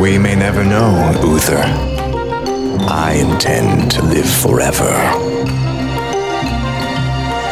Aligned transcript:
We 0.00 0.18
may 0.18 0.34
never 0.34 0.64
know, 0.64 1.12
Uther. 1.22 1.62
I 2.88 3.12
intend 3.14 3.90
to 3.92 4.02
live 4.02 4.28
forever. 4.28 4.90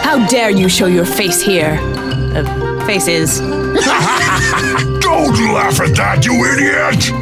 How 0.02 0.26
dare 0.28 0.50
you 0.50 0.68
show 0.68 0.86
your 0.86 1.04
face 1.04 1.40
here? 1.40 1.78
Uh, 2.34 2.86
faces. 2.86 3.40
Don't 5.00 5.36
laugh 5.52 5.80
at 5.80 5.94
that, 5.96 6.24
you 6.24 6.32
idiot! 6.52 7.12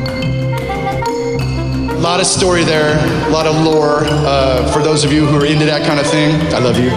A 1.91 1.99
lot 1.99 2.21
of 2.21 2.27
story 2.27 2.63
there, 2.63 2.97
a 3.27 3.31
lot 3.31 3.47
of 3.47 3.57
lore. 3.65 4.01
Uh, 4.05 4.71
for 4.73 4.83
those 4.83 5.03
of 5.05 5.13
you 5.13 5.27
who 5.27 5.39
are 5.39 5.47
into 5.47 5.65
that 5.65 5.85
kind 5.87 5.99
of 5.99 6.07
thing, 6.07 6.35
I 6.55 6.59
love 6.59 6.79
you. 6.79 6.91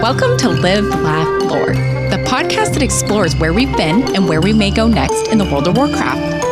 Welcome 0.00 0.36
to 0.38 0.50
Live, 0.50 0.84
Laugh, 1.02 1.42
Lore, 1.50 1.74
the 2.10 2.22
podcast 2.26 2.74
that 2.74 2.82
explores 2.82 3.34
where 3.36 3.52
we've 3.52 3.74
been 3.76 4.02
and 4.14 4.28
where 4.28 4.40
we 4.40 4.52
may 4.52 4.70
go 4.70 4.86
next 4.86 5.28
in 5.28 5.38
the 5.38 5.44
world 5.44 5.68
of 5.68 5.76
Warcraft. 5.76 6.42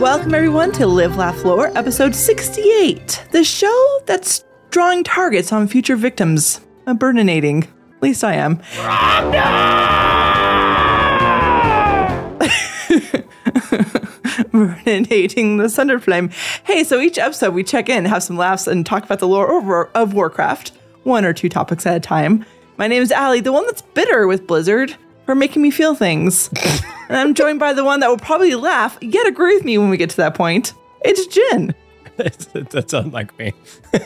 Welcome, 0.00 0.34
everyone, 0.34 0.72
to 0.72 0.86
Live, 0.86 1.16
Laugh, 1.16 1.44
Lore, 1.44 1.76
episode 1.76 2.14
68, 2.14 3.26
the 3.32 3.44
show 3.44 4.00
that's 4.06 4.44
drawing 4.70 5.04
targets 5.04 5.52
on 5.52 5.68
future 5.68 5.96
victims. 5.96 6.60
I'm 6.86 6.98
burninating. 6.98 7.64
At 7.96 8.02
least 8.02 8.24
I 8.24 8.34
am. 8.34 8.60
Burninating 14.50 15.58
the 15.58 15.68
Thunder 15.68 15.98
Flame. 16.00 16.30
Hey, 16.64 16.82
so 16.84 16.98
each 17.00 17.18
episode 17.18 17.54
we 17.54 17.62
check 17.62 17.88
in, 17.88 18.04
have 18.06 18.22
some 18.22 18.36
laughs, 18.36 18.66
and 18.66 18.84
talk 18.86 19.04
about 19.04 19.18
the 19.18 19.28
lore 19.28 19.90
of 19.94 20.14
Warcraft, 20.14 20.72
one 21.04 21.24
or 21.24 21.32
two 21.32 21.48
topics 21.48 21.86
at 21.86 21.96
a 21.96 22.00
time. 22.00 22.44
My 22.76 22.86
name 22.86 23.02
is 23.02 23.12
Allie, 23.12 23.40
the 23.40 23.52
one 23.52 23.66
that's 23.66 23.82
bitter 23.82 24.26
with 24.26 24.46
Blizzard 24.46 24.96
for 25.26 25.34
making 25.34 25.62
me 25.62 25.70
feel 25.70 25.94
things. 25.94 26.48
and 27.08 27.16
I'm 27.16 27.34
joined 27.34 27.60
by 27.60 27.72
the 27.72 27.84
one 27.84 28.00
that 28.00 28.08
will 28.08 28.18
probably 28.18 28.54
laugh, 28.54 28.98
yet 29.00 29.26
agree 29.26 29.54
with 29.54 29.64
me 29.64 29.78
when 29.78 29.90
we 29.90 29.96
get 29.96 30.10
to 30.10 30.16
that 30.18 30.34
point. 30.34 30.74
It's 31.04 31.26
Gin. 31.26 31.74
That's 32.16 32.92
unlike 32.92 33.38
me. 33.38 33.52
we 33.92 34.00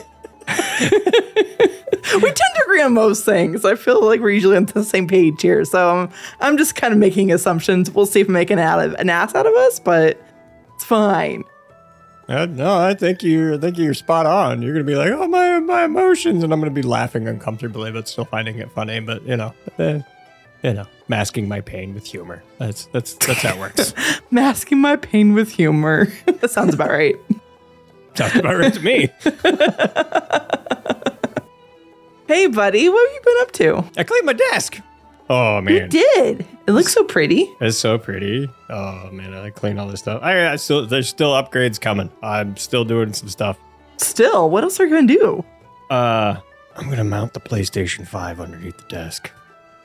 tend 2.21 2.37
to 2.55 2.63
agree 2.65 2.81
on 2.81 2.93
most 2.93 3.25
things. 3.25 3.65
I 3.65 3.75
feel 3.75 4.05
like 4.05 4.21
we're 4.21 4.29
usually 4.29 4.57
on 4.57 4.65
the 4.65 4.83
same 4.83 5.07
page 5.07 5.41
here. 5.41 5.65
So 5.65 5.89
I'm, 5.89 6.09
I'm 6.39 6.57
just 6.57 6.75
kind 6.75 6.93
of 6.93 6.99
making 6.99 7.31
assumptions. 7.31 7.91
We'll 7.91 8.05
see 8.05 8.21
if 8.21 8.27
we 8.27 8.33
make 8.33 8.51
an, 8.51 8.59
out 8.59 8.83
of, 8.83 8.93
an 8.93 9.09
ass 9.09 9.35
out 9.35 9.45
of 9.45 9.53
us, 9.53 9.79
but 9.79 10.21
it's 10.75 10.83
fine. 10.83 11.43
Uh, 12.27 12.45
no, 12.47 12.77
I 12.77 12.95
think 12.95 13.21
you're. 13.21 13.53
I 13.53 13.57
think 13.57 13.77
you're 13.77 13.93
spot 13.93 14.25
on. 14.25 14.61
You're 14.61 14.73
gonna 14.73 14.83
be 14.83 14.95
like, 14.95 15.11
oh 15.11 15.27
my 15.27 15.59
my 15.59 15.83
emotions, 15.83 16.43
and 16.43 16.51
I'm 16.51 16.59
gonna 16.59 16.71
be 16.71 16.81
laughing 16.81 17.27
uncomfortably, 17.27 17.91
but 17.91 18.07
still 18.07 18.25
finding 18.25 18.57
it 18.57 18.71
funny. 18.71 18.99
But 18.99 19.23
you 19.23 19.37
know, 19.37 19.53
eh, 19.77 20.01
you 20.63 20.73
know, 20.73 20.87
masking 21.07 21.47
my 21.47 21.61
pain 21.61 21.93
with 21.93 22.05
humor. 22.05 22.41
That's 22.57 22.87
that's 22.87 23.13
that's 23.13 23.41
how 23.43 23.53
it 23.55 23.59
works. 23.59 23.93
Masking 24.31 24.81
my 24.81 24.95
pain 24.95 25.33
with 25.33 25.51
humor. 25.51 26.07
that 26.25 26.49
sounds 26.49 26.73
about 26.73 26.89
right. 26.89 27.15
Sounds 28.15 28.35
about 28.35 28.57
right 28.57 28.73
to 28.73 28.79
me. 28.79 29.09
Hey, 32.27 32.47
buddy, 32.47 32.89
what 32.89 33.07
have 33.07 33.13
you 33.13 33.21
been 33.23 33.41
up 33.41 33.51
to? 33.51 33.99
I 33.99 34.03
cleaned 34.03 34.25
my 34.25 34.33
desk. 34.33 34.79
Oh 35.29 35.55
You 35.57 35.61
man, 35.63 35.89
did. 35.89 36.45
It 36.67 36.71
looks 36.71 36.93
so 36.93 37.03
pretty. 37.03 37.49
it's 37.59 37.77
so 37.77 37.97
pretty. 37.97 38.49
Oh 38.69 39.09
man, 39.11 39.33
I 39.33 39.49
clean 39.49 39.79
all 39.79 39.87
this 39.87 39.99
stuff. 40.01 40.21
I, 40.23 40.51
I 40.51 40.55
still 40.57 40.85
there's 40.85 41.09
still 41.09 41.31
upgrades 41.31 41.79
coming. 41.81 42.11
I'm 42.21 42.55
still 42.57 42.85
doing 42.85 43.13
some 43.13 43.29
stuff. 43.29 43.57
Still, 43.97 44.49
what 44.49 44.63
else 44.63 44.79
are 44.79 44.85
you 44.85 44.91
going 44.91 45.07
to 45.07 45.13
do? 45.13 45.45
Uh, 45.89 46.37
I'm 46.75 46.89
gonna 46.89 47.03
mount 47.03 47.33
the 47.33 47.39
PlayStation 47.39 48.07
Five 48.07 48.39
underneath 48.39 48.77
the 48.77 48.83
desk. 48.87 49.31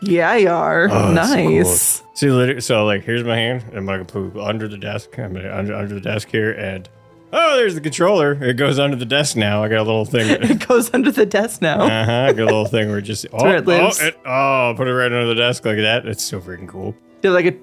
Yeah, 0.03 0.35
you 0.37 0.49
are. 0.49 0.89
Oh, 0.91 1.13
it's 1.15 1.29
so 1.29 1.37
cool. 1.37 1.51
nice. 1.53 2.03
See, 2.15 2.61
so 2.61 2.85
like, 2.87 3.05
here's 3.05 3.23
my 3.25 3.37
hand. 3.37 3.65
I'm 3.75 3.87
gonna 3.87 4.05
put 4.05 4.37
under 4.37 4.67
the 4.67 4.79
desk. 4.79 5.19
I'm 5.19 5.35
gonna 5.35 5.55
under, 5.55 5.75
under 5.75 5.95
the 5.95 6.01
desk 6.01 6.29
here, 6.29 6.53
and 6.53 6.89
oh, 7.33 7.57
there's 7.57 7.75
the 7.75 7.81
controller. 7.81 8.33
It 8.43 8.55
goes 8.55 8.79
under 8.79 8.97
the 8.97 9.05
desk 9.07 9.37
now. 9.37 9.63
I 9.63 9.69
got 9.69 9.79
a 9.79 9.83
little 9.83 10.05
thing. 10.05 10.31
It 10.51 10.67
goes 10.67 10.93
under 10.95 11.11
the 11.11 11.27
desk 11.27 11.63
now. 11.63 11.81
uh 11.83 12.05
huh. 12.05 12.13
I 12.29 12.33
got 12.33 12.43
a 12.43 12.45
little 12.47 12.67
thing 12.67 12.89
where 12.89 12.99
it 12.99 13.03
just 13.03 13.27
oh, 13.33 13.43
where 13.45 13.57
it 13.59 13.67
lives. 13.67 14.01
oh, 14.03 14.07
it, 14.07 14.21
oh, 14.27 14.75
put 14.77 14.89
it 14.89 14.93
right 14.95 15.07
under 15.13 15.27
the 15.27 15.35
desk 15.35 15.65
like 15.65 15.77
that. 15.79 16.07
It's 16.07 16.23
so 16.25 16.41
freaking 16.41 16.69
cool. 16.69 16.95
Do 17.23 17.31
like 17.33 17.47
a 17.47 17.55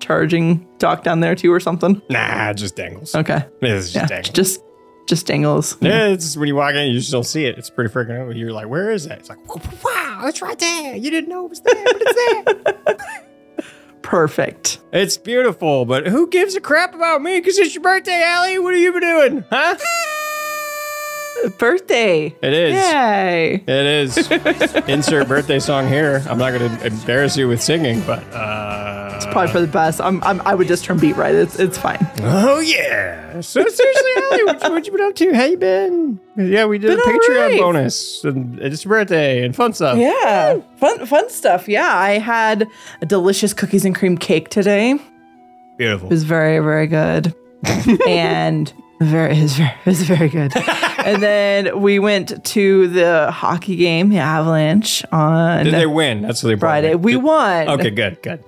charging 0.00 0.66
dock 0.78 1.04
down 1.04 1.20
there 1.20 1.34
too 1.34 1.52
or 1.52 1.60
something? 1.60 2.00
Nah, 2.10 2.50
it 2.50 2.54
just 2.54 2.74
dangles. 2.76 3.14
Okay. 3.14 3.44
It's 3.60 3.92
just 3.92 3.94
Yeah, 3.94 4.06
dangles. 4.06 4.30
just 4.34 4.60
just 5.08 5.26
dangles. 5.26 5.76
yeah, 5.80 6.06
it's 6.08 6.24
just 6.24 6.36
when 6.36 6.46
you 6.48 6.54
walk 6.54 6.74
in, 6.74 6.86
you 6.92 6.98
just 6.98 7.10
don't 7.12 7.24
see 7.24 7.44
it. 7.44 7.58
It's 7.58 7.68
pretty 7.70 7.92
freaking. 7.92 8.24
cool. 8.24 8.36
You're 8.36 8.52
like, 8.52 8.68
where 8.68 8.90
is 8.92 9.06
that? 9.08 9.18
It's 9.18 9.28
like, 9.28 9.38
wow, 9.84 10.22
it's 10.24 10.40
right 10.40 10.58
there. 10.58 10.94
You 10.96 11.10
didn't 11.10 11.28
know 11.28 11.44
it 11.44 11.50
was 11.50 11.60
there, 11.60 11.84
but 11.84 11.96
it's 12.00 12.84
there. 12.86 12.96
Perfect. 14.02 14.78
It's 14.92 15.16
beautiful, 15.16 15.84
but 15.84 16.06
who 16.06 16.28
gives 16.28 16.54
a 16.54 16.60
crap 16.60 16.94
about 16.94 17.22
me? 17.22 17.38
Because 17.38 17.58
it's 17.58 17.74
your 17.74 17.82
birthday, 17.82 18.22
Allie. 18.22 18.58
What 18.58 18.74
have 18.74 18.82
you 18.82 18.92
been 18.92 19.00
doing? 19.00 19.44
Huh? 19.50 19.76
Birthday. 21.58 22.34
It 22.42 22.52
is. 22.52 22.74
Yay. 22.74 23.54
It 23.66 23.68
is. 23.68 24.30
Insert 24.88 25.28
birthday 25.28 25.58
song 25.58 25.88
here. 25.88 26.22
I'm 26.28 26.38
not 26.38 26.52
going 26.58 26.76
to 26.78 26.86
embarrass 26.86 27.36
you 27.36 27.48
with 27.48 27.62
singing, 27.62 28.00
but 28.06 28.20
uh, 28.32 29.12
it's 29.16 29.26
Probably 29.26 29.50
for 29.52 29.60
the 29.60 29.66
best. 29.66 30.00
I'm, 30.00 30.22
I'm 30.24 30.40
I 30.42 30.54
would 30.54 30.68
just 30.68 30.84
turn 30.84 30.98
beat 30.98 31.16
right. 31.16 31.34
It's 31.34 31.58
it's 31.58 31.78
fine. 31.78 31.98
oh 32.20 32.60
yeah. 32.60 33.40
So 33.40 33.66
seriously, 33.66 34.10
Allie, 34.16 34.44
what, 34.44 34.62
you- 34.64 34.70
what 34.72 34.86
you 34.86 34.92
been 34.92 35.00
up 35.02 35.14
to? 35.16 35.32
How 35.34 35.44
you 35.44 35.56
been? 35.56 36.20
Yeah, 36.36 36.66
we 36.66 36.78
did 36.78 36.88
Been 36.88 36.98
a 36.98 37.02
Patreon 37.02 37.36
alright. 37.36 37.60
bonus, 37.60 38.24
and 38.24 38.58
it's 38.60 38.84
your 38.84 38.90
birthday 38.90 39.44
and 39.44 39.54
fun 39.54 39.72
stuff. 39.72 39.98
Yeah. 39.98 40.60
Fun 40.76 41.06
fun 41.06 41.28
stuff. 41.30 41.68
Yeah. 41.68 41.94
I 41.96 42.18
had 42.18 42.66
a 43.00 43.06
delicious 43.06 43.52
cookies 43.54 43.84
and 43.84 43.94
cream 43.94 44.16
cake 44.18 44.48
today. 44.48 44.98
Beautiful. 45.78 46.08
It 46.08 46.10
was 46.12 46.24
very, 46.24 46.58
very 46.58 46.86
good. 46.86 47.34
and 48.08 48.72
very 49.00 49.36
it 49.38 49.42
was 49.42 49.54
very 49.56 49.70
it 49.70 49.86
was 49.86 50.02
very 50.02 50.28
good. 50.28 50.52
and 51.04 51.22
then 51.22 51.80
we 51.80 51.98
went 51.98 52.44
to 52.44 52.88
the 52.88 53.30
hockey 53.30 53.76
game, 53.76 54.08
the 54.10 54.18
Avalanche, 54.18 55.04
on 55.12 55.64
Did 55.64 55.74
they 55.74 55.86
win? 55.86 56.22
That's 56.22 56.42
what 56.42 56.48
they 56.48 56.54
brought 56.54 56.70
Friday. 56.70 56.90
me. 56.90 56.96
We 56.96 57.12
Did- 57.12 57.22
won. 57.22 57.68
Okay, 57.68 57.90
good, 57.90 58.22
good. 58.22 58.42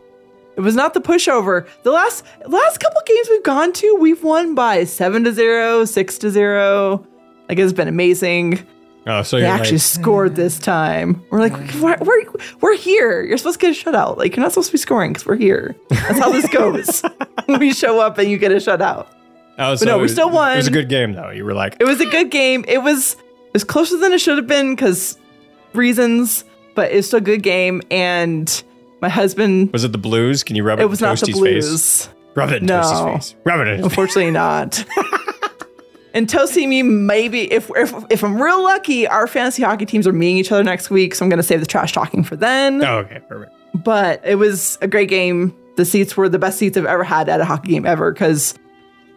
It 0.57 0.61
was 0.61 0.77
not 0.77 0.95
the 0.95 1.01
pushover. 1.01 1.67
The 1.83 1.91
last 1.91 2.25
last 2.47 2.79
couple 2.79 3.01
games 3.07 3.29
we've 3.29 3.43
gone 3.43 3.73
to, 3.73 3.97
we've 3.99 4.23
won 4.23 4.55
by 4.55 4.85
seven 4.85 5.25
to 5.25 5.33
zero, 5.33 5.85
six 5.85 6.17
to 6.19 6.31
zero. 6.31 7.05
Like 7.49 7.59
it's 7.59 7.73
been 7.73 7.89
amazing. 7.89 8.65
Oh, 9.07 9.23
so 9.23 9.37
They 9.37 9.43
you're 9.43 9.53
actually 9.53 9.73
like, 9.73 9.83
scored 9.83 10.35
this 10.37 10.59
time. 10.59 11.23
We're 11.31 11.41
like, 11.41 11.53
mm. 11.53 11.81
we're, 11.81 11.99
we're, 12.01 12.25
we're 12.61 12.77
here. 12.77 13.23
You're 13.23 13.37
supposed 13.37 13.61
to 13.61 13.67
get 13.67 13.77
a 13.77 13.91
shutout. 13.91 14.17
Like 14.17 14.35
you're 14.35 14.43
not 14.43 14.53
supposed 14.53 14.69
to 14.69 14.73
be 14.73 14.79
scoring 14.79 15.13
because 15.13 15.27
we're 15.27 15.37
here. 15.37 15.77
That's 15.91 16.19
how 16.19 16.31
this 16.31 16.49
goes. 16.53 17.03
we 17.49 17.75
show 17.75 18.01
up 18.01 18.17
and 18.19 18.31
you 18.31 18.39
get 18.39 18.51
a 18.53 18.57
shutout. 18.57 19.07
Oh, 19.59 19.75
so 19.77 19.85
no, 19.87 19.99
it 19.99 20.03
we 20.03 20.09
still 20.09 20.31
won. 20.31 20.53
It 20.53 20.57
was 20.57 20.67
a 20.67 20.73
good 20.73 20.89
game, 20.89 21.13
though. 21.13 21.31
You 21.31 21.45
were 21.45 21.55
like, 21.55 21.77
It 21.81 21.85
was 21.85 22.01
a 22.01 22.07
good 22.07 22.31
game. 22.31 22.65
It 22.69 22.79
was 22.79 23.15
it 23.15 23.53
was 23.53 23.65
closer 23.65 23.97
than 23.99 24.13
it 24.13 24.21
should 24.21 24.37
have 24.37 24.47
been 24.47 24.75
because 24.75 25.19
reasons, 25.75 26.45
but 26.75 26.91
it's 26.93 27.07
still 27.07 27.19
a 27.19 27.23
good 27.23 27.43
game. 27.43 27.83
And 27.91 28.63
my 29.01 29.09
husband, 29.09 29.73
was 29.73 29.85
it 29.85 29.93
the 29.93 29.99
Blues? 29.99 30.43
Can 30.43 30.57
you 30.57 30.65
rub 30.65 30.79
it? 30.79 30.83
It 30.83 30.87
was 30.87 31.01
not 31.01 31.19
the 31.21 31.33
Blues. 31.33 32.05
Face? 32.05 32.15
Rub 32.35 32.51
it 32.51 32.63
in 32.63 32.67
No. 32.67 32.83
Toasty's 32.83 33.01
face. 33.31 33.41
Rub 33.45 33.61
it 33.61 33.69
in. 33.69 33.85
Unfortunately, 33.85 34.31
not. 34.31 34.85
and 36.15 36.27
Toasty 36.27 36.67
me, 36.67 36.83
maybe 36.83 37.53
if, 37.53 37.71
if 37.77 37.95
if 38.11 38.25
I'm 38.25 38.43
real 38.43 38.63
lucky, 38.63 39.07
our 39.07 39.27
fantasy 39.27 39.63
hockey 39.63 39.87
teams 39.87 40.07
are 40.07 40.13
meeting 40.13 40.39
each 40.39 40.51
other 40.51 40.65
next 40.65 40.91
week, 40.91 41.15
so 41.15 41.25
I'm 41.25 41.29
going 41.29 41.39
to 41.39 41.45
save 41.45 41.61
the 41.61 41.67
trash 41.67 41.93
talking 41.93 42.25
for 42.25 42.35
then. 42.37 42.83
Oh, 42.85 42.99
okay, 42.99 43.21
perfect. 43.29 43.53
But 43.75 44.21
it 44.25 44.37
was 44.37 44.79
a 44.81 44.89
great 44.89 45.09
game. 45.09 45.55
The 45.77 45.85
seats 45.85 46.17
were 46.17 46.29
the 46.29 46.39
best 46.39 46.59
seats 46.59 46.77
I've 46.77 46.87
ever 46.87 47.05
had 47.05 47.29
at 47.29 47.41
a 47.41 47.45
hockey 47.45 47.71
game 47.71 47.87
ever 47.87 48.13
because 48.13 48.55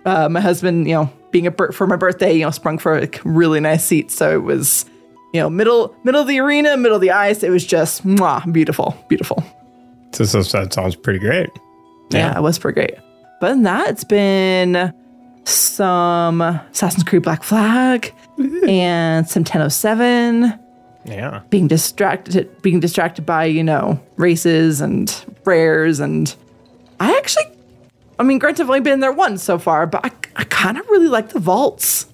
uh, 0.08 0.30
my 0.30 0.40
husband, 0.42 0.88
you 0.88 0.94
know, 0.96 1.10
being 1.32 1.46
a 1.46 1.52
bir- 1.52 1.72
for 1.74 1.86
my 1.86 1.96
birthday, 1.98 2.34
you 2.34 2.42
know, 2.44 2.52
sprung 2.52 2.78
for 2.78 2.98
a 2.98 3.10
really 3.26 3.60
nice 3.60 3.86
seat. 3.86 4.10
So 4.12 4.34
it 4.34 4.44
was, 4.44 4.86
you 5.34 5.40
know, 5.42 5.50
middle 5.50 5.94
middle 6.04 6.22
of 6.22 6.28
the 6.28 6.40
arena, 6.40 6.78
middle 6.78 6.96
of 6.96 7.02
the 7.02 7.12
ice. 7.12 7.44
It 7.44 7.50
was 7.50 7.66
just 7.66 8.06
mwah, 8.08 8.52
beautiful, 8.52 8.96
beautiful. 9.10 9.44
So, 10.14 10.24
so, 10.24 10.42
that 10.42 10.74
sounds 10.74 10.96
pretty 10.96 11.20
great. 11.20 11.50
Yeah, 12.12 12.36
it 12.38 12.42
was 12.42 12.58
pretty 12.58 12.76
great. 12.76 12.96
But 13.42 13.50
than 13.50 13.64
that, 13.64 13.90
it's 13.90 14.06
been 14.06 14.94
some 15.44 16.42
Assassin's 16.42 17.04
Creed 17.04 17.24
Black 17.24 17.44
Flag 17.44 18.14
and 18.68 19.28
some 19.30 19.42
1007 19.44 20.58
Yeah. 21.06 21.42
being 21.50 21.68
distracted 21.68 22.62
being 22.62 22.80
distracted 22.80 23.26
by, 23.26 23.46
you 23.46 23.64
know, 23.64 24.00
races 24.16 24.82
and 24.82 25.14
rares 25.46 26.00
and 26.00 26.34
I 27.00 27.16
actually 27.18 27.46
I 28.20 28.24
mean, 28.24 28.40
granted, 28.40 28.64
I've 28.64 28.70
only 28.70 28.82
been 28.82 29.00
there 29.00 29.12
once 29.12 29.44
so 29.44 29.60
far, 29.60 29.86
but 29.86 30.06
I, 30.06 30.12
I 30.36 30.44
kind 30.46 30.78
of 30.78 30.88
really 30.90 31.08
like 31.08 31.30
the 31.30 31.40
vaults. 31.40 32.08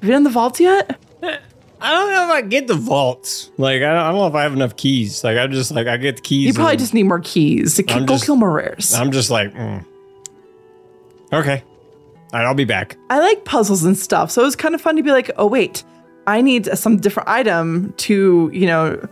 Have 0.00 0.08
you 0.08 0.10
done 0.12 0.24
the 0.24 0.30
vaults 0.30 0.60
yet? 0.60 0.98
I 1.22 1.90
don't 1.90 2.10
know 2.10 2.24
if 2.24 2.30
I 2.30 2.42
get 2.42 2.68
the 2.68 2.74
vaults. 2.74 3.50
Like, 3.58 3.82
I 3.82 3.86
don't, 3.86 3.96
I 3.96 4.08
don't 4.10 4.18
know 4.18 4.26
if 4.28 4.34
I 4.34 4.42
have 4.44 4.52
enough 4.52 4.76
keys. 4.76 5.24
Like, 5.24 5.36
I 5.36 5.46
just, 5.48 5.72
like, 5.72 5.88
I 5.88 5.96
get 5.96 6.16
the 6.16 6.22
keys. 6.22 6.46
You 6.46 6.54
probably 6.54 6.76
just 6.76 6.94
need 6.94 7.02
more 7.04 7.20
keys 7.20 7.74
to 7.74 7.82
go 7.82 8.06
just- 8.06 8.24
kill 8.24 8.36
more 8.36 8.52
rares. 8.52 8.94
I'm 8.94 9.10
just 9.10 9.30
like, 9.30 9.52
mm. 9.52 9.84
okay. 11.32 11.62
All 12.32 12.38
right, 12.38 12.46
I'll 12.46 12.54
be 12.54 12.64
back. 12.64 12.96
I 13.10 13.18
like 13.18 13.44
puzzles 13.44 13.84
and 13.84 13.98
stuff, 13.98 14.30
so 14.30 14.40
it 14.40 14.44
was 14.44 14.56
kind 14.56 14.74
of 14.74 14.80
fun 14.80 14.96
to 14.96 15.02
be 15.02 15.10
like, 15.10 15.30
oh 15.36 15.46
wait, 15.46 15.84
I 16.26 16.40
need 16.40 16.66
some 16.78 16.96
different 16.96 17.28
item 17.28 17.92
to, 17.98 18.50
you 18.54 18.66
know, 18.66 19.06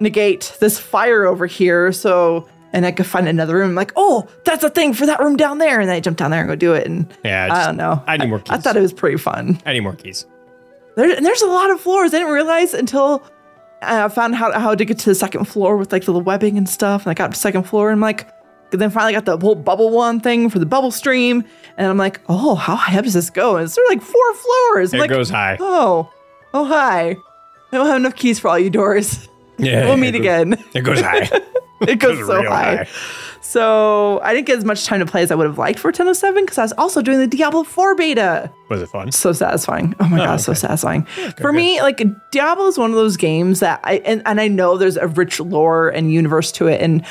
negate 0.00 0.56
this 0.58 0.78
fire 0.78 1.26
over 1.26 1.46
here. 1.46 1.92
So, 1.92 2.48
and 2.72 2.86
I 2.86 2.92
could 2.92 3.06
find 3.06 3.26
another 3.28 3.56
room. 3.56 3.70
I'm 3.70 3.74
like, 3.74 3.92
oh, 3.96 4.28
that's 4.44 4.62
a 4.64 4.70
thing 4.70 4.94
for 4.94 5.06
that 5.06 5.20
room 5.20 5.36
down 5.36 5.58
there. 5.58 5.80
And 5.80 5.88
then 5.88 5.96
I 5.96 6.00
jump 6.00 6.16
down 6.18 6.30
there 6.30 6.40
and 6.40 6.48
go 6.48 6.56
do 6.56 6.72
it. 6.74 6.86
And 6.86 7.06
Yeah, 7.24 7.48
I 7.50 7.66
don't 7.66 7.76
know. 7.76 8.02
I 8.06 8.16
need 8.16 8.28
more 8.28 8.38
keys. 8.38 8.50
I 8.50 8.56
keys. 8.56 8.64
thought 8.64 8.76
it 8.76 8.80
was 8.80 8.92
pretty 8.92 9.16
fun. 9.16 9.58
I 9.66 9.72
need 9.72 9.80
more 9.80 9.94
keys. 9.94 10.26
There, 10.96 11.10
and 11.16 11.24
there's 11.24 11.42
a 11.42 11.46
lot 11.46 11.70
of 11.70 11.80
floors. 11.80 12.12
I 12.14 12.18
didn't 12.18 12.32
realize 12.32 12.74
until 12.74 13.22
I 13.82 14.08
found 14.08 14.34
how, 14.34 14.52
how 14.58 14.74
to 14.74 14.84
get 14.84 14.98
to 15.00 15.06
the 15.06 15.14
second 15.14 15.46
floor 15.46 15.76
with 15.76 15.92
like 15.92 16.04
the 16.04 16.12
webbing 16.12 16.58
and 16.58 16.68
stuff. 16.68 17.02
And 17.06 17.10
I 17.10 17.14
got 17.14 17.26
to 17.26 17.30
the 17.30 17.36
second 17.36 17.64
floor 17.64 17.90
and 17.90 17.96
I'm 17.96 18.00
like, 18.00 18.28
and 18.72 18.80
then 18.80 18.90
finally 18.90 19.12
got 19.14 19.24
the 19.24 19.36
whole 19.36 19.56
bubble 19.56 19.90
one 19.90 20.20
thing 20.20 20.48
for 20.48 20.58
the 20.60 20.66
bubble 20.66 20.92
stream. 20.92 21.44
And 21.76 21.88
I'm 21.88 21.96
like, 21.98 22.20
oh, 22.28 22.54
how 22.54 22.76
high 22.76 22.96
up 22.98 23.04
does 23.04 23.14
this 23.14 23.30
go? 23.30 23.56
And 23.56 23.64
it's 23.64 23.74
sort 23.74 23.84
of 23.86 23.90
like 23.90 24.02
four 24.02 24.34
floors. 24.34 24.92
I'm 24.94 24.98
It 24.98 25.02
like, 25.02 25.10
goes 25.10 25.28
high. 25.30 25.56
Oh, 25.58 26.12
oh, 26.54 26.64
hi. 26.66 27.16
I 27.72 27.76
don't 27.76 27.86
have 27.86 27.96
enough 27.96 28.14
keys 28.16 28.38
for 28.38 28.48
all 28.48 28.58
you 28.58 28.70
doors. 28.70 29.26
Yeah, 29.62 29.84
we'll 29.84 29.94
it 29.94 29.98
meet 29.98 30.10
goes- 30.12 30.20
again. 30.20 30.64
It 30.74 30.82
goes 30.82 31.00
high. 31.00 31.28
It 31.80 31.98
goes 31.98 32.18
goes 32.18 32.26
so 32.26 32.42
high. 32.42 32.76
high. 32.76 32.88
So 33.40 34.20
I 34.22 34.34
didn't 34.34 34.46
get 34.46 34.58
as 34.58 34.64
much 34.64 34.84
time 34.84 35.00
to 35.00 35.06
play 35.06 35.22
as 35.22 35.30
I 35.30 35.34
would 35.34 35.46
have 35.46 35.56
liked 35.58 35.78
for 35.78 35.88
1007 35.88 36.44
because 36.44 36.58
I 36.58 36.62
was 36.62 36.72
also 36.74 37.00
doing 37.00 37.18
the 37.18 37.26
Diablo 37.26 37.64
4 37.64 37.94
beta. 37.94 38.52
Was 38.68 38.82
it 38.82 38.88
fun? 38.90 39.10
So 39.12 39.32
satisfying. 39.32 39.94
Oh 39.98 40.08
my 40.08 40.20
oh, 40.20 40.26
god, 40.26 40.36
so 40.42 40.52
okay. 40.52 40.60
satisfying. 40.60 41.04
For 41.38 41.52
me, 41.52 41.80
like 41.80 42.02
Diablo 42.30 42.66
is 42.66 42.76
one 42.76 42.90
of 42.90 42.96
those 42.96 43.16
games 43.16 43.60
that 43.60 43.80
I 43.82 43.94
and, 44.04 44.22
and 44.26 44.40
I 44.40 44.48
know 44.48 44.76
there's 44.76 44.98
a 44.98 45.08
rich 45.08 45.40
lore 45.40 45.88
and 45.88 46.12
universe 46.12 46.52
to 46.52 46.66
it, 46.66 46.82
and 46.82 47.04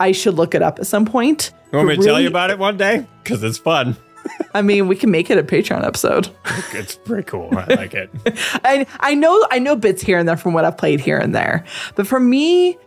I 0.00 0.12
should 0.12 0.34
look 0.34 0.54
it 0.54 0.62
up 0.62 0.80
at 0.80 0.86
some 0.86 1.06
point. 1.06 1.52
You 1.70 1.78
want 1.78 1.88
me 1.88 1.96
to 1.96 2.02
tell 2.02 2.20
you 2.20 2.28
about 2.28 2.50
it 2.50 2.58
one 2.58 2.76
day? 2.76 3.06
Because 3.22 3.44
it's 3.44 3.58
fun. 3.58 3.96
I 4.54 4.62
mean, 4.62 4.88
we 4.88 4.96
can 4.96 5.10
make 5.10 5.30
it 5.30 5.38
a 5.38 5.42
Patreon 5.42 5.84
episode. 5.84 6.28
It's 6.72 6.96
pretty 6.96 7.24
cool. 7.24 7.48
I 7.52 7.74
like 7.74 7.94
it. 7.94 8.10
I 8.64 8.86
I 9.00 9.14
know 9.14 9.46
I 9.50 9.58
know 9.58 9.74
bits 9.74 10.02
here 10.02 10.18
and 10.18 10.28
there 10.28 10.36
from 10.36 10.52
what 10.52 10.64
I've 10.64 10.76
played 10.76 11.00
here 11.00 11.18
and 11.18 11.34
there. 11.34 11.64
But 11.94 12.06
for 12.06 12.20
me, 12.20 12.78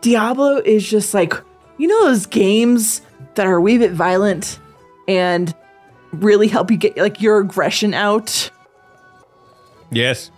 Diablo 0.00 0.56
is 0.56 0.88
just 0.88 1.14
like 1.14 1.34
you 1.78 1.86
know 1.86 2.06
those 2.06 2.26
games 2.26 3.00
that 3.34 3.46
are 3.46 3.56
a 3.56 3.60
wee 3.60 3.78
bit 3.78 3.92
violent 3.92 4.58
and 5.08 5.54
really 6.12 6.48
help 6.48 6.70
you 6.70 6.76
get 6.76 6.96
like 6.96 7.22
your 7.22 7.38
aggression 7.38 7.94
out. 7.94 8.50
Yes. 9.90 10.30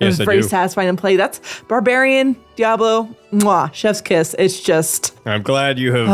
It's 0.00 0.18
Yes, 0.18 0.20
I 0.20 0.24
very 0.24 0.40
do. 0.40 0.48
satisfying 0.48 0.96
to 0.96 0.98
play. 1.00 1.16
That's 1.16 1.40
Barbarian, 1.68 2.34
Diablo, 2.56 3.14
mwah, 3.32 3.72
Chef's 3.74 4.00
Kiss. 4.00 4.34
It's 4.38 4.58
just 4.60 5.14
I'm 5.26 5.42
glad 5.42 5.78
you 5.78 5.92
have. 5.94 6.08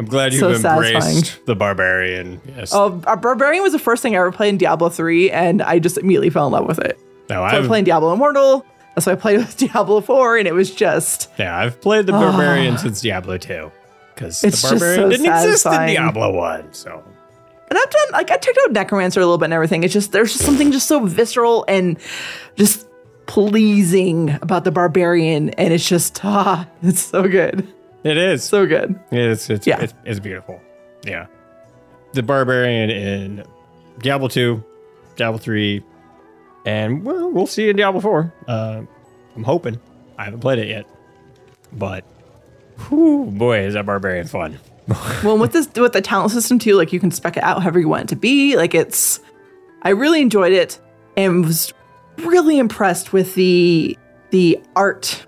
I'm 0.00 0.06
glad 0.06 0.32
you've 0.32 0.42
Ah, 0.42 0.54
so 0.58 0.68
embraced 0.70 0.92
satisfying. 1.06 1.44
the 1.46 1.54
barbarian. 1.54 2.40
Yes. 2.56 2.72
oh, 2.74 3.00
uh, 3.06 3.14
Barbarian 3.16 3.62
was 3.62 3.72
the 3.72 3.78
first 3.78 4.02
thing 4.02 4.14
I 4.16 4.18
ever 4.18 4.32
played 4.32 4.48
in 4.50 4.58
Diablo 4.58 4.88
3, 4.88 5.30
and 5.30 5.62
I 5.62 5.78
just 5.78 5.98
immediately 5.98 6.30
fell 6.30 6.46
in 6.46 6.52
love 6.52 6.66
with 6.66 6.80
it. 6.80 6.98
no, 7.30 7.36
So 7.36 7.42
I 7.42 7.58
I've, 7.58 7.66
played 7.66 7.84
Diablo 7.84 8.12
Immortal. 8.12 8.66
That's 8.96 9.06
why 9.06 9.12
I 9.12 9.16
played 9.16 9.38
with 9.38 9.56
Diablo 9.56 10.00
4, 10.00 10.38
and 10.38 10.48
it 10.48 10.52
was 10.54 10.74
just 10.74 11.30
yeah, 11.38 11.56
I've 11.56 11.80
played 11.80 12.06
the 12.06 12.12
barbarian 12.12 12.76
since 12.76 13.00
Diablo 13.00 13.38
2. 13.38 13.70
Because 14.14 14.40
the 14.40 14.50
barbarian 14.68 15.00
so 15.00 15.10
didn't 15.10 15.26
exist 15.32 15.64
in. 15.66 15.72
Diablo 15.72 16.32
1. 16.32 16.72
So 16.74 17.02
And 17.70 17.78
I've 17.78 17.90
done 17.90 18.08
like 18.12 18.30
I 18.32 18.36
checked 18.36 18.58
out 18.64 18.72
Necromancer 18.72 19.20
a 19.20 19.24
little 19.24 19.38
bit 19.38 19.44
and 19.46 19.54
everything. 19.54 19.84
It's 19.84 19.92
just 19.94 20.10
there's 20.12 20.32
just 20.32 20.44
something 20.44 20.70
just 20.72 20.86
so 20.86 21.06
visceral 21.06 21.64
and 21.68 21.98
just 22.56 22.86
pleasing 23.32 24.28
about 24.42 24.64
the 24.64 24.70
barbarian, 24.70 25.48
and 25.50 25.72
it's 25.72 25.88
just 25.88 26.20
ah, 26.24 26.68
it's 26.82 27.00
so 27.00 27.26
good, 27.26 27.66
it 28.04 28.18
is. 28.18 28.44
so 28.44 28.66
good. 28.66 28.98
It's 29.10 29.48
it's, 29.48 29.66
Yeah. 29.66 29.80
it's 29.80 29.94
it's 30.04 30.20
beautiful. 30.20 30.60
Yeah. 31.02 31.26
The 32.12 32.22
barbarian 32.22 32.90
in 32.90 33.44
Diablo 34.00 34.28
2, 34.28 34.62
Diablo 35.16 35.38
3, 35.38 35.82
and 36.66 37.02
well, 37.06 37.30
we'll 37.30 37.46
see 37.46 37.70
in 37.70 37.76
Diablo 37.76 38.02
4. 38.02 38.34
Uh, 38.46 38.82
I'm 39.34 39.44
hoping. 39.44 39.80
I 40.18 40.24
haven't 40.24 40.40
played 40.40 40.58
it 40.58 40.68
yet. 40.68 40.84
But 41.72 42.04
whew, 42.88 43.30
boy, 43.32 43.60
is 43.60 43.72
that 43.74 43.86
barbarian 43.86 44.26
fun. 44.26 44.58
Well, 45.24 45.38
with 45.38 45.52
this 45.52 45.68
with 45.74 45.92
the 45.94 46.02
talent 46.02 46.32
system 46.32 46.58
too, 46.58 46.74
like 46.74 46.92
you 46.92 47.00
can 47.00 47.10
spec 47.12 47.38
it 47.38 47.42
out 47.42 47.62
however 47.62 47.80
you 47.80 47.88
want 47.88 48.02
it 48.04 48.08
to 48.08 48.16
be. 48.16 48.56
Like 48.56 48.74
it's, 48.74 49.20
I 49.80 49.90
really 49.90 50.20
enjoyed 50.20 50.52
it 50.52 50.78
and 51.16 51.46
was 51.46 51.72
really 52.18 52.58
impressed 52.58 53.12
with 53.12 53.34
the 53.34 53.96
the 54.30 54.58
art 54.76 55.24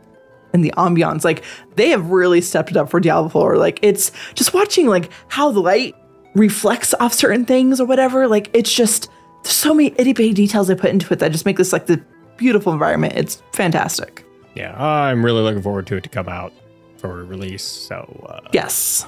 and 0.53 0.65
the 0.65 0.73
ambiance. 0.77 1.25
Like 1.25 1.43
they 1.77 1.91
have 1.91 2.11
really 2.11 2.41
stepped 2.41 2.71
it 2.71 2.77
up 2.77 2.91
for 2.91 3.01
Diablo 3.01 3.29
4. 3.29 3.57
Like 3.57 3.79
it's 3.83 4.13
just 4.35 4.55
watching 4.55 4.87
like 4.87 5.11
how 5.29 5.51
the 5.51 5.61
light 5.61 5.95
reflects 6.35 6.95
off 7.01 7.13
certain 7.13 7.45
things 7.45 7.81
or 7.81 7.87
whatever. 7.87 8.27
Like 8.29 8.51
it's 8.55 8.73
just 8.73 9.11
there's 9.43 9.55
so 9.55 9.75
many 9.75 9.95
itty 9.99 10.13
bitty 10.13 10.33
details 10.33 10.69
they 10.69 10.75
put 10.75 10.91
into 10.91 11.13
it 11.13 11.19
that 11.19 11.33
just 11.33 11.45
make 11.45 11.57
this 11.59 11.73
like 11.73 11.87
the 11.87 12.03
beautiful 12.37 12.73
environment. 12.73 13.15
It's 13.17 13.43
fantastic. 13.53 14.25
Yeah, 14.55 14.75
I'm 14.81 15.25
really 15.25 15.43
looking 15.43 15.63
forward 15.63 15.87
to 15.89 15.97
it 15.97 16.05
to 16.05 16.09
come 16.09 16.29
out 16.29 16.53
for 16.99 17.25
release. 17.25 17.65
So 17.65 18.27
uh, 18.29 18.49
Yes. 18.53 19.07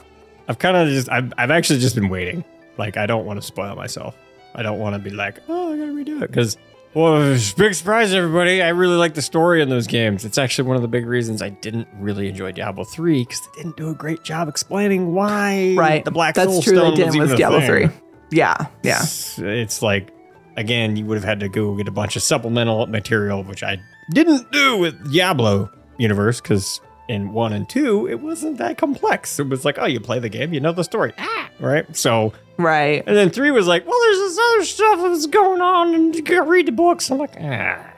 I've 0.49 0.59
kind 0.59 0.77
of 0.77 0.89
just, 0.89 1.09
I've, 1.11 1.33
I've 1.39 1.51
actually 1.51 1.81
just 1.81 1.95
been 1.95 2.09
waiting. 2.09 2.45
Like, 2.79 2.97
I 2.97 3.07
don't 3.07 3.25
want 3.25 3.41
to 3.41 3.47
spoil 3.47 3.75
myself. 3.75 4.15
I 4.55 4.63
don't 4.63 4.79
want 4.79 4.95
to 4.95 4.99
be 4.99 5.11
like, 5.11 5.41
oh, 5.49 5.73
I 5.73 5.77
gotta 5.77 5.93
redo 5.93 6.23
it. 6.23 6.29
Because, 6.29 6.57
well, 6.97 7.39
big 7.57 7.75
surprise, 7.75 8.13
everybody. 8.15 8.63
I 8.63 8.71
really 8.71 8.97
like 8.97 9.15
the 9.15 9.23
story 9.23 9.61
in 9.61 9.69
those 9.69 9.87
games. 9.87 10.25
It's 10.25 10.39
actually 10.39 10.67
one 10.69 10.77
of 10.77 10.83
the 10.83 10.89
big 10.89 11.07
reasons 11.07 11.43
I 11.43 11.51
didn't 11.51 11.87
really 11.99 12.29
enjoy 12.29 12.53
Diablo 12.53 12.85
3 12.85 13.23
because 13.23 13.41
they 13.43 13.63
didn't 13.63 13.77
do 13.77 13.91
a 13.91 13.95
great 13.95 14.25
job 14.25 14.49
explaining 14.49 15.13
why 15.13 15.75
Right. 15.77 16.05
the 16.05 16.11
Black 16.11 16.35
That's 16.35 16.51
Soul 16.51 16.63
true. 16.63 16.73
They 16.75 16.79
Stone 16.81 16.91
was 16.93 16.99
didn't 16.99 17.15
even 17.17 17.21
with 17.29 17.33
a 17.33 17.37
Diablo 17.37 17.61
thing. 17.61 17.89
3. 17.91 18.01
Yeah. 18.31 18.67
Yeah. 18.83 19.03
It's, 19.03 19.39
it's 19.39 19.83
like, 19.83 20.11
again, 20.57 20.97
you 20.97 21.05
would 21.05 21.17
have 21.17 21.25
had 21.25 21.41
to 21.41 21.49
go 21.51 21.75
get 21.77 21.87
a 21.87 21.93
bunch 21.93 22.17
of 22.17 22.23
supplemental 22.23 22.87
material, 22.87 23.43
which 23.45 23.63
I 23.63 23.79
didn't 24.13 24.51
do 24.51 24.79
with 24.79 25.13
Diablo 25.13 25.71
universe 25.99 26.41
because 26.41 26.81
in 27.09 27.33
one 27.33 27.53
and 27.53 27.69
two, 27.69 28.09
it 28.09 28.21
wasn't 28.21 28.59
that 28.59 28.79
complex. 28.79 29.39
It 29.39 29.49
was 29.49 29.65
like, 29.65 29.79
oh, 29.79 29.87
you 29.87 30.01
play 30.01 30.19
the 30.19 30.29
game, 30.29 30.53
you 30.53 30.61
know 30.61 30.73
the 30.73 30.83
story. 30.83 31.13
Ah, 31.19 31.51
right. 31.61 31.95
So, 31.97 32.33
Right. 32.59 33.03
and 33.07 33.17
then 33.17 33.31
three 33.31 33.51
was 33.51 33.67
like, 33.67 33.87
well, 33.87 33.99
there's 34.03 34.19
this 34.19 34.39
other 34.39 34.65
stuff 34.65 35.01
that's 35.03 35.27
going 35.27 35.61
on, 35.61 35.95
and 35.95 36.15
you 36.15 36.23
gotta 36.23 36.43
read 36.43 36.67
the 36.67 36.73
books. 36.73 37.11
I'm 37.11 37.19
like, 37.19 37.37
ah. 37.41 37.93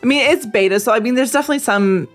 I 0.00 0.06
mean, 0.06 0.30
it's 0.30 0.46
beta, 0.46 0.78
so 0.78 0.92
I 0.92 1.00
mean, 1.00 1.16
there's 1.16 1.32
definitely 1.32 1.58
some. 1.58 2.08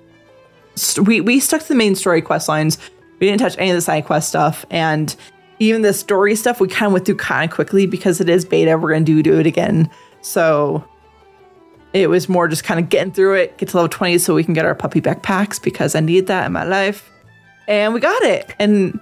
St- 0.76 1.06
we 1.06 1.20
we 1.22 1.40
stuck 1.40 1.62
to 1.62 1.68
the 1.68 1.76
main 1.76 1.96
story 1.96 2.22
quest 2.22 2.48
lines. 2.48 2.78
We 3.20 3.28
didn't 3.28 3.42
touch 3.42 3.58
any 3.58 3.72
of 3.72 3.76
the 3.76 3.82
side 3.82 4.06
quest 4.06 4.30
stuff, 4.30 4.66
and 4.70 5.14
even 5.60 5.82
the 5.82 5.94
story 5.94 6.36
stuff 6.36 6.62
we 6.62 6.70
kind 6.70 6.88
of 6.88 6.94
went 6.94 7.06
through 7.06 7.18
kind 7.18 7.50
of 7.50 7.54
quickly 7.54 7.86
because 7.86 8.22
it 8.22 8.30
is 8.30 8.46
beta. 8.46 8.78
We're 8.78 8.94
gonna 8.94 9.06
do 9.06 9.22
do 9.22 9.38
it 9.38 9.46
again, 9.46 9.90
so 10.22 10.84
it 11.92 12.08
was 12.10 12.30
more 12.30 12.48
just 12.48 12.64
kind 12.64 12.80
of 12.80 12.88
getting 12.90 13.12
through 13.12 13.36
it, 13.36 13.58
get 13.58 13.70
to 13.70 13.78
level 13.78 13.90
twenty, 13.90 14.18
so 14.18 14.34
we 14.34 14.46
can 14.46 14.54
get 14.54 14.64
our 14.66 14.76
puppy 14.76 15.02
backpacks 15.02 15.62
because 15.62 15.94
I 15.94 16.00
need 16.00 16.28
that 16.28 16.46
in 16.46 16.54
my 16.54 16.64
life, 16.64 17.12
and 17.68 17.94
we 17.94 18.00
got 18.00 18.24
it. 18.24 18.56
And 18.60 18.98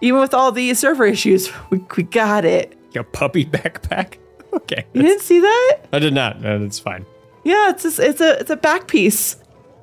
even 0.00 0.20
with 0.20 0.34
all 0.34 0.52
the 0.52 0.72
server 0.74 1.04
issues, 1.06 1.50
we 1.70 1.84
we 1.96 2.02
got 2.02 2.44
it. 2.44 2.76
Your 2.92 3.04
puppy 3.04 3.44
backpack. 3.56 4.14
Okay. 4.52 4.84
You 4.94 5.02
didn't 5.02 5.20
see 5.22 5.38
that? 5.38 5.78
I 5.92 6.00
did 6.00 6.12
not. 6.12 6.40
No, 6.40 6.58
that's 6.58 6.80
fine. 6.80 7.06
Yeah, 7.44 7.70
it's 7.70 7.84
just, 7.84 8.00
it's 8.00 8.20
a 8.20 8.40
it's 8.40 8.50
a 8.50 8.56
back 8.56 8.88
piece. 8.88 9.36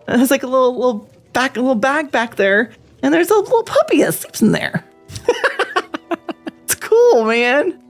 It 0.10 0.20
has 0.20 0.30
like 0.30 0.44
a 0.44 0.48
little 0.48 0.76
little 0.76 1.10
back 1.32 1.56
a 1.56 1.62
little 1.62 1.74
bag 1.76 2.12
back 2.12 2.36
there, 2.36 2.74
and 3.02 3.14
there's 3.14 3.30
a 3.30 3.36
little 3.38 3.64
puppy 3.64 4.02
that 4.04 4.14
sleeps 4.14 4.42
in 4.42 4.52
there. 4.52 4.84
it's 6.64 6.76
cool, 6.76 7.24
man. 7.24 7.82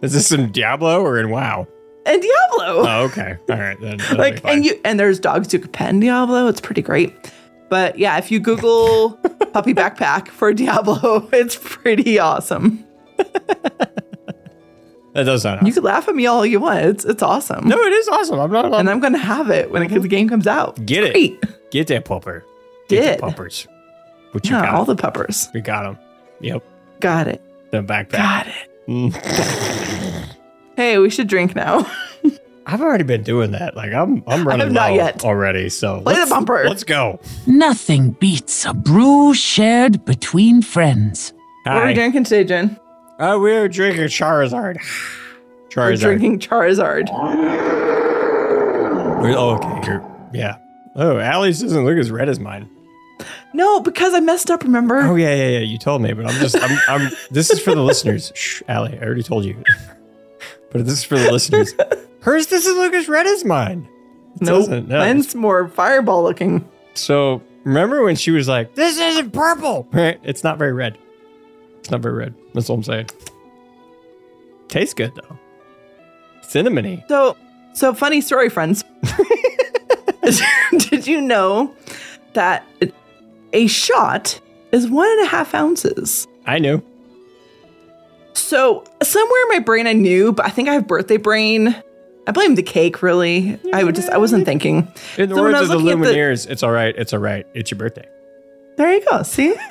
Is 0.00 0.14
this 0.14 0.32
in 0.32 0.52
Diablo 0.52 1.02
or 1.02 1.18
in 1.20 1.28
WoW? 1.28 1.66
And 2.06 2.22
Diablo, 2.22 2.86
Oh, 2.88 3.02
okay. 3.04 3.36
All 3.50 3.56
right. 3.58 3.78
Then, 3.78 3.98
like, 4.16 4.42
and 4.44 4.64
you 4.64 4.80
and 4.86 4.98
there's 4.98 5.20
dogs 5.20 5.52
you 5.52 5.58
can 5.58 5.70
pet 5.70 5.90
in 5.90 6.00
Diablo. 6.00 6.46
It's 6.48 6.62
pretty 6.62 6.80
great. 6.82 7.14
But 7.74 7.98
yeah, 7.98 8.18
if 8.18 8.30
you 8.30 8.38
Google 8.38 9.10
puppy 9.52 9.74
backpack 9.74 10.28
for 10.28 10.52
Diablo, 10.54 11.28
it's 11.32 11.58
pretty 11.60 12.20
awesome. 12.20 12.84
that 15.12 15.24
does 15.24 15.42
sound 15.42 15.62
You 15.62 15.66
awesome. 15.72 15.74
can 15.74 15.82
laugh 15.82 16.08
at 16.08 16.14
me 16.14 16.26
all 16.26 16.46
you 16.46 16.60
want. 16.60 16.84
It's 16.84 17.04
it's 17.04 17.20
awesome. 17.20 17.66
No, 17.66 17.76
it 17.76 17.92
is 17.92 18.08
awesome. 18.08 18.38
I'm 18.38 18.52
not. 18.52 18.72
and 18.74 18.88
I'm 18.88 19.00
gonna 19.00 19.18
have 19.18 19.50
it 19.50 19.72
when 19.72 19.82
it, 19.82 19.88
the 20.00 20.06
game 20.06 20.28
comes 20.28 20.46
out. 20.46 20.86
Get 20.86 21.02
it. 21.02 21.12
Great. 21.14 21.44
Get 21.72 21.88
that 21.88 22.04
pupper. 22.04 22.42
Get 22.88 23.00
Did. 23.02 23.18
the 23.18 23.22
puppers. 23.22 23.66
What 24.30 24.46
you 24.48 24.54
Yeah, 24.54 24.66
got? 24.66 24.74
all 24.74 24.84
the 24.84 24.94
puppers. 24.94 25.48
we 25.52 25.60
got 25.60 25.82
them. 25.82 25.98
Yep. 26.42 26.62
Got 27.00 27.26
it. 27.26 27.42
The 27.72 27.82
backpack. 27.82 28.10
Got 28.12 28.46
it. 28.46 28.54
Mm. 28.88 30.30
Hey, 30.76 30.98
we 30.98 31.08
should 31.10 31.26
drink 31.28 31.54
now. 31.56 31.90
I've 32.66 32.80
already 32.80 33.04
been 33.04 33.22
doing 33.22 33.50
that. 33.52 33.76
Like 33.76 33.92
I'm, 33.92 34.22
I'm 34.26 34.46
running 34.48 34.72
not 34.72 34.90
low 34.90 34.96
yet. 34.96 35.24
already. 35.24 35.68
So 35.68 36.00
Play 36.00 36.14
the 36.14 36.20
let's- 36.20 36.30
bumper. 36.30 36.64
Let's 36.66 36.84
go. 36.84 37.20
Nothing 37.46 38.12
beats 38.12 38.64
a 38.64 38.72
brew 38.74 39.34
shared 39.34 40.04
between 40.04 40.62
friends. 40.62 41.32
What 41.64 41.76
are 41.76 41.80
we 41.82 41.86
Hi. 41.88 41.94
drinking 41.94 42.24
today, 42.24 42.44
Gin? 42.44 42.78
Uh, 43.18 43.38
we're 43.40 43.68
drinking 43.68 44.04
Charizard. 44.04 44.76
Charizard. 44.78 44.78
We're 45.76 45.92
Charizard. 45.92 46.00
drinking 46.00 46.38
Charizard. 46.38 47.08
We're- 49.22 49.34
oh, 49.36 49.56
okay. 49.56 49.86
You're, 49.90 50.30
yeah. 50.32 50.56
Oh, 50.96 51.18
Allie's 51.18 51.60
doesn't 51.60 51.84
look 51.84 51.96
as 51.98 52.10
red 52.10 52.28
as 52.28 52.38
mine. 52.38 52.68
No, 53.52 53.80
because 53.80 54.14
I 54.14 54.20
messed 54.20 54.50
up, 54.50 54.62
remember? 54.64 55.00
Oh 55.00 55.14
yeah, 55.16 55.34
yeah, 55.34 55.48
yeah. 55.48 55.58
You 55.60 55.78
told 55.78 56.02
me, 56.02 56.12
but 56.12 56.26
I'm 56.26 56.34
just, 56.40 56.56
I'm, 56.60 56.78
I'm. 56.88 57.10
This 57.30 57.50
is 57.50 57.60
for 57.60 57.74
the 57.74 57.82
listeners. 57.82 58.32
Shh, 58.36 58.62
Allie, 58.68 58.98
I 58.98 59.02
already 59.04 59.22
told 59.22 59.44
you. 59.44 59.62
but 60.72 60.84
this 60.84 60.94
is 60.98 61.04
for 61.04 61.18
the 61.18 61.30
listeners. 61.32 61.72
Hers 62.24 62.46
doesn't 62.46 62.74
look 62.76 62.94
as 62.94 63.06
red 63.08 63.26
as 63.26 63.44
mine. 63.44 63.86
It 64.36 64.42
Nope. 64.42 64.68
no. 64.88 64.98
Mine's 64.98 65.34
more 65.34 65.68
fireball 65.68 66.22
looking. 66.22 66.66
So 66.94 67.42
remember 67.64 68.02
when 68.02 68.16
she 68.16 68.30
was 68.30 68.48
like, 68.48 68.74
"This 68.74 68.98
isn't 68.98 69.30
purple." 69.32 69.86
Right? 69.92 70.18
It's 70.22 70.42
not 70.42 70.56
very 70.58 70.72
red. 70.72 70.96
It's 71.80 71.90
not 71.90 72.00
very 72.00 72.14
red. 72.14 72.34
That's 72.54 72.70
all 72.70 72.76
I'm 72.76 72.82
saying. 72.82 73.08
Tastes 74.68 74.94
good 74.94 75.12
though. 75.14 75.38
Cinnamony. 76.42 77.06
So, 77.08 77.36
so 77.74 77.92
funny 77.92 78.20
story, 78.20 78.48
friends. 78.48 78.84
Did 80.78 81.06
you 81.06 81.20
know 81.20 81.74
that 82.32 82.64
a 83.52 83.66
shot 83.66 84.40
is 84.72 84.88
one 84.88 85.08
and 85.10 85.20
a 85.26 85.26
half 85.26 85.54
ounces? 85.54 86.26
I 86.46 86.58
knew. 86.58 86.82
So 88.32 88.84
somewhere 89.02 89.42
in 89.42 89.48
my 89.50 89.58
brain, 89.60 89.86
I 89.86 89.92
knew, 89.92 90.32
but 90.32 90.46
I 90.46 90.48
think 90.48 90.68
I 90.68 90.72
have 90.72 90.86
birthday 90.86 91.18
brain. 91.18 91.76
I 92.26 92.32
blame 92.32 92.54
the 92.54 92.62
cake, 92.62 93.02
really. 93.02 93.58
I 93.72 93.84
would 93.84 93.94
just, 93.94 94.08
I 94.10 94.16
wasn't 94.16 94.46
thinking. 94.46 94.88
In 95.18 95.28
the 95.28 95.34
So 95.34 95.42
words 95.42 95.60
of 95.60 95.68
the 95.68 95.76
looking 95.76 96.02
at 96.02 96.06
the- 96.08 96.14
Lumineers, 96.14 96.48
it's 96.48 96.62
all 96.62 96.70
right. 96.70 96.94
It's 96.96 97.12
all 97.12 97.18
right. 97.18 97.46
It's 97.54 97.70
your 97.70 97.78
birthday. 97.78 98.06
There 98.76 98.92
you 98.92 99.04
go. 99.10 99.22
See? 99.22 99.54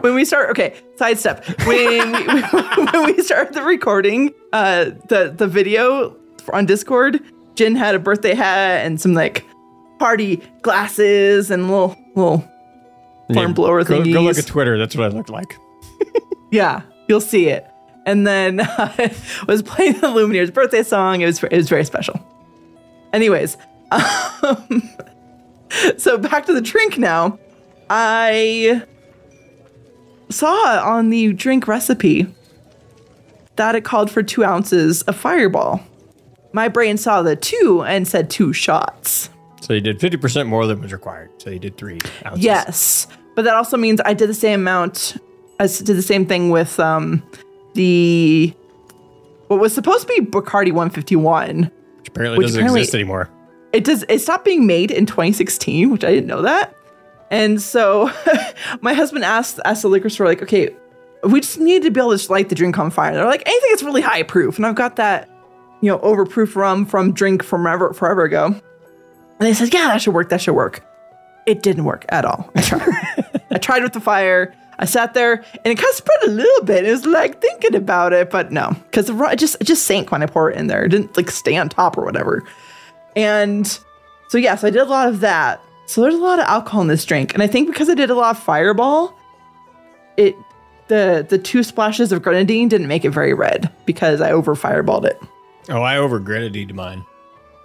when 0.00 0.14
we 0.14 0.24
start, 0.24 0.50
okay, 0.50 0.74
sidestep. 0.96 1.44
When 1.66 2.12
we, 2.12 2.42
when 2.92 3.04
we 3.06 3.22
started 3.22 3.54
the 3.54 3.62
recording, 3.62 4.32
uh, 4.52 4.86
the 5.08 5.32
the 5.36 5.46
video 5.46 6.16
on 6.52 6.66
Discord, 6.66 7.20
Gin 7.54 7.76
had 7.76 7.94
a 7.94 7.98
birthday 7.98 8.34
hat 8.34 8.84
and 8.84 9.00
some 9.00 9.14
like 9.14 9.44
party 9.98 10.42
glasses 10.62 11.50
and 11.50 11.70
little 11.70 11.96
little 12.16 12.44
horn 13.32 13.52
blower 13.52 13.84
go, 13.84 14.00
thingies. 14.00 14.12
go 14.12 14.22
look 14.22 14.38
at 14.38 14.46
Twitter. 14.46 14.78
That's 14.78 14.96
what 14.96 15.12
I 15.12 15.16
looked 15.16 15.30
like. 15.30 15.56
Yeah, 16.52 16.82
you'll 17.08 17.20
see 17.20 17.46
it. 17.46 17.64
And 18.10 18.26
then 18.26 18.60
I 18.64 19.14
was 19.46 19.62
playing 19.62 20.00
the 20.00 20.08
Lumineers 20.08 20.52
birthday 20.52 20.82
song. 20.82 21.20
It 21.20 21.26
was 21.26 21.44
it 21.44 21.52
was 21.52 21.68
very 21.68 21.84
special. 21.84 22.20
Anyways, 23.12 23.56
um, 23.92 24.90
so 25.96 26.18
back 26.18 26.44
to 26.46 26.52
the 26.52 26.60
drink 26.60 26.98
now. 26.98 27.38
I 27.88 28.82
saw 30.28 30.80
on 30.84 31.10
the 31.10 31.32
drink 31.32 31.68
recipe 31.68 32.26
that 33.54 33.76
it 33.76 33.84
called 33.84 34.10
for 34.10 34.24
two 34.24 34.44
ounces 34.44 35.02
of 35.02 35.16
Fireball. 35.16 35.80
My 36.52 36.66
brain 36.66 36.96
saw 36.96 37.22
the 37.22 37.36
two 37.36 37.84
and 37.84 38.08
said 38.08 38.28
two 38.28 38.52
shots. 38.52 39.30
So 39.60 39.74
you 39.74 39.80
did 39.80 40.00
50% 40.00 40.48
more 40.48 40.66
than 40.66 40.80
was 40.80 40.92
required. 40.92 41.30
So 41.38 41.50
you 41.50 41.60
did 41.60 41.76
three 41.76 42.00
ounces. 42.26 42.44
Yes, 42.44 43.06
but 43.36 43.42
that 43.42 43.54
also 43.54 43.76
means 43.76 44.00
I 44.04 44.14
did 44.14 44.28
the 44.28 44.34
same 44.34 44.60
amount. 44.60 45.16
I 45.60 45.68
did 45.68 45.86
the 45.86 46.02
same 46.02 46.26
thing 46.26 46.50
with 46.50 46.80
um 46.80 47.22
the 47.74 48.54
what 49.48 49.58
was 49.60 49.74
supposed 49.74 50.06
to 50.06 50.14
be 50.14 50.20
Bacardi 50.24 50.72
151. 50.72 51.70
Which 51.98 52.08
apparently 52.08 52.38
Which 52.38 52.46
doesn't 52.48 52.60
apparently- 52.60 52.80
exist 52.80 52.94
anymore. 52.94 53.30
It 53.72 53.84
does. 53.84 54.04
It 54.08 54.18
stopped 54.20 54.44
being 54.44 54.66
made 54.66 54.90
in 54.90 55.06
2016, 55.06 55.90
which 55.90 56.04
I 56.04 56.10
didn't 56.10 56.26
know 56.26 56.42
that. 56.42 56.74
And 57.30 57.62
so 57.62 58.10
my 58.80 58.92
husband 58.94 59.24
asked 59.24 59.60
asked 59.64 59.82
the 59.82 59.88
liquor 59.88 60.08
store 60.10 60.26
like, 60.26 60.42
okay, 60.42 60.70
we 61.22 61.40
just 61.40 61.60
need 61.60 61.82
to 61.82 61.90
be 61.90 62.00
able 62.00 62.16
to 62.18 62.32
light 62.32 62.48
the 62.48 62.54
drink 62.56 62.78
on 62.78 62.90
fire. 62.90 63.14
They're 63.14 63.26
like, 63.26 63.44
anything 63.46 63.70
that's 63.70 63.82
really 63.84 64.00
high 64.00 64.24
proof, 64.24 64.56
and 64.56 64.66
I've 64.66 64.74
got 64.74 64.96
that, 64.96 65.28
you 65.80 65.88
know, 65.90 65.98
overproof 65.98 66.56
rum 66.56 66.84
from 66.84 67.12
drink 67.12 67.44
from 67.44 67.64
ever 67.66 67.92
forever 67.92 68.24
ago. 68.24 68.46
And 68.46 68.60
they 69.38 69.54
said, 69.54 69.72
yeah, 69.72 69.86
that 69.86 70.02
should 70.02 70.14
work. 70.14 70.30
That 70.30 70.40
should 70.40 70.54
work. 70.54 70.84
It 71.46 71.62
didn't 71.62 71.84
work 71.84 72.04
at 72.08 72.24
all. 72.24 72.50
I 72.56 72.62
tried. 72.62 73.40
I 73.52 73.58
tried 73.58 73.82
with 73.84 73.92
the 73.92 74.00
fire. 74.00 74.52
I 74.80 74.86
sat 74.86 75.14
there 75.14 75.34
and 75.34 75.66
it 75.66 75.76
kind 75.76 75.90
of 75.90 75.94
spread 75.94 76.18
a 76.24 76.30
little 76.30 76.64
bit. 76.64 76.84
It 76.84 76.90
was 76.90 77.06
like 77.06 77.40
thinking 77.40 77.74
about 77.76 78.12
it, 78.12 78.30
but 78.30 78.50
no, 78.50 78.70
because 78.90 79.10
it 79.10 79.38
just 79.38 79.60
it 79.60 79.64
just 79.64 79.84
sank 79.84 80.10
when 80.10 80.22
I 80.22 80.26
poured 80.26 80.54
it 80.54 80.58
in 80.58 80.66
there. 80.66 80.84
It 80.84 80.88
didn't 80.88 81.16
like 81.16 81.30
stay 81.30 81.56
on 81.56 81.68
top 81.68 81.96
or 81.96 82.04
whatever. 82.04 82.42
And 83.14 83.66
so 84.28 84.38
yes, 84.38 84.64
I 84.64 84.70
did 84.70 84.80
a 84.80 84.86
lot 84.86 85.08
of 85.08 85.20
that. 85.20 85.60
So 85.86 86.00
there's 86.00 86.14
a 86.14 86.18
lot 86.18 86.38
of 86.38 86.46
alcohol 86.46 86.82
in 86.82 86.88
this 86.88 87.04
drink, 87.04 87.34
and 87.34 87.42
I 87.42 87.46
think 87.46 87.68
because 87.68 87.90
I 87.90 87.94
did 87.94 88.10
a 88.10 88.14
lot 88.14 88.36
of 88.36 88.42
Fireball, 88.42 89.16
it 90.16 90.34
the 90.88 91.26
the 91.28 91.38
two 91.38 91.62
splashes 91.62 92.10
of 92.10 92.22
grenadine 92.22 92.68
didn't 92.68 92.88
make 92.88 93.04
it 93.04 93.10
very 93.10 93.34
red 93.34 93.70
because 93.86 94.20
I 94.20 94.32
over 94.32 94.54
fireballed 94.54 95.04
it. 95.04 95.20
Oh, 95.68 95.82
I 95.82 95.98
over 95.98 96.18
grenadine 96.18 96.74
mine. 96.74 97.04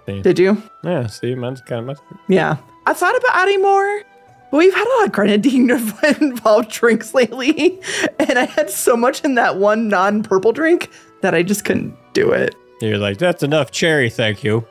Did 0.06 0.38
you? 0.38 0.62
Yeah, 0.84 1.06
see, 1.08 1.34
mine's 1.34 1.60
kind 1.60 1.80
of 1.80 1.86
must. 1.86 2.02
Yeah. 2.28 2.58
I 2.86 2.92
thought 2.92 3.16
about 3.16 3.34
adding 3.34 3.60
more, 3.60 4.02
but 4.50 4.58
we've 4.58 4.74
had 4.74 4.86
a 4.86 4.92
lot 4.98 5.06
of 5.06 5.12
grenadine 5.12 5.70
involved 6.20 6.70
drinks 6.70 7.14
lately, 7.14 7.80
and 8.18 8.38
I 8.38 8.44
had 8.46 8.70
so 8.70 8.96
much 8.96 9.24
in 9.24 9.34
that 9.34 9.56
one 9.56 9.88
non-purple 9.88 10.52
drink 10.52 10.90
that 11.22 11.34
I 11.34 11.42
just 11.42 11.64
couldn't 11.64 11.96
do 12.12 12.30
it. 12.32 12.54
You're 12.80 12.98
like, 12.98 13.18
that's 13.18 13.42
enough 13.42 13.70
cherry, 13.70 14.10
thank 14.10 14.44
you. 14.44 14.66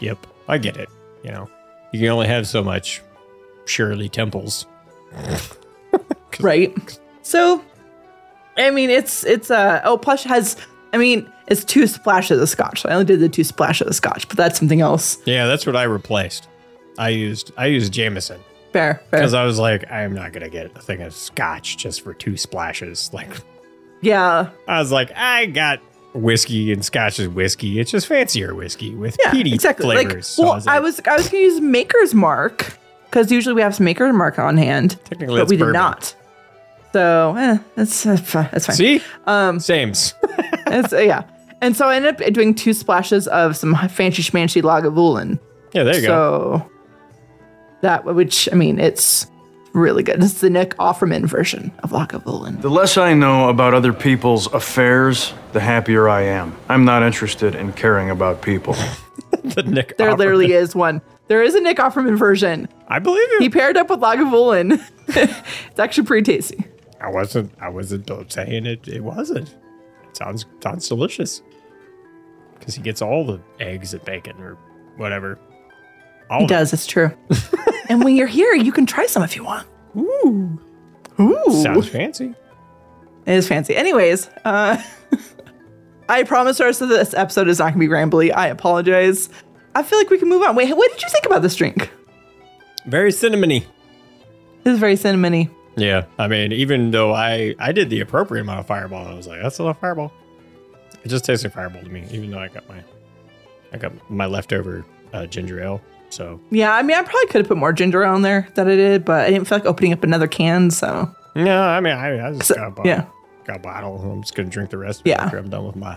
Yep, 0.00 0.26
I 0.48 0.58
get 0.58 0.76
it. 0.76 0.88
You 1.22 1.30
know, 1.30 1.48
you 1.92 2.00
can 2.00 2.08
only 2.08 2.26
have 2.26 2.46
so 2.48 2.62
much 2.64 3.02
Shirley 3.66 4.08
Temples. 4.08 4.66
right 6.40 6.98
so 7.20 7.62
i 8.56 8.70
mean 8.70 8.88
it's 8.88 9.22
it's 9.24 9.50
uh 9.50 9.80
oh 9.84 9.98
plush 9.98 10.24
has 10.24 10.56
i 10.94 10.96
mean 10.96 11.30
it's 11.48 11.62
two 11.62 11.86
splashes 11.86 12.40
of 12.40 12.48
scotch 12.48 12.80
so 12.80 12.88
i 12.88 12.92
only 12.94 13.04
did 13.04 13.20
the 13.20 13.28
two 13.28 13.44
splashes 13.44 13.86
of 13.86 13.94
scotch 13.94 14.26
but 14.28 14.38
that's 14.38 14.58
something 14.58 14.80
else 14.80 15.18
Yeah, 15.26 15.46
that's 15.46 15.66
what 15.66 15.76
I 15.76 15.82
replaced. 15.82 16.48
I 16.98 17.10
used 17.10 17.52
I 17.56 17.66
used 17.66 17.92
Jameson 17.92 18.40
fair 18.72 19.02
fair 19.10 19.20
because 19.20 19.34
I 19.34 19.44
was 19.44 19.58
like, 19.58 19.90
I 19.90 20.02
am 20.02 20.14
not 20.14 20.32
gonna 20.32 20.48
get 20.48 20.66
a 20.76 20.80
thing 20.80 21.02
of 21.02 21.14
scotch 21.14 21.76
just 21.76 22.02
for 22.02 22.14
two 22.14 22.36
splashes. 22.36 23.10
Like, 23.22 23.30
yeah 24.00 24.50
I 24.66 24.78
was 24.80 24.90
like, 24.90 25.12
I 25.14 25.46
got 25.46 25.80
whiskey 26.14 26.72
and 26.72 26.84
scotch 26.84 27.18
is 27.20 27.28
whiskey. 27.28 27.78
It's 27.78 27.90
just 27.90 28.06
fancier 28.06 28.54
whiskey 28.54 28.94
with 28.94 29.16
yeah 29.22 29.30
peaty 29.30 29.54
exactly 29.54 29.84
flavors. 29.84 30.14
like 30.14 30.24
So 30.24 30.42
well 30.42 30.54
was 30.54 30.66
I, 30.66 30.80
was 30.80 31.00
i 31.06 31.16
was 31.16 31.28
gonna 31.28 31.42
use 31.42 31.60
maker's 31.60 32.14
mark 32.14 32.78
because 33.06 33.30
usually 33.30 33.54
we 33.54 33.62
have 33.62 33.74
some 33.74 33.84
maker's 33.84 34.14
mark 34.14 34.38
on 34.38 34.56
hand 34.56 34.98
Technically, 35.04 35.36
but 35.36 35.42
it's 35.42 35.50
we 35.50 35.56
did 35.56 35.72
not 35.72 36.14
so 36.92 37.34
eh, 37.38 37.58
that's 37.74 38.04
uh, 38.04 38.16
that's 38.52 38.66
fine 38.66 38.76
see, 38.76 39.00
um, 39.26 39.58
sames. 39.60 40.14
It's, 40.66 40.92
uh, 40.92 40.98
yeah 40.98 41.22
and 41.60 41.76
so 41.76 41.86
i 41.88 41.96
ended 41.96 42.20
up 42.22 42.32
doing 42.32 42.54
two 42.54 42.72
splashes 42.72 43.28
of 43.28 43.56
some 43.56 43.74
fancy 43.88 44.22
schmancy 44.22 44.62
lagavulin 44.62 45.38
yeah, 45.74 45.84
there 45.84 45.94
you 45.96 46.02
go. 46.02 46.06
so 46.08 46.71
that 47.82 48.04
which 48.04 48.48
i 48.50 48.54
mean 48.54 48.78
it's 48.80 49.26
really 49.74 50.02
good 50.02 50.22
it's 50.22 50.40
the 50.40 50.50
nick 50.50 50.74
offerman 50.78 51.24
version 51.26 51.70
of 51.82 51.90
lagavulin 51.90 52.60
The 52.60 52.68
less 52.70 52.96
I 52.98 53.14
know 53.14 53.48
about 53.48 53.72
other 53.74 53.92
people's 53.92 54.52
affairs, 54.52 55.32
the 55.52 55.60
happier 55.60 56.08
I 56.08 56.22
am. 56.22 56.54
I'm 56.68 56.84
not 56.84 57.02
interested 57.02 57.54
in 57.54 57.72
caring 57.72 58.10
about 58.10 58.42
people. 58.42 58.74
The 59.44 59.62
Nick 59.64 59.96
There 59.96 60.10
Offerman. 60.10 60.18
literally 60.18 60.52
is 60.52 60.74
one. 60.76 61.00
There 61.26 61.42
is 61.42 61.54
a 61.56 61.60
Nick 61.60 61.78
Offerman 61.78 62.16
version. 62.16 62.68
I 62.86 62.98
believe 63.00 63.26
you. 63.32 63.38
He 63.40 63.48
paired 63.50 63.76
up 63.76 63.90
with 63.90 63.98
Lagavulin. 64.00 64.80
it's 65.08 65.78
actually 65.80 66.06
pretty 66.06 66.30
tasty. 66.32 66.64
I 67.00 67.08
wasn't. 67.08 67.50
I 67.60 67.68
wasn't 67.68 68.08
saying 68.32 68.66
it. 68.66 68.86
It 68.86 69.02
wasn't. 69.02 69.48
It 69.48 70.16
sounds 70.16 70.44
sounds 70.62 70.86
delicious. 70.88 71.42
Because 72.58 72.74
he 72.76 72.82
gets 72.82 73.02
all 73.02 73.24
the 73.26 73.40
eggs 73.58 73.92
and 73.94 74.04
bacon 74.04 74.40
or 74.40 74.56
whatever. 74.96 75.38
All 76.30 76.38
He 76.40 76.44
of 76.44 76.50
it. 76.50 76.54
does, 76.54 76.72
it's 76.72 76.86
true. 76.86 77.10
and 77.92 78.02
when 78.02 78.16
you're 78.16 78.26
here, 78.26 78.54
you 78.54 78.72
can 78.72 78.86
try 78.86 79.04
some 79.04 79.22
if 79.22 79.36
you 79.36 79.44
want. 79.44 79.66
Ooh. 79.94 80.58
Ooh. 81.20 81.62
Sounds 81.62 81.86
fancy. 81.88 82.34
It 83.26 83.34
is 83.34 83.46
fancy. 83.46 83.76
Anyways, 83.76 84.30
uh 84.46 84.82
I 86.08 86.22
promise 86.24 86.56
the 86.56 86.64
rest 86.64 86.80
of 86.80 86.88
this 86.88 87.12
episode 87.12 87.48
is 87.48 87.58
not 87.58 87.74
gonna 87.74 87.80
be 87.80 87.88
rambly. 87.88 88.34
I 88.34 88.48
apologize. 88.48 89.28
I 89.74 89.82
feel 89.82 89.98
like 89.98 90.08
we 90.08 90.18
can 90.18 90.30
move 90.30 90.42
on. 90.42 90.56
Wait, 90.56 90.74
what 90.74 90.90
did 90.90 91.02
you 91.02 91.08
think 91.10 91.26
about 91.26 91.42
this 91.42 91.54
drink? 91.54 91.90
Very 92.86 93.10
cinnamony. 93.10 93.66
This 94.64 94.74
is 94.74 94.78
very 94.80 94.94
cinnamony. 94.94 95.50
Yeah, 95.76 96.06
I 96.18 96.28
mean, 96.28 96.52
even 96.52 96.92
though 96.92 97.12
I 97.12 97.54
I 97.58 97.72
did 97.72 97.90
the 97.90 98.00
appropriate 98.00 98.42
amount 98.42 98.60
of 98.60 98.66
fireball, 98.66 99.06
I 99.06 99.12
was 99.14 99.26
like, 99.26 99.42
that's 99.42 99.58
enough 99.58 99.80
fireball. 99.80 100.12
It 101.04 101.08
just 101.08 101.26
tastes 101.26 101.44
like 101.44 101.52
fireball 101.52 101.82
to 101.82 101.90
me, 101.90 102.06
even 102.10 102.30
though 102.30 102.38
I 102.38 102.48
got 102.48 102.66
my 102.70 102.82
I 103.72 103.76
got 103.76 103.92
my 104.10 104.26
leftover 104.26 104.84
uh, 105.12 105.26
ginger 105.26 105.62
ale. 105.62 105.82
So 106.12 106.38
Yeah, 106.50 106.74
I 106.74 106.82
mean, 106.82 106.96
I 106.96 107.02
probably 107.02 107.26
could 107.26 107.40
have 107.40 107.48
put 107.48 107.56
more 107.56 107.72
ginger 107.72 108.04
on 108.04 108.22
there 108.22 108.46
than 108.54 108.68
I 108.68 108.76
did, 108.76 109.04
but 109.04 109.26
I 109.26 109.30
didn't 109.30 109.46
feel 109.46 109.58
like 109.58 109.66
opening 109.66 109.92
up 109.94 110.04
another 110.04 110.26
can, 110.26 110.70
so 110.70 111.10
no, 111.34 111.62
I 111.62 111.80
mean, 111.80 111.94
I, 111.94 112.28
I 112.28 112.32
just 112.34 112.54
got 112.54 112.68
a 112.68 112.70
bottle. 112.70 112.86
yeah. 112.86 113.06
got 113.44 113.56
a 113.56 113.60
bottle. 113.60 113.96
I'm 113.98 114.22
just 114.22 114.34
gonna 114.34 114.50
drink 114.50 114.70
the 114.70 114.78
rest. 114.78 115.02
Yeah. 115.04 115.24
after 115.24 115.38
I'm 115.38 115.48
done 115.48 115.66
with 115.66 115.76
my. 115.76 115.96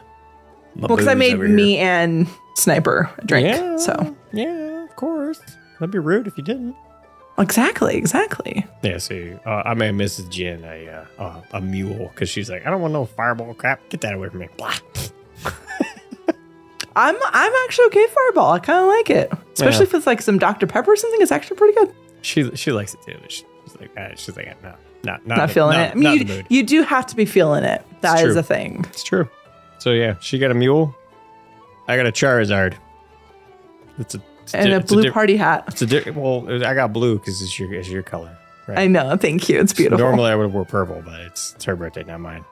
my 0.75 0.87
well, 0.87 0.95
because 0.95 1.07
I 1.07 1.15
made 1.15 1.35
here. 1.35 1.47
me 1.47 1.77
and 1.77 2.27
Sniper 2.55 3.09
a 3.17 3.25
drink. 3.25 3.47
Yeah, 3.47 3.77
So 3.77 4.15
yeah, 4.31 4.85
of 4.85 4.95
course. 4.95 5.41
That'd 5.79 5.91
be 5.91 5.99
rude 5.99 6.27
if 6.27 6.37
you 6.37 6.43
didn't. 6.43 6.75
exactly, 7.37 7.97
exactly. 7.97 8.65
Yeah, 8.81 8.97
see, 8.99 9.33
uh, 9.45 9.63
I 9.65 9.73
made 9.73 9.95
Mrs. 9.95 10.29
Gin 10.29 10.63
a 10.63 10.87
uh, 10.87 11.21
uh, 11.21 11.41
a 11.51 11.59
mule 11.59 12.07
because 12.13 12.29
she's 12.29 12.49
like, 12.49 12.65
I 12.65 12.69
don't 12.69 12.79
want 12.79 12.93
no 12.93 13.05
fireball 13.05 13.53
crap. 13.53 13.81
Get 13.89 13.99
that 14.01 14.13
away 14.13 14.29
from 14.29 14.39
me. 14.39 14.47
Blah. 14.55 14.75
I'm 16.95 17.15
I'm 17.23 17.53
actually 17.65 17.85
okay 17.87 18.07
fireball. 18.07 18.53
I 18.53 18.59
kind 18.59 18.79
of 18.79 18.87
like 18.87 19.09
it, 19.09 19.31
especially 19.53 19.79
Yeah. 19.85 19.89
if 19.89 19.93
it's 19.95 20.07
like 20.07 20.21
some 20.21 20.37
Dr 20.39 20.65
Pepper 20.67 20.91
or 20.93 20.95
something. 20.95 21.21
It's 21.21 21.31
actually 21.31 21.57
pretty 21.57 21.73
good. 21.75 21.93
She 22.21 22.55
she 22.55 22.71
likes 22.71 22.93
it 22.93 23.01
too. 23.05 23.17
but 23.21 23.31
She's 23.31 23.45
like, 23.79 23.91
ah, 23.97 24.07
she's 24.15 24.35
like, 24.37 24.63
no, 24.63 24.73
not 25.03 25.25
not 25.27 25.37
Not 25.37 25.49
in- 25.49 25.53
feeling 25.53 25.77
not- 25.77 25.87
it. 25.89 25.91
I 25.91 25.95
mean, 25.95 26.27
you, 26.27 26.43
you 26.49 26.63
do 26.63 26.83
have 26.83 27.05
to 27.07 27.15
be 27.15 27.25
feeling 27.25 27.63
it. 27.63 27.83
That 28.01 28.19
is 28.23 28.31
true. 28.33 28.39
a 28.39 28.43
thing. 28.43 28.85
It's 28.89 29.03
true. 29.03 29.27
So 29.79 29.91
yeah, 29.91 30.15
she 30.21 30.39
got 30.39 30.51
a 30.51 30.55
mule. 30.55 30.95
I 31.87 31.97
got 31.97 32.05
a 32.07 32.11
Charizard. 32.11 32.75
It's 33.99 34.15
a 34.15 34.21
it's 34.43 34.53
And 34.53 34.69
di- 34.69 34.75
a 34.75 34.79
blue 34.81 35.03
di- 35.03 35.11
party 35.11 35.37
hat. 35.37 35.65
It's 35.67 35.81
a 35.81 35.85
di- 35.85 36.11
well. 36.11 36.41
was- 36.41 36.63
I 36.63 36.73
got 36.75 36.93
blue 36.93 37.17
because 37.19 37.41
it's 37.41 37.59
your 37.59 37.73
it's 37.73 37.89
your 37.89 38.03
color. 38.03 38.37
Right. 38.67 38.79
I 38.79 38.87
know. 38.87 39.15
Thank 39.17 39.47
you. 39.49 39.59
It's 39.59 39.73
beautiful. 39.73 40.03
Normally 40.03 40.31
I 40.31 40.35
would 40.35 40.43
have 40.43 40.53
wore 40.53 40.65
purple, 40.65 41.01
but 41.05 41.19
it's, 41.21 41.53
it's 41.53 41.65
her 41.65 41.75
birthday, 41.75 42.03
not 42.03 42.19
mine. 42.19 42.43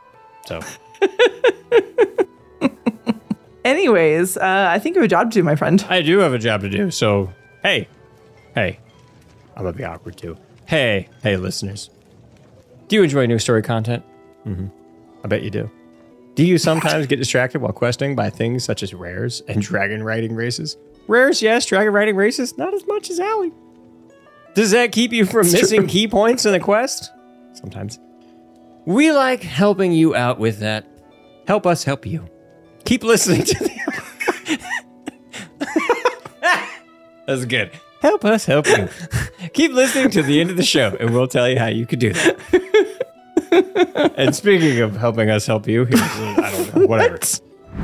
So 0.45 0.59
Anyways, 3.65 4.38
uh, 4.38 4.67
I 4.70 4.79
think 4.79 4.96
you 4.96 5.01
have 5.01 5.05
a 5.05 5.10
job 5.10 5.32
to 5.32 5.36
do, 5.39 5.43
my 5.43 5.55
friend. 5.55 5.86
I 5.89 6.01
do 6.01 6.20
have 6.20 6.34
a 6.34 6.39
job 6.39 6.62
to 6.62 6.70
do. 6.70 6.91
So 6.91 7.32
hey, 7.63 7.88
hey, 8.55 8.79
I'm 9.55 9.63
gonna 9.63 9.75
be 9.75 9.84
awkward 9.84 10.17
too. 10.17 10.38
Hey, 10.65 11.10
hey, 11.22 11.38
listeners, 11.38 11.89
do 12.88 12.98
you 12.98 13.03
enjoy 13.03 13.25
new 13.25 13.39
story 13.39 13.62
content? 13.62 14.03
Mm-hmm. 14.46 14.67
I 15.24 15.27
bet 15.27 15.43
you 15.43 15.50
do. 15.50 15.72
Do 16.36 16.43
you 16.43 16.58
sometimes 16.58 17.05
get 17.05 17.17
distracted 17.17 17.62
while 17.62 17.72
questing 17.72 18.15
by 18.15 18.29
things 18.29 18.63
such 18.63 18.82
as 18.82 18.93
rares 18.93 19.41
and 19.48 19.62
dragon 19.62 20.03
riding 20.03 20.34
races? 20.34 20.77
Rares, 21.08 21.41
yes. 21.41 21.65
Dragon 21.65 21.93
riding 21.93 22.15
races, 22.15 22.58
not 22.58 22.74
as 22.74 22.86
much 22.88 23.10
as 23.10 23.20
Allie. 23.20 23.51
Does 24.55 24.72
that 24.72 24.91
keep 24.91 25.12
you 25.12 25.25
from 25.25 25.51
missing 25.51 25.88
key 25.88 26.08
points 26.08 26.46
in 26.46 26.51
the 26.51 26.60
quest? 26.60 27.12
Sometimes. 27.53 28.00
We 28.86 29.12
like 29.12 29.43
helping 29.43 29.91
you 29.91 30.15
out 30.15 30.39
with 30.39 30.60
that. 30.60 30.88
Help 31.48 31.67
us 31.67 31.84
help 31.84 32.05
you. 32.05 32.27
Keep 32.85 33.03
listening 33.03 33.43
to 33.43 33.63
the. 33.63 33.73
That's 37.27 37.45
good. 37.45 37.71
Help 38.01 38.25
us 38.25 38.45
help 38.45 38.67
you. 38.67 38.89
Keep 39.53 39.71
listening 39.71 40.09
to 40.11 40.21
the 40.21 40.41
end 40.41 40.49
of 40.49 40.57
the 40.57 40.63
show, 40.63 40.95
and 40.99 41.13
we'll 41.13 41.27
tell 41.27 41.49
you 41.49 41.57
how 41.57 41.67
you 41.67 41.85
could 41.85 41.99
do 41.99 42.11
that. 42.11 44.13
and 44.17 44.35
speaking 44.35 44.81
of 44.81 44.97
helping 44.97 45.29
us 45.29 45.45
help 45.45 45.67
you, 45.67 45.85
here's, 45.85 46.01
I 46.01 46.51
don't 46.51 46.75
know, 46.75 46.85
whatever. 46.85 47.17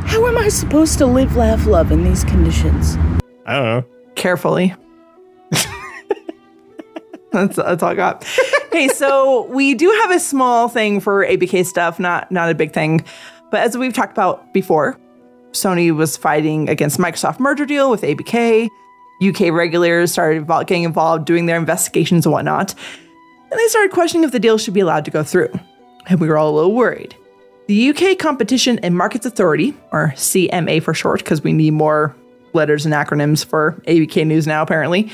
How 0.06 0.28
am 0.28 0.38
I 0.38 0.50
supposed 0.50 0.98
to 0.98 1.06
live, 1.06 1.38
laugh, 1.38 1.66
love 1.66 1.92
in 1.92 2.04
these 2.04 2.24
conditions? 2.26 2.98
I 3.46 3.56
don't 3.56 3.66
know. 3.66 3.86
Carefully. 4.16 4.76
that's, 7.32 7.56
that's 7.56 7.82
all 7.82 7.90
I 7.90 7.96
got. 7.96 8.24
hey, 8.72 8.90
so 8.90 9.46
we 9.48 9.74
do 9.74 9.90
have 10.02 10.12
a 10.12 10.20
small 10.20 10.68
thing 10.68 11.00
for 11.00 11.26
ABK 11.26 11.66
stuff, 11.66 12.00
not 12.00 12.32
not 12.32 12.50
a 12.50 12.56
big 12.56 12.74
thing. 12.74 13.06
But 13.52 13.62
as 13.62 13.78
we've 13.78 13.94
talked 13.94 14.12
about 14.12 14.54
before, 14.54 14.98
Sony 15.52 15.96
was 15.96 16.18
fighting 16.18 16.70
against 16.70 17.00
Microsoft 17.00 17.40
merger 17.40 17.66
deal 17.66 17.90
with 17.90 18.02
ABK. 18.02 18.70
UK 19.22 19.52
regulators 19.52 20.12
started 20.12 20.48
getting 20.48 20.84
involved, 20.84 21.26
doing 21.26 21.46
their 21.46 21.58
investigations 21.58 22.26
and 22.26 22.34
whatnot. 22.34 22.74
And 23.52 23.60
they 23.60 23.68
started 23.68 23.92
questioning 23.92 24.24
if 24.24 24.32
the 24.32 24.40
deal 24.40 24.58
should 24.58 24.74
be 24.74 24.80
allowed 24.80 25.06
to 25.06 25.12
go 25.12 25.24
through. 25.24 25.52
And 26.08 26.20
we 26.20 26.28
were 26.28 26.38
all 26.38 26.52
a 26.52 26.56
little 26.56 26.74
worried. 26.74 27.16
The 27.68 27.90
UK 27.90 28.18
Competition 28.18 28.80
and 28.80 28.98
Markets 28.98 29.26
Authority, 29.26 29.76
or 29.92 30.14
CMA 30.16 30.82
for 30.82 30.94
short, 30.94 31.20
because 31.20 31.44
we 31.44 31.54
need 31.54 31.72
more 31.72 32.16
letters 32.54 32.86
and 32.86 32.96
acronyms 32.96 33.46
for 33.46 33.82
ABK 33.88 34.26
News 34.26 34.48
now, 34.48 34.62
apparently. 34.62 35.12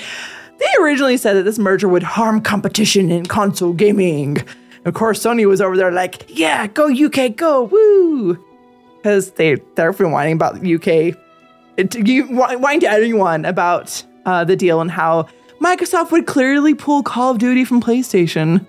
They 0.58 0.66
originally 0.82 1.18
said 1.18 1.34
that 1.34 1.44
this 1.44 1.60
merger 1.60 1.90
would 1.90 2.04
harm 2.04 2.42
competition 2.42 3.12
in 3.12 3.26
console 3.26 3.74
gaming. 3.74 4.38
Of 4.86 4.94
course, 4.94 5.20
Sony 5.24 5.48
was 5.48 5.62
over 5.62 5.76
there 5.76 5.92
like, 5.92 6.26
yeah, 6.28 6.68
go 6.68 6.92
UK, 6.94 7.36
go, 7.36 7.64
woo! 7.64 8.38
Because 8.98 9.32
they, 9.32 9.56
they've 9.76 9.98
been 9.98 10.12
whining 10.12 10.34
about 10.34 10.66
UK, 10.66 11.16
it, 11.78 11.96
you, 12.08 12.26
wh- 12.28 12.60
whining 12.62 12.82
to 12.82 12.90
anyone 12.90 13.46
about 13.46 14.04
uh, 14.26 14.44
the 14.44 14.56
deal 14.56 14.82
and 14.82 14.92
how 14.92 15.28
Microsoft 15.60 16.12
would 16.12 16.28
clearly 16.28 16.76
pull 16.76 17.02
Call 17.04 17.32
of 17.32 17.40
Duty 17.40 17.66
from 17.66 17.82
PlayStation. 17.82 18.66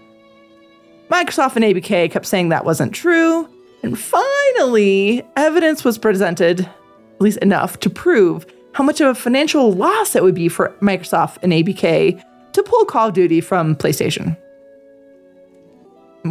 Microsoft 1.10 1.56
and 1.56 1.64
ABK 1.64 2.10
kept 2.10 2.26
saying 2.26 2.48
that 2.48 2.64
wasn't 2.64 2.92
true. 2.94 3.48
And 3.82 3.98
finally, 3.98 5.22
evidence 5.36 5.84
was 5.84 5.98
presented, 5.98 6.60
at 6.60 7.20
least 7.20 7.38
enough, 7.38 7.78
to 7.80 7.90
prove 7.90 8.46
how 8.72 8.84
much 8.84 9.00
of 9.00 9.08
a 9.08 9.14
financial 9.14 9.72
loss 9.72 10.16
it 10.16 10.22
would 10.22 10.34
be 10.34 10.48
for 10.48 10.70
Microsoft 10.80 11.38
and 11.42 11.52
ABK 11.52 12.22
to 12.52 12.62
pull 12.62 12.84
Call 12.86 13.08
of 13.08 13.14
Duty 13.14 13.40
from 13.40 13.76
PlayStation. 13.76 14.36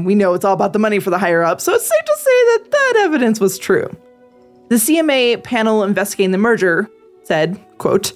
We 0.03 0.15
know 0.15 0.33
it's 0.33 0.45
all 0.45 0.53
about 0.53 0.73
the 0.73 0.79
money 0.79 0.99
for 0.99 1.09
the 1.09 1.17
higher 1.17 1.43
up, 1.43 1.61
so 1.61 1.73
it's 1.73 1.87
safe 1.87 2.05
to 2.05 2.15
say 2.17 2.31
that 2.31 2.71
that 2.71 2.93
evidence 3.05 3.39
was 3.39 3.57
true. 3.57 3.89
The 4.69 4.75
CMA 4.75 5.43
panel 5.43 5.83
investigating 5.83 6.31
the 6.31 6.37
merger 6.37 6.89
said, 7.23 7.59
quote, 7.77 8.13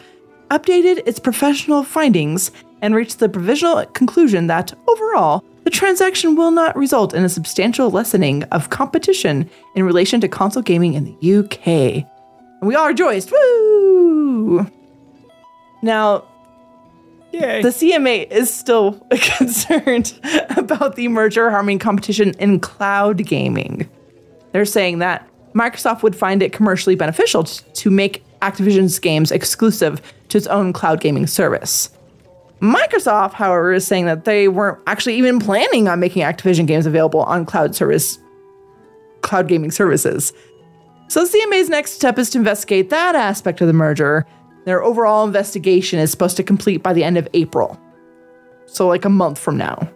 updated 0.49 1.03
its 1.05 1.19
professional 1.19 1.83
findings 1.83 2.51
and 2.81 2.95
reached 2.95 3.19
the 3.19 3.29
provisional 3.29 3.85
conclusion 3.87 4.47
that 4.47 4.73
overall, 4.87 5.43
the 5.63 5.69
transaction 5.69 6.35
will 6.35 6.51
not 6.51 6.75
result 6.75 7.13
in 7.13 7.23
a 7.23 7.29
substantial 7.29 7.91
lessening 7.91 8.43
of 8.45 8.69
competition 8.69 9.49
in 9.75 9.83
relation 9.83 10.19
to 10.21 10.27
console 10.27 10.63
gaming 10.63 10.93
in 10.93 11.03
the 11.03 11.39
UK. 11.39 11.67
And 11.67 12.67
we 12.67 12.75
all 12.75 12.87
rejoiced. 12.87 13.31
Woo! 13.31 14.69
Now, 15.81 16.25
Yay. 17.31 17.61
the 17.61 17.69
CMA 17.69 18.29
is 18.31 18.53
still 18.53 18.93
concerned 19.11 20.19
about 20.57 20.95
the 20.95 21.07
merger 21.07 21.49
harming 21.49 21.79
competition 21.79 22.33
in 22.39 22.59
cloud 22.59 23.25
gaming. 23.25 23.89
They're 24.51 24.65
saying 24.65 24.99
that 24.99 25.27
Microsoft 25.53 26.03
would 26.03 26.15
find 26.15 26.41
it 26.41 26.53
commercially 26.53 26.95
beneficial 26.95 27.43
t- 27.43 27.63
to 27.73 27.89
make 27.89 28.23
Activision's 28.41 28.97
games 28.99 29.31
exclusive 29.31 30.01
to 30.29 30.37
its 30.37 30.47
own 30.47 30.73
cloud 30.73 31.01
gaming 31.01 31.27
service. 31.27 31.89
Microsoft, 32.61 33.33
however, 33.33 33.73
is 33.73 33.87
saying 33.87 34.05
that 34.05 34.25
they 34.25 34.47
weren't 34.47 34.79
actually 34.87 35.15
even 35.15 35.39
planning 35.39 35.87
on 35.87 35.99
making 35.99 36.23
Activision 36.23 36.67
games 36.67 36.85
available 36.85 37.21
on 37.23 37.45
cloud 37.45 37.75
service 37.75 38.19
cloud 39.21 39.47
gaming 39.47 39.71
services. 39.71 40.33
So 41.07 41.25
the 41.25 41.37
CMA's 41.37 41.69
next 41.69 41.93
step 41.93 42.19
is 42.19 42.29
to 42.31 42.37
investigate 42.37 42.89
that 42.89 43.15
aspect 43.15 43.61
of 43.61 43.67
the 43.67 43.73
merger. 43.73 44.25
Their 44.65 44.83
overall 44.83 45.25
investigation 45.25 45.99
is 45.99 46.11
supposed 46.11 46.37
to 46.37 46.43
complete 46.43 46.83
by 46.83 46.93
the 46.93 47.03
end 47.03 47.17
of 47.17 47.27
April. 47.33 47.79
So 48.65 48.87
like 48.87 49.05
a 49.05 49.09
month 49.09 49.39
from 49.39 49.57
now. 49.57 49.89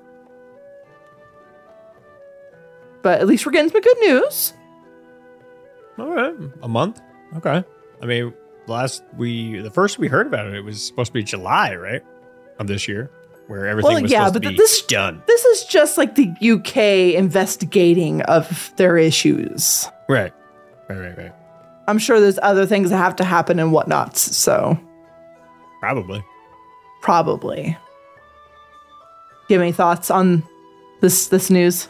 But 3.02 3.20
at 3.20 3.28
least 3.28 3.46
we're 3.46 3.52
getting 3.52 3.70
some 3.72 3.82
good 3.82 3.98
news. 4.00 4.54
All 6.00 6.10
right, 6.10 6.34
a 6.62 6.68
month. 6.68 7.02
Okay. 7.38 7.64
I 8.02 8.06
mean, 8.06 8.34
last 8.68 9.04
we 9.18 9.60
the 9.60 9.70
first 9.70 10.00
we 10.00 10.08
heard 10.08 10.26
about 10.26 10.48
it, 10.48 10.56
it 10.56 10.62
was 10.62 10.82
supposed 10.82 11.08
to 11.10 11.14
be 11.14 11.24
July, 11.24 11.76
right, 11.76 12.02
of 12.60 12.68
this 12.68 12.88
year, 12.88 13.12
where 13.48 13.68
everything 13.68 13.94
Well, 13.94 14.02
was 14.02 14.12
yeah, 14.12 14.20
supposed 14.26 14.34
but 14.36 14.44
to 14.44 14.50
be 14.50 14.56
this 14.58 14.82
done. 14.84 15.22
this 15.28 15.44
is 15.46 15.66
just 15.66 15.98
like 15.98 16.16
the 16.16 16.30
UK 16.42 17.14
investigating 17.20 18.22
of 18.24 18.74
their 18.78 18.98
issues. 18.98 19.88
Right, 20.10 20.34
right, 20.90 20.98
right, 20.98 21.18
right. 21.18 21.34
I'm 21.88 22.00
sure 22.00 22.20
there's 22.20 22.40
other 22.42 22.66
things 22.66 22.90
that 22.90 22.98
have 22.98 23.16
to 23.18 23.24
happen 23.24 23.60
and 23.60 23.72
whatnot. 23.72 24.18
So 24.18 24.80
Probably. 25.80 26.24
probably. 27.02 27.78
Do 29.48 29.54
you 29.54 29.60
have 29.60 29.62
any 29.64 29.74
thoughts 29.74 30.10
on 30.10 30.44
this 31.02 31.28
this 31.28 31.50
news? 31.50 31.88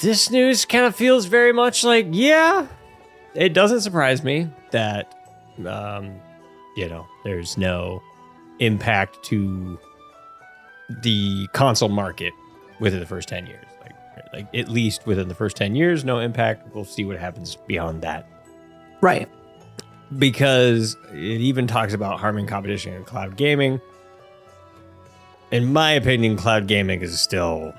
This 0.00 0.30
news 0.30 0.64
kind 0.64 0.84
of 0.84 0.94
feels 0.94 1.26
very 1.26 1.52
much 1.52 1.82
like, 1.82 2.06
yeah, 2.10 2.66
it 3.34 3.52
doesn't 3.54 3.80
surprise 3.80 4.22
me 4.22 4.48
that, 4.70 5.14
um, 5.66 6.20
you 6.76 6.88
know, 6.88 7.06
there's 7.24 7.56
no 7.56 8.02
impact 8.58 9.22
to 9.24 9.78
the 11.02 11.48
console 11.52 11.88
market 11.88 12.32
within 12.78 13.00
the 13.00 13.06
first 13.06 13.28
10 13.28 13.46
years. 13.46 13.64
Like, 13.82 14.32
like 14.32 14.54
at 14.54 14.68
least 14.68 15.06
within 15.06 15.28
the 15.28 15.34
first 15.34 15.56
10 15.56 15.74
years, 15.74 16.04
no 16.04 16.18
impact. 16.20 16.74
We'll 16.74 16.84
see 16.84 17.04
what 17.04 17.18
happens 17.18 17.56
beyond 17.66 18.02
that. 18.02 18.28
Right. 19.00 19.28
because 20.18 20.96
it 21.12 21.16
even 21.40 21.66
talks 21.66 21.92
about 21.94 22.20
harming 22.20 22.46
competition 22.46 22.94
in 22.94 23.04
cloud 23.04 23.36
gaming. 23.36 23.80
In 25.50 25.72
my 25.72 25.92
opinion, 25.92 26.36
cloud 26.36 26.66
gaming 26.66 27.02
is 27.02 27.20
still. 27.20 27.72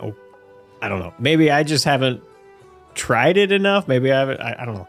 Oh, 0.00 0.14
I 0.82 0.88
don't 0.88 1.00
know. 1.00 1.12
Maybe 1.18 1.50
I 1.50 1.62
just 1.62 1.84
haven't 1.84 2.22
tried 2.94 3.36
it 3.36 3.52
enough. 3.52 3.88
Maybe 3.88 4.12
I 4.12 4.18
haven't. 4.18 4.40
I, 4.40 4.56
I 4.60 4.64
don't 4.64 4.74
know. 4.74 4.88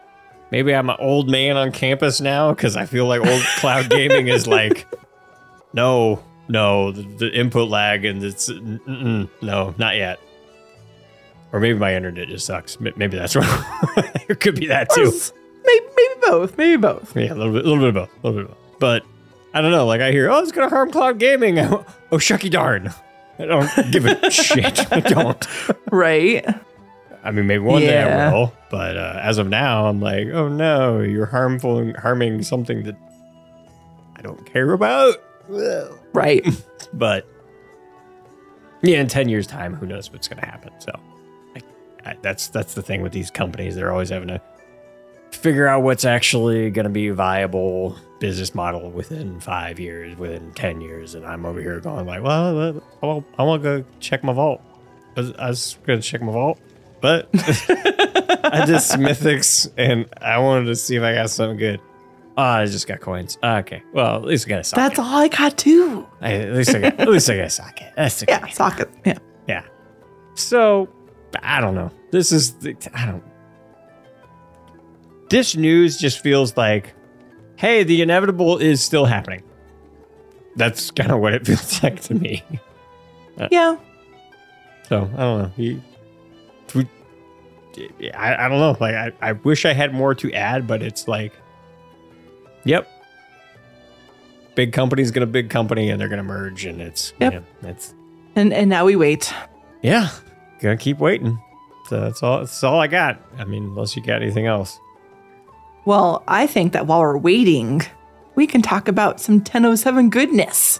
Maybe 0.50 0.74
I'm 0.74 0.88
an 0.88 0.96
old 0.98 1.28
man 1.28 1.56
on 1.56 1.72
campus 1.72 2.20
now 2.20 2.52
because 2.52 2.76
I 2.76 2.86
feel 2.86 3.06
like 3.06 3.20
old 3.20 3.42
cloud 3.58 3.90
gaming 3.90 4.28
is 4.28 4.46
like, 4.46 4.86
no, 5.72 6.22
no, 6.48 6.90
the, 6.92 7.02
the 7.02 7.32
input 7.32 7.68
lag 7.68 8.04
and 8.04 8.22
it's 8.22 8.48
no, 8.48 9.28
not 9.76 9.96
yet. 9.96 10.20
Or 11.52 11.60
maybe 11.60 11.78
my 11.78 11.94
internet 11.94 12.28
just 12.28 12.46
sucks. 12.46 12.78
Maybe 12.80 13.16
that's 13.16 13.34
wrong. 13.36 13.46
it 14.28 14.40
could 14.40 14.58
be 14.58 14.66
that 14.66 14.90
too. 14.90 15.12
Maybe, 15.64 15.86
maybe 15.96 16.20
both. 16.22 16.58
Maybe 16.58 16.76
both. 16.76 17.16
Yeah, 17.16 17.32
a 17.32 17.34
little 17.34 17.52
bit, 17.52 17.64
a 17.64 17.68
little 17.68 17.78
bit 17.78 17.88
of 17.88 17.94
both, 17.94 18.10
a 18.10 18.26
little 18.26 18.42
bit 18.42 18.50
of 18.50 18.56
both. 18.56 18.78
But 18.80 19.04
I 19.54 19.60
don't 19.60 19.70
know. 19.70 19.86
Like 19.86 20.00
I 20.00 20.12
hear, 20.12 20.30
oh, 20.30 20.40
it's 20.40 20.52
gonna 20.52 20.68
harm 20.68 20.90
cloud 20.90 21.18
gaming. 21.18 21.58
oh, 21.58 21.84
shucky 22.12 22.50
darn. 22.50 22.92
I 23.38 23.46
don't 23.46 23.92
give 23.92 24.04
a 24.04 24.30
shit. 24.30 24.92
I 24.92 25.00
don't. 25.00 25.46
Right. 25.90 26.44
I 27.24 27.30
mean, 27.30 27.46
maybe 27.46 27.62
one 27.64 27.82
day 27.82 28.02
I 28.02 28.32
will. 28.32 28.52
But 28.70 28.96
uh, 28.96 29.20
as 29.22 29.38
of 29.38 29.48
now, 29.48 29.86
I'm 29.86 30.00
like, 30.00 30.28
oh 30.28 30.48
no, 30.48 31.00
you're 31.00 31.26
harmful, 31.26 31.92
harming 31.98 32.42
something 32.42 32.82
that 32.84 32.96
I 34.16 34.22
don't 34.22 34.44
care 34.46 34.72
about. 34.72 35.16
Right. 36.12 36.44
But 36.92 37.26
yeah, 38.82 39.00
in 39.00 39.08
ten 39.08 39.28
years' 39.28 39.46
time, 39.46 39.74
who 39.74 39.86
knows 39.86 40.10
what's 40.12 40.28
gonna 40.28 40.44
happen? 40.46 40.72
So 40.78 40.92
that's 42.22 42.48
that's 42.48 42.74
the 42.74 42.82
thing 42.82 43.02
with 43.02 43.12
these 43.12 43.30
companies. 43.30 43.74
They're 43.74 43.92
always 43.92 44.08
having 44.10 44.28
to 44.28 44.40
figure 45.30 45.66
out 45.66 45.82
what's 45.82 46.04
actually 46.04 46.70
going 46.70 46.84
to 46.84 46.90
be 46.90 47.08
a 47.08 47.14
viable 47.14 47.96
business 48.18 48.54
model 48.54 48.90
within 48.90 49.38
five 49.40 49.78
years, 49.78 50.16
within 50.16 50.50
10 50.52 50.80
years. 50.80 51.14
And 51.14 51.24
I'm 51.26 51.44
over 51.44 51.60
here 51.60 51.78
going 51.80 52.06
like, 52.06 52.22
well, 52.22 52.80
I 53.02 53.06
want, 53.06 53.26
I 53.38 53.42
want 53.42 53.62
to 53.62 53.82
go 53.82 53.84
check 54.00 54.24
my 54.24 54.32
vault. 54.32 54.62
I 55.16 55.20
was, 55.20 55.32
I 55.34 55.48
was 55.48 55.78
going 55.86 56.00
to 56.00 56.06
check 56.06 56.22
my 56.22 56.32
vault, 56.32 56.58
but 57.00 57.28
I 57.34 58.64
did 58.66 58.76
Smithics 58.76 59.70
and 59.76 60.06
I 60.20 60.38
wanted 60.38 60.66
to 60.66 60.76
see 60.76 60.96
if 60.96 61.02
I 61.02 61.14
got 61.14 61.30
something 61.30 61.58
good. 61.58 61.80
Oh, 62.36 62.42
I 62.42 62.64
just 62.66 62.86
got 62.86 63.00
coins. 63.00 63.36
Okay. 63.42 63.82
Well, 63.92 64.16
at 64.16 64.24
least 64.24 64.46
I 64.46 64.48
got 64.50 64.60
a 64.60 64.64
socket. 64.64 64.82
That's 64.96 64.98
all 64.98 65.18
I 65.18 65.28
got 65.28 65.58
too. 65.58 66.06
I- 66.20 66.32
at 66.34 66.52
least 66.54 66.74
I 66.74 66.80
got, 66.80 67.00
at 67.00 67.08
least 67.08 67.28
I 67.28 67.36
got 67.36 67.46
a 67.46 67.50
socket. 67.50 67.92
That's 67.96 68.22
okay. 68.22 68.32
Yeah, 68.32 68.46
socket. 68.48 68.88
Yeah. 69.04 69.18
Yeah. 69.46 69.64
So 70.34 70.88
I 71.42 71.60
don't 71.60 71.74
know. 71.74 71.90
This 72.10 72.32
is 72.32 72.54
the, 72.54 72.76
I 72.94 73.06
don't. 73.06 73.22
This 75.30 75.56
news 75.56 75.98
just 75.98 76.20
feels 76.20 76.56
like, 76.56 76.94
hey, 77.56 77.82
the 77.82 78.00
inevitable 78.02 78.58
is 78.58 78.82
still 78.82 79.04
happening. 79.04 79.42
That's 80.56 80.90
kind 80.90 81.12
of 81.12 81.20
what 81.20 81.34
it 81.34 81.46
feels 81.46 81.82
like 81.82 82.00
to 82.02 82.14
me. 82.14 82.42
Uh, 83.38 83.48
yeah. 83.50 83.76
So 84.88 85.02
I 85.14 85.20
don't 85.20 85.42
know. 85.42 85.52
You, 85.56 85.82
we- 86.74 86.88
I, 88.14 88.46
I 88.46 88.48
don't 88.48 88.58
know. 88.58 88.76
Like 88.80 88.94
I, 88.94 89.12
I 89.20 89.32
wish 89.32 89.64
I 89.64 89.72
had 89.72 89.92
more 89.94 90.14
to 90.16 90.32
add, 90.32 90.66
but 90.66 90.82
it's 90.82 91.06
like, 91.06 91.32
yep. 92.64 92.88
Big 94.56 94.72
company's 94.72 95.12
gonna 95.12 95.26
big 95.26 95.48
company, 95.50 95.88
and 95.90 96.00
they're 96.00 96.08
gonna 96.08 96.24
merge, 96.24 96.64
and 96.64 96.80
it's 96.80 97.12
Yep. 97.20 97.32
yeah, 97.34 97.68
it's 97.70 97.94
And 98.34 98.52
and 98.52 98.68
now 98.68 98.84
we 98.86 98.96
wait. 98.96 99.32
yeah, 99.82 100.08
gonna 100.60 100.76
keep 100.76 100.98
waiting. 100.98 101.38
So 101.88 102.00
that's 102.00 102.22
all. 102.22 102.40
That's 102.40 102.62
all 102.64 102.80
I 102.80 102.86
got. 102.86 103.20
I 103.38 103.44
mean, 103.44 103.64
unless 103.64 103.96
you 103.96 104.02
got 104.02 104.20
anything 104.22 104.46
else. 104.46 104.78
Well, 105.84 106.22
I 106.28 106.46
think 106.46 106.72
that 106.74 106.86
while 106.86 107.00
we're 107.00 107.16
waiting, 107.16 107.80
we 108.34 108.46
can 108.46 108.60
talk 108.60 108.88
about 108.88 109.20
some 109.20 109.36
1007 109.36 110.10
goodness. 110.10 110.78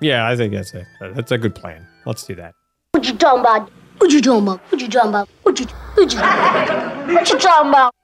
Yeah, 0.00 0.28
I 0.28 0.36
think 0.36 0.52
that's 0.52 0.72
a 0.74 0.86
that's 1.14 1.32
a 1.32 1.38
good 1.38 1.54
plan. 1.54 1.86
Let's 2.04 2.24
do 2.24 2.34
that. 2.36 2.54
What 2.92 3.06
you 3.08 3.14
talking 3.16 3.40
about? 3.40 3.70
What 3.98 4.12
you 4.12 4.20
talking 4.20 4.42
about? 4.42 4.60
What 4.70 4.80
you 4.80 4.88
talking 4.88 5.08
about? 5.10 5.28
What 5.42 5.58
you 5.58 5.66
what 5.94 6.12
you 6.12 6.18
what 7.14 7.28
you 7.32 7.38
talking 7.38 7.68
about? 7.70 7.94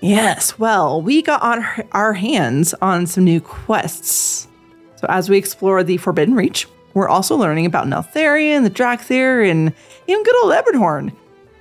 Yes, 0.00 0.58
well, 0.60 1.02
we 1.02 1.22
got 1.22 1.42
on 1.42 1.58
our- 1.64 1.84
our 1.92 2.12
hands 2.12 2.72
on 2.80 3.06
some 3.06 3.24
new 3.24 3.40
quests. 3.40 4.46
So 4.94 5.06
as 5.08 5.28
we 5.28 5.36
explore 5.36 5.82
the 5.82 5.96
Forbidden 5.96 6.34
Reach, 6.34 6.66
we're 6.98 7.08
also 7.08 7.36
learning 7.36 7.64
about 7.64 7.86
Neltharion, 7.86 8.64
the 8.64 8.70
Dracthyr, 8.70 9.48
and 9.48 9.72
even 10.06 10.22
good 10.22 10.44
old 10.44 10.52
Ebonhorn. 10.52 11.12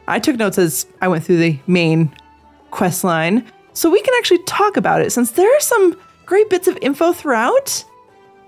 I 0.08 0.20
took 0.20 0.36
notes 0.38 0.58
as 0.58 0.86
I 1.02 1.08
went 1.08 1.24
through 1.24 1.38
the 1.38 1.60
main 1.68 2.14
quest 2.72 3.04
line, 3.04 3.46
so 3.74 3.90
we 3.90 4.02
can 4.02 4.14
actually 4.18 4.44
talk 4.44 4.78
about 4.78 5.02
it 5.02 5.12
since 5.12 5.32
there 5.32 5.56
are 5.56 5.60
some 5.60 5.98
great 6.26 6.50
bits 6.50 6.68
of 6.68 6.78
info 6.82 7.14
throughout. 7.14 7.86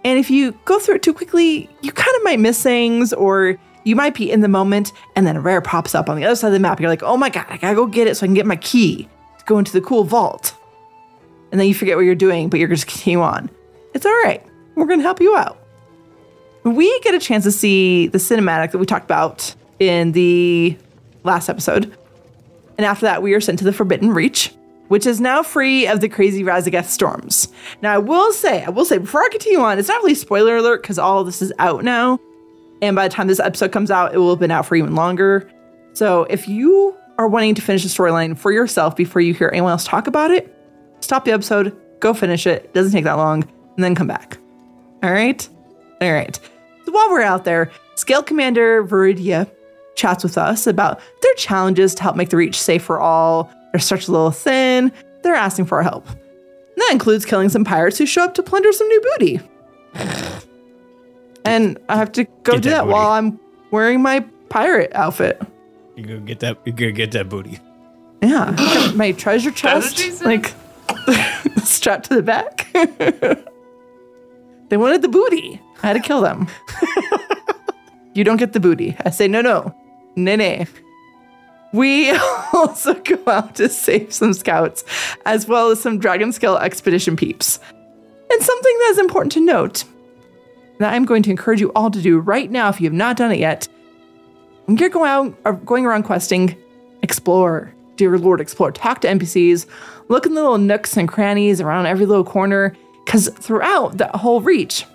And 0.03 0.17
if 0.17 0.29
you 0.29 0.53
go 0.65 0.79
through 0.79 0.95
it 0.95 1.03
too 1.03 1.13
quickly, 1.13 1.69
you 1.81 1.91
kind 1.91 2.15
of 2.15 2.23
might 2.23 2.39
miss 2.39 2.63
things, 2.63 3.13
or 3.13 3.57
you 3.83 3.95
might 3.95 4.13
be 4.13 4.31
in 4.31 4.41
the 4.41 4.47
moment 4.47 4.91
and 5.15 5.27
then 5.27 5.35
a 5.35 5.41
rare 5.41 5.61
pops 5.61 5.95
up 5.95 6.09
on 6.09 6.17
the 6.17 6.25
other 6.25 6.35
side 6.35 6.47
of 6.47 6.53
the 6.53 6.59
map. 6.59 6.79
You're 6.79 6.89
like, 6.89 7.03
oh 7.03 7.17
my 7.17 7.29
god, 7.29 7.45
I 7.49 7.57
gotta 7.57 7.75
go 7.75 7.85
get 7.85 8.07
it 8.07 8.15
so 8.15 8.25
I 8.25 8.27
can 8.27 8.33
get 8.33 8.45
my 8.45 8.55
key 8.57 9.07
to 9.37 9.45
go 9.45 9.57
into 9.57 9.71
the 9.71 9.81
cool 9.81 10.03
vault. 10.03 10.55
And 11.51 11.59
then 11.59 11.67
you 11.67 11.73
forget 11.73 11.97
what 11.97 12.05
you're 12.05 12.15
doing, 12.15 12.49
but 12.49 12.59
you're 12.59 12.69
just 12.69 12.87
continue 12.87 13.21
on. 13.21 13.49
It's 13.93 14.05
all 14.05 14.11
right. 14.23 14.45
We're 14.75 14.85
gonna 14.85 15.03
help 15.03 15.21
you 15.21 15.35
out. 15.35 15.59
We 16.63 16.99
get 17.01 17.13
a 17.13 17.19
chance 17.19 17.43
to 17.45 17.51
see 17.51 18.07
the 18.07 18.17
cinematic 18.17 18.71
that 18.71 18.77
we 18.77 18.85
talked 18.85 19.05
about 19.05 19.55
in 19.79 20.11
the 20.11 20.77
last 21.23 21.49
episode. 21.49 21.95
And 22.77 22.85
after 22.85 23.05
that, 23.05 23.21
we 23.21 23.33
are 23.33 23.41
sent 23.41 23.59
to 23.59 23.65
the 23.65 23.73
Forbidden 23.73 24.11
Reach, 24.11 24.53
which 24.87 25.05
is 25.05 25.19
now 25.19 25.43
free 25.43 25.87
of 25.87 25.99
the 26.01 26.09
crazy 26.09 26.43
Raszageth 26.43 26.85
storms. 26.85 27.47
Now, 27.81 27.93
I 27.93 27.97
will 27.97 28.31
say, 28.33 28.63
I 28.63 28.69
will 28.69 28.85
say, 28.85 28.97
before 28.97 29.23
I 29.23 29.29
continue 29.29 29.59
on, 29.59 29.79
it's 29.79 29.87
not 29.87 30.01
really 30.01 30.15
spoiler 30.15 30.57
alert 30.57 30.81
because 30.81 30.97
all 30.97 31.23
this 31.23 31.41
is 31.41 31.53
out 31.59 31.83
now. 31.83 32.19
And 32.81 32.95
by 32.95 33.07
the 33.07 33.13
time 33.13 33.27
this 33.27 33.39
episode 33.39 33.71
comes 33.71 33.91
out, 33.91 34.13
it 34.13 34.17
will 34.17 34.29
have 34.29 34.39
been 34.39 34.51
out 34.51 34.65
for 34.65 34.75
even 34.75 34.95
longer. 34.95 35.49
So 35.93 36.23
if 36.25 36.47
you 36.47 36.95
are 37.17 37.27
wanting 37.27 37.55
to 37.55 37.61
finish 37.61 37.83
the 37.83 37.89
storyline 37.89 38.37
for 38.37 38.51
yourself 38.51 38.95
before 38.95 39.21
you 39.21 39.33
hear 39.33 39.49
anyone 39.51 39.71
else 39.71 39.83
talk 39.83 40.07
about 40.07 40.31
it, 40.31 40.55
stop 41.01 41.25
the 41.25 41.31
episode, 41.31 41.75
go 41.99 42.13
finish 42.13 42.47
it. 42.47 42.65
It 42.65 42.73
doesn't 42.73 42.93
take 42.93 43.03
that 43.03 43.13
long, 43.13 43.43
and 43.75 43.83
then 43.83 43.95
come 43.95 44.07
back. 44.07 44.37
All 45.03 45.11
right? 45.11 45.47
All 46.01 46.11
right. 46.11 46.39
So 46.85 46.91
while 46.91 47.09
we're 47.09 47.21
out 47.21 47.45
there, 47.45 47.71
Scale 47.95 48.23
Commander 48.23 48.83
Viridia 48.85 49.49
chats 49.95 50.23
with 50.23 50.37
us 50.37 50.65
about 50.65 50.99
their 51.21 51.33
challenges 51.35 51.93
to 51.95 52.03
help 52.03 52.15
make 52.15 52.29
the 52.29 52.37
Reach 52.37 52.59
safe 52.59 52.83
for 52.83 52.99
all. 52.99 53.51
They're 53.73 53.79
stretched 53.79 54.07
a 54.07 54.11
little 54.11 54.31
thin. 54.31 54.91
They're 55.23 55.35
asking 55.35 55.65
for 55.65 55.77
our 55.77 55.83
help. 55.83 56.07
And 56.07 56.77
that 56.77 56.89
includes 56.91 57.25
killing 57.25 57.49
some 57.49 57.65
pirates 57.65 57.97
who 57.97 58.05
show 58.05 58.23
up 58.23 58.33
to 58.35 58.43
plunder 58.43 58.71
some 58.71 58.87
new 58.87 59.01
booty. 59.01 59.39
and 61.45 61.77
I 61.89 61.97
have 61.97 62.11
to 62.13 62.23
go 62.23 62.53
Get 62.53 62.63
do 62.63 62.69
that 62.69 62.85
that 62.85 62.87
while 62.87 63.11
I'm 63.11 63.39
wearing 63.71 64.01
my 64.01 64.21
pirate 64.47 64.91
outfit. 64.95 65.41
You 65.95 66.05
go 66.05 66.19
get 66.19 66.39
that. 66.39 66.57
You 66.65 66.71
go 66.71 66.91
get 66.91 67.11
that 67.11 67.27
booty. 67.27 67.59
Yeah, 68.21 68.91
my 68.95 69.11
treasure 69.17 69.51
That's 69.51 69.85
what 69.85 69.97
she 69.97 70.09
chest, 70.09 70.23
like 70.23 70.53
strapped 71.63 72.05
to 72.05 72.15
the 72.15 72.23
back. 72.23 72.67
they 74.69 74.77
wanted 74.77 75.01
the 75.01 75.09
booty. 75.09 75.61
I 75.83 75.87
had 75.87 75.93
to 75.93 75.99
kill 75.99 76.21
them. 76.21 76.47
you 78.13 78.23
don't 78.23 78.37
get 78.37 78.53
the 78.53 78.59
booty. 78.59 78.95
I 79.05 79.09
say 79.09 79.27
no, 79.27 79.41
no, 79.41 79.75
nay, 80.15 80.35
nay. 80.35 80.67
We 81.71 82.11
also 82.53 82.95
go 82.95 83.19
out 83.27 83.55
to 83.55 83.69
save 83.69 84.13
some 84.13 84.33
scouts, 84.33 84.83
as 85.25 85.47
well 85.47 85.69
as 85.69 85.79
some 85.79 85.99
Dragon 85.99 86.31
Scale 86.31 86.57
expedition 86.57 87.15
peeps. 87.15 87.59
And 88.31 88.41
something 88.41 88.77
that 88.79 88.89
is 88.91 88.99
important 88.99 89.31
to 89.33 89.41
note 89.41 89.83
that 90.79 90.93
I'm 90.93 91.05
going 91.05 91.23
to 91.23 91.31
encourage 91.31 91.61
you 91.61 91.71
all 91.73 91.91
to 91.91 92.01
do 92.01 92.19
right 92.19 92.49
now, 92.49 92.69
if 92.69 92.79
you 92.79 92.85
have 92.85 92.93
not 92.93 93.17
done 93.17 93.31
it 93.31 93.39
yet, 93.39 93.67
when 94.65 94.77
you're 94.77 94.89
going 94.89 95.09
out 95.09 95.35
uh, 95.45 95.51
going 95.51 95.85
around 95.85 96.03
questing, 96.03 96.55
explore, 97.01 97.73
dear 97.95 98.17
Lord, 98.17 98.39
explore. 98.39 98.71
Talk 98.71 99.01
to 99.01 99.07
NPCs, 99.07 99.65
look 100.09 100.25
in 100.25 100.35
the 100.35 100.41
little 100.41 100.57
nooks 100.57 100.95
and 100.95 101.07
crannies 101.07 101.59
around 101.59 101.87
every 101.87 102.05
little 102.05 102.23
corner, 102.23 102.75
because 103.03 103.29
throughout 103.29 103.97
that 103.97 104.15
whole 104.15 104.41
reach, 104.41 104.85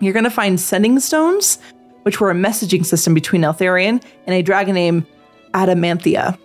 you're 0.00 0.12
going 0.12 0.24
to 0.24 0.30
find 0.30 0.58
sending 0.58 0.98
stones, 1.00 1.58
which 2.02 2.20
were 2.20 2.30
a 2.30 2.34
messaging 2.34 2.84
system 2.84 3.14
between 3.14 3.42
Neltharion 3.42 4.02
and 4.26 4.34
a 4.34 4.42
dragon 4.42 4.74
named 4.74 5.06
Adamanthia. 5.52 6.38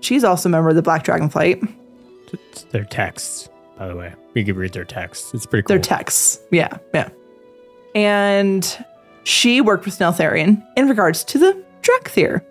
She's 0.00 0.24
also 0.24 0.48
a 0.48 0.52
member 0.52 0.68
of 0.68 0.76
the 0.76 0.82
Black 0.82 1.04
Dragon 1.04 1.28
Flight. 1.28 1.62
It's 2.32 2.64
their 2.64 2.84
texts, 2.84 3.48
by 3.78 3.88
the 3.88 3.96
way. 3.96 4.12
You 4.34 4.44
can 4.44 4.56
read 4.56 4.72
their 4.72 4.84
texts. 4.84 5.32
It's 5.32 5.46
pretty 5.46 5.62
cool. 5.62 5.74
Their 5.74 5.82
texts. 5.82 6.40
Yeah, 6.50 6.76
yeah. 6.92 7.08
And 7.94 8.84
she 9.24 9.60
worked 9.60 9.86
with 9.86 9.98
Neltharion 9.98 10.64
in 10.76 10.88
regards 10.88 11.24
to 11.24 11.38
the 11.38 11.64
Dracthyr. 11.82 12.44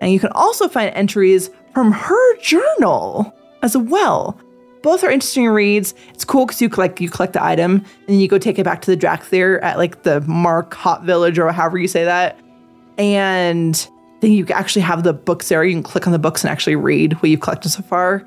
And 0.00 0.12
you 0.12 0.20
can 0.20 0.30
also 0.32 0.68
find 0.68 0.94
entries 0.94 1.50
from 1.72 1.92
her 1.92 2.36
journal 2.38 3.34
as 3.62 3.76
well. 3.76 4.38
Both 4.82 5.04
are 5.04 5.10
interesting 5.10 5.46
reads. 5.48 5.94
It's 6.10 6.24
cool 6.24 6.46
because 6.46 6.62
you 6.62 6.68
collect 6.68 7.00
you 7.00 7.10
collect 7.10 7.34
the 7.34 7.44
item 7.44 7.84
and 8.08 8.20
you 8.20 8.28
go 8.28 8.38
take 8.38 8.58
it 8.58 8.64
back 8.64 8.80
to 8.82 8.90
the 8.90 8.96
Dracthyr 8.96 9.62
at 9.62 9.76
like 9.76 10.04
the 10.04 10.20
Morqut 10.22 11.04
Village 11.04 11.38
or 11.38 11.52
however 11.52 11.76
you 11.78 11.88
say 11.88 12.04
that. 12.04 12.38
And 12.96 13.88
then 14.20 14.32
you 14.32 14.46
actually 14.48 14.82
have 14.82 15.02
the 15.02 15.12
books 15.12 15.48
there. 15.48 15.64
You 15.64 15.74
can 15.74 15.82
click 15.82 16.06
on 16.06 16.12
the 16.12 16.18
books 16.18 16.44
and 16.44 16.50
actually 16.50 16.76
read 16.76 17.14
what 17.14 17.28
you've 17.30 17.40
collected 17.40 17.70
so 17.70 17.82
far. 17.82 18.26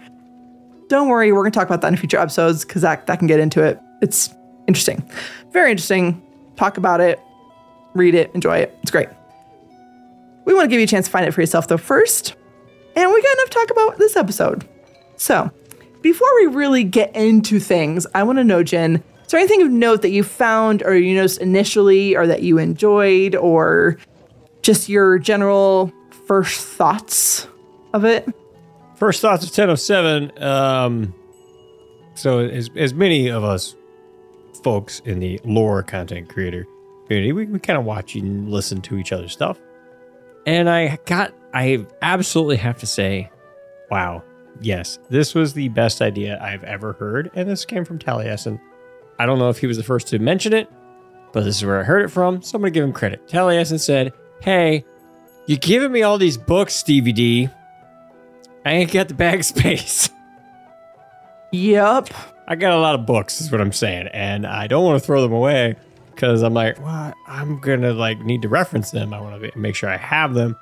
Don't 0.90 1.08
worry, 1.08 1.32
we're 1.32 1.44
gonna 1.44 1.52
talk 1.52 1.68
about 1.68 1.82
that 1.82 1.88
in 1.88 1.98
future 1.98 2.18
episodes 2.18 2.66
because 2.66 2.84
that, 2.84 3.08
that 3.08 3.18
can 3.18 3.28
get 3.28 3.40
into 3.40 3.64
it. 3.64 3.80
It's 4.02 4.34
interesting. 4.68 5.08
Very 5.52 5.72
interesting. 5.72 6.22
Talk 6.56 6.78
about 6.78 7.02
it, 7.02 7.20
read 7.96 8.14
it, 8.14 8.30
enjoy 8.36 8.58
it. 8.58 8.78
It's 8.84 8.92
great. 8.92 9.10
We 10.46 10.54
want 10.54 10.66
to 10.66 10.70
give 10.70 10.80
you 10.80 10.84
a 10.84 10.88
chance 10.88 11.06
to 11.06 11.12
find 11.12 11.26
it 11.26 11.32
for 11.32 11.42
yourself 11.42 11.68
though 11.68 11.78
first. 11.78 12.36
And 12.96 13.12
we 13.12 13.22
got 13.22 13.34
enough 13.34 13.50
to 13.50 13.54
talk 13.54 13.72
about 13.72 13.98
this 13.98 14.16
episode. 14.16 14.68
So 15.16 15.50
before 16.04 16.28
we 16.36 16.48
really 16.48 16.84
get 16.84 17.16
into 17.16 17.60
things, 17.60 18.06
I 18.14 18.22
want 18.24 18.38
to 18.38 18.44
know, 18.44 18.62
Gin, 18.62 18.98
is 18.98 19.32
there 19.32 19.40
anything 19.40 19.64
of 19.64 19.72
note 19.72 20.04
that 20.04 20.12
you 20.12 20.22
found 20.22 20.84
or 20.84 20.96
you 20.96 21.16
noticed 21.16 21.40
initially 21.40 22.16
or 22.16 22.28
that 22.28 22.44
you 22.44 22.60
enjoyed 22.60 23.36
or 23.36 23.98
just 24.62 24.90
your 24.90 25.18
general 25.18 25.92
first 26.28 26.62
thoughts 26.62 27.48
of 27.94 28.04
it? 28.04 28.28
First 28.96 29.22
thoughts 29.22 29.44
of 29.44 29.50
1007. 29.50 30.44
Um, 30.44 31.16
so, 32.16 32.40
as, 32.40 32.70
as 32.76 32.94
many 32.94 33.30
of 33.30 33.44
us 33.44 33.76
folks 34.62 35.00
in 35.06 35.20
the 35.20 35.40
lore 35.46 35.84
content 35.84 36.30
creator 36.30 36.68
community, 37.06 37.32
we, 37.32 37.46
we 37.46 37.60
kind 37.60 37.80
of 37.80 37.86
watch 37.86 38.16
and 38.16 38.52
listen 38.52 38.82
to 38.82 38.98
each 38.98 39.12
other's 39.12 39.32
stuff. 39.32 39.60
And 40.46 40.70
I 40.70 41.00
got, 41.06 41.34
I 41.54 41.86
absolutely 42.02 42.58
have 42.58 42.80
to 42.80 42.86
say, 42.86 43.32
wow, 43.90 44.22
yes, 44.62 45.00
this 45.10 45.34
was 45.36 45.54
the 45.54 45.70
best 45.70 46.02
idea 46.02 46.40
I've 46.42 46.64
ever 46.64 46.94
heard. 46.94 47.32
And 47.36 47.50
this 47.50 47.66
came 47.66 47.86
from 47.86 48.00
Taliesin. 48.00 48.60
I 49.20 49.26
don't 49.26 49.40
know 49.40 49.50
if 49.50 49.60
he 49.60 49.68
was 49.68 49.78
the 49.78 49.84
first 49.84 50.08
to 50.08 50.20
mention 50.20 50.54
it, 50.54 50.70
but 51.32 51.44
this 51.44 51.58
is 51.58 51.66
where 51.66 51.80
I 51.80 51.84
heard 51.84 52.04
it 52.04 52.10
from. 52.10 52.42
So 52.42 52.56
I'm 52.56 52.62
going 52.62 52.74
to 52.74 52.78
give 52.78 52.84
him 52.84 52.94
credit. 52.94 53.28
Taliesin 53.28 53.80
said, 53.80 54.14
Hey, 54.42 54.86
you're 55.46 55.58
giving 55.58 55.92
me 55.92 56.04
all 56.04 56.18
these 56.18 56.38
books, 56.38 56.84
DVD. 56.84 57.54
I 58.66 58.72
ain't 58.72 58.92
got 58.92 59.08
the 59.08 59.14
bag 59.14 59.44
space. 59.44 60.10
Yep. 61.54 62.10
I 62.48 62.56
got 62.56 62.74
a 62.74 62.80
lot 62.80 62.96
of 62.96 63.06
books, 63.06 63.40
is 63.40 63.52
what 63.52 63.62
I'm 63.62 63.72
saying, 63.72 64.08
and 64.08 64.48
I 64.48 64.66
don't 64.66 64.84
want 64.84 65.00
to 65.00 65.06
throw 65.06 65.22
them 65.22 65.32
away 65.32 65.76
because 66.10 66.42
I'm 66.42 66.54
like, 66.54 66.80
well, 66.80 67.14
I'm 67.28 67.60
gonna 67.60 67.94
like 67.94 68.20
need 68.22 68.42
to 68.42 68.50
reference 68.50 68.92
them. 68.92 69.14
I 69.14 69.22
want 69.22 69.42
to 69.42 69.58
make 69.58 69.76
sure 69.76 69.90
I 69.90 69.98
have 69.98 70.34
them. 70.34 70.58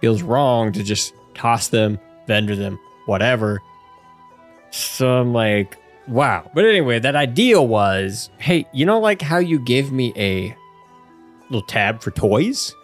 Feels 0.00 0.22
wrong 0.22 0.72
to 0.72 0.82
just 0.82 1.12
toss 1.34 1.68
them, 1.68 1.98
vendor 2.26 2.56
them, 2.56 2.78
whatever. 3.06 3.60
So 4.70 5.08
I'm 5.08 5.32
like, 5.32 5.78
wow. 6.08 6.50
But 6.54 6.64
anyway, 6.64 6.98
that 6.98 7.16
idea 7.16 7.60
was, 7.60 8.30
hey, 8.38 8.66
you 8.72 8.86
know, 8.86 9.00
like 9.00 9.22
how 9.22 9.38
you 9.38 9.58
give 9.58 9.92
me 9.92 10.12
a 10.16 10.56
little 11.50 11.66
tab 11.66 12.02
for 12.02 12.10
toys? 12.10 12.74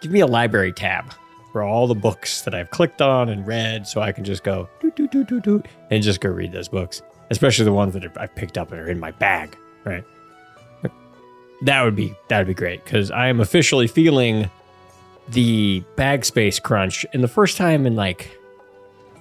Give 0.00 0.12
me 0.12 0.20
a 0.20 0.26
library 0.26 0.72
tab 0.72 1.12
for 1.52 1.62
all 1.62 1.86
the 1.86 1.94
books 1.94 2.42
that 2.42 2.54
I've 2.54 2.70
clicked 2.70 3.00
on 3.00 3.28
and 3.28 3.46
read, 3.46 3.86
so 3.86 4.02
I 4.02 4.12
can 4.12 4.24
just 4.24 4.44
go 4.44 4.68
doot, 4.80 4.94
doot, 4.94 5.10
doot, 5.10 5.26
doot, 5.26 5.42
doot, 5.42 5.66
and 5.90 6.02
just 6.02 6.20
go 6.20 6.28
read 6.28 6.52
those 6.52 6.68
books, 6.68 7.02
especially 7.30 7.64
the 7.64 7.72
ones 7.72 7.94
that 7.94 8.04
I've 8.18 8.34
picked 8.34 8.58
up 8.58 8.72
and 8.72 8.80
are 8.80 8.90
in 8.90 9.00
my 9.00 9.10
bag, 9.12 9.56
right? 9.84 10.04
That 11.62 11.82
would 11.82 11.96
be 11.96 12.14
that 12.28 12.38
would 12.38 12.46
be 12.46 12.54
great 12.54 12.84
because 12.84 13.10
I 13.10 13.28
am 13.28 13.40
officially 13.40 13.86
feeling 13.86 14.50
the 15.30 15.82
bag 15.96 16.26
space 16.26 16.58
crunch, 16.60 17.06
and 17.14 17.24
the 17.24 17.28
first 17.28 17.56
time 17.56 17.86
in 17.86 17.96
like 17.96 18.38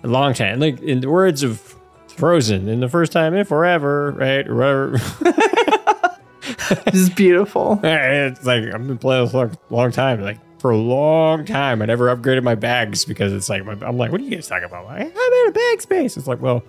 a 0.06 0.12
long 0.12 0.34
time, 0.34 0.60
like 0.60 0.82
in 0.82 1.02
the 1.02 1.10
words 1.10 1.44
of 1.44 1.76
Frozen, 2.08 2.70
in 2.70 2.80
the 2.80 2.90
first 2.90 3.12
time 3.12 3.34
in 3.34 3.46
forever, 3.46 4.12
right, 4.12 4.48
or 4.48 4.56
whatever. 4.56 4.98
This 6.86 6.96
is 6.96 7.10
beautiful. 7.10 7.80
it's 7.84 8.46
like 8.46 8.64
I've 8.64 8.88
been 8.88 8.98
playing 8.98 9.26
this 9.26 9.34
a 9.34 9.38
long, 9.38 9.58
long 9.70 9.92
time, 9.92 10.22
like 10.22 10.38
for 10.60 10.72
a 10.72 10.78
long 10.78 11.46
time. 11.46 11.82
I 11.82 11.86
never 11.86 12.16
upgraded 12.16 12.44
my 12.44 12.56
bags 12.56 13.06
because 13.06 13.34
it's 13.34 13.50
like 13.50 13.66
my, 13.66 13.74
I'm 13.82 13.98
like, 13.98 14.12
what 14.12 14.22
are 14.22 14.24
you 14.24 14.32
guys 14.32 14.48
talking 14.48 14.66
about? 14.66 14.86
Like, 14.86 15.02
I'm 15.02 15.08
out 15.08 15.48
of 15.48 15.54
bag 15.54 15.82
space. 15.82 16.18
It's 16.18 16.28
like, 16.28 16.42
well, 16.42 16.64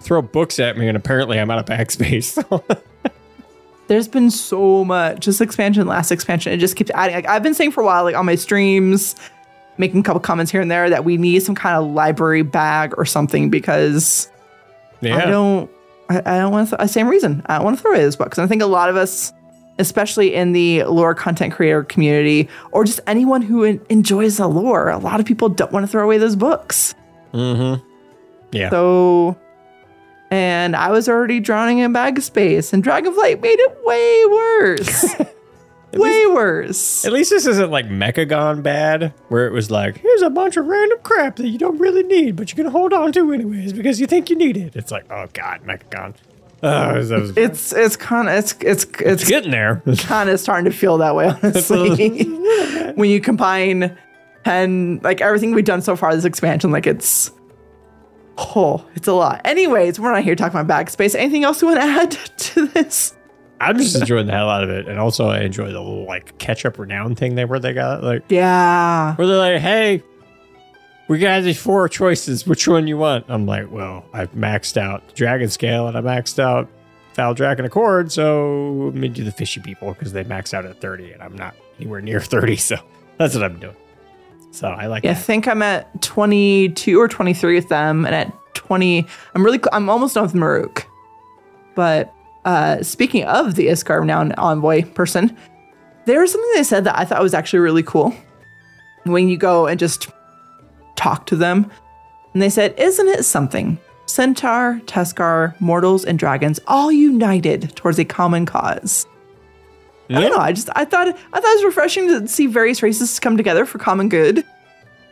throw 0.00 0.22
books 0.22 0.58
at 0.58 0.76
me, 0.76 0.88
and 0.88 0.96
apparently 0.96 1.38
I'm 1.38 1.50
out 1.50 1.58
of 1.58 1.66
bag 1.66 1.90
space. 1.90 2.38
There's 3.86 4.08
been 4.08 4.30
so 4.30 4.84
much 4.84 5.20
just 5.20 5.40
expansion, 5.40 5.86
last 5.86 6.10
expansion. 6.10 6.52
It 6.52 6.58
just 6.58 6.76
keeps 6.76 6.90
adding. 6.94 7.16
Like 7.16 7.26
I've 7.26 7.42
been 7.42 7.54
saying 7.54 7.72
for 7.72 7.82
a 7.82 7.84
while, 7.84 8.04
like 8.04 8.16
on 8.16 8.26
my 8.26 8.34
streams, 8.34 9.14
making 9.78 10.00
a 10.00 10.02
couple 10.02 10.20
comments 10.20 10.52
here 10.52 10.60
and 10.60 10.70
there 10.70 10.88
that 10.90 11.04
we 11.04 11.16
need 11.16 11.42
some 11.42 11.54
kind 11.54 11.76
of 11.76 11.90
library 11.92 12.42
bag 12.42 12.94
or 12.96 13.04
something 13.04 13.50
because 13.50 14.28
yeah. 15.00 15.16
I 15.16 15.26
don't. 15.26 15.70
I, 16.08 16.18
I 16.18 16.38
don't 16.38 16.52
want 16.52 16.70
to. 16.70 16.76
Th- 16.76 16.90
same 16.90 17.08
reason. 17.08 17.42
I 17.46 17.56
don't 17.56 17.64
want 17.64 17.76
to 17.76 17.82
throw 17.82 17.92
away 17.92 18.02
those 18.02 18.16
books. 18.16 18.38
And 18.38 18.44
I 18.44 18.48
think 18.48 18.62
a 18.62 18.66
lot 18.66 18.88
of 18.88 18.96
us, 18.96 19.32
especially 19.78 20.34
in 20.34 20.52
the 20.52 20.84
lore 20.84 21.14
content 21.14 21.52
creator 21.52 21.84
community, 21.84 22.48
or 22.72 22.84
just 22.84 23.00
anyone 23.06 23.42
who 23.42 23.64
en- 23.64 23.80
enjoys 23.88 24.36
the 24.36 24.48
lore, 24.48 24.90
a 24.90 24.98
lot 24.98 25.20
of 25.20 25.26
people 25.26 25.48
don't 25.48 25.72
want 25.72 25.84
to 25.84 25.90
throw 25.90 26.04
away 26.04 26.18
those 26.18 26.36
books. 26.36 26.94
Mm-hmm. 27.32 27.84
Yeah. 28.52 28.70
So, 28.70 29.36
and 30.30 30.76
I 30.76 30.90
was 30.90 31.08
already 31.08 31.40
drowning 31.40 31.78
in 31.78 31.92
bag 31.92 32.20
space, 32.20 32.72
and 32.72 32.84
Dragonflight 32.84 33.40
made 33.40 33.58
it 33.58 33.78
way 33.84 34.26
worse. 34.26 35.14
way 35.98 36.26
worse. 36.26 37.04
At 37.04 37.12
least 37.12 37.30
this 37.30 37.46
isn't 37.46 37.70
like 37.70 37.86
Mechagon 37.86 38.62
bad, 38.62 39.14
where 39.28 39.46
it 39.46 39.52
was 39.52 39.70
like, 39.70 39.98
here's 39.98 40.22
a 40.22 40.30
bunch 40.30 40.56
of 40.56 40.66
random 40.66 40.98
crap 41.02 41.36
that 41.36 41.48
you 41.48 41.58
don't 41.58 41.78
really 41.78 42.02
need, 42.02 42.36
but 42.36 42.50
you're 42.50 42.62
gonna 42.62 42.76
hold 42.76 42.92
on 42.92 43.12
to 43.12 43.32
anyways 43.32 43.72
because 43.72 44.00
you 44.00 44.06
think 44.06 44.30
you 44.30 44.36
need 44.36 44.56
it. 44.56 44.76
It's 44.76 44.90
like, 44.90 45.10
oh 45.10 45.26
god, 45.32 45.62
Mechagon. 45.64 46.14
Oh, 46.62 47.02
that 47.02 47.20
was, 47.20 47.36
It's 47.36 47.72
it's 47.72 47.96
kind 47.96 48.28
of 48.28 48.34
it's 48.34 48.54
it's 48.60 48.86
it's 49.00 49.28
getting 49.28 49.50
there. 49.50 49.82
kind 49.98 50.30
of 50.30 50.40
starting 50.40 50.64
to 50.64 50.76
feel 50.76 50.98
that 50.98 51.14
way, 51.14 51.28
honestly. 51.28 52.24
when 52.94 53.10
you 53.10 53.20
combine 53.20 53.96
and 54.44 55.02
like 55.02 55.20
everything 55.20 55.54
we've 55.54 55.64
done 55.64 55.82
so 55.82 55.96
far, 55.96 56.14
this 56.14 56.24
expansion, 56.24 56.70
like 56.70 56.86
it's 56.86 57.30
oh, 58.38 58.84
it's 58.94 59.08
a 59.08 59.12
lot. 59.12 59.40
Anyways, 59.44 60.00
we're 60.00 60.12
not 60.12 60.22
here 60.22 60.34
talking 60.34 60.58
about 60.58 60.86
backspace. 60.86 61.14
Anything 61.14 61.44
else 61.44 61.60
you 61.62 61.68
want 61.68 61.80
to 61.80 61.86
add 61.86 62.10
to 62.12 62.66
this? 62.68 63.14
I'm 63.60 63.78
just 63.78 63.96
enjoying 63.96 64.26
the 64.26 64.32
hell 64.32 64.50
out 64.50 64.62
of 64.64 64.70
it, 64.70 64.88
and 64.88 64.98
also 64.98 65.28
I 65.28 65.40
enjoy 65.40 65.66
the 65.72 65.80
little 65.80 66.04
like 66.04 66.36
catch 66.38 66.64
up 66.66 66.78
renown 66.78 67.14
thing 67.14 67.34
they 67.34 67.44
where 67.44 67.58
they 67.58 67.72
got 67.72 68.02
like 68.02 68.22
Yeah. 68.28 69.14
where 69.16 69.26
they're 69.26 69.36
like, 69.38 69.60
hey, 69.60 70.02
we 71.08 71.18
got 71.18 71.42
these 71.42 71.60
four 71.60 71.88
choices. 71.88 72.46
Which 72.46 72.66
one 72.68 72.86
you 72.86 72.96
want? 72.98 73.26
I'm 73.28 73.46
like, 73.46 73.70
well, 73.70 74.04
I've 74.12 74.32
maxed 74.32 74.76
out 74.76 75.14
dragon 75.14 75.48
scale 75.50 75.86
and 75.86 75.96
I 75.96 76.00
maxed 76.00 76.38
out 76.38 76.68
Valdrakken 77.14 77.64
Accord, 77.64 78.10
so 78.10 78.72
let 78.86 78.94
me 78.94 79.08
do 79.08 79.22
the 79.24 79.30
fishy 79.32 79.60
people 79.60 79.92
because 79.92 80.12
they 80.12 80.24
max 80.24 80.52
out 80.52 80.64
at 80.64 80.80
30 80.80 81.12
and 81.12 81.22
I'm 81.22 81.36
not 81.36 81.54
anywhere 81.78 82.00
near 82.00 82.20
30, 82.22 82.56
so 82.56 82.76
that's 83.18 83.34
what 83.34 83.44
I'm 83.44 83.58
doing. 83.60 83.76
So 84.50 84.68
I 84.68 84.86
like 84.86 85.04
Yeah, 85.04 85.10
I 85.10 85.14
think 85.14 85.46
I'm 85.48 85.62
at 85.62 86.00
22 86.02 86.98
or 87.00 87.06
23 87.08 87.54
with 87.56 87.68
them, 87.68 88.06
and 88.06 88.14
at 88.14 88.32
20, 88.54 89.06
I'm 89.34 89.44
really, 89.44 89.60
I'm 89.72 89.90
almost 89.90 90.14
done 90.14 90.22
with 90.24 90.32
Maruuk. 90.34 90.84
But 91.74 92.13
uh, 92.44 92.82
speaking 92.82 93.24
of 93.24 93.54
the 93.54 93.68
Iskaara 93.68 94.00
renowned 94.00 94.34
envoy 94.38 94.82
person, 94.82 95.36
there 96.04 96.20
was 96.20 96.32
something 96.32 96.50
they 96.54 96.64
said 96.64 96.84
that 96.84 96.98
I 96.98 97.04
thought 97.04 97.22
was 97.22 97.34
actually 97.34 97.60
really 97.60 97.82
cool. 97.82 98.14
When 99.04 99.28
you 99.28 99.36
go 99.36 99.66
and 99.66 99.78
just 99.78 100.08
talk 100.96 101.26
to 101.26 101.36
them, 101.36 101.70
and 102.32 102.42
they 102.42 102.50
said, 102.50 102.74
"Isn't 102.78 103.08
it 103.08 103.24
something? 103.24 103.78
Centaur, 104.06 104.80
Tuskarr, 104.86 105.58
mortals, 105.60 106.04
and 106.04 106.18
dragons 106.18 106.60
all 106.66 106.90
united 106.90 107.74
towards 107.76 107.98
a 107.98 108.04
common 108.04 108.46
cause." 108.46 109.06
I 110.10 110.20
don't 110.20 110.32
know. 110.32 110.38
I 110.38 110.52
just 110.52 110.68
I 110.74 110.84
thought 110.84 111.08
I 111.08 111.12
thought 111.12 111.50
it 111.50 111.56
was 111.56 111.64
refreshing 111.64 112.08
to 112.08 112.28
see 112.28 112.46
various 112.46 112.82
races 112.82 113.18
come 113.18 113.36
together 113.36 113.64
for 113.64 113.78
common 113.78 114.08
good, 114.08 114.44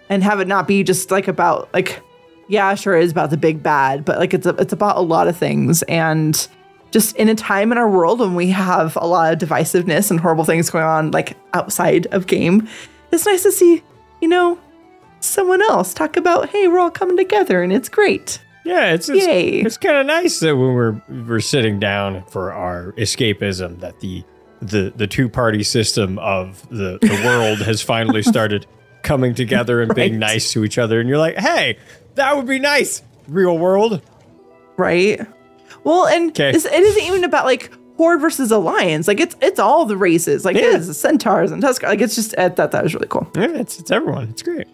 and 0.08 0.22
have 0.22 0.40
it 0.40 0.48
not 0.48 0.68
be 0.68 0.82
just 0.82 1.10
like 1.10 1.28
about 1.28 1.72
like, 1.72 2.00
yeah, 2.48 2.74
sure 2.74 2.96
it 2.96 3.04
is 3.04 3.12
about 3.12 3.30
the 3.30 3.38
big 3.38 3.62
bad, 3.62 4.04
but 4.04 4.18
like 4.18 4.34
it's 4.34 4.46
a, 4.46 4.50
it's 4.56 4.72
about 4.72 4.96
a 4.96 5.00
lot 5.00 5.28
of 5.28 5.36
things, 5.36 5.82
and 5.84 6.46
just 6.92 7.16
in 7.16 7.28
a 7.28 7.34
time 7.34 7.72
in 7.72 7.78
our 7.78 7.88
world 7.90 8.20
when 8.20 8.34
we 8.36 8.48
have 8.50 8.96
a 8.96 9.06
lot 9.06 9.32
of 9.32 9.38
divisiveness 9.48 10.10
and 10.10 10.20
horrible 10.20 10.44
things 10.44 10.70
going 10.70 10.84
on 10.84 11.10
like 11.10 11.36
outside 11.54 12.06
of 12.12 12.26
game, 12.28 12.68
it's 13.10 13.26
nice 13.26 13.42
to 13.42 13.50
see 13.50 13.82
you 14.20 14.28
know 14.28 14.58
someone 15.20 15.62
else 15.62 15.94
talk 15.94 16.16
about 16.16 16.48
hey 16.50 16.68
we're 16.68 16.78
all 16.78 16.90
coming 16.90 17.16
together 17.16 17.62
and 17.62 17.72
it's 17.72 17.88
great. 17.88 18.40
Yeah, 18.64 18.92
it's 18.92 19.08
it's, 19.08 19.26
Yay. 19.26 19.60
it's 19.62 19.76
kind 19.76 19.96
of 19.96 20.06
nice 20.06 20.38
that 20.40 20.54
when 20.56 20.74
we're 20.74 21.02
we're 21.08 21.40
sitting 21.40 21.80
down 21.80 22.22
for 22.26 22.52
our 22.52 22.92
escapism 22.92 23.80
that 23.80 23.98
the 23.98 24.22
the 24.60 24.92
the 24.94 25.08
two 25.08 25.28
party 25.28 25.64
system 25.64 26.18
of 26.20 26.68
the 26.68 26.98
the 27.00 27.22
world 27.24 27.58
has 27.62 27.82
finally 27.82 28.22
started 28.34 28.66
coming 29.02 29.34
together 29.34 29.82
and 29.82 29.92
being 29.96 30.20
nice 30.20 30.52
to 30.52 30.62
each 30.64 30.78
other 30.78 31.00
and 31.00 31.08
you're 31.08 31.18
like, 31.18 31.36
"Hey, 31.38 31.78
that 32.14 32.36
would 32.36 32.46
be 32.46 32.60
nice." 32.60 33.02
Real 33.26 33.58
world. 33.58 34.00
right? 34.76 35.20
Well, 35.84 36.06
and 36.06 36.38
it's, 36.38 36.64
it 36.64 36.72
isn't 36.72 37.02
even 37.04 37.24
about 37.24 37.44
like 37.44 37.72
horde 37.96 38.20
versus 38.20 38.50
alliance. 38.50 39.06
Like 39.08 39.20
it's 39.20 39.36
it's 39.40 39.58
all 39.58 39.84
the 39.84 39.96
races. 39.96 40.44
Like 40.44 40.56
Yeah. 40.56 40.76
it's 40.76 40.96
centaurs 40.96 41.50
and 41.50 41.62
Tuskarr. 41.62 41.88
Like 41.88 42.00
it's 42.00 42.14
just 42.14 42.36
I 42.38 42.48
thought 42.48 42.70
that 42.72 42.82
was 42.82 42.94
really 42.94 43.08
cool. 43.08 43.30
Yeah, 43.34 43.48
it's 43.56 43.78
it's 43.78 43.90
everyone. 43.90 44.28
It's 44.30 44.42
great. 44.42 44.66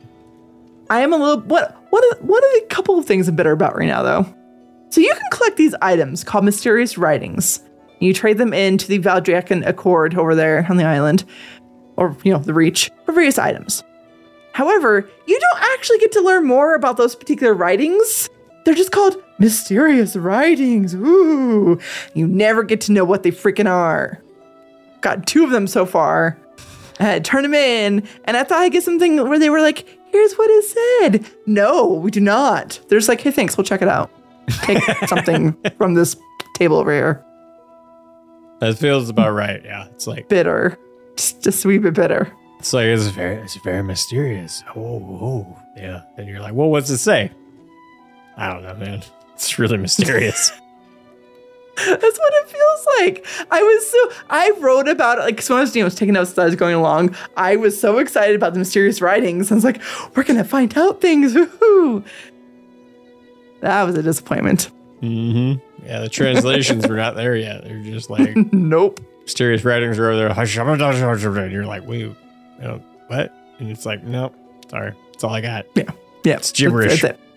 I 0.90 1.00
am 1.00 1.12
a 1.12 1.16
little 1.16 1.40
what 1.42 1.76
what 1.90 2.04
are, 2.04 2.20
what 2.22 2.42
are 2.44 2.60
the 2.60 2.66
couple 2.66 2.98
of 2.98 3.06
things 3.06 3.28
I'm 3.28 3.36
bitter 3.36 3.52
about 3.52 3.76
right 3.76 3.86
now 3.88 4.02
though? 4.02 4.34
So 4.90 5.00
you 5.00 5.12
can 5.12 5.22
collect 5.32 5.56
these 5.56 5.74
items 5.82 6.24
called 6.24 6.44
mysterious 6.44 6.96
writings. 6.96 7.60
You 8.00 8.14
trade 8.14 8.38
them 8.38 8.54
into 8.54 8.86
the 8.86 8.98
Valdrakken 9.00 9.66
Accord 9.66 10.14
over 10.16 10.34
there 10.34 10.64
on 10.70 10.76
the 10.76 10.84
island, 10.84 11.24
or 11.96 12.16
you 12.24 12.32
know 12.32 12.38
the 12.38 12.54
Reach 12.54 12.90
for 13.04 13.12
various 13.12 13.38
items. 13.38 13.82
However, 14.52 15.08
you 15.26 15.38
don't 15.38 15.62
actually 15.74 15.98
get 15.98 16.12
to 16.12 16.20
learn 16.20 16.46
more 16.46 16.74
about 16.74 16.96
those 16.96 17.14
particular 17.14 17.54
writings. 17.54 18.28
They're 18.68 18.74
just 18.74 18.92
called 18.92 19.16
mysterious 19.38 20.14
writings. 20.14 20.94
Ooh, 20.94 21.80
you 22.12 22.26
never 22.26 22.62
get 22.62 22.82
to 22.82 22.92
know 22.92 23.02
what 23.02 23.22
they 23.22 23.30
freaking 23.30 23.66
are. 23.66 24.22
Got 25.00 25.26
two 25.26 25.42
of 25.42 25.48
them 25.48 25.66
so 25.66 25.86
far. 25.86 26.38
Uh, 27.00 27.18
turn 27.20 27.44
them 27.44 27.54
in, 27.54 28.06
and 28.26 28.36
I 28.36 28.44
thought 28.44 28.58
I'd 28.58 28.72
get 28.72 28.82
something 28.82 29.26
where 29.26 29.38
they 29.38 29.48
were 29.48 29.62
like, 29.62 29.88
"Here's 30.10 30.34
what 30.34 30.50
it 30.50 30.64
said." 31.00 31.26
No, 31.46 31.94
we 31.94 32.10
do 32.10 32.20
not. 32.20 32.78
They're 32.88 32.98
just 32.98 33.08
like, 33.08 33.22
"Hey, 33.22 33.30
thanks. 33.30 33.56
We'll 33.56 33.64
check 33.64 33.80
it 33.80 33.88
out. 33.88 34.10
Take 34.64 34.82
something 35.06 35.56
from 35.78 35.94
this 35.94 36.14
table 36.52 36.76
over 36.76 36.92
here." 36.92 37.24
That 38.60 38.76
feels 38.76 39.08
about 39.08 39.30
right. 39.30 39.64
Yeah, 39.64 39.86
it's 39.86 40.06
like 40.06 40.28
Bitter, 40.28 40.76
just, 41.16 41.64
a 41.64 41.68
wee 41.68 41.78
bit 41.78 41.94
bitter. 41.94 42.30
it's 42.58 42.74
like 42.74 42.84
it's 42.84 43.06
very 43.06 43.36
it's 43.36 43.56
very 43.64 43.82
mysterious. 43.82 44.62
Oh, 44.76 44.98
oh, 45.22 45.62
yeah. 45.74 46.02
And 46.18 46.28
you're 46.28 46.40
like, 46.40 46.52
"Well, 46.52 46.68
what's 46.68 46.90
it 46.90 46.98
say?" 46.98 47.32
I 48.38 48.52
don't 48.52 48.62
know, 48.62 48.74
man. 48.74 49.02
It's 49.34 49.58
really 49.58 49.76
mysterious. 49.76 50.50
That's 51.76 52.18
what 52.18 52.32
it 52.34 52.48
feels 52.48 52.86
like. 52.98 53.26
I 53.52 53.62
was 53.62 53.90
so 53.90 54.22
I 54.30 54.50
wrote 54.58 54.88
about 54.88 55.18
it 55.18 55.20
like 55.22 55.42
so 55.42 55.54
when 55.54 55.60
I 55.60 55.62
was, 55.62 55.76
you 55.76 55.82
know, 55.82 55.86
was 55.86 55.94
taking 55.94 56.14
notes 56.14 56.32
as 56.32 56.38
I 56.38 56.44
was 56.46 56.56
going 56.56 56.74
along. 56.74 57.14
I 57.36 57.56
was 57.56 57.80
so 57.80 57.98
excited 57.98 58.34
about 58.34 58.52
the 58.52 58.58
mysterious 58.58 59.00
writings. 59.00 59.52
I 59.52 59.54
was 59.54 59.64
like, 59.64 59.80
we're 60.16 60.24
gonna 60.24 60.44
find 60.44 60.76
out 60.76 61.00
things. 61.00 61.34
Woohoo! 61.34 62.04
That 63.60 63.82
was 63.84 63.96
a 63.96 64.02
disappointment. 64.02 64.70
mm-hmm. 65.00 65.86
Yeah, 65.86 66.00
the 66.00 66.08
translations 66.08 66.86
were 66.86 66.96
not 66.96 67.14
there 67.14 67.36
yet. 67.36 67.62
They're 67.64 67.82
just 67.82 68.10
like 68.10 68.36
nope. 68.52 69.00
Mysterious 69.22 69.64
writings 69.64 69.98
are 69.98 70.08
over 70.08 70.16
there. 70.16 70.32
Hush, 70.32 70.56
And 70.58 71.52
you're 71.52 71.66
like, 71.66 71.86
wait, 71.86 72.10
what? 73.08 73.32
And 73.58 73.70
it's 73.70 73.86
like, 73.86 74.02
nope, 74.02 74.34
sorry. 74.70 74.94
That's 75.12 75.22
all 75.22 75.32
I 75.32 75.40
got. 75.40 75.66
Yeah. 75.74 75.90
Yeah. 76.24 76.36
It's 76.36 76.50
gibberish. 76.50 77.02
That's, 77.02 77.02
that's 77.02 77.20
it. 77.20 77.27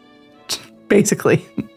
Basically. 0.91 1.45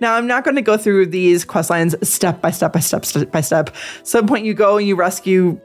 Now, 0.00 0.14
I'm 0.14 0.28
not 0.28 0.44
going 0.44 0.54
to 0.54 0.62
go 0.62 0.76
through 0.76 1.06
these 1.06 1.44
quest 1.44 1.68
lines 1.68 1.96
step 2.08 2.40
by 2.40 2.52
step 2.52 2.72
by 2.72 2.78
step 2.78 3.04
step 3.04 3.32
by 3.32 3.40
step. 3.40 3.74
Some 4.04 4.28
point 4.28 4.44
you 4.44 4.54
go 4.54 4.76
and 4.76 4.86
you 4.86 4.94
rescue, 4.94 5.60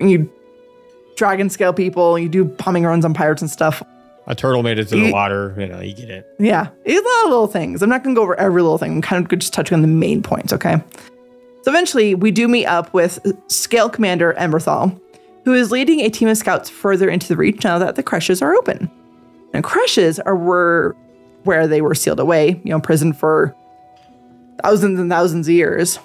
and 0.00 0.10
you 0.10 0.32
dragon 1.16 1.50
scale 1.50 1.74
people, 1.74 2.18
you 2.18 2.30
do 2.30 2.46
bombing 2.46 2.84
runs 2.84 3.04
on 3.04 3.12
pirates 3.12 3.42
and 3.42 3.50
stuff. 3.50 3.82
A 4.26 4.34
turtle 4.34 4.62
made 4.62 4.78
it 4.78 4.88
to 4.88 4.96
the 4.96 5.12
water. 5.12 5.54
You 5.58 5.66
know, 5.66 5.80
you 5.80 5.92
get 5.92 6.08
it. 6.08 6.26
Yeah, 6.38 6.68
it's 6.84 6.98
a 6.98 7.08
lot 7.08 7.24
of 7.24 7.30
little 7.30 7.46
things. 7.46 7.82
I'm 7.82 7.90
not 7.90 8.02
going 8.02 8.14
to 8.14 8.18
go 8.18 8.22
over 8.22 8.38
every 8.40 8.62
little 8.62 8.78
thing. 8.78 8.92
I'm 8.92 9.02
kind 9.02 9.22
of 9.22 9.38
just 9.38 9.52
touching 9.52 9.74
on 9.74 9.82
the 9.82 9.88
main 9.88 10.22
points, 10.22 10.52
okay? 10.52 10.82
So 11.62 11.70
eventually, 11.70 12.14
we 12.14 12.30
do 12.30 12.48
meet 12.48 12.64
up 12.64 12.94
with 12.94 13.18
Scale 13.48 13.90
Commander 13.90 14.34
Emberthal, 14.38 14.98
who 15.44 15.52
is 15.52 15.70
leading 15.70 16.00
a 16.00 16.08
team 16.08 16.28
of 16.28 16.38
scouts 16.38 16.70
further 16.70 17.10
into 17.10 17.28
the 17.28 17.36
Reach 17.36 17.64
now 17.64 17.78
that 17.78 17.96
the 17.96 18.02
creches 18.02 18.40
are 18.40 18.54
open. 18.54 18.90
And 19.52 19.62
creches 19.62 20.18
are 20.20 20.36
where, 20.36 20.94
where 21.44 21.66
they 21.66 21.80
were 21.80 21.94
sealed 21.94 22.20
away, 22.20 22.60
you 22.64 22.70
know, 22.70 22.76
imprisoned 22.76 23.16
for 23.16 23.54
thousands 24.62 25.00
and 25.00 25.10
thousands 25.10 25.48
of 25.48 25.54
years. 25.54 25.98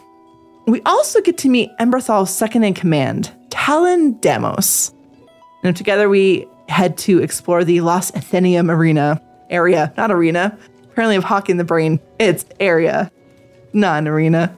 We 0.68 0.82
also 0.84 1.22
get 1.22 1.38
to 1.40 1.50
meet 1.50 1.72
Emberthal's 1.80 2.36
second 2.36 2.64
in 2.64 2.74
command, 2.74 3.32
Talon 3.50 4.16
Damos. 4.16 4.94
And 5.64 5.76
together 5.76 6.10
we 6.10 6.48
head 6.70 6.98
to 7.00 7.22
explore 7.22 7.64
the 7.64 7.82
Lost 7.82 8.16
Atheneum 8.16 8.72
Arena 8.72 9.22
area, 9.50 9.94
not 9.98 10.12
arena. 10.12 10.58
Apparently, 10.92 11.16
of 11.16 11.24
hockey 11.24 11.52
in 11.52 11.58
the 11.58 11.64
brain, 11.64 12.00
it's 12.20 12.46
area, 12.60 13.12
not 13.74 14.00
an 14.00 14.08
arena. 14.08 14.56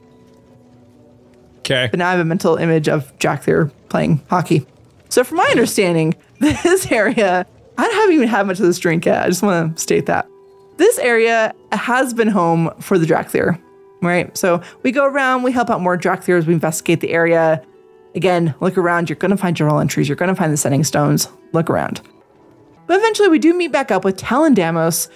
Okay. 1.60 1.88
But 1.90 1.98
now 1.98 2.08
I 2.08 2.12
have 2.12 2.20
a 2.20 2.24
mental 2.24 2.56
image 2.56 2.88
of 2.88 3.16
Jack 3.18 3.44
there 3.44 3.66
playing 3.88 4.22
hockey. 4.30 4.66
So, 5.08 5.24
from 5.24 5.38
my 5.38 5.48
understanding, 5.50 6.14
this 6.38 6.90
area, 6.92 7.46
I 7.76 7.84
haven't 7.86 8.14
even 8.14 8.28
had 8.28 8.46
much 8.46 8.60
of 8.60 8.66
this 8.66 8.78
drink 8.78 9.06
yet. 9.06 9.24
I 9.24 9.28
just 9.28 9.42
want 9.42 9.76
to 9.76 9.82
state 9.82 10.06
that. 10.06 10.26
This 10.78 10.98
area 10.98 11.54
has 11.72 12.14
been 12.14 12.28
home 12.28 12.70
for 12.80 12.98
the 12.98 13.06
Dracthyr, 13.06 13.60
right? 14.00 14.36
So, 14.38 14.62
we 14.82 14.92
go 14.92 15.04
around, 15.04 15.42
we 15.42 15.52
help 15.52 15.70
out 15.70 15.80
more 15.80 15.98
Dracthyrs, 15.98 16.46
we 16.46 16.54
investigate 16.54 17.00
the 17.00 17.10
area. 17.10 17.62
Again, 18.14 18.54
look 18.60 18.78
around. 18.78 19.10
You're 19.10 19.16
going 19.16 19.32
to 19.32 19.36
find 19.36 19.54
journal 19.56 19.80
entries, 19.80 20.08
you're 20.08 20.16
going 20.16 20.30
to 20.30 20.34
find 20.34 20.52
the 20.52 20.56
setting 20.56 20.84
stones. 20.84 21.28
Look 21.52 21.68
around. 21.68 22.00
But 22.86 22.98
eventually, 22.98 23.28
we 23.28 23.38
do 23.38 23.52
meet 23.54 23.70
back 23.70 23.90
up 23.90 24.04
with 24.04 24.16
Talon 24.16 24.54
Damos, 24.54 25.08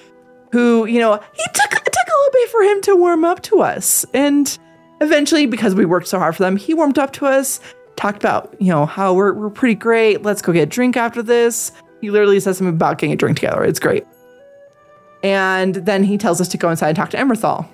who, 0.50 0.84
you 0.86 1.00
know, 1.00 1.14
he 1.14 1.44
took, 1.54 1.72
it 1.72 1.84
took 1.84 2.08
a 2.08 2.18
little 2.18 2.32
bit 2.32 2.48
for 2.50 2.62
him 2.62 2.80
to 2.82 2.96
warm 2.96 3.24
up 3.24 3.42
to 3.44 3.60
us. 3.60 4.04
And 4.12 4.58
eventually, 5.00 5.46
because 5.46 5.74
we 5.74 5.84
worked 5.86 6.08
so 6.08 6.18
hard 6.18 6.36
for 6.36 6.42
them, 6.42 6.56
he 6.56 6.74
warmed 6.74 6.98
up 6.98 7.12
to 7.14 7.26
us, 7.26 7.60
talked 7.96 8.18
about, 8.18 8.54
you 8.60 8.68
know, 8.68 8.84
how 8.84 9.14
we're, 9.14 9.32
we're 9.32 9.48
pretty 9.48 9.74
great. 9.74 10.22
Let's 10.22 10.42
go 10.42 10.52
get 10.52 10.62
a 10.62 10.66
drink 10.66 10.96
after 10.96 11.22
this. 11.22 11.72
He 12.00 12.10
literally 12.10 12.40
says 12.40 12.58
something 12.58 12.74
about 12.74 12.98
getting 12.98 13.12
a 13.12 13.16
drink 13.16 13.38
together. 13.38 13.64
It's 13.64 13.78
great. 13.78 14.04
And 15.22 15.76
then 15.76 16.04
he 16.04 16.18
tells 16.18 16.40
us 16.40 16.48
to 16.48 16.58
go 16.58 16.70
inside 16.70 16.88
and 16.88 16.96
talk 16.96 17.10
to 17.10 17.16
Emberthal. 17.16 17.68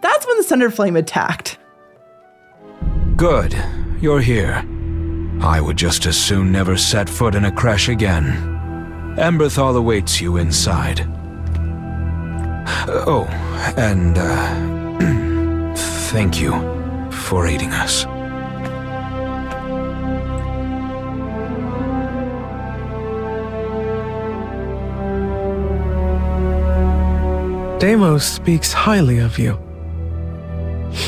That's 0.00 0.26
when 0.26 0.36
the 0.36 0.44
Sundered 0.44 0.74
Flame 0.74 0.96
attacked. 0.96 1.58
Good. 3.16 3.56
You're 4.00 4.20
here. 4.20 4.64
I 5.40 5.60
would 5.60 5.76
just 5.76 6.06
as 6.06 6.20
soon 6.20 6.52
never 6.52 6.76
set 6.76 7.08
foot 7.08 7.34
in 7.34 7.44
a 7.44 7.52
crash 7.52 7.88
again. 7.88 8.54
Emberthal 9.16 9.76
awaits 9.76 10.20
you 10.20 10.36
inside. 10.38 11.00
Uh, 12.66 13.04
oh, 13.06 13.24
and, 13.76 14.16
uh, 14.18 15.74
thank 16.10 16.40
you 16.40 16.52
for 17.10 17.46
aiding 17.46 17.70
us. 17.70 18.06
Deimos 27.84 28.24
speaks 28.24 28.72
highly 28.72 29.18
of 29.18 29.38
you. 29.38 29.58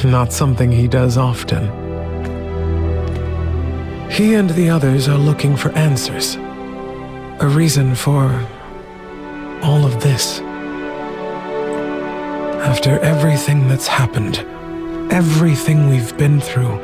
Not 0.04 0.30
something 0.30 0.70
he 0.70 0.86
does 0.86 1.16
often. 1.16 1.64
He 4.10 4.34
and 4.34 4.50
the 4.50 4.68
others 4.68 5.08
are 5.08 5.16
looking 5.16 5.56
for 5.56 5.70
answers. 5.70 6.36
A 7.40 7.48
reason 7.48 7.94
for 7.94 8.24
all 9.62 9.86
of 9.86 10.02
this. 10.02 10.40
After 12.60 12.98
everything 12.98 13.68
that's 13.68 13.86
happened, 13.86 14.44
everything 15.10 15.88
we've 15.88 16.14
been 16.18 16.42
through, 16.42 16.78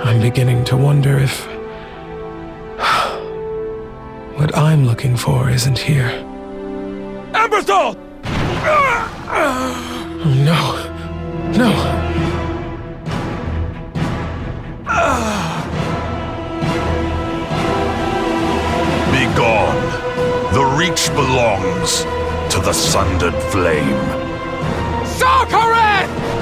I'm 0.00 0.20
beginning 0.20 0.64
to 0.64 0.76
wonder 0.76 1.18
if 1.18 1.46
what 4.38 4.58
I'm 4.58 4.86
looking 4.86 5.16
for 5.16 5.50
isn't 5.50 5.78
here. 5.78 6.10
Emberthal! 7.32 8.03
No. 8.64 10.60
No. 11.52 11.70
Begone. 19.12 19.84
The 20.54 20.64
Reach 20.78 21.10
belongs 21.10 22.04
to 22.52 22.60
the 22.60 22.72
Sundered 22.72 23.34
Flame. 23.52 24.00
Sarkareth! 25.18 26.33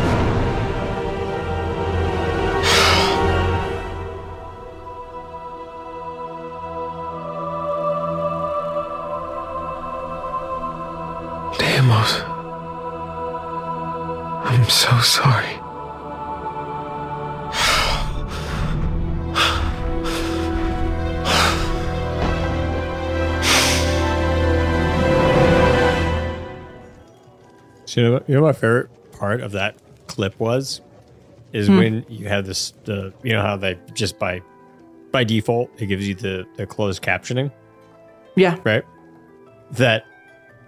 So 14.72 14.98
sorry. 15.00 15.58
So 27.85 28.00
you 28.00 28.08
know, 28.11 28.22
you 28.26 28.35
know 28.37 28.40
my 28.42 28.52
favorite 28.52 28.88
part 29.12 29.40
of 29.40 29.52
that 29.52 29.74
clip 30.06 30.38
was 30.40 30.80
is 31.52 31.68
Hmm. 31.68 31.76
when 31.78 32.06
you 32.08 32.26
have 32.28 32.46
this 32.46 32.72
the 32.85 33.12
you 33.22 33.32
know 33.32 33.42
how 33.42 33.56
they 33.56 33.78
just 33.94 34.18
by 34.18 34.40
by 35.11 35.24
default 35.24 35.70
it 35.78 35.87
gives 35.87 36.06
you 36.08 36.14
the 36.14 36.46
the 36.56 36.66
closed 36.66 37.02
captioning 37.02 37.50
Yeah. 38.37 38.56
right 38.64 38.85
that 39.72 40.06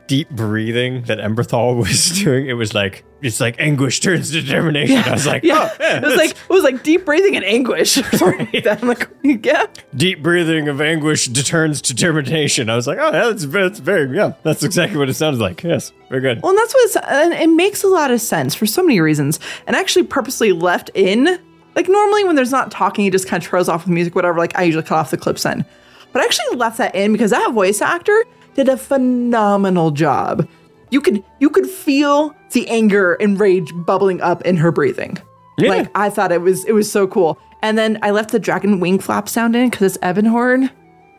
deep 0.06 0.28
breathing 0.30 1.02
that 1.02 1.18
Emberthal 1.18 1.76
was 1.80 2.10
doing 2.22 2.46
it 2.46 2.54
was 2.54 2.74
like 2.74 3.04
it's 3.22 3.40
like 3.40 3.56
anguish 3.58 4.00
turns 4.00 4.30
to 4.30 4.42
determination 4.42 4.98
I 4.98 5.12
was 5.12 5.26
like 5.26 5.42
yeah. 5.42 5.70
oh, 5.72 5.76
yeah 5.80 5.96
it 5.96 6.02
was 6.04 6.16
like 6.16 6.30
it 6.30 6.48
was 6.50 6.62
like 6.62 6.82
deep 6.82 7.04
breathing 7.04 7.36
and 7.36 7.44
anguish. 7.44 7.98
I'm 8.22 8.88
like, 8.88 9.08
yeah. 9.22 9.66
deep 9.96 10.22
breathing 10.22 10.68
of 10.68 10.80
anguish 10.80 11.28
turns 11.28 11.80
to 11.82 11.94
determination 11.94 12.68
I 12.68 12.76
was 12.76 12.86
like 12.86 12.98
oh 12.98 13.12
yeah, 13.12 13.30
that's 13.30 13.46
that's 13.46 13.78
very 13.78 14.14
yeah 14.16 14.34
that's 14.42 14.62
exactly 14.62 14.98
what 14.98 15.08
it 15.08 15.14
sounds 15.14 15.38
like 15.38 15.62
yes 15.62 15.92
very 16.10 16.20
good 16.20 16.42
Well, 16.42 16.50
and 16.50 16.58
that's 16.58 16.74
what 16.74 16.84
it's, 16.84 16.96
and 16.96 17.32
it 17.32 17.48
makes 17.48 17.82
a 17.82 17.88
lot 17.88 18.10
of 18.10 18.20
sense 18.20 18.54
for 18.54 18.66
so 18.66 18.82
many 18.82 19.00
reasons. 19.00 19.40
And 19.66 19.74
actually, 19.74 20.04
purposely 20.04 20.52
left 20.52 20.90
in. 20.94 21.40
Like 21.74 21.88
normally, 21.88 22.22
when 22.24 22.36
there's 22.36 22.52
not 22.52 22.70
talking, 22.70 23.04
he 23.04 23.10
just 23.10 23.26
kind 23.26 23.42
of 23.42 23.48
trails 23.48 23.68
off 23.68 23.84
with 23.84 23.92
music, 23.92 24.14
whatever. 24.14 24.38
Like 24.38 24.56
I 24.56 24.62
usually 24.62 24.84
cut 24.84 24.96
off 24.98 25.10
the 25.10 25.16
clips 25.16 25.42
then, 25.42 25.64
but 26.12 26.22
I 26.22 26.24
actually 26.24 26.56
left 26.56 26.78
that 26.78 26.94
in 26.94 27.10
because 27.12 27.30
that 27.32 27.52
voice 27.52 27.80
actor 27.80 28.24
did 28.54 28.68
a 28.68 28.76
phenomenal 28.76 29.90
job. 29.90 30.48
You 30.90 31.00
could 31.00 31.24
you 31.40 31.50
could 31.50 31.66
feel 31.68 32.34
the 32.52 32.68
anger 32.68 33.14
and 33.14 33.38
rage 33.38 33.72
bubbling 33.74 34.20
up 34.20 34.42
in 34.42 34.56
her 34.56 34.70
breathing. 34.70 35.18
Yeah. 35.58 35.70
Like 35.70 35.90
I 35.94 36.10
thought 36.10 36.32
it 36.32 36.40
was 36.40 36.64
it 36.64 36.72
was 36.72 36.90
so 36.90 37.06
cool. 37.06 37.38
And 37.62 37.78
then 37.78 37.98
I 38.02 38.10
left 38.10 38.30
the 38.30 38.38
dragon 38.38 38.78
wing 38.80 38.98
flap 38.98 39.28
sound 39.28 39.56
in 39.56 39.70
because 39.70 39.96
it's 39.96 40.04
Ebonhorn, 40.04 40.70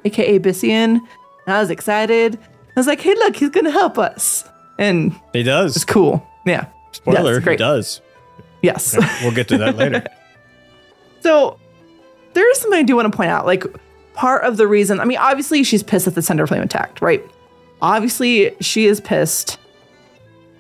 aka 0.06 0.40
Ebyssian. 0.40 1.02
And 1.46 1.56
I 1.56 1.60
was 1.60 1.70
excited. 1.70 2.38
I 2.38 2.80
was 2.80 2.88
like, 2.88 3.02
hey, 3.02 3.16
look, 3.16 3.36
he's 3.36 3.50
gonna 3.50 3.72
help 3.72 3.98
us. 3.98 4.48
And 4.78 5.20
he 5.34 5.44
does 5.44 5.76
it's 5.76 5.86
cool. 5.86 6.26
Yeah. 6.46 6.68
spoiler 6.92 7.40
Yes, 7.40 7.48
he 7.48 7.56
does 7.56 8.02
Yes. 8.62 8.98
we'll 9.22 9.32
get 9.34 9.48
to 9.50 9.58
that 9.58 9.76
later 9.78 10.04
So 11.22 11.60
there 12.34 12.50
is 12.52 12.60
something 12.60 12.80
I 12.80 12.84
do 12.84 12.96
want 12.96 13.12
to 13.12 13.16
point 13.16 13.32
out. 13.32 13.46
Like 13.46 13.66
part 14.16 14.44
of 14.44 14.58
the 14.58 14.68
reason, 14.68 15.00
I 15.00 15.06
mean, 15.06 15.18
obviously 15.18 15.64
she's 15.64 15.84
pissed 15.84 16.06
that 16.06 16.16
the 16.16 16.22
Cinder 16.22 16.48
Flame 16.48 16.62
attacked, 16.64 17.02
right? 17.02 17.24
Obviously 17.82 18.56
she 18.62 18.86
is 18.86 19.00
pissed 19.00 19.58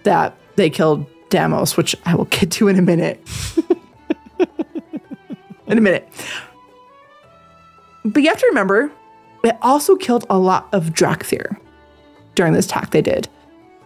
that 0.03 0.37
they 0.55 0.69
killed 0.69 1.05
Damos, 1.29 1.75
which 1.75 1.95
I 2.05 2.15
will 2.15 2.25
get 2.25 2.51
to 2.51 2.67
in 2.67 2.77
a 2.77 2.81
minute. 2.81 3.19
in 5.67 5.77
a 5.77 5.81
minute. 5.81 6.07
But 8.03 8.21
you 8.21 8.29
have 8.29 8.39
to 8.39 8.47
remember, 8.47 8.91
it 9.43 9.57
also 9.61 9.95
killed 9.95 10.25
a 10.29 10.37
lot 10.37 10.67
of 10.71 10.91
Dracthyr 10.91 11.57
during 12.35 12.53
this 12.53 12.65
attack 12.65 12.91
they 12.91 13.01
did. 13.01 13.27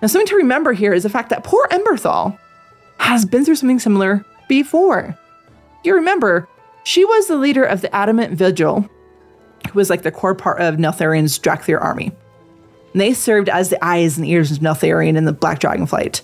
Now, 0.01 0.07
something 0.07 0.27
to 0.27 0.35
remember 0.35 0.73
here 0.73 0.93
is 0.93 1.03
the 1.03 1.09
fact 1.09 1.29
that 1.29 1.43
poor 1.43 1.67
Emberthal 1.71 2.37
has 2.99 3.25
been 3.25 3.45
through 3.45 3.55
something 3.55 3.79
similar 3.79 4.25
before. 4.47 5.17
You 5.83 5.95
remember, 5.95 6.47
she 6.83 7.05
was 7.05 7.27
the 7.27 7.35
leader 7.37 7.63
of 7.63 7.81
the 7.81 7.93
Adamant 7.95 8.33
Vigil, 8.33 8.89
who 9.67 9.77
was 9.77 9.89
like 9.89 10.03
the 10.03 10.11
core 10.11 10.35
part 10.35 10.61
of 10.61 10.75
Neltharion's 10.75 11.37
Dracthyr 11.39 11.81
army. 11.81 12.11
And 12.93 13.01
they 13.01 13.13
served 13.13 13.49
as 13.49 13.69
the 13.69 13.83
eyes 13.83 14.17
and 14.17 14.25
ears 14.25 14.51
of 14.51 14.59
Neltharion 14.59 15.15
in 15.15 15.25
the 15.25 15.33
Black 15.33 15.59
Dragon 15.59 15.85
Flight. 15.85 16.21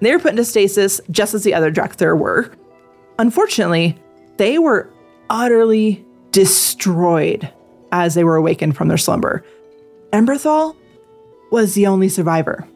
They 0.00 0.12
were 0.12 0.18
put 0.18 0.30
into 0.30 0.44
stasis 0.44 1.00
just 1.10 1.34
as 1.34 1.44
the 1.44 1.54
other 1.54 1.70
Dracthyr 1.70 2.18
were. 2.18 2.52
Unfortunately, 3.18 3.98
they 4.36 4.58
were 4.58 4.90
utterly 5.30 6.04
destroyed 6.32 7.50
as 7.92 8.14
they 8.14 8.24
were 8.24 8.36
awakened 8.36 8.76
from 8.76 8.88
their 8.88 8.98
slumber. 8.98 9.44
Emberthal 10.12 10.76
was 11.50 11.74
the 11.74 11.86
only 11.86 12.08
survivor. 12.08 12.66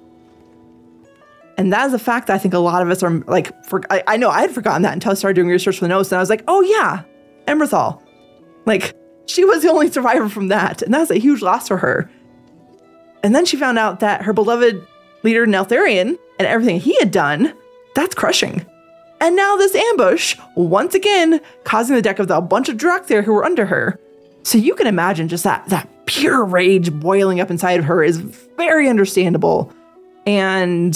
And 1.58 1.72
that 1.72 1.86
is 1.86 1.92
a 1.92 1.98
fact 1.98 2.28
that 2.28 2.34
I 2.34 2.38
think 2.38 2.54
a 2.54 2.58
lot 2.58 2.80
of 2.80 2.88
us 2.88 3.02
are 3.02 3.11
like, 3.26 3.52
for, 3.66 3.82
I, 3.90 4.02
I 4.06 4.16
know 4.16 4.30
I 4.30 4.40
had 4.40 4.50
forgotten 4.50 4.82
that 4.82 4.94
until 4.94 5.12
I 5.12 5.14
started 5.14 5.34
doing 5.34 5.48
research 5.48 5.78
for 5.78 5.84
the 5.84 5.88
notes. 5.88 6.11
And 6.11 6.16
I 6.16 6.20
was 6.22 6.30
like, 6.30 6.42
oh 6.48 6.62
yeah, 6.62 7.02
Emberthal. 7.46 8.02
Like, 8.64 8.94
she 9.30 9.44
was 9.44 9.62
the 9.62 9.70
only 9.70 9.90
survivor 9.90 10.28
from 10.28 10.48
that. 10.48 10.82
And 10.82 10.92
that's 10.92 11.10
a 11.10 11.18
huge 11.18 11.42
loss 11.42 11.68
for 11.68 11.76
her. 11.76 12.10
And 13.22 13.34
then 13.34 13.46
she 13.46 13.56
found 13.56 13.78
out 13.78 14.00
that 14.00 14.22
her 14.22 14.32
beloved 14.32 14.86
leader, 15.22 15.46
Neltharion, 15.46 16.18
and 16.38 16.48
everything 16.48 16.80
he 16.80 16.96
had 16.98 17.10
done, 17.10 17.54
that's 17.94 18.14
crushing. 18.14 18.64
And 19.20 19.36
now 19.36 19.56
this 19.56 19.74
ambush, 19.74 20.36
once 20.56 20.94
again, 20.94 21.40
causing 21.64 21.94
the 21.94 22.02
death 22.02 22.18
of 22.18 22.30
a 22.30 22.40
bunch 22.40 22.68
of 22.68 22.76
Dracthyr 22.76 23.22
who 23.22 23.34
were 23.34 23.44
under 23.44 23.66
her. 23.66 24.00
So 24.42 24.56
you 24.56 24.74
can 24.74 24.86
imagine 24.86 25.28
just 25.28 25.44
that 25.44 25.68
that 25.68 25.88
pure 26.06 26.44
rage 26.44 26.90
boiling 26.92 27.40
up 27.40 27.50
inside 27.50 27.78
of 27.78 27.84
her 27.84 28.02
is 28.02 28.16
very 28.16 28.88
understandable. 28.88 29.70
And 30.26 30.94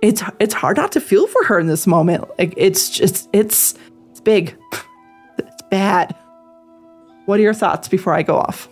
it's 0.00 0.22
it's 0.38 0.54
hard 0.54 0.76
not 0.76 0.92
to 0.92 1.00
feel 1.00 1.26
for 1.26 1.44
her 1.44 1.58
in 1.58 1.66
this 1.66 1.86
moment. 1.86 2.28
Like 2.38 2.54
it's 2.56 2.88
just 2.88 3.28
it's 3.32 3.74
it's 4.10 4.20
big. 4.20 4.56
It's 5.38 5.62
bad. 5.70 6.14
What 7.26 7.38
are 7.38 7.42
your 7.42 7.54
thoughts 7.54 7.88
before 7.88 8.14
I 8.14 8.22
go 8.22 8.36
off? 8.36 8.68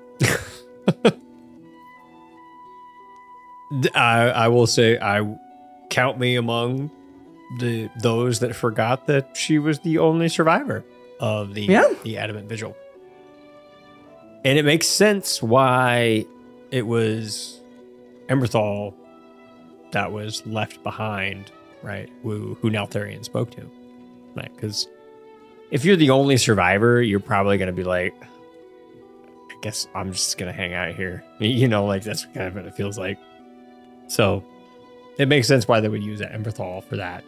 I, 3.94 4.22
I 4.34 4.48
will 4.48 4.66
say 4.66 4.98
I 4.98 5.36
count 5.90 6.18
me 6.18 6.36
among 6.36 6.90
the 7.58 7.88
those 8.00 8.40
that 8.40 8.54
forgot 8.54 9.06
that 9.06 9.36
she 9.36 9.58
was 9.58 9.80
the 9.80 9.98
only 9.98 10.28
survivor 10.28 10.84
of 11.20 11.54
the 11.54 11.62
Yeah. 11.62 11.92
the 12.02 12.18
adamant 12.18 12.48
vigil. 12.48 12.76
And 14.44 14.58
it 14.58 14.64
makes 14.64 14.86
sense 14.88 15.42
why 15.42 16.24
it 16.70 16.86
was 16.86 17.60
Emberthal 18.28 18.94
that 19.92 20.12
was 20.12 20.44
left 20.46 20.82
behind, 20.82 21.50
right? 21.82 22.08
Who 22.22 22.56
who 22.60 22.70
Neltharion 22.70 23.24
spoke 23.24 23.50
to. 23.52 23.70
Right? 24.34 24.50
Because 24.54 24.88
if 25.70 25.84
you're 25.84 25.96
the 25.96 26.10
only 26.10 26.36
survivor, 26.36 27.00
you're 27.02 27.20
probably 27.20 27.58
gonna 27.58 27.72
be 27.72 27.84
like, 27.84 28.14
guess 29.60 29.86
I'm 29.94 30.12
just 30.12 30.38
gonna 30.38 30.52
hang 30.52 30.74
out 30.74 30.94
here. 30.94 31.24
You 31.40 31.68
know, 31.68 31.86
like 31.86 32.02
that's 32.02 32.26
kind 32.26 32.46
of 32.46 32.54
what 32.54 32.66
it 32.66 32.74
feels 32.74 32.98
like. 32.98 33.18
So 34.08 34.44
it 35.18 35.28
makes 35.28 35.46
sense 35.48 35.68
why 35.68 35.80
they 35.80 35.88
would 35.88 36.02
use 36.02 36.18
that 36.20 36.32
Emberthal 36.32 36.82
for 36.84 36.96
that, 36.96 37.24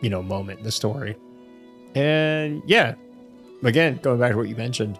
you 0.00 0.10
know, 0.10 0.22
moment 0.22 0.58
in 0.58 0.64
the 0.64 0.72
story. 0.72 1.16
And 1.94 2.62
yeah, 2.66 2.94
again, 3.62 3.98
going 4.02 4.18
back 4.18 4.32
to 4.32 4.36
what 4.36 4.48
you 4.48 4.56
mentioned, 4.56 4.98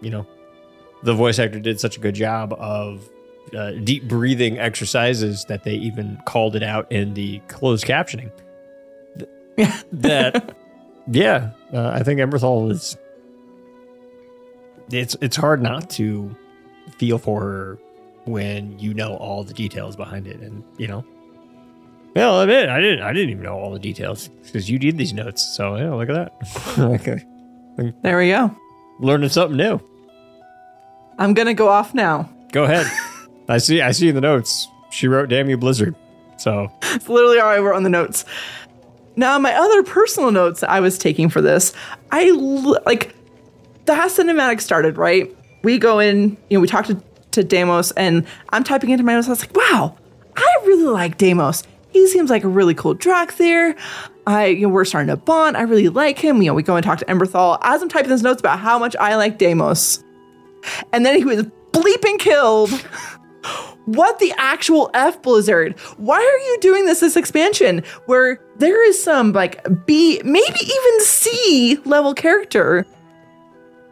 you 0.00 0.10
know, 0.10 0.26
the 1.02 1.14
voice 1.14 1.38
actor 1.38 1.60
did 1.60 1.78
such 1.78 1.96
a 1.96 2.00
good 2.00 2.14
job 2.14 2.52
of 2.54 3.08
uh, 3.56 3.72
deep 3.72 4.04
breathing 4.08 4.58
exercises 4.58 5.44
that 5.46 5.64
they 5.64 5.74
even 5.74 6.20
called 6.24 6.56
it 6.56 6.62
out 6.62 6.90
in 6.90 7.14
the 7.14 7.40
closed 7.48 7.84
captioning. 7.84 8.30
Th- 9.18 9.70
that, 9.92 10.56
yeah, 11.08 11.50
uh, 11.72 11.90
I 11.90 12.02
think 12.02 12.20
Emberthal 12.20 12.70
is. 12.70 12.96
It's 14.90 15.16
it's 15.20 15.36
hard 15.36 15.62
not 15.62 15.88
to 15.90 16.34
feel 16.98 17.18
for 17.18 17.40
her 17.40 17.78
when 18.26 18.78
you 18.78 18.94
know 18.94 19.16
all 19.16 19.44
the 19.44 19.54
details 19.54 19.96
behind 19.96 20.26
it, 20.26 20.40
and 20.40 20.62
you 20.78 20.86
know. 20.88 21.04
Well, 22.14 22.36
I 22.36 22.42
admit 22.44 22.68
I 22.68 22.80
didn't. 22.80 23.02
I 23.02 23.12
didn't 23.12 23.30
even 23.30 23.42
know 23.42 23.58
all 23.58 23.72
the 23.72 23.78
details 23.78 24.28
because 24.28 24.70
you 24.70 24.78
did 24.78 24.96
these 24.98 25.12
notes. 25.12 25.42
So 25.56 25.76
yeah, 25.76 25.92
look 25.94 26.08
at 26.08 26.14
that. 26.14 26.78
okay, 26.78 27.24
There 28.02 28.18
we 28.18 28.28
go. 28.28 28.54
learning 29.00 29.30
something 29.30 29.56
new. 29.56 29.80
I'm 31.18 31.34
gonna 31.34 31.54
go 31.54 31.68
off 31.68 31.94
now. 31.94 32.30
Go 32.52 32.64
ahead. 32.64 32.86
I 33.48 33.58
see. 33.58 33.80
I 33.82 33.90
see 33.92 34.08
in 34.08 34.14
the 34.14 34.20
notes. 34.20 34.68
She 34.90 35.08
wrote 35.08 35.28
"Damn 35.28 35.48
you, 35.50 35.56
Blizzard." 35.56 35.94
So 36.36 36.70
It's 36.82 37.08
literally 37.08 37.38
all 37.40 37.48
I 37.48 37.58
wrote 37.58 37.76
on 37.76 37.82
the 37.84 37.88
notes. 37.90 38.24
Now, 39.16 39.38
my 39.38 39.54
other 39.54 39.82
personal 39.84 40.30
notes 40.32 40.60
that 40.60 40.70
I 40.70 40.80
was 40.80 40.98
taking 40.98 41.28
for 41.28 41.40
this, 41.40 41.72
I 42.10 42.28
l- 42.28 42.78
like 42.84 43.14
the 43.86 43.94
how 43.94 44.08
cinematic 44.08 44.60
started, 44.60 44.96
right? 44.96 45.34
We 45.62 45.78
go 45.78 45.98
in, 45.98 46.36
you 46.48 46.56
know, 46.56 46.60
we 46.60 46.68
talk 46.68 46.86
to, 46.86 47.02
to 47.32 47.42
Damos, 47.42 47.92
and 47.96 48.26
I'm 48.50 48.64
typing 48.64 48.90
into 48.90 49.04
my 49.04 49.14
notes. 49.14 49.26
I 49.26 49.30
was 49.30 49.40
like, 49.40 49.56
wow, 49.56 49.96
I 50.36 50.56
really 50.64 50.84
like 50.84 51.18
Damos. 51.18 51.64
He 51.90 52.06
seems 52.08 52.28
like 52.28 52.44
a 52.44 52.48
really 52.48 52.74
cool 52.74 52.94
Dracthyr. 52.94 53.78
I, 54.26 54.46
you 54.46 54.62
know, 54.62 54.68
we're 54.68 54.84
starting 54.84 55.08
to 55.08 55.16
bond. 55.16 55.56
I 55.56 55.62
really 55.62 55.88
like 55.88 56.18
him. 56.18 56.42
You 56.42 56.48
know, 56.48 56.54
we 56.54 56.62
go 56.62 56.76
and 56.76 56.84
talk 56.84 56.98
to 56.98 57.04
Emberthal 57.04 57.58
as 57.62 57.82
I'm 57.82 57.88
typing 57.88 58.10
these 58.10 58.22
notes 58.22 58.40
about 58.40 58.58
how 58.58 58.78
much 58.78 58.96
I 58.98 59.16
like 59.16 59.38
Damos. 59.38 60.02
And 60.92 61.04
then 61.04 61.16
he 61.16 61.24
was 61.24 61.44
bleeping 61.72 62.18
killed. 62.18 62.70
What 63.86 64.18
the 64.18 64.32
actual 64.38 64.90
F 64.94 65.20
Blizzard? 65.20 65.78
Why 65.98 66.16
are 66.16 66.38
you 66.38 66.58
doing 66.62 66.86
this 66.86 67.00
this 67.00 67.16
expansion 67.16 67.82
where 68.06 68.40
there 68.56 68.82
is 68.88 69.02
some 69.02 69.32
like 69.32 69.62
B, 69.84 70.22
maybe 70.24 70.58
even 70.58 71.00
C 71.00 71.78
level 71.84 72.14
character 72.14 72.86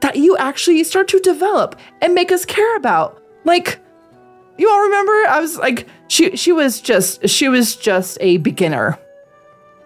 that 0.03 0.16
you 0.16 0.36
actually 0.36 0.84
start 0.84 1.09
to 1.09 1.18
develop 1.20 1.76
and 2.00 2.14
make 2.14 2.30
us 2.30 2.44
care 2.44 2.76
about? 2.76 3.20
Like, 3.44 3.80
you 4.59 4.68
all 4.68 4.82
remember? 4.82 5.12
I 5.28 5.40
was 5.40 5.57
like, 5.57 5.88
she 6.09 6.36
she 6.36 6.53
was 6.53 6.80
just 6.80 7.26
she 7.28 7.48
was 7.48 7.74
just 7.74 8.18
a 8.20 8.36
beginner, 8.38 8.98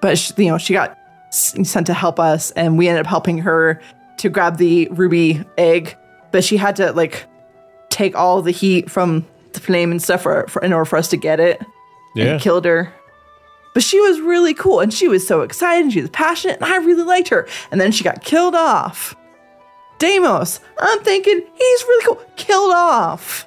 but 0.01 0.19
she, 0.19 0.35
you 0.43 0.51
know 0.51 0.59
she 0.59 0.73
got 0.75 0.99
sent 1.31 1.87
to 1.87 1.95
help 1.95 2.19
us, 2.19 2.51
and 2.53 2.77
we 2.77 2.89
ended 2.89 3.07
up 3.07 3.09
helping 3.09 3.39
her 3.39 3.81
to 4.19 4.29
grab 4.29 4.57
the 4.57 4.89
ruby 4.91 5.45
egg, 5.57 5.97
but 6.33 6.43
she 6.43 6.57
had 6.57 6.77
to 6.77 6.93
like 6.93 7.27
take 7.91 8.17
all 8.17 8.43
the 8.43 8.51
heat 8.51 8.91
from 8.91 9.25
the 9.53 9.61
flame 9.61 9.91
and 9.91 10.03
stuff 10.03 10.23
for, 10.23 10.47
for 10.49 10.63
in 10.63 10.73
order 10.73 10.85
for 10.85 10.97
us 10.97 11.09
to 11.09 11.17
get 11.17 11.41
it. 11.41 11.63
Yeah. 12.15 12.33
And 12.33 12.41
killed 12.41 12.65
her. 12.65 12.93
But 13.75 13.83
she 13.83 14.01
was 14.01 14.21
really 14.21 14.55
cool 14.55 14.81
and 14.81 14.93
she 14.93 15.07
was 15.07 15.27
so 15.27 15.43
excited 15.43 15.85
and 15.85 15.93
she 15.93 16.01
was 16.01 16.09
passionate 16.09 16.57
and 16.57 16.65
I 16.65 16.77
really 16.79 17.03
liked 17.03 17.29
her. 17.29 17.47
And 17.71 17.79
then 17.79 17.93
she 17.93 18.05
got 18.05 18.25
killed 18.25 18.55
off. 18.55 19.15
Deimos, 19.99 20.61
I'm 20.79 21.01
thinking 21.03 21.41
he's 21.55 21.83
really 21.83 22.05
cool. 22.07 22.23
Killed 22.37 22.73
off. 22.75 23.47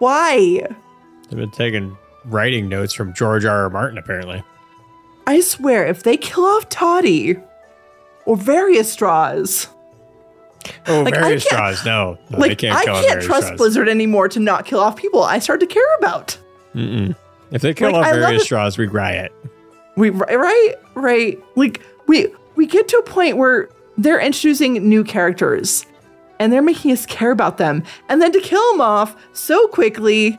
Why? 0.00 0.66
They've 1.28 1.38
been 1.38 1.50
taking 1.50 1.96
writing 2.24 2.68
notes 2.68 2.92
from 2.92 3.14
George 3.14 3.44
R. 3.44 3.62
R. 3.64 3.70
Martin. 3.70 3.96
Apparently, 3.98 4.42
I 5.26 5.40
swear, 5.40 5.86
if 5.86 6.02
they 6.02 6.16
kill 6.16 6.44
off 6.44 6.68
Toddy 6.68 7.36
or 8.26 8.36
various 8.36 8.92
straws, 8.92 9.68
oh, 10.88 11.02
Like, 11.02 11.14
various 11.14 11.44
straws. 11.44 11.84
No, 11.84 12.18
no 12.30 12.38
like 12.38 12.50
they 12.50 12.56
can't 12.56 12.76
I 12.76 12.84
can't 12.84 13.22
trust 13.22 13.46
straws. 13.46 13.58
Blizzard 13.58 13.88
anymore 13.88 14.28
to 14.28 14.40
not 14.40 14.66
kill 14.66 14.80
off 14.80 14.96
people 14.96 15.22
I 15.22 15.38
start 15.38 15.60
to 15.60 15.66
care 15.66 15.96
about. 15.98 16.36
Mm-mm. 16.74 17.14
If 17.52 17.62
they 17.62 17.72
kill 17.72 17.92
Like, 17.92 18.06
off 18.06 18.12
I 18.12 18.18
various 18.18 18.44
straws, 18.44 18.76
we 18.76 18.86
riot. 18.88 19.32
We 19.96 20.10
right, 20.10 20.74
right. 20.94 21.38
Like 21.54 21.80
we 22.08 22.26
we 22.56 22.66
get 22.66 22.88
to 22.88 22.96
a 22.98 23.02
point 23.02 23.36
where 23.36 23.68
they're 23.98 24.20
introducing 24.20 24.88
new 24.88 25.04
characters, 25.04 25.86
and 26.38 26.52
they're 26.52 26.62
making 26.62 26.90
us 26.92 27.06
care 27.06 27.30
about 27.30 27.58
them, 27.58 27.82
and 28.08 28.20
then 28.20 28.32
to 28.32 28.40
kill 28.40 28.72
them 28.72 28.80
off 28.80 29.16
so 29.32 29.66
quickly, 29.68 30.38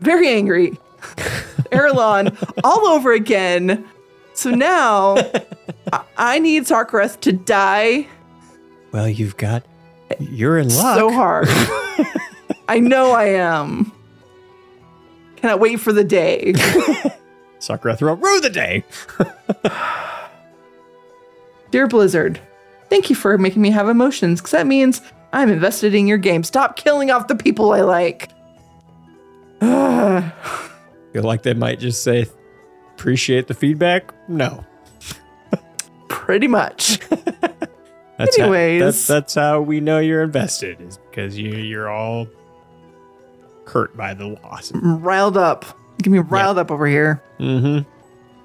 very 0.00 0.28
angry. 0.28 0.78
Erlon 1.72 2.36
all 2.64 2.86
over 2.86 3.12
again. 3.12 3.86
So 4.34 4.50
now 4.50 5.16
I, 5.92 6.02
I 6.16 6.38
need 6.38 6.64
Sarkareth 6.64 7.20
to 7.20 7.32
die 7.32 8.06
Well, 8.92 9.08
you've 9.08 9.36
got. 9.36 9.64
You're 10.18 10.58
in 10.58 10.68
luck. 10.68 10.98
so 10.98 11.10
hard. 11.12 11.46
I 12.68 12.80
know 12.80 13.12
I 13.12 13.26
am. 13.26 13.92
Cannot 15.36 15.60
wait 15.60 15.80
for 15.80 15.92
the 15.92 16.04
day. 16.04 16.52
Sarkareth 17.60 18.00
wrote, 18.02 18.20
rue 18.20 18.40
the 18.40 18.50
day. 18.50 18.84
Dear 21.70 21.86
Blizzard, 21.86 22.40
thank 22.88 23.10
you 23.10 23.16
for 23.16 23.36
making 23.38 23.62
me 23.62 23.70
have 23.70 23.88
emotions, 23.88 24.40
because 24.40 24.52
that 24.52 24.66
means 24.66 25.00
I'm 25.32 25.50
invested 25.50 25.94
in 25.94 26.06
your 26.06 26.18
game. 26.18 26.42
Stop 26.42 26.76
killing 26.76 27.10
off 27.10 27.28
the 27.28 27.36
people 27.36 27.72
I 27.72 27.82
like. 27.82 28.30
Feel 31.12 31.22
like 31.22 31.42
they 31.42 31.54
might 31.54 31.78
just 31.78 32.02
say, 32.02 32.26
appreciate 32.94 33.46
the 33.46 33.54
feedback? 33.54 34.12
No. 34.28 34.64
Pretty 36.08 36.48
much. 36.48 36.98
That's 38.18 38.38
Anyways. 38.38 38.80
how, 38.80 38.86
that's, 38.86 39.06
that's 39.06 39.34
how 39.34 39.60
we 39.62 39.80
know 39.80 39.98
you're 39.98 40.22
invested, 40.22 40.78
is 40.82 40.98
because 40.98 41.38
you, 41.38 41.52
you're 41.52 41.88
all 41.88 42.26
hurt 43.66 43.96
by 43.96 44.12
the 44.12 44.26
loss. 44.26 44.72
Riled 44.74 45.38
up. 45.38 45.64
Get 46.02 46.10
me 46.10 46.18
riled 46.18 46.58
up 46.58 46.70
over 46.70 46.86
here. 46.86 47.22
Mm-hmm. 47.38 47.88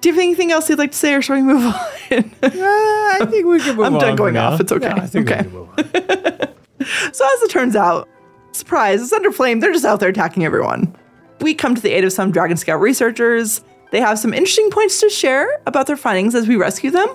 Do 0.06 0.10
you 0.10 0.14
have 0.18 0.22
anything 0.22 0.51
else 0.51 0.70
you'd 0.70 0.78
like 0.78 0.91
to 0.91 0.97
say, 0.99 1.16
or 1.16 1.22
shall 1.24 1.36
we 1.36 1.41
move 1.41 1.66
on? 1.66 1.74
Uh, 2.43 2.51
I 2.51 3.26
think 3.28 3.47
we 3.47 3.60
can 3.60 3.76
move 3.76 3.88
on. 3.88 3.95
I'm 3.95 3.99
done 3.99 4.16
going 4.16 4.36
now. 4.36 4.51
off. 4.51 4.62
It's 4.62 4.72
okay. 4.72 4.86
Yeah, 4.86 5.01
I 5.01 5.08
think 5.08 5.28
we 5.28 5.34
okay. 5.34 5.43
can 5.43 5.51
move 5.51 5.70
on. 5.70 6.47
So 7.12 7.26
as 7.26 7.41
it 7.41 7.49
turns 7.49 7.76
out, 7.76 8.08
surprise, 8.51 9.01
it's 9.01 9.12
under 9.12 9.32
flame. 9.32 9.62
They're 9.62 9.74
just 9.74 9.84
out 9.84 9.99
there 9.99 10.10
attacking 10.10 10.45
everyone. 10.45 10.95
We 11.41 11.56
come 11.56 11.74
to 11.74 11.82
the 11.82 11.89
aid 11.89 12.03
of 12.03 12.14
some 12.14 12.32
Dragon 12.32 12.56
Scout 12.56 12.80
researchers, 12.82 13.64
They 13.89 13.99
have 13.99 14.20
some 14.20 14.32
interesting 14.32 14.70
points 14.70 14.99
to 14.99 15.10
share 15.10 15.60
about 15.66 15.88
their 15.88 15.97
findings 15.97 16.36
as 16.36 16.47
we 16.47 16.56
rescue 16.56 16.91
them. 16.91 17.10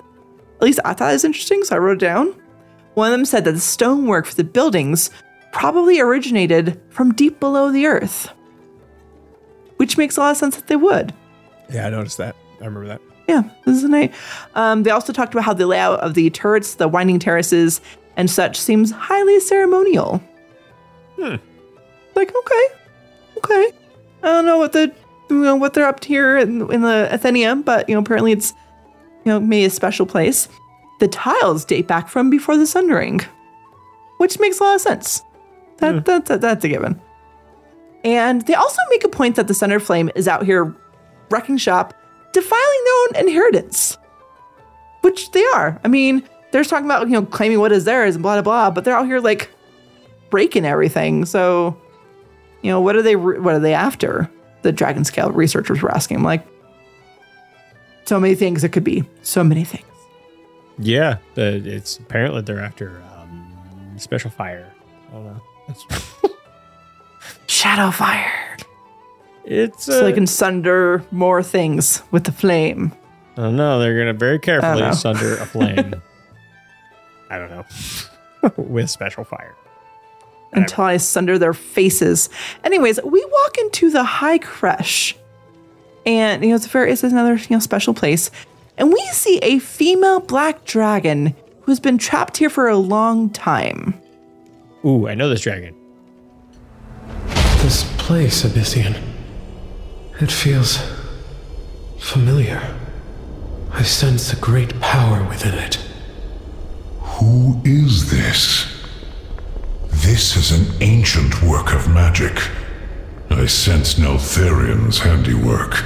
At 0.57 0.61
least 0.61 0.81
I 0.83 0.93
thought 0.93 1.11
it 1.11 1.13
was 1.13 1.23
interesting, 1.23 1.63
so 1.63 1.77
I 1.77 1.79
wrote 1.79 2.03
it 2.03 2.05
down. 2.05 2.35
One 2.95 3.13
of 3.13 3.17
them 3.17 3.23
said 3.23 3.45
that 3.45 3.53
the 3.53 3.61
stonework 3.61 4.25
for 4.25 4.35
the 4.35 4.43
buildings 4.43 5.11
probably 5.53 6.01
originated 6.01 6.77
from 6.89 7.13
deep 7.13 7.39
below 7.39 7.71
the 7.71 7.85
earth, 7.85 8.27
which 9.77 9.97
makes 9.97 10.17
a 10.17 10.19
lot 10.19 10.31
of 10.31 10.37
sense 10.37 10.57
that 10.57 10.67
they 10.67 10.75
would. 10.75 11.13
Yeah, 11.71 11.87
I 11.87 11.89
noticed 11.89 12.17
that. 12.17 12.35
I 12.61 12.65
remember 12.65 12.87
that. 12.87 13.01
Yeah, 13.27 13.43
this 13.65 13.77
is 13.77 13.83
nice. 13.83 14.13
Um, 14.55 14.83
they 14.83 14.91
also 14.91 15.13
talked 15.13 15.33
about 15.33 15.43
how 15.43 15.53
the 15.53 15.67
layout 15.67 15.99
of 16.01 16.13
the 16.13 16.29
turrets, 16.29 16.75
the 16.75 16.87
winding 16.87 17.19
terraces, 17.19 17.81
and 18.17 18.29
such 18.29 18.59
seems 18.59 18.91
highly 18.91 19.39
ceremonial. 19.39 20.21
Hmm. 21.15 21.35
Like, 22.15 22.35
okay, 22.35 22.67
okay. 23.37 23.71
I 24.23 24.27
don't 24.27 24.45
know 24.45 24.57
what 24.57 24.73
the 24.73 24.93
you 25.29 25.41
know 25.43 25.55
what 25.55 25.73
they're 25.73 25.87
up 25.87 26.01
to 26.01 26.07
here 26.07 26.37
in, 26.37 26.71
in 26.71 26.81
the 26.81 27.09
Atheneum, 27.11 27.63
but 27.63 27.87
you 27.87 27.95
know 27.95 28.01
apparently 28.01 28.31
it's 28.31 28.53
you 29.25 29.31
know 29.31 29.39
maybe 29.39 29.65
a 29.65 29.69
special 29.69 30.05
place. 30.05 30.47
The 30.99 31.07
tiles 31.07 31.65
date 31.65 31.87
back 31.87 32.09
from 32.09 32.29
before 32.29 32.57
the 32.57 32.67
Sundering, 32.67 33.21
which 34.17 34.39
makes 34.39 34.59
a 34.59 34.63
lot 34.63 34.75
of 34.75 34.81
sense. 34.81 35.23
That, 35.77 36.05
that, 36.05 36.25
that 36.27 36.41
that's 36.41 36.63
a 36.63 36.69
given. 36.69 37.01
And 38.03 38.45
they 38.45 38.53
also 38.53 38.77
make 38.91 39.03
a 39.03 39.09
point 39.09 39.35
that 39.35 39.47
the 39.47 39.53
Sunder 39.53 39.79
Flame 39.79 40.11
is 40.15 40.27
out 40.27 40.45
here 40.45 40.75
wrecking 41.31 41.57
shop, 41.57 41.93
defiling 42.33 42.83
their 42.85 43.21
own 43.21 43.27
inheritance, 43.27 43.97
which 45.01 45.31
they 45.31 45.43
are. 45.53 45.79
I 45.83 45.87
mean, 45.87 46.27
they're 46.51 46.63
talking 46.63 46.85
about 46.85 47.07
you 47.07 47.13
know 47.13 47.25
claiming 47.25 47.59
what 47.59 47.71
is 47.71 47.85
theirs 47.85 48.15
and 48.15 48.23
blah 48.23 48.35
blah 48.35 48.41
blah, 48.41 48.71
but 48.71 48.83
they're 48.83 48.95
out 48.95 49.05
here 49.05 49.19
like 49.19 49.49
breaking 50.29 50.65
everything. 50.65 51.25
So, 51.25 51.79
you 52.61 52.71
know, 52.71 52.81
what 52.81 52.95
are 52.95 53.01
they? 53.01 53.15
What 53.15 53.53
are 53.53 53.59
they 53.59 53.73
after? 53.73 54.29
The 54.63 54.71
Dragon 54.71 55.03
Scale 55.03 55.31
researchers 55.31 55.81
were 55.81 55.91
asking. 55.91 56.21
like, 56.21 56.45
so 58.05 58.19
many 58.19 58.35
things 58.35 58.63
it 58.63 58.69
could 58.69 58.83
be. 58.83 59.03
So 59.23 59.43
many 59.43 59.63
things. 59.63 59.85
Yeah, 60.77 61.17
the, 61.35 61.61
it's 61.65 61.97
apparently 61.97 62.41
they're 62.41 62.59
after 62.59 63.01
um, 63.17 63.95
special 63.97 64.31
fire. 64.31 64.71
I 65.09 65.13
don't 65.13 65.25
know. 65.25 65.41
Shadow 67.47 67.91
fire. 67.91 68.40
It's 69.43 69.85
so 69.85 69.99
uh, 69.99 70.03
they 70.03 70.13
can 70.13 70.27
sunder 70.27 71.03
more 71.11 71.41
things 71.41 72.03
with 72.11 72.25
the 72.25 72.31
flame. 72.31 72.93
I 73.37 73.43
don't 73.43 73.55
know. 73.55 73.79
They're 73.79 73.97
gonna 73.97 74.13
very 74.13 74.39
carefully 74.39 74.93
sunder 74.93 75.37
a 75.37 75.45
flame. 75.45 75.95
I 77.29 77.37
don't 77.37 77.49
know. 77.49 77.65
With 78.57 78.89
special 78.89 79.23
fire. 79.23 79.55
until 80.53 80.83
I 80.83 80.97
sunder 80.97 81.37
their 81.39 81.53
faces. 81.53 82.29
Anyways, 82.63 83.01
we 83.03 83.25
walk 83.25 83.57
into 83.59 83.89
the 83.89 84.03
high 84.03 84.37
creche, 84.37 85.15
and 86.05 86.43
you 86.43 86.49
know 86.49 86.55
it's 86.55 86.65
a 86.65 86.69
very 86.69 86.91
it's 86.91 87.03
another 87.03 87.35
you 87.35 87.47
know 87.51 87.59
special 87.59 87.93
place, 87.93 88.31
and 88.77 88.91
we 88.91 89.01
see 89.13 89.37
a 89.39 89.59
female 89.59 90.19
black 90.19 90.65
dragon 90.65 91.35
who's 91.61 91.79
been 91.79 91.97
trapped 91.97 92.37
here 92.37 92.49
for 92.49 92.67
a 92.67 92.77
long 92.77 93.29
time. 93.29 93.93
Ooh, 94.83 95.07
I 95.07 95.13
know 95.13 95.29
this 95.29 95.41
dragon. 95.41 95.75
This 97.61 97.85
place, 97.97 98.43
Ebyssian. 98.43 99.10
It 100.21 100.31
feels 100.31 100.77
familiar. 101.97 102.77
I 103.71 103.81
sense 103.81 104.31
a 104.31 104.35
great 104.35 104.79
power 104.79 105.27
within 105.27 105.55
it. 105.55 105.79
Who 106.99 107.59
is 107.65 108.11
this? 108.11 108.67
This 109.89 110.37
is 110.37 110.51
an 110.51 110.75
ancient 110.81 111.41
work 111.41 111.73
of 111.73 111.89
magic. 111.91 112.37
I 113.31 113.47
sense 113.47 113.95
Neltharion's 113.95 114.99
handiwork. 114.99 115.85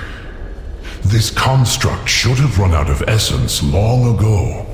This 1.01 1.29
construct 1.29 2.09
should 2.09 2.39
have 2.39 2.59
run 2.59 2.73
out 2.73 2.89
of 2.89 3.03
essence 3.07 3.63
long 3.63 4.17
ago. 4.17 4.65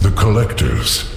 The 0.00 0.10
collectors, 0.10 1.08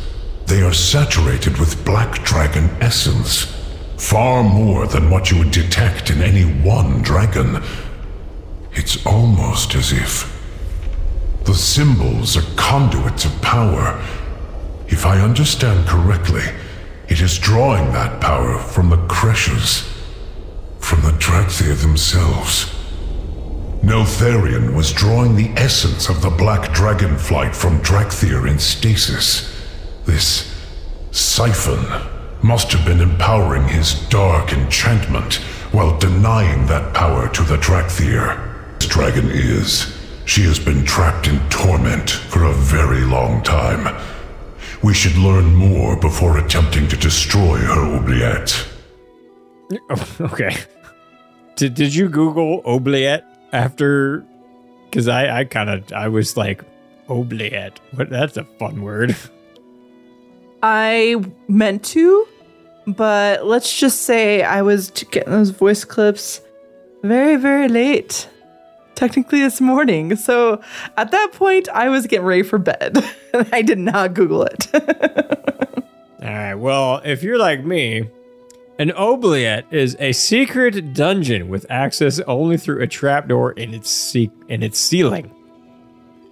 they 0.45 0.61
are 0.61 0.73
saturated 0.73 1.57
with 1.57 1.83
black 1.85 2.23
dragon 2.23 2.69
essence. 2.81 3.60
Far 4.01 4.43
more 4.43 4.87
than 4.87 5.09
what 5.09 5.31
you 5.31 5.37
would 5.37 5.51
detect 5.51 6.09
in 6.09 6.21
any 6.21 6.41
one 6.41 7.01
dragon. 7.01 7.63
It's 8.73 9.05
almost 9.05 9.73
as 9.75 9.93
if 9.93 10.37
the 11.45 11.53
symbols 11.53 12.35
are 12.35 12.55
conduits 12.55 13.25
of 13.25 13.41
power. 13.41 14.03
If 14.87 15.05
I 15.05 15.21
understand 15.21 15.87
correctly, 15.87 16.43
it 17.07 17.21
is 17.21 17.37
drawing 17.37 17.93
that 17.93 18.19
power 18.19 18.57
from 18.57 18.89
the 18.89 19.05
creches, 19.07 19.87
from 20.79 21.03
the 21.03 21.11
Dracthyr 21.11 21.79
themselves. 21.79 22.65
Neltharion 23.81 24.75
was 24.75 24.91
drawing 24.91 25.35
the 25.35 25.51
essence 25.55 26.09
of 26.09 26.21
the 26.21 26.29
Black 26.31 26.73
Dragon 26.73 27.17
flight 27.17 27.55
from 27.55 27.79
Dracthyr 27.81 28.49
in 28.49 28.59
stasis. 28.59 29.47
This 30.05 30.53
siphon 31.11 31.85
must 32.43 32.71
have 32.71 32.85
been 32.85 32.99
empowering 33.01 33.67
his 33.67 33.93
dark 34.09 34.51
enchantment 34.53 35.35
while 35.71 35.97
denying 35.99 36.65
that 36.67 36.93
power 36.93 37.29
to 37.29 37.43
the 37.43 37.57
Dracthyr. 37.57 38.79
This 38.79 38.89
dragon 38.89 39.29
is. 39.29 39.97
She 40.25 40.43
has 40.43 40.59
been 40.59 40.83
trapped 40.85 41.27
in 41.27 41.39
torment 41.49 42.09
for 42.09 42.45
a 42.45 42.53
very 42.53 43.01
long 43.01 43.43
time. 43.43 43.95
We 44.83 44.93
should 44.93 45.17
learn 45.17 45.53
more 45.53 45.95
before 45.99 46.37
attempting 46.37 46.87
to 46.89 46.97
destroy 46.97 47.57
her 47.57 47.95
oubliette. 47.97 48.67
Okay. 50.19 50.57
Did 51.55 51.75
Did 51.75 51.95
you 51.95 52.09
Google 52.09 52.61
oubliette 52.65 53.23
after? 53.53 54.25
Because 54.85 55.07
I 55.07 55.39
I 55.39 55.43
kind 55.45 55.69
of 55.69 55.93
I 55.93 56.09
was 56.09 56.35
like 56.35 56.63
oubliette. 57.09 57.79
What? 57.93 58.09
That's 58.09 58.35
a 58.35 58.43
fun 58.59 58.81
word. 58.81 59.15
I 60.63 61.23
meant 61.47 61.83
to, 61.85 62.27
but 62.87 63.45
let's 63.45 63.77
just 63.77 64.01
say 64.01 64.43
I 64.43 64.61
was 64.61 64.89
getting 64.91 65.31
those 65.31 65.49
voice 65.49 65.83
clips 65.83 66.41
very, 67.03 67.35
very 67.35 67.67
late. 67.67 68.27
Technically, 68.95 69.39
this 69.41 69.59
morning. 69.59 70.15
So 70.15 70.61
at 70.95 71.09
that 71.09 71.31
point, 71.33 71.67
I 71.69 71.89
was 71.89 72.05
getting 72.05 72.25
ready 72.25 72.43
for 72.43 72.59
bed. 72.59 73.03
I 73.51 73.63
did 73.63 73.79
not 73.79 74.13
Google 74.13 74.43
it. 74.43 74.67
All 76.21 76.27
right. 76.27 76.53
Well, 76.53 77.01
if 77.03 77.23
you're 77.23 77.39
like 77.39 77.65
me, 77.65 78.07
an 78.77 78.91
oubliette 78.91 79.65
is 79.71 79.97
a 79.99 80.11
secret 80.11 80.93
dungeon 80.93 81.49
with 81.49 81.65
access 81.69 82.19
only 82.21 82.57
through 82.57 82.83
a 82.83 82.87
trapdoor 82.87 83.53
in 83.53 83.73
its 83.73 83.89
ce- 83.89 84.29
in 84.47 84.61
its 84.61 84.77
ceiling. 84.77 85.33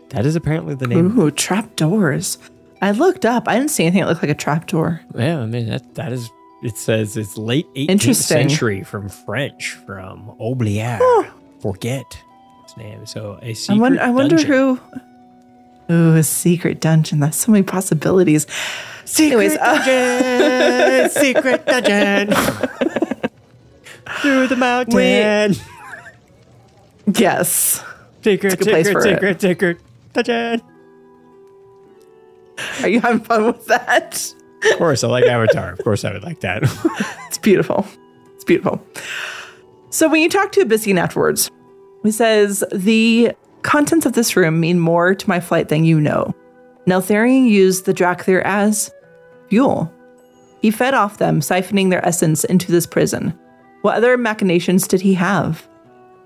That 0.09 0.25
is 0.27 0.35
apparently 0.35 0.75
the 0.75 0.87
name. 0.87 1.19
Ooh, 1.19 1.31
trapdoors. 1.31 2.37
I 2.81 2.91
looked 2.91 3.25
up. 3.25 3.47
I 3.47 3.57
didn't 3.57 3.71
see 3.71 3.83
anything 3.83 4.01
that 4.01 4.07
looked 4.07 4.21
like 4.21 4.31
a 4.31 4.35
trapdoor. 4.35 5.01
Yeah, 5.15 5.39
I 5.41 5.45
mean 5.45 5.67
that 5.69 5.95
that 5.95 6.11
is. 6.11 6.29
It 6.61 6.77
says 6.77 7.15
it's 7.15 7.37
late 7.37 7.67
18th 7.75 8.15
century 8.15 8.83
from 8.83 9.07
French 9.07 9.71
from 9.85 10.35
oubliette. 10.41 11.01
Forget 11.61 12.03
its 12.63 12.75
name. 12.75 13.05
So 13.05 13.39
a 13.41 13.53
secret 13.53 13.77
I 13.77 13.79
wonder, 13.79 14.01
I 14.01 14.09
wonder 14.09 14.37
who. 14.37 14.79
Ooh, 15.91 16.15
a 16.15 16.23
secret 16.23 16.79
dungeon. 16.81 17.19
That's 17.19 17.37
so 17.37 17.51
many 17.51 17.63
possibilities. 17.63 18.45
Anyways, 19.17 19.55
uh, 19.57 21.07
secret 21.09 21.65
dungeon. 21.65 22.27
Through 24.21 24.47
the 24.47 24.55
mountain. 24.57 24.95
Wait. 24.95 25.63
yes. 27.15 27.83
Secret, 28.21 28.53
It's 28.53 28.61
a 28.61 28.65
good 28.65 28.69
place 28.69 28.87
secret, 28.87 29.03
secret, 29.03 29.41
secret 29.41 29.77
dungeon. 30.13 30.61
Are 32.81 32.89
you 32.89 33.01
having 33.01 33.21
fun 33.21 33.45
with 33.45 33.65
that? 33.67 34.33
Of 34.71 34.77
course, 34.77 35.03
I 35.03 35.07
like 35.07 35.25
Avatar. 35.25 35.71
Of 35.71 35.83
course, 35.83 36.03
I 36.03 36.13
would 36.13 36.23
like 36.23 36.41
that. 36.41 36.63
It's 37.27 37.37
beautiful. 37.37 37.85
It's 38.33 38.43
beautiful. 38.43 38.83
So 39.91 40.09
when 40.09 40.21
you 40.23 40.29
talk 40.29 40.51
to 40.53 40.65
Ebyssian 40.65 40.99
afterwards, 40.99 41.51
he 42.03 42.11
says, 42.11 42.63
The 42.71 43.33
contents 43.61 44.07
of 44.07 44.13
this 44.13 44.35
room 44.35 44.59
mean 44.59 44.79
more 44.79 45.13
to 45.13 45.29
my 45.29 45.39
flight 45.39 45.69
than 45.69 45.83
you 45.83 46.01
know. 46.01 46.33
Neltharion 46.87 47.47
used 47.47 47.85
the 47.85 47.93
Dracthyr 47.93 48.41
as 48.43 48.91
fuel. 49.49 49.93
He 50.61 50.71
fed 50.71 50.93
off 50.93 51.19
them, 51.19 51.39
siphoning 51.39 51.91
their 51.91 52.05
essence 52.05 52.43
into 52.43 52.71
this 52.71 52.87
prison. 52.87 53.37
What 53.81 53.95
other 53.95 54.17
machinations 54.17 54.87
did 54.87 55.01
he 55.01 55.13
have? 55.13 55.67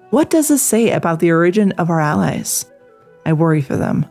What 0.10 0.30
does 0.30 0.48
this 0.48 0.62
say 0.62 0.92
about 0.92 1.20
the 1.20 1.32
origin 1.32 1.72
of 1.74 1.90
our 1.90 2.00
allies? 2.00 2.66
I 3.26 3.34
worry 3.34 3.62
for 3.62 3.76
them. 3.76 4.06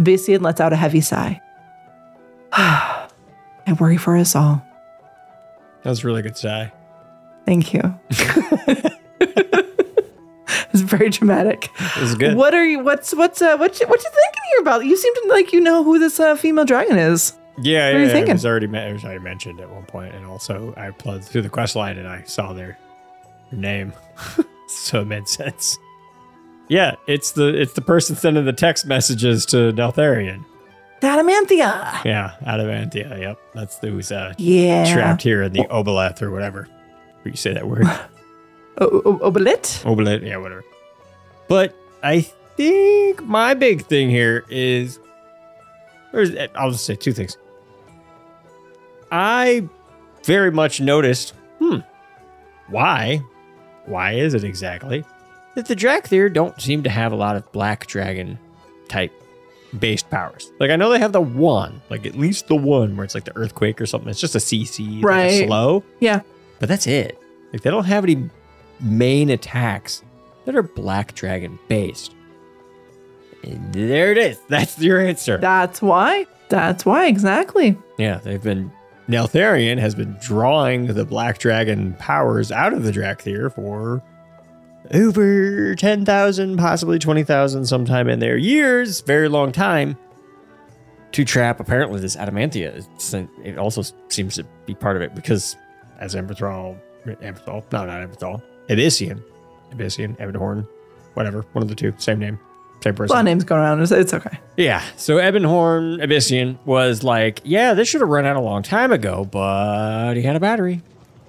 Ebyssian 0.00 0.40
lets 0.42 0.60
out 0.60 0.72
a 0.72 0.76
heavy 0.76 1.00
sigh. 1.00 1.40
I 2.52 3.08
worry 3.78 3.96
for 3.96 4.16
us 4.16 4.34
all. 4.34 4.62
that 5.82 5.90
was 5.90 6.02
a 6.02 6.06
really 6.06 6.22
good 6.22 6.36
sigh. 6.36 6.72
Thank 7.46 7.72
you. 7.74 7.82
it's 9.20 10.80
very 10.82 11.10
dramatic. 11.10 11.68
It 11.96 12.00
was 12.00 12.14
good. 12.14 12.36
What 12.36 12.54
are 12.54 12.64
you? 12.64 12.80
What's 12.80 13.14
what's 13.14 13.40
uh, 13.42 13.56
what 13.56 13.78
you, 13.80 13.86
what 13.86 14.02
you 14.02 14.10
thinking 14.10 14.42
here 14.52 14.60
about? 14.60 14.84
You 14.84 14.96
seem 14.96 15.14
to 15.14 15.24
like 15.28 15.52
you 15.52 15.60
know 15.60 15.82
who 15.84 15.98
this 15.98 16.18
uh, 16.20 16.36
female 16.36 16.64
dragon 16.64 16.96
is. 16.98 17.34
Yeah, 17.62 17.88
What 17.88 17.94
are 17.94 17.98
yeah, 17.98 18.04
you 18.04 18.10
it 18.10 18.12
thinking? 18.12 18.32
was 18.34 18.46
already 18.46 18.66
it 18.66 18.92
was 18.92 19.04
already 19.04 19.20
mentioned 19.20 19.60
at 19.60 19.68
one 19.70 19.84
point, 19.84 20.14
and 20.14 20.24
also 20.26 20.72
I 20.76 20.90
plugged 20.90 21.24
through 21.24 21.42
the 21.42 21.50
quest 21.50 21.76
line 21.76 21.98
and 21.98 22.08
I 22.08 22.22
saw 22.22 22.52
their, 22.52 22.78
their 23.50 23.60
name, 23.60 23.92
so 24.68 25.00
it 25.02 25.06
made 25.06 25.28
sense. 25.28 25.76
Yeah, 26.70 26.94
it's 27.06 27.32
the 27.32 27.48
it's 27.48 27.72
the 27.74 27.80
person 27.82 28.14
sending 28.16 28.44
the 28.46 28.52
text 28.52 28.86
messages 28.86 29.44
to 29.46 29.72
Neltharion. 29.72 30.44
Adamantia. 31.02 32.04
Yeah, 32.04 32.36
Adamantia. 32.42 33.18
Yep, 33.20 33.38
that's 33.54 33.76
the 33.78 33.88
who's 33.88 34.12
uh, 34.12 34.34
Yeah. 34.38 34.90
trapped 34.92 35.22
here 35.22 35.42
in 35.42 35.52
the 35.52 35.64
Oboleth 35.64 36.22
or 36.22 36.30
whatever. 36.30 36.68
Where 37.22 37.30
You 37.32 37.36
say 37.36 37.52
that 37.54 37.66
word. 37.68 37.84
O- 38.78 39.02
o- 39.04 39.30
Obolit? 39.30 39.82
Obolit, 39.84 40.24
yeah, 40.26 40.36
whatever. 40.38 40.64
But 41.48 41.74
I 42.02 42.20
think 42.56 43.22
my 43.24 43.52
big 43.52 43.84
thing 43.84 44.08
here 44.08 44.44
is, 44.48 44.98
there's, 46.12 46.30
I'll 46.54 46.70
just 46.70 46.86
say 46.86 46.94
two 46.94 47.12
things. 47.12 47.36
I 49.12 49.68
very 50.24 50.50
much 50.50 50.80
noticed, 50.80 51.34
hmm, 51.58 51.78
why, 52.68 53.22
why 53.86 54.12
is 54.12 54.32
it 54.34 54.44
exactly 54.44 55.04
that 55.54 55.66
the 55.66 55.74
Dracthyr 55.76 56.32
don't 56.32 56.60
seem 56.60 56.82
to 56.84 56.90
have 56.90 57.12
a 57.12 57.16
lot 57.16 57.36
of 57.36 57.50
black 57.52 57.86
dragon 57.86 58.38
type 58.88 59.12
based 59.78 60.08
powers? 60.10 60.52
Like 60.60 60.70
I 60.70 60.76
know 60.76 60.90
they 60.90 60.98
have 60.98 61.12
the 61.12 61.20
one, 61.20 61.80
like 61.90 62.06
at 62.06 62.16
least 62.16 62.48
the 62.48 62.56
one 62.56 62.96
where 62.96 63.04
it's 63.04 63.14
like 63.14 63.24
the 63.24 63.36
earthquake 63.36 63.80
or 63.80 63.86
something. 63.86 64.08
It's 64.08 64.20
just 64.20 64.34
a 64.34 64.38
CC, 64.38 64.96
like 64.96 65.04
a 65.04 65.06
Right. 65.06 65.46
slow. 65.46 65.84
Yeah. 66.00 66.20
But 66.58 66.68
that's 66.68 66.86
it. 66.86 67.18
Like 67.52 67.62
they 67.62 67.70
don't 67.70 67.84
have 67.84 68.04
any 68.04 68.28
main 68.80 69.30
attacks 69.30 70.02
that 70.44 70.54
are 70.56 70.62
black 70.62 71.14
dragon 71.14 71.58
based. 71.68 72.14
And 73.42 73.72
there 73.72 74.12
it 74.12 74.18
is. 74.18 74.38
That's 74.48 74.78
your 74.78 75.00
answer. 75.00 75.38
That's 75.38 75.80
why. 75.80 76.26
That's 76.50 76.84
why, 76.84 77.06
exactly. 77.06 77.76
Yeah, 77.96 78.18
they've 78.18 78.42
been 78.42 78.70
Neltharion 79.08 79.78
has 79.78 79.94
been 79.94 80.16
drawing 80.20 80.86
the 80.88 81.04
black 81.04 81.38
dragon 81.38 81.94
powers 81.98 82.52
out 82.52 82.72
of 82.72 82.82
the 82.84 82.90
Dracthyr 82.92 83.52
for 83.54 84.02
over 84.92 85.74
10,000, 85.74 86.56
possibly 86.56 86.98
20,000 86.98 87.66
sometime 87.66 88.08
in 88.08 88.18
their 88.18 88.36
years, 88.36 89.00
very 89.02 89.28
long 89.28 89.52
time 89.52 89.96
to 91.12 91.24
trap 91.24 91.60
apparently 91.60 92.00
this 92.00 92.16
adamantia. 92.16 92.86
It's, 92.94 93.14
it 93.14 93.58
also 93.58 93.82
seems 94.08 94.36
to 94.36 94.44
be 94.66 94.74
part 94.74 94.96
of 94.96 95.02
it 95.02 95.14
because 95.14 95.56
as 95.98 96.14
Emberthal, 96.14 96.78
Emberthal, 97.06 97.64
no, 97.72 97.84
not 97.84 97.88
Emberthal, 97.88 98.42
Ebyssian, 98.68 99.22
Ebyssian, 99.72 100.16
Ebonhorn, 100.18 100.66
whatever, 101.14 101.42
one 101.52 101.62
of 101.62 101.68
the 101.68 101.74
two, 101.74 101.92
same 101.98 102.18
name, 102.18 102.38
same 102.82 102.94
person. 102.94 102.94
A 102.94 102.94
person. 102.94 103.14
lot 103.14 103.18
of 103.20 103.24
names 103.24 103.44
going 103.44 103.60
around. 103.60 103.82
It's, 103.82 103.92
it's 103.92 104.14
okay. 104.14 104.38
Yeah. 104.56 104.82
So 104.96 105.16
Ebonhorn 105.16 106.02
Ebyssian 106.02 106.58
was 106.64 107.02
like, 107.02 107.40
yeah, 107.44 107.74
this 107.74 107.88
should 107.88 108.00
have 108.00 108.10
run 108.10 108.26
out 108.26 108.36
a 108.36 108.40
long 108.40 108.62
time 108.62 108.92
ago, 108.92 109.24
but 109.24 110.14
he 110.14 110.22
had 110.22 110.36
a 110.36 110.40
battery. 110.40 110.82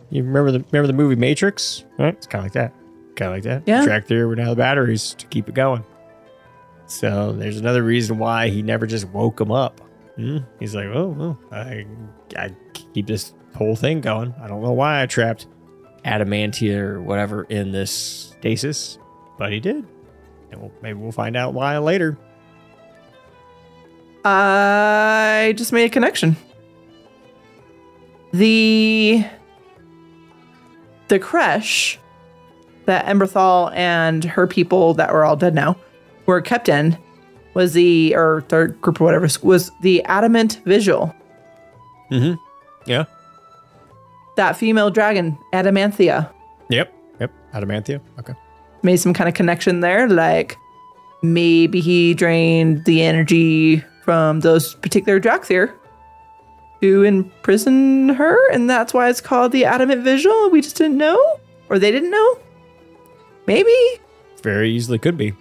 You 0.09 0.23
remember 0.23 0.51
the 0.51 0.59
remember 0.71 0.87
the 0.87 0.93
movie 0.93 1.15
Matrix? 1.15 1.85
Right? 1.97 2.13
It's 2.13 2.27
kind 2.27 2.41
of 2.41 2.45
like 2.45 2.53
that. 2.53 2.73
Kind 3.21 3.29
of 3.29 3.35
like 3.35 3.43
that. 3.43 3.63
Yeah. 3.67 3.85
Dracthyr 3.85 4.27
would 4.27 4.39
have 4.39 4.57
batteries 4.57 5.13
to 5.19 5.27
keep 5.27 5.47
it 5.47 5.53
going. 5.53 5.85
So 6.87 7.33
there's 7.33 7.57
another 7.57 7.83
reason 7.83 8.17
why 8.17 8.49
he 8.49 8.63
never 8.63 8.87
just 8.87 9.07
woke 9.09 9.39
him 9.39 9.51
up. 9.51 9.79
Hmm? 10.15 10.39
He's 10.59 10.73
like, 10.73 10.87
oh, 10.87 11.09
well, 11.09 11.39
I, 11.51 11.85
I 12.35 12.49
keep 12.73 13.05
this 13.05 13.35
whole 13.55 13.75
thing 13.75 14.01
going. 14.01 14.33
I 14.41 14.47
don't 14.47 14.63
know 14.63 14.71
why 14.71 15.03
I 15.03 15.05
trapped 15.05 15.45
adamantia 16.03 16.79
or 16.79 16.99
whatever 16.99 17.43
in 17.43 17.71
this 17.71 17.91
stasis, 17.91 18.97
but 19.37 19.51
he 19.51 19.59
did. 19.59 19.85
And 20.51 20.59
we'll, 20.59 20.71
maybe 20.81 20.97
we'll 20.97 21.11
find 21.11 21.37
out 21.37 21.53
why 21.53 21.77
later. 21.77 22.17
I 24.25 25.53
just 25.55 25.71
made 25.71 25.85
a 25.85 25.89
connection. 25.89 26.35
The 28.33 29.23
the 31.07 31.19
creche 31.19 31.99
that 32.85 33.05
Emberthal 33.05 33.73
and 33.75 34.23
her 34.23 34.47
people 34.47 34.93
that 34.95 35.13
were 35.13 35.23
all 35.23 35.35
dead 35.35 35.53
now 35.53 35.77
were 36.25 36.41
kept 36.41 36.69
in 36.69 36.97
was 37.53 37.73
the 37.73 38.15
or 38.15 38.43
third 38.47 38.79
group 38.81 39.01
or 39.01 39.03
whatever 39.03 39.27
was 39.43 39.71
the 39.81 40.03
adamant 40.05 40.61
vigil. 40.65 41.13
Mm-hmm. 42.11 42.35
Yeah. 42.89 43.05
That 44.37 44.55
female 44.55 44.89
dragon, 44.89 45.37
Adamanthia, 45.53 46.31
Yep. 46.69 46.93
Yep. 47.19 47.31
Adamantia. 47.53 47.99
Okay. 48.19 48.33
made 48.81 48.97
some 48.97 49.13
kind 49.13 49.27
of 49.27 49.33
connection 49.35 49.81
there. 49.81 50.07
Like 50.07 50.57
maybe 51.21 51.81
he 51.81 52.13
drained 52.13 52.85
the 52.85 53.01
energy 53.03 53.83
from 54.03 54.39
those 54.39 54.75
particular 54.75 55.19
Dracthyr 55.19 55.73
to 56.81 57.03
imprison 57.03 58.09
her, 58.09 58.51
and 58.51 58.69
that's 58.69 58.93
why 58.93 59.09
it's 59.09 59.21
called 59.21 59.51
the 59.51 59.65
Adamant 59.65 60.03
Vigil. 60.03 60.49
We 60.49 60.61
just 60.61 60.77
didn't 60.77 60.97
know, 60.97 61.39
or 61.69 61.77
they 61.77 61.91
didn't 61.91 62.09
know. 62.09 62.39
Maybe 63.47 63.73
Very 64.43 64.71
easily 64.71 64.97
could 64.99 65.17
be. 65.17 65.33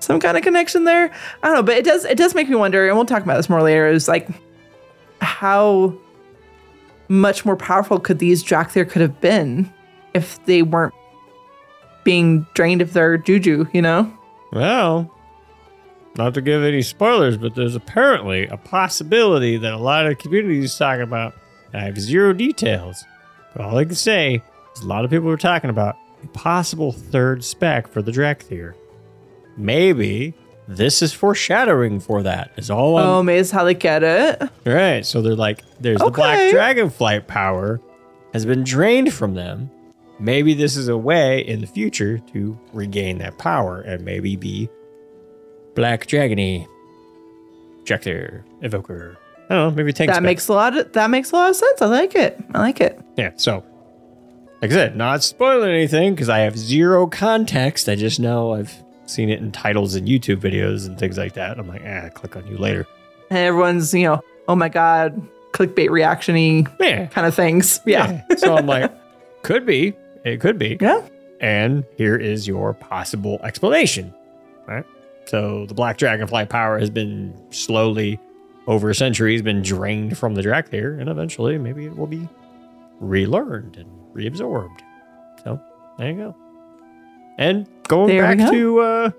some 0.00 0.18
kind 0.20 0.36
of 0.36 0.42
connection 0.42 0.84
there. 0.84 1.12
I 1.42 1.46
don't 1.46 1.56
know, 1.56 1.62
but 1.62 1.76
it 1.76 1.84
does 1.84 2.04
it 2.04 2.16
does 2.18 2.34
make 2.34 2.48
me 2.48 2.56
wonder, 2.56 2.86
and 2.88 2.96
we'll 2.96 3.06
talk 3.06 3.22
about 3.22 3.36
this 3.36 3.48
more 3.48 3.62
later. 3.62 3.86
Is 3.86 4.08
like 4.08 4.28
how 5.20 5.94
much 7.08 7.44
more 7.44 7.56
powerful 7.56 7.98
could 8.00 8.18
these 8.18 8.42
Dracthyr 8.42 8.88
could 8.88 9.02
have 9.02 9.20
been 9.20 9.72
if 10.14 10.44
they 10.46 10.62
weren't 10.62 10.94
being 12.04 12.46
drained 12.54 12.80
of 12.82 12.92
their 12.94 13.16
juju, 13.18 13.66
you 13.72 13.82
know? 13.82 14.10
Well, 14.52 15.10
not 16.16 16.34
to 16.34 16.40
give 16.40 16.62
any 16.62 16.82
spoilers, 16.82 17.36
but 17.36 17.54
there's 17.54 17.74
apparently 17.76 18.46
a 18.48 18.56
possibility 18.56 19.56
that 19.58 19.72
a 19.72 19.78
lot 19.78 20.06
of 20.06 20.18
communities 20.18 20.74
talking 20.76 21.02
about. 21.02 21.34
I 21.74 21.80
have 21.80 21.98
zero 21.98 22.32
details, 22.32 23.04
but 23.54 23.64
all 23.64 23.78
I 23.78 23.84
can 23.84 23.94
say 23.94 24.42
is 24.74 24.82
a 24.82 24.86
lot 24.86 25.04
of 25.04 25.10
people 25.10 25.30
are 25.30 25.36
talking 25.38 25.70
about 25.70 25.96
possible 26.28 26.92
third 26.92 27.44
spec 27.44 27.88
for 27.88 28.02
the 28.02 28.12
Dracthyr. 28.12 28.74
Maybe 29.56 30.34
this 30.68 31.02
is 31.02 31.12
foreshadowing 31.12 32.00
for 32.00 32.22
that. 32.22 32.52
Is 32.56 32.70
all 32.70 32.96
I'm 32.98 33.06
Oh, 33.06 33.22
maybe 33.22 33.38
that's 33.40 33.50
how 33.50 33.64
they 33.64 33.74
get 33.74 34.02
it. 34.02 34.42
Right. 34.64 35.04
So 35.04 35.20
they're 35.22 35.34
like, 35.36 35.62
there's 35.80 35.98
the 36.00 36.10
black 36.10 36.38
Okay. 36.38 36.50
dragon 36.52 36.88
flight 36.90 37.26
power 37.26 37.80
has 38.32 38.46
been 38.46 38.64
drained 38.64 39.12
from 39.12 39.34
them. 39.34 39.70
Maybe 40.18 40.54
this 40.54 40.76
is 40.76 40.88
a 40.88 40.96
way 40.96 41.40
in 41.40 41.60
the 41.60 41.66
future 41.66 42.18
to 42.32 42.58
regain 42.72 43.18
that 43.18 43.38
power 43.38 43.80
and 43.80 44.04
maybe 44.04 44.36
be 44.36 44.70
black 45.74 46.06
dragony, 46.06 46.66
Jector, 47.84 48.44
evoker. 48.62 49.18
I 49.50 49.54
don't 49.56 49.70
know. 49.70 49.76
Maybe 49.76 49.92
tank 49.92 50.08
that 50.08 50.14
spec. 50.16 50.22
makes 50.22 50.48
a 50.48 50.52
lot 50.52 50.76
of 50.76 50.92
that 50.92 51.10
makes 51.10 51.32
a 51.32 51.34
lot 51.34 51.50
of 51.50 51.56
sense. 51.56 51.82
I 51.82 51.86
like 51.86 52.14
it. 52.14 52.38
I 52.54 52.60
like 52.60 52.80
it. 52.80 52.98
Yeah. 53.16 53.32
So, 53.36 53.64
like 54.62 54.70
I 54.70 54.74
said, 54.74 54.96
not 54.96 55.22
spoiling 55.22 55.70
anything 55.70 56.14
because 56.14 56.28
I 56.28 56.38
have 56.40 56.56
zero 56.56 57.06
context. 57.06 57.88
I 57.88 57.96
just 57.96 58.20
know 58.20 58.54
I've 58.54 58.72
seen 59.06 59.28
it 59.28 59.40
in 59.40 59.50
titles 59.52 59.94
and 59.96 60.06
YouTube 60.08 60.36
videos 60.36 60.86
and 60.86 60.98
things 60.98 61.18
like 61.18 61.34
that. 61.34 61.58
I'm 61.58 61.66
like, 61.68 61.82
ah, 61.84 62.08
click 62.14 62.36
on 62.36 62.46
you 62.46 62.56
later. 62.56 62.86
And 63.28 63.38
everyone's, 63.40 63.92
you 63.92 64.04
know, 64.04 64.20
oh 64.48 64.54
my 64.54 64.68
god, 64.68 65.20
clickbait 65.52 65.88
reactiony 65.88 66.66
Yeah. 66.80 67.06
kind 67.06 67.26
of 67.26 67.34
things. 67.34 67.80
Yeah. 67.84 68.22
so 68.36 68.56
I'm 68.56 68.66
like, 68.66 68.90
could 69.42 69.66
be. 69.66 69.94
It 70.24 70.40
could 70.40 70.58
be. 70.58 70.78
Yeah. 70.80 71.06
And 71.40 71.84
here 71.96 72.16
is 72.16 72.46
your 72.46 72.72
possible 72.72 73.40
explanation. 73.42 74.14
Right. 74.68 74.84
So 75.26 75.66
the 75.66 75.74
black 75.74 75.98
dragonflight 75.98 76.48
power 76.48 76.78
has 76.78 76.88
been 76.90 77.34
slowly, 77.50 78.20
over 78.68 78.94
centuries, 78.94 79.42
been 79.42 79.62
drained 79.62 80.16
from 80.16 80.34
the 80.36 80.42
Dracthyr, 80.42 81.00
and 81.00 81.08
eventually 81.08 81.58
maybe 81.58 81.84
it 81.86 81.96
will 81.96 82.06
be 82.06 82.28
relearned 83.00 83.76
and 83.76 83.88
reabsorbed. 84.14 84.80
So 85.44 85.60
there 85.98 86.10
you 86.10 86.16
go. 86.16 86.36
And 87.38 87.66
going 87.88 88.08
There 88.08 88.22
back 88.22 88.50
to 88.50 88.80
uh, 88.80 89.10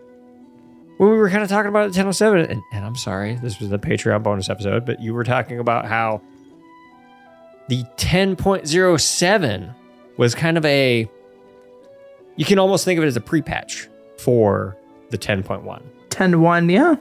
when 0.98 1.10
we 1.10 1.18
were 1.18 1.30
kind 1.30 1.44
of 1.44 1.50
talking 1.50 1.70
about 1.70 1.92
the 1.92 1.98
1007, 1.98 2.46
and, 2.46 2.62
and 2.72 2.86
I'm 2.86 2.96
sorry, 2.96 3.36
this 3.36 3.60
was 3.60 3.70
the 3.70 3.80
Patreon 3.80 4.24
bonus 4.24 4.50
episode, 4.50 4.86
but 4.86 5.02
you 5.02 5.14
were 5.14 5.24
talking 5.24 5.60
about 5.60 5.86
how 5.86 6.22
the 7.68 7.84
10.07 7.98 9.74
was 10.18 10.36
kind 10.36 10.58
of 10.58 10.66
a 10.66 11.10
you 12.36 12.46
can 12.46 12.60
almost 12.60 12.86
think 12.86 12.98
of 12.98 13.04
it 13.04 13.08
as 13.08 13.16
a 13.16 13.22
pre-patch 13.22 13.88
for 14.18 14.76
the 15.10 15.18
10.1 15.18 15.82
10 16.10 16.32
to 16.32 16.40
1, 16.40 16.70
yeah. 16.70 16.96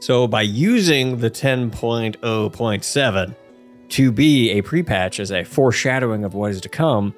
so 0.00 0.26
by 0.26 0.42
using 0.42 1.18
the 1.18 1.30
10.0.7 1.30 3.34
to 3.90 4.10
be 4.12 4.50
a 4.50 4.62
pre-patch 4.62 5.20
as 5.20 5.30
a 5.30 5.44
foreshadowing 5.44 6.24
of 6.24 6.34
what 6.34 6.50
is 6.50 6.60
to 6.60 6.68
come 6.68 7.14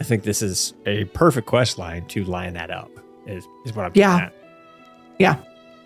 i 0.00 0.04
think 0.04 0.22
this 0.22 0.42
is 0.42 0.74
a 0.86 1.04
perfect 1.06 1.46
quest 1.46 1.78
line 1.78 2.04
to 2.06 2.24
line 2.24 2.54
that 2.54 2.70
up 2.70 2.90
is, 3.26 3.46
is 3.64 3.74
what 3.74 3.86
i'm 3.86 3.92
Yeah. 3.94 4.16
at. 4.16 4.34
Yeah. 5.18 5.36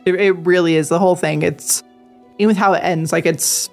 It, 0.07 0.15
it 0.15 0.33
really 0.47 0.77
is 0.77 0.89
the 0.89 0.99
whole 0.99 1.17
thing. 1.17 1.43
It's 1.43 1.83
even 2.39 2.49
with 2.49 2.57
how 2.57 2.73
it 2.75 2.79
ends, 2.79 3.13
like 3.13 3.27
it's 3.27 3.69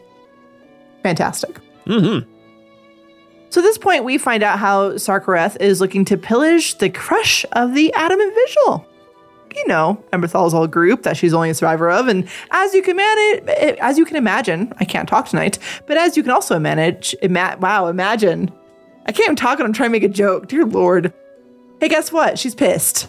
fantastic. 1.03 1.59
Mm-hmm. 1.85 2.29
So 3.49 3.61
at 3.61 3.63
this 3.63 3.77
point, 3.77 4.03
we 4.03 4.17
find 4.17 4.41
out 4.41 4.57
how 4.57 4.93
Sarkareth 4.93 5.61
is 5.61 5.79
looking 5.79 6.05
to 6.05 6.17
pillage 6.17 6.79
the 6.79 6.89
creche 6.89 7.45
of 7.51 7.75
the 7.75 7.93
Adamant 7.93 8.33
Vigil. 8.33 8.85
You 9.55 9.67
know, 9.67 10.03
Emberthal's 10.11 10.67
group 10.71 11.03
that 11.03 11.15
she's 11.15 11.33
only 11.33 11.49
a 11.49 11.53
survivor 11.53 11.89
of, 11.91 12.07
and 12.07 12.27
as 12.51 12.73
you 12.73 12.81
can 12.81 12.95
manage, 12.95 13.43
eh, 13.47 13.75
as 13.79 13.97
you 13.97 14.05
can 14.05 14.15
imagine, 14.15 14.73
I 14.79 14.85
can't 14.85 15.07
talk 15.07 15.27
tonight, 15.27 15.59
but 15.85 15.95
as 15.97 16.17
you 16.17 16.23
can 16.23 16.31
also 16.31 16.57
manage, 16.59 17.15
ima- 17.21 17.57
wow, 17.59 17.87
imagine. 17.87 18.51
I 19.05 19.11
can't 19.11 19.25
even 19.25 19.35
talk 19.35 19.59
and 19.59 19.67
I'm 19.67 19.73
trying 19.73 19.89
to 19.89 19.91
make 19.91 20.03
a 20.03 20.09
joke. 20.09 20.47
Dear 20.47 20.65
Lord. 20.65 21.13
Hey, 21.79 21.89
guess 21.89 22.11
what? 22.11 22.39
She's 22.39 22.55
pissed. 22.55 23.07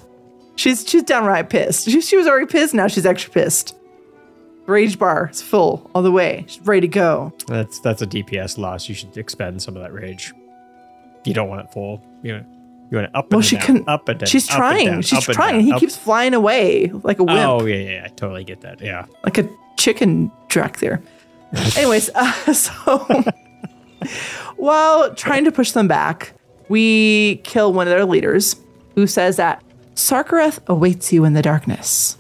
She's 0.57 0.89
she's 0.89 1.03
downright 1.03 1.51
pissed. 1.51 1.85
She, 1.89 2.01
she 2.01 2.17
was 2.17 2.27
already 2.27 2.47
pissed. 2.47 2.75
Now 2.75 2.89
she's 2.89 3.07
extra 3.07 3.33
pissed. 3.33 3.77
Rage 4.67 4.99
bar 4.99 5.29
is 5.31 5.43
full 5.43 5.91
all 5.95 6.03
the 6.03 6.11
way. 6.11 6.45
She's 6.49 6.65
ready 6.67 6.83
to 6.83 6.89
go. 6.89 7.33
That's 7.47 7.81
that's 7.81 8.03
a 8.03 8.07
DPS 8.07 8.57
loss. 8.59 8.89
You 8.89 8.95
should 8.95 9.17
expend 9.17 9.63
some 9.63 9.77
of 9.77 9.83
that 9.83 9.93
rage. 9.93 10.33
You 11.25 11.35
don't 11.35 11.49
want 11.49 11.67
it 11.67 11.73
full. 11.73 12.03
You 12.23 12.35
want, 12.35 12.47
you 12.91 12.97
want 12.99 13.09
it 13.09 13.15
up 13.15 13.25
and 13.27 13.33
Well, 13.33 13.43
she 13.43 13.57
down, 13.57 13.65
can. 13.67 13.85
up 13.89 14.09
and 14.09 14.21
down. 14.21 14.27
she's 14.27 14.47
trying. 14.47 14.87
down, 14.87 15.03
she's 15.03 15.25
trying. 15.25 15.55
down, 15.57 15.61
he 15.65 15.73
up- 15.73 15.81
keeps 15.81 15.97
flying 15.97 16.35
away 16.35 16.89
like 17.03 17.19
a 17.19 17.25
wimp, 17.25 17.41
Oh 17.41 17.65
yeah, 17.65 17.77
yeah, 17.77 18.03
I 18.05 18.09
totally 18.09 18.45
get 18.45 18.61
that. 18.63 18.81
Yeah. 18.81 19.07
like 19.25 19.39
a 19.39 19.49
chicken 19.77 20.31
track 20.49 20.79
there. 20.79 21.03
Anyways, 21.77 22.11
uh, 22.15 22.33
so 22.53 23.25
while 24.57 25.15
trying 25.15 25.45
to 25.45 25.53
push 25.53 25.73
them 25.73 25.89
back, 25.89 26.33
we 26.69 27.37
kill 27.45 27.73
one 27.73 27.87
of 27.87 27.91
their 27.91 28.05
leaders, 28.05 28.57
who 28.95 29.07
says 29.07 29.37
that 29.37 29.63
Sarkareth 29.95 30.61
awaits 30.67 31.13
you 31.13 31.25
in 31.25 31.35
the 31.35 31.43
darkness. 31.43 32.17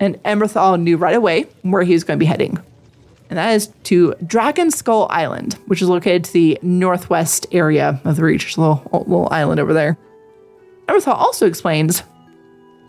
And 0.00 0.22
Emberthal 0.22 0.80
knew 0.80 0.96
right 0.96 1.14
away 1.16 1.46
where 1.62 1.82
he 1.82 1.92
was 1.92 2.04
going 2.04 2.18
to 2.18 2.22
be 2.22 2.26
heading. 2.26 2.58
And 3.30 3.36
that 3.38 3.50
is 3.54 3.66
to 3.84 4.14
Dragon 4.26 4.70
Skull 4.70 5.06
Island, 5.10 5.54
which 5.66 5.82
is 5.82 5.88
located 5.88 6.24
to 6.24 6.32
the 6.32 6.58
northwest 6.62 7.46
area 7.52 8.00
of 8.04 8.16
the 8.16 8.22
reach. 8.22 8.56
A 8.56 8.60
little, 8.60 8.88
little 8.92 9.28
island 9.30 9.60
over 9.60 9.74
there. 9.74 9.98
Emberthal 10.88 11.14
also 11.14 11.46
explains 11.46 12.02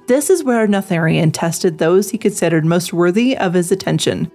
this 0.07 0.29
is 0.29 0.43
where 0.43 0.67
Neltharion 0.67 1.31
tested 1.31 1.77
those 1.77 2.09
he 2.09 2.17
considered 2.17 2.65
most 2.65 2.93
worthy 2.93 3.37
of 3.37 3.53
his 3.53 3.71
attention. 3.71 4.31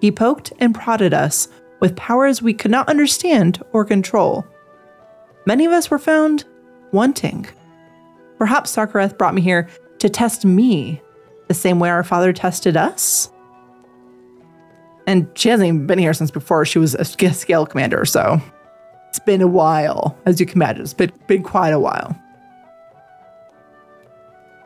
He 0.00 0.12
poked 0.12 0.52
and 0.58 0.74
prodded 0.74 1.14
us 1.14 1.48
with 1.80 1.96
powers 1.96 2.42
we 2.42 2.52
could 2.52 2.70
not 2.70 2.88
understand 2.88 3.62
or 3.72 3.84
control. 3.84 4.46
Many 5.46 5.64
of 5.64 5.72
us 5.72 5.90
were 5.90 5.98
found 5.98 6.44
wanting. 6.92 7.46
Perhaps 8.36 8.76
Sarkareth 8.76 9.16
brought 9.16 9.34
me 9.34 9.40
here 9.40 9.68
to 10.00 10.08
test 10.08 10.44
me 10.44 11.00
the 11.48 11.54
same 11.54 11.78
way 11.78 11.88
our 11.88 12.04
father 12.04 12.32
tested 12.32 12.76
us. 12.76 13.30
And 15.06 15.30
she 15.34 15.48
hasn't 15.48 15.68
even 15.68 15.86
been 15.86 15.98
here 15.98 16.12
since 16.12 16.30
before 16.30 16.66
she 16.66 16.78
was 16.78 16.94
a 16.94 17.04
scale 17.04 17.64
commander, 17.64 18.04
so 18.04 18.40
it's 19.08 19.20
been 19.20 19.40
a 19.40 19.46
while, 19.46 20.18
as 20.26 20.40
you 20.40 20.46
can 20.46 20.58
imagine. 20.58 20.82
It's 20.82 20.92
been, 20.92 21.12
been 21.28 21.42
quite 21.42 21.70
a 21.70 21.78
while. 21.78 22.20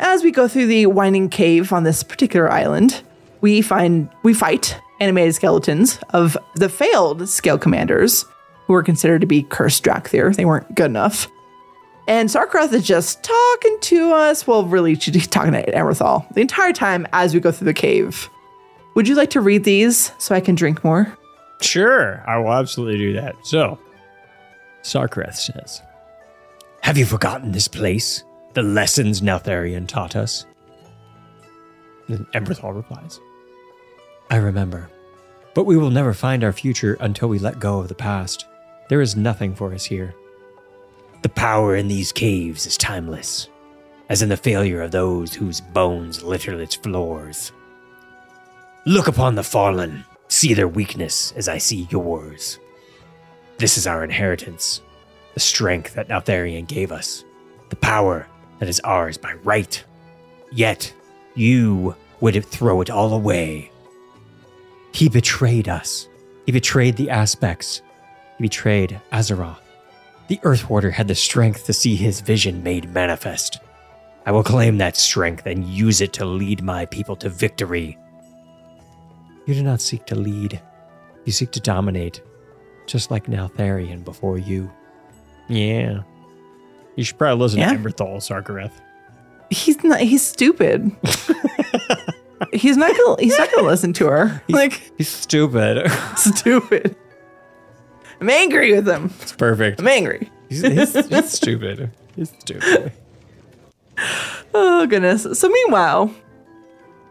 As 0.03 0.25
we 0.25 0.31
go 0.31 0.49
through 0.49 0.67
the 0.67 0.87
winding 0.87 1.29
cave 1.29 1.75
on 1.75 1.85
this 1.85 2.03
particular 2.03 2.51
island, 2.51 3.03
we 3.43 3.61
find 3.61 4.09
we 4.23 4.33
fight 4.33 4.81
animated 4.99 5.35
skeletons 5.35 5.99
of 6.11 6.39
the 6.55 6.71
failed 6.71 7.29
scale 7.29 7.59
commanders 7.59 8.25
who 8.67 8.73
were 8.73 8.83
considered 8.83 9.21
to 9.21 9.27
be 9.27 9.43
cursed 9.43 9.85
Dracthyr. 9.85 10.35
They 10.35 10.47
weren't 10.47 10.75
good 10.75 10.87
enough. 10.87 11.29
And 12.09 12.31
Sarkareth 12.31 12.73
is 12.73 12.87
just 12.87 13.23
talking 13.23 13.79
to 13.83 14.13
us. 14.13 14.47
Well, 14.47 14.65
really, 14.65 14.95
she's 14.95 15.27
talking 15.27 15.53
to 15.53 15.71
Emberthal 15.71 16.27
the 16.33 16.41
entire 16.41 16.73
time 16.73 17.07
as 17.13 17.35
we 17.35 17.41
go 17.41 17.53
through 17.53 17.67
the 17.67 17.75
cave. 17.75 18.31
Would 18.95 19.07
you 19.07 19.15
like 19.15 19.31
to 19.31 19.41
read 19.43 19.65
these 19.65 20.13
so 20.19 20.35
I 20.35 20.41
can 20.41 20.55
drink 20.55 20.83
more? 20.83 21.15
Sure, 21.61 22.25
I 22.27 22.39
will 22.39 22.53
absolutely 22.53 22.99
do 22.99 23.13
that. 23.13 23.37
So, 23.43 23.79
Sarkareth 24.83 25.37
says, 25.37 25.83
Have 26.81 26.97
you 26.97 27.05
forgotten 27.05 27.53
this 27.53 27.69
place? 27.69 28.25
The 28.53 28.63
lessons 28.63 29.21
Neltharion 29.21 29.87
taught 29.87 30.17
us? 30.17 30.45
And 32.09 32.27
Emberthal 32.33 32.75
replies, 32.75 33.21
I 34.29 34.37
remember. 34.37 34.91
But 35.55 35.67
we 35.67 35.77
will 35.77 35.91
never 35.91 36.15
find 36.15 36.43
our 36.43 36.53
future 36.53 36.97
until 37.01 37.29
we 37.29 37.39
let 37.39 37.61
go 37.61 37.79
of 37.79 37.89
the 37.89 37.95
past. 37.95 38.47
There 38.89 39.01
is 39.01 39.15
nothing 39.17 39.55
for 39.55 39.73
us 39.73 39.85
here. 39.85 40.15
The 41.23 41.29
power 41.29 41.77
in 41.77 41.87
these 41.87 42.13
caves 42.13 42.67
is 42.67 42.77
timeless, 42.77 43.49
as 44.09 44.23
in 44.23 44.29
the 44.29 44.37
failure 44.37 44.83
of 44.83 44.91
those 44.91 45.35
whose 45.35 45.61
bones 45.61 46.25
litter 46.25 46.61
its 46.61 46.75
floors. 46.75 47.53
Look 48.87 49.07
upon 49.07 49.35
the 49.37 49.45
fallen, 49.45 50.05
see 50.29 50.55
their 50.55 50.69
weakness 50.69 51.33
as 51.37 51.49
I 51.49 51.59
see 51.59 51.87
yours. 51.91 52.59
This 53.59 53.77
is 53.77 53.87
our 53.87 54.03
inheritance, 54.03 54.81
the 55.35 55.41
strength 55.41 55.95
that 55.95 56.09
Neltharion 56.09 56.67
gave 56.67 56.91
us, 56.91 57.25
the 57.69 57.77
power 57.77 58.27
that 58.61 58.69
is 58.69 58.81
ours 58.81 59.19
by 59.19 59.33
right. 59.43 59.83
Yet, 60.53 60.93
you 61.35 61.97
would 62.21 62.45
throw 62.45 62.81
it 62.81 62.91
all 62.91 63.13
away. 63.13 63.73
He 64.93 65.09
betrayed 65.09 65.69
us. 65.69 66.09
He 66.47 66.53
betrayed 66.53 66.97
the 66.97 67.11
aspects. 67.11 67.83
He 68.39 68.45
betrayed 68.45 69.01
Azeroth. 69.13 69.59
The 70.29 70.39
Earthwarder 70.39 70.93
had 70.93 71.09
the 71.09 71.15
strength 71.15 71.67
to 71.67 71.73
see 71.73 71.97
his 71.97 72.21
vision 72.21 72.63
made 72.63 72.93
manifest. 72.95 73.59
I 74.27 74.33
will 74.33 74.45
claim 74.45 74.79
that 74.79 74.97
strength 74.97 75.47
and 75.47 75.65
use 75.65 76.01
it 76.01 76.13
to 76.15 76.25
lead 76.25 76.63
my 76.63 76.87
people 76.87 77.17
to 77.17 77.29
victory. 77.29 77.99
You 79.47 79.55
do 79.55 79.63
not 79.63 79.81
seek 79.81 80.07
to 80.07 80.15
lead, 80.15 80.61
you 81.25 81.33
seek 81.33 81.51
to 81.53 81.61
dominate, 81.61 82.23
just 82.87 83.11
like 83.11 83.27
Neltharion 83.27 84.05
before 84.05 84.39
you. 84.39 84.71
Yeah. 85.49 86.03
You 87.01 87.05
should 87.05 87.17
probably 87.17 87.41
listen 87.43 87.61
Yeah? 87.61 87.73
to 87.73 87.79
Emberthal, 87.79 88.17
Sarkareth. 88.19 88.73
He's 89.49 89.83
not. 89.83 90.01
He's 90.01 90.21
stupid. 90.23 90.93
he's 92.53 92.77
not 92.77 92.95
gonna. 92.95 93.23
He's 93.23 93.39
not 93.39 93.51
gonna 93.51 93.67
listen 93.67 93.95
to 93.95 94.07
her. 94.09 94.43
like 94.51 94.93
He's 94.99 95.09
stupid. 95.09 95.91
stupid. 96.17 96.95
I'm 98.21 98.29
angry 98.29 98.75
with 98.75 98.87
him. 98.87 99.15
It's 99.23 99.33
perfect. 99.33 99.81
I'm 99.81 99.89
angry. 99.89 100.31
He's, 100.51 100.61
he's, 100.61 100.93
he's 101.09 101.31
stupid. 101.33 101.91
He's 102.17 102.29
stupid. 102.39 102.93
Oh 104.53 104.87
goodness. 104.87 105.27
So 105.39 105.49
meanwhile, 105.49 106.15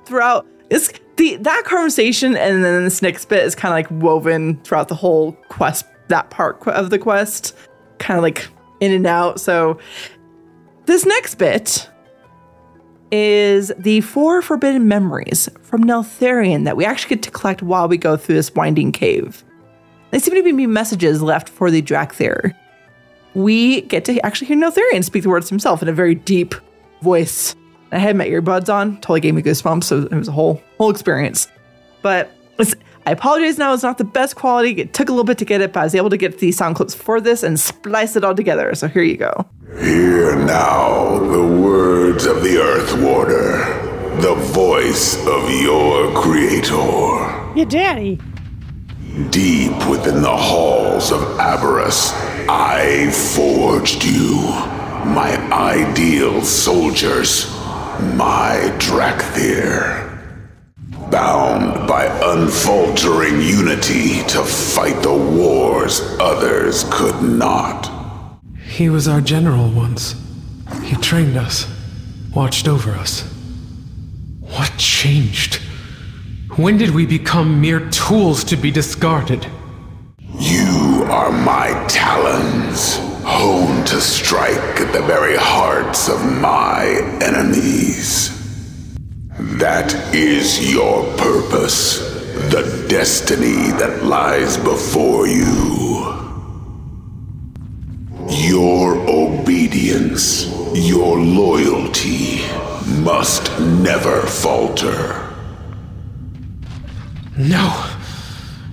throughout 0.05 0.45
it's 0.69 0.91
the 1.17 1.35
that 1.37 1.63
conversation 1.65 2.35
and 2.37 2.63
then 2.63 2.83
this 2.83 3.01
next 3.01 3.25
bit 3.25 3.43
is 3.43 3.55
kind 3.55 3.71
of 3.71 3.75
like 3.91 4.03
woven 4.03 4.57
throughout 4.63 4.87
the 4.87 4.95
whole 4.95 5.31
quest, 5.49 5.85
that 6.09 6.29
part 6.29 6.67
of 6.67 6.89
the 6.91 6.99
quest, 6.99 7.55
kind 7.97 8.17
of 8.19 8.23
like 8.23 8.47
in 8.79 8.91
and 8.91 9.05
out. 9.05 9.39
So 9.39 9.79
this 10.85 11.05
next 11.05 11.35
bit 11.35 11.89
is 13.11 13.71
the 13.77 14.01
four 14.01 14.41
forbidden 14.41 14.87
memories 14.87 15.49
from 15.61 15.83
Neltharion 15.83 16.65
that 16.65 16.77
we 16.77 16.85
actually 16.85 17.15
get 17.15 17.23
to 17.23 17.31
collect 17.31 17.61
while 17.61 17.87
we 17.87 17.97
go 17.97 18.17
through 18.17 18.35
this 18.35 18.53
winding 18.53 18.91
cave. 18.91 19.43
They 20.11 20.19
seem 20.19 20.35
to 20.35 20.43
be 20.43 20.67
messages 20.67 21.21
left 21.21 21.49
for 21.49 21.69
the 21.69 21.81
Dracthyr. 21.81 22.53
We 23.35 23.81
get 23.81 24.05
to 24.05 24.19
actually 24.25 24.47
hear 24.47 24.57
Neltharion 24.57 25.03
speak 25.03 25.23
the 25.23 25.29
words 25.29 25.49
himself 25.49 25.81
in 25.81 25.87
a 25.87 25.93
very 25.93 26.15
deep 26.15 26.55
voice. 27.01 27.55
I 27.91 27.97
had 27.97 28.15
my 28.15 28.27
earbuds 28.27 28.73
on, 28.73 28.95
totally 28.97 29.19
gave 29.19 29.33
me 29.33 29.41
goosebumps, 29.41 29.83
so 29.83 30.03
it 30.03 30.11
was 30.11 30.27
a 30.27 30.31
whole 30.31 30.61
whole 30.77 30.89
experience. 30.89 31.47
But 32.01 32.31
it's, 32.57 32.75
I 33.09 33.13
apologize 33.13 33.57
now, 33.57 33.73
it's 33.73 33.81
not 33.81 33.97
the 33.97 34.03
best 34.03 34.35
quality. 34.35 34.79
It 34.79 34.93
took 34.93 35.09
a 35.09 35.11
little 35.11 35.25
bit 35.25 35.39
to 35.39 35.45
get 35.45 35.61
it, 35.61 35.73
but 35.73 35.79
I 35.79 35.83
was 35.83 35.95
able 35.95 36.11
to 36.11 36.17
get 36.17 36.37
the 36.37 36.51
sound 36.51 36.75
clips 36.75 36.93
for 36.93 37.19
this 37.19 37.41
and 37.41 37.59
splice 37.59 38.15
it 38.15 38.23
all 38.23 38.35
together. 38.35 38.75
So 38.75 38.87
here 38.87 39.01
you 39.01 39.17
go. 39.17 39.47
Hear 39.79 40.35
now 40.35 41.17
the 41.17 41.41
words 41.41 42.27
of 42.27 42.43
the 42.43 42.59
Earth 42.59 42.93
Warder, 43.01 44.21
the 44.21 44.35
voice 44.35 45.15
of 45.25 45.49
your 45.49 46.13
creator. 46.21 47.55
Your 47.55 47.65
daddy. 47.65 48.19
Deep 49.31 49.89
within 49.89 50.21
the 50.21 50.37
halls 50.37 51.11
of 51.11 51.21
Aberrus, 51.39 52.13
I 52.47 53.09
forged 53.09 54.05
you, 54.05 54.35
my 55.09 55.35
ideal 55.51 56.43
soldiers, 56.43 57.49
my 58.13 58.71
Dracthyr. 58.77 60.08
Bound 61.11 61.87
by 61.87 62.05
unfaltering 62.23 63.41
unity 63.41 64.21
to 64.27 64.43
fight 64.43 65.01
the 65.01 65.13
wars 65.13 66.01
others 66.19 66.85
could 66.91 67.21
not. 67.23 67.89
He 68.67 68.89
was 68.89 69.07
our 69.07 69.19
general 69.19 69.69
once. 69.71 70.13
He 70.83 70.95
trained 70.97 71.35
us, 71.35 71.65
watched 72.35 72.67
over 72.67 72.91
us. 72.91 73.21
What 74.39 74.71
changed? 74.77 75.55
When 76.57 76.77
did 76.77 76.91
we 76.91 77.07
become 77.07 77.59
mere 77.59 77.89
tools 77.89 78.43
to 78.45 78.55
be 78.55 78.69
discarded? 78.69 79.47
You 80.37 81.05
are 81.09 81.31
my 81.31 81.69
talons, 81.87 82.97
honed 83.25 83.87
to 83.87 83.99
strike 83.99 84.79
at 84.79 84.93
the 84.93 85.01
very 85.01 85.37
hearts 85.37 86.07
of 86.07 86.23
my 86.39 86.85
enemies. 87.19 88.38
That 89.39 89.93
is 90.13 90.69
your 90.69 91.03
purpose, 91.15 91.99
the 92.51 92.85
destiny 92.89 93.71
that 93.79 94.03
lies 94.03 94.57
before 94.57 95.27
you. 95.27 96.05
Your 98.27 98.97
obedience, 99.07 100.45
your 100.73 101.17
loyalty 101.17 102.41
must 103.01 103.57
never 103.59 104.23
falter. 104.23 105.33
No. 107.37 107.85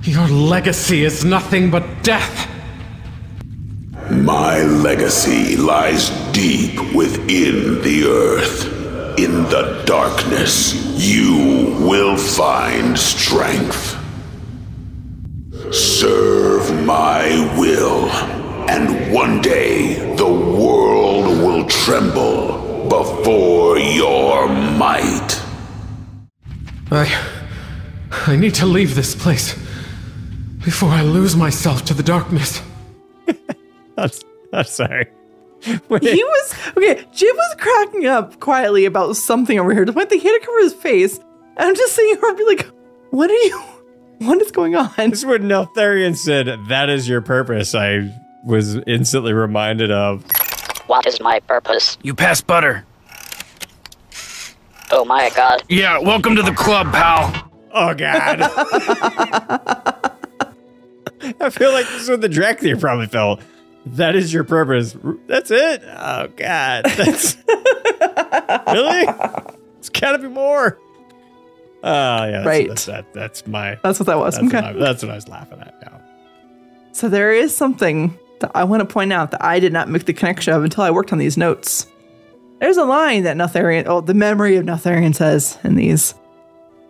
Your 0.02 0.26
legacy 0.26 1.04
is 1.04 1.24
nothing 1.24 1.70
but 1.70 1.84
death. 2.02 2.48
My 4.10 4.62
legacy 4.62 5.56
lies 5.56 6.10
deep 6.32 6.78
within 6.92 7.82
the 7.82 8.06
earth. 8.08 8.75
In 9.18 9.44
the 9.44 9.82
darkness, 9.86 10.74
you 10.96 11.76
will 11.80 12.16
find 12.16 12.98
strength. 12.98 13.96
Serve 15.72 16.84
my 16.84 17.54
will, 17.58 18.10
and 18.68 19.12
one 19.12 19.40
day 19.40 20.14
the 20.16 20.26
world 20.26 21.26
will 21.38 21.64
tremble 21.66 22.88
before 22.88 23.78
your 23.78 24.48
might. 24.48 25.42
I. 26.90 27.32
I 28.26 28.34
need 28.34 28.54
to 28.56 28.66
leave 28.66 28.94
this 28.94 29.14
place 29.14 29.54
before 30.64 30.88
I 30.88 31.02
lose 31.02 31.36
myself 31.36 31.84
to 31.84 31.94
the 31.94 32.02
darkness. 32.02 32.60
I'm, 33.96 34.10
I'm 34.52 34.64
sorry. 34.64 35.06
He 36.00 36.24
was 36.24 36.54
okay. 36.76 37.04
Gin 37.12 37.34
was 37.34 37.56
cracking 37.58 38.06
up 38.06 38.38
quietly 38.40 38.84
about 38.84 39.16
something 39.16 39.58
over 39.58 39.72
here. 39.72 39.84
The 39.84 39.92
point 39.92 40.10
they 40.10 40.18
hit 40.18 40.42
it 40.42 40.48
over 40.48 40.58
his 40.60 40.74
face, 40.74 41.18
and 41.18 41.68
I'm 41.68 41.74
just 41.74 41.94
seeing 41.94 42.16
her 42.16 42.34
be 42.34 42.44
like, 42.44 42.66
"What 43.10 43.30
are 43.30 43.34
you? 43.34 43.62
What 44.18 44.40
is 44.40 44.50
going 44.50 44.74
on?" 44.76 44.90
This 44.96 45.18
is 45.20 45.26
when 45.26 45.42
Neltharion 45.42 46.16
said, 46.16 46.48
That 46.68 46.88
is 46.88 47.06
your 47.06 47.20
purpose. 47.20 47.74
I 47.74 48.10
was 48.44 48.76
instantly 48.86 49.34
reminded 49.34 49.90
of. 49.90 50.24
What 50.86 51.06
is 51.06 51.20
my 51.20 51.40
purpose? 51.40 51.98
You 52.02 52.14
pass 52.14 52.40
butter. 52.40 52.86
Oh 54.90 55.04
my 55.04 55.30
god. 55.30 55.64
Yeah, 55.68 55.98
welcome 55.98 56.36
to 56.36 56.42
the 56.42 56.52
club, 56.52 56.92
pal. 56.92 57.46
Oh, 57.78 57.92
God. 57.92 58.40
I 61.40 61.50
feel 61.50 61.72
like 61.72 61.86
this 61.88 62.02
is 62.02 62.08
what 62.08 62.22
the 62.22 62.28
Dracthyr 62.28 62.80
probably 62.80 63.06
felt. 63.06 63.42
That 63.86 64.16
is 64.16 64.32
your 64.32 64.44
purpose. 64.44 64.96
That's 65.26 65.50
it? 65.50 65.82
Oh, 65.84 66.28
God. 66.36 66.84
That's. 66.84 67.36
really? 68.72 69.06
It's 69.78 69.88
gotta 69.88 70.18
be 70.18 70.28
more. 70.28 70.78
Oh, 71.84 72.24
yeah. 72.24 72.30
That's, 72.30 72.46
Right. 72.46 72.68
That's, 72.68 72.86
that, 72.86 73.14
that's 73.14 73.46
my. 73.46 73.78
That's 73.82 74.00
what 74.00 74.06
that 74.06 74.18
was. 74.18 74.34
That's, 74.34 74.46
Okay. 74.48 74.56
what 74.56 74.64
I, 74.64 74.72
that's 74.72 75.02
what 75.02 75.12
I 75.12 75.14
was 75.14 75.28
laughing 75.28 75.60
at 75.60 75.74
Yeah. 75.80 75.98
So 76.92 77.08
there 77.08 77.32
is 77.32 77.56
something 77.56 78.18
that 78.40 78.50
I 78.54 78.64
want 78.64 78.80
to 78.80 78.92
point 78.92 79.12
out 79.12 79.30
that 79.30 79.44
I 79.44 79.60
did 79.60 79.72
not 79.72 79.88
make 79.88 80.04
the 80.04 80.12
connection 80.12 80.52
of 80.52 80.64
until 80.64 80.82
I 80.82 80.90
worked 80.90 81.12
on 81.12 81.18
these 81.18 81.36
notes. 81.36 81.86
There's 82.58 82.78
a 82.78 82.84
line 82.84 83.22
that 83.24 83.36
Neltharion, 83.36 83.84
oh, 83.86 84.00
the 84.00 84.14
memory 84.14 84.56
of 84.56 84.64
Neltharion 84.64 85.14
says 85.14 85.58
in 85.62 85.76
these. 85.76 86.14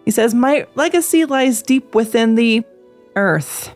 He 0.04 0.12
says, 0.12 0.32
My 0.32 0.66
legacy 0.76 1.24
lies 1.24 1.60
deep 1.62 1.94
within 1.94 2.36
the 2.36 2.64
earth. 3.16 3.74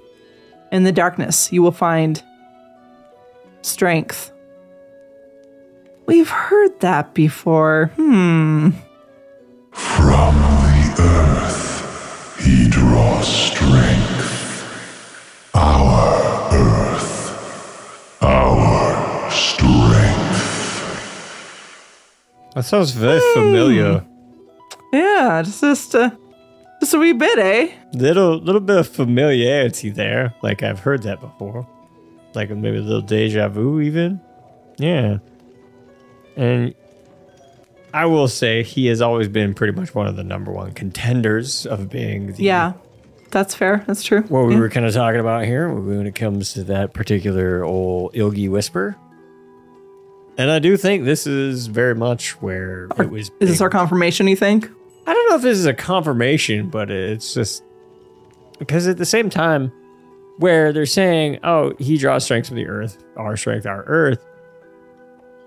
In 0.73 0.85
the 0.85 0.93
darkness, 0.93 1.53
you 1.53 1.63
will 1.63 1.73
find 1.73 2.23
strength. 3.63 4.33
We've 6.07 6.29
heard 6.31 6.81
that 6.81 7.15
before. 7.15 7.91
Hmm. 7.97 8.71
From 9.71 10.35
the 10.35 11.03
earth, 11.03 12.41
he 12.45 12.69
draws 12.69 13.27
strength. 13.27 14.27
Our 15.55 16.53
earth, 16.53 18.23
our 18.23 19.31
strength. 19.31 19.71
That 22.55 22.65
sounds 22.65 22.91
very 22.91 23.21
familiar. 23.35 24.05
Yeah, 24.93 25.43
just 25.45 25.61
just, 25.61 25.95
uh, 25.95 26.11
just 26.81 26.95
a 26.95 26.99
wee 26.99 27.13
bit, 27.13 27.39
eh? 27.39 27.71
Little 27.93 28.39
little 28.39 28.61
bit 28.61 28.79
of 28.79 28.89
familiarity 28.89 29.91
there. 29.91 30.35
Like 30.43 30.65
I've 30.65 30.81
heard 30.81 31.03
that 31.05 31.21
before. 31.21 31.69
Like 32.35 32.51
maybe 32.51 32.79
a 32.79 32.81
little 32.83 33.01
deja 33.03 33.49
vu 33.49 33.81
even. 33.81 34.21
Yeah. 34.79 35.19
And 36.37 36.75
I 37.93 38.07
will 38.07 38.29
say 38.29 38.63
he 38.63 38.87
has 38.87 39.01
always 39.03 39.29
been 39.29 39.53
pretty 39.55 39.73
much 39.79 39.95
one 39.95 40.07
of 40.07 40.17
the 40.17 40.23
number 40.25 40.53
one 40.53 40.73
contenders 40.73 41.67
of 41.67 41.91
being 41.91 42.33
the 42.35 42.43
Yeah, 42.45 42.75
that's 43.31 43.55
fair. 43.55 43.83
That's 43.87 44.03
true. 44.05 44.23
what 44.23 44.47
we 44.47 44.55
Yeah. 44.55 44.61
were 44.61 44.71
kind 44.71 44.87
of 44.87 44.95
talking 44.95 45.19
about 45.21 45.45
here 45.45 45.69
when 45.69 46.07
it 46.07 46.15
comes 46.15 46.53
to 46.55 46.63
that 46.65 46.93
particular 46.95 47.65
old 47.65 48.15
Ilgi 48.15 48.49
Whisper. 48.49 48.97
And 50.39 50.51
I 50.51 50.59
do 50.61 50.77
think 50.77 51.05
this 51.05 51.27
is 51.27 51.67
very 51.67 51.95
much 51.95 52.41
where 52.41 52.87
it 52.99 53.11
was. 53.11 53.31
Is 53.41 53.51
this 53.51 53.61
our 53.61 53.69
confirmation, 53.69 54.27
you 54.29 54.37
think? 54.37 54.71
I 55.07 55.13
don't 55.13 55.29
know 55.29 55.37
if 55.37 55.43
this 55.43 55.59
is 55.59 55.67
a 55.67 55.75
confirmation, 55.75 56.69
but 56.71 56.91
it's 56.91 57.35
just 57.35 57.63
because 58.59 58.87
at 58.87 58.97
the 58.97 59.05
same 59.05 59.29
time, 59.29 59.73
where 60.41 60.73
they're 60.73 60.87
saying, 60.87 61.39
"Oh, 61.45 61.73
he 61.79 61.97
draws 61.97 62.25
strength 62.25 62.49
from 62.49 62.57
the 62.57 62.67
earth, 62.67 62.99
our 63.17 63.37
strength, 63.37 63.67
our 63.67 63.85
earth." 63.87 64.25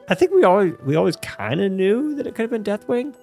I 0.09 0.15
think 0.15 0.31
we 0.31 0.43
always 0.43 0.73
we 0.85 0.95
always 0.95 1.15
kind 1.17 1.61
of 1.61 1.71
knew 1.71 2.15
that 2.15 2.25
it 2.27 2.35
could 2.35 2.43
have 2.43 2.49
been 2.51 2.63
Deathwing, 2.63 3.13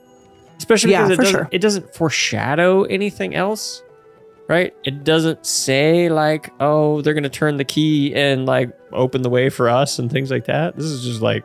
especially 0.59 0.93
Yeah, 0.93 1.09
because 1.09 1.19
it 1.19 1.23
doesn't 1.23 1.33
sure. 1.41 1.49
it 1.51 1.59
doesn't 1.61 1.95
foreshadow 1.95 2.85
anything 2.85 3.35
else, 3.35 3.83
right? 4.49 4.75
It 4.85 5.05
doesn't 5.05 5.45
say 5.47 6.09
like, 6.09 6.53
"Oh, 6.61 7.03
they're 7.03 7.15
gonna 7.15 7.29
turn 7.29 7.57
the 7.57 7.65
key 7.65 8.15
and 8.15 8.47
like 8.47 8.71
open 8.93 9.23
the 9.23 9.31
way 9.31 9.49
for 9.51 9.69
us" 9.69 9.99
and 9.99 10.11
things 10.11 10.31
like 10.31 10.47
that. 10.47 10.75
This 10.77 10.87
is 10.87 11.05
just 11.05 11.21
like, 11.21 11.45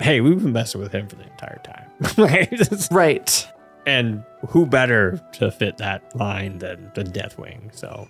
"Hey, 0.00 0.20
we've 0.20 0.42
been 0.42 0.52
messing 0.52 0.80
with 0.80 0.92
him 0.92 1.08
for 1.08 1.16
the 1.16 1.24
entire 1.24 1.60
time." 1.64 1.82
Right. 2.90 3.48
and 3.86 4.22
who 4.48 4.66
better 4.66 5.18
to 5.32 5.50
fit 5.50 5.78
that 5.78 6.14
line 6.14 6.58
than, 6.58 6.90
than 6.94 7.10
Deathwing? 7.10 7.74
So. 7.74 8.06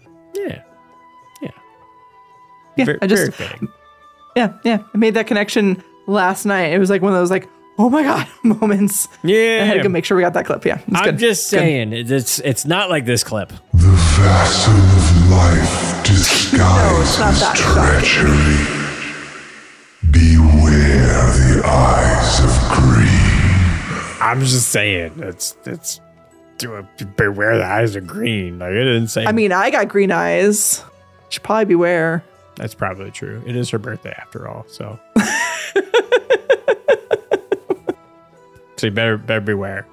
Yeah, 2.77 2.85
Ver- 2.85 2.99
I 3.03 3.07
just- 3.07 3.33
very 3.33 3.49
fitting. 3.51 3.69
Yeah, 4.37 4.53
yeah. 4.65 4.83
I 4.95 4.99
made 4.99 5.15
that 5.15 5.27
connection 5.27 5.83
last 6.07 6.45
night. 6.45 6.67
It 6.75 6.79
was 6.79 6.91
like 6.91 7.01
one 7.01 7.13
of 7.13 7.19
those 7.19 7.31
like, 7.31 7.49
oh 7.79 7.89
my 7.89 8.03
god 8.03 8.29
moments. 8.45 9.09
Yeah. 9.25 9.61
I 9.63 9.65
had 9.65 9.75
to 9.75 9.83
go 9.83 9.89
make 9.89 10.05
sure 10.05 10.15
we 10.17 10.23
got 10.23 10.35
that 10.35 10.45
clip. 10.45 10.65
Yeah. 10.67 10.79
I'm 10.95 11.05
good. 11.05 11.19
just 11.19 11.51
Good. 11.51 11.59
saying, 11.61 11.93
it's 11.95 12.39
it's 12.41 12.67
not 12.67 12.91
like 12.91 13.07
this 13.07 13.25
clip. 13.25 13.49
The 13.73 13.79
vessel 14.19 14.75
of 14.75 15.31
life 15.31 16.05
disguises 16.05 17.41
that. 17.41 17.57
treachery. 17.57 18.83
Beware 20.11 21.33
the 21.33 21.63
eyes 21.65 22.41
of 22.41 22.51
greed. 22.79 24.23
I'm 24.23 24.41
just 24.41 24.69
saying, 24.69 25.15
it's 25.19 25.57
it's 25.65 26.01
to 26.59 26.87
beware 27.17 27.57
the 27.59 27.65
eyes 27.65 27.97
of 27.97 28.07
green. 28.07 28.59
Like 28.59 28.71
it 28.73 28.85
didn't 28.85 29.09
say. 29.09 29.25
I 29.27 29.33
mean, 29.33 29.53
I 29.53 29.71
got 29.71 29.89
green 29.89 30.13
eyes. 30.13 30.85
Should 31.31 31.43
probably 31.43 31.65
beware. 31.65 32.23
That's 32.57 32.75
probably 32.75 33.11
true. 33.11 33.43
It 33.47 33.55
is 33.57 33.71
her 33.71 33.79
birthday 33.79 34.15
after 34.19 34.49
all, 34.49 34.65
so. 34.69 34.99
so 38.77 38.87
you 38.87 38.91
better 38.91 39.17
better 39.17 39.41
beware. 39.41 39.87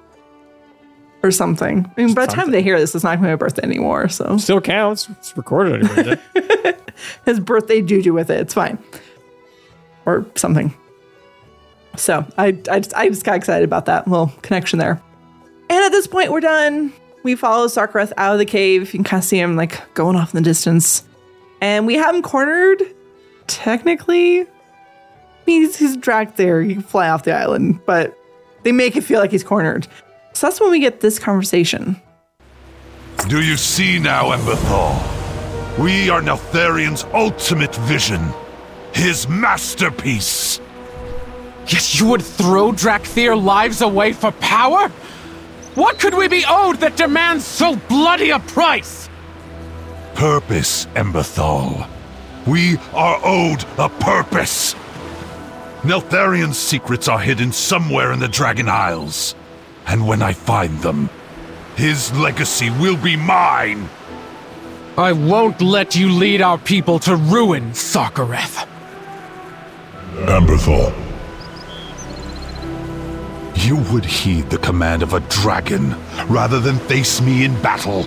Or 1.22 1.30
something. 1.30 1.90
I 1.96 2.00
mean, 2.02 2.14
by 2.14 2.26
the 2.26 2.32
time 2.32 2.50
they 2.50 2.62
hear 2.62 2.78
this, 2.78 2.94
it's 2.94 3.02
not 3.02 3.16
going 3.16 3.22
to 3.22 3.28
be 3.28 3.32
my 3.32 3.36
birthday 3.36 3.62
anymore. 3.62 4.08
So 4.10 4.36
Still 4.36 4.60
counts. 4.60 5.08
It's 5.08 5.34
recorded 5.36 5.82
on 5.82 6.04
your 6.04 6.16
birthday. 6.16 6.76
his 7.24 7.40
birthday 7.40 7.80
juju 7.80 8.12
with 8.12 8.28
it. 8.28 8.40
It's 8.40 8.52
fine. 8.52 8.78
Or 10.04 10.26
something. 10.34 10.74
So 11.96 12.26
I, 12.36 12.48
I, 12.70 12.80
just, 12.80 12.94
I 12.94 13.08
just 13.08 13.24
got 13.24 13.36
excited 13.36 13.64
about 13.64 13.86
that 13.86 14.06
little 14.06 14.32
connection 14.42 14.78
there. 14.78 15.00
And 15.70 15.84
at 15.84 15.92
this 15.92 16.06
point, 16.06 16.30
we're 16.30 16.40
done. 16.40 16.92
We 17.22 17.36
follow 17.36 17.68
Sarkareth 17.68 18.12
out 18.18 18.34
of 18.34 18.38
the 18.38 18.44
cave. 18.44 18.82
You 18.92 18.98
can 18.98 19.04
kind 19.04 19.22
of 19.22 19.24
see 19.24 19.38
him 19.38 19.56
like 19.56 19.94
going 19.94 20.16
off 20.16 20.34
in 20.34 20.42
the 20.42 20.46
distance. 20.46 21.04
And 21.60 21.86
we 21.86 21.94
have 21.94 22.14
him 22.14 22.22
cornered, 22.22 22.82
technically. 23.46 24.46
He's, 25.46 25.76
he's 25.76 25.96
dragged 25.96 26.36
there. 26.36 26.62
He 26.62 26.74
can 26.74 26.82
fly 26.82 27.08
off 27.08 27.24
the 27.24 27.34
island, 27.34 27.80
but 27.86 28.16
they 28.62 28.72
make 28.72 28.96
it 28.96 29.02
feel 29.02 29.20
like 29.20 29.30
he's 29.30 29.44
cornered. 29.44 29.86
So 30.32 30.46
that's 30.46 30.60
when 30.60 30.70
we 30.70 30.80
get 30.80 31.00
this 31.00 31.18
conversation. 31.18 32.00
Do 33.28 33.40
you 33.40 33.56
see 33.56 33.98
now, 33.98 34.32
Emberthal? 34.32 35.78
We 35.78 36.10
are 36.10 36.20
Neltharion's 36.20 37.04
ultimate 37.12 37.74
vision. 37.74 38.20
His 38.92 39.28
masterpiece. 39.28 40.60
Yes, 41.66 41.98
you 41.98 42.06
would 42.06 42.22
throw 42.22 42.72
Dracthyr 42.72 43.42
lives 43.42 43.80
away 43.80 44.12
for 44.12 44.32
power? 44.32 44.88
What 45.74 45.98
could 45.98 46.14
we 46.14 46.28
be 46.28 46.44
owed 46.48 46.76
that 46.76 46.96
demands 46.96 47.44
so 47.44 47.76
bloody 47.88 48.30
a 48.30 48.38
price? 48.38 49.03
Purpose, 50.14 50.86
Emberthal. 50.94 51.88
We 52.46 52.76
are 52.92 53.20
owed 53.24 53.64
a 53.78 53.88
purpose. 53.88 54.74
Neltharion's 55.82 56.56
secrets 56.56 57.08
are 57.08 57.18
hidden 57.18 57.50
somewhere 57.52 58.12
in 58.12 58.20
the 58.20 58.28
Dragon 58.28 58.68
Isles. 58.68 59.34
And 59.86 60.06
when 60.06 60.22
I 60.22 60.32
find 60.32 60.78
them, 60.80 61.10
his 61.76 62.12
legacy 62.12 62.70
will 62.70 62.96
be 62.96 63.16
mine. 63.16 63.88
I 64.96 65.12
won't 65.12 65.60
let 65.60 65.96
you 65.96 66.08
lead 66.10 66.40
our 66.40 66.58
people 66.58 67.00
to 67.00 67.16
ruin, 67.16 67.72
Sarkareth. 67.72 68.68
Emberthal. 70.14 70.94
You 73.66 73.76
would 73.92 74.04
heed 74.04 74.48
the 74.48 74.58
command 74.58 75.02
of 75.02 75.14
a 75.14 75.20
dragon 75.20 75.96
rather 76.28 76.60
than 76.60 76.78
face 76.78 77.20
me 77.20 77.44
in 77.44 77.60
battle. 77.62 78.06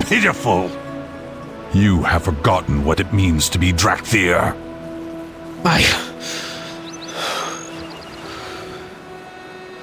Pitiful! 0.00 0.70
You 1.74 2.04
have 2.04 2.22
forgotten 2.22 2.84
what 2.84 3.00
it 3.00 3.12
means 3.12 3.48
to 3.48 3.58
be 3.58 3.72
Dracthyr. 3.72 4.56
I. 5.64 5.82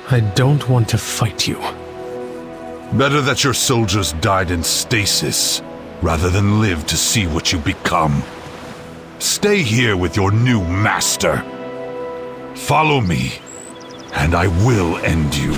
I 0.10 0.22
don't 0.34 0.70
want 0.70 0.88
to 0.90 0.98
fight 0.98 1.50
you. 1.50 1.58
Better 2.98 3.20
that 3.22 3.44
your 3.44 3.54
soldiers 3.54 4.14
died 4.14 4.52
in 4.52 4.64
stasis 4.64 5.62
rather 6.02 6.30
than 6.30 6.62
live 6.62 6.88
to 6.88 6.96
see 6.96 7.28
what 7.28 7.52
you 7.52 7.60
become. 7.60 8.24
Stay 9.20 9.62
here 9.62 9.98
with 9.98 10.16
your 10.16 10.32
new 10.32 10.62
master. 10.62 11.44
Follow 12.56 13.02
me, 13.02 13.34
and 14.14 14.34
I 14.34 14.48
will 14.66 14.96
end 15.00 15.36
you. 15.36 15.58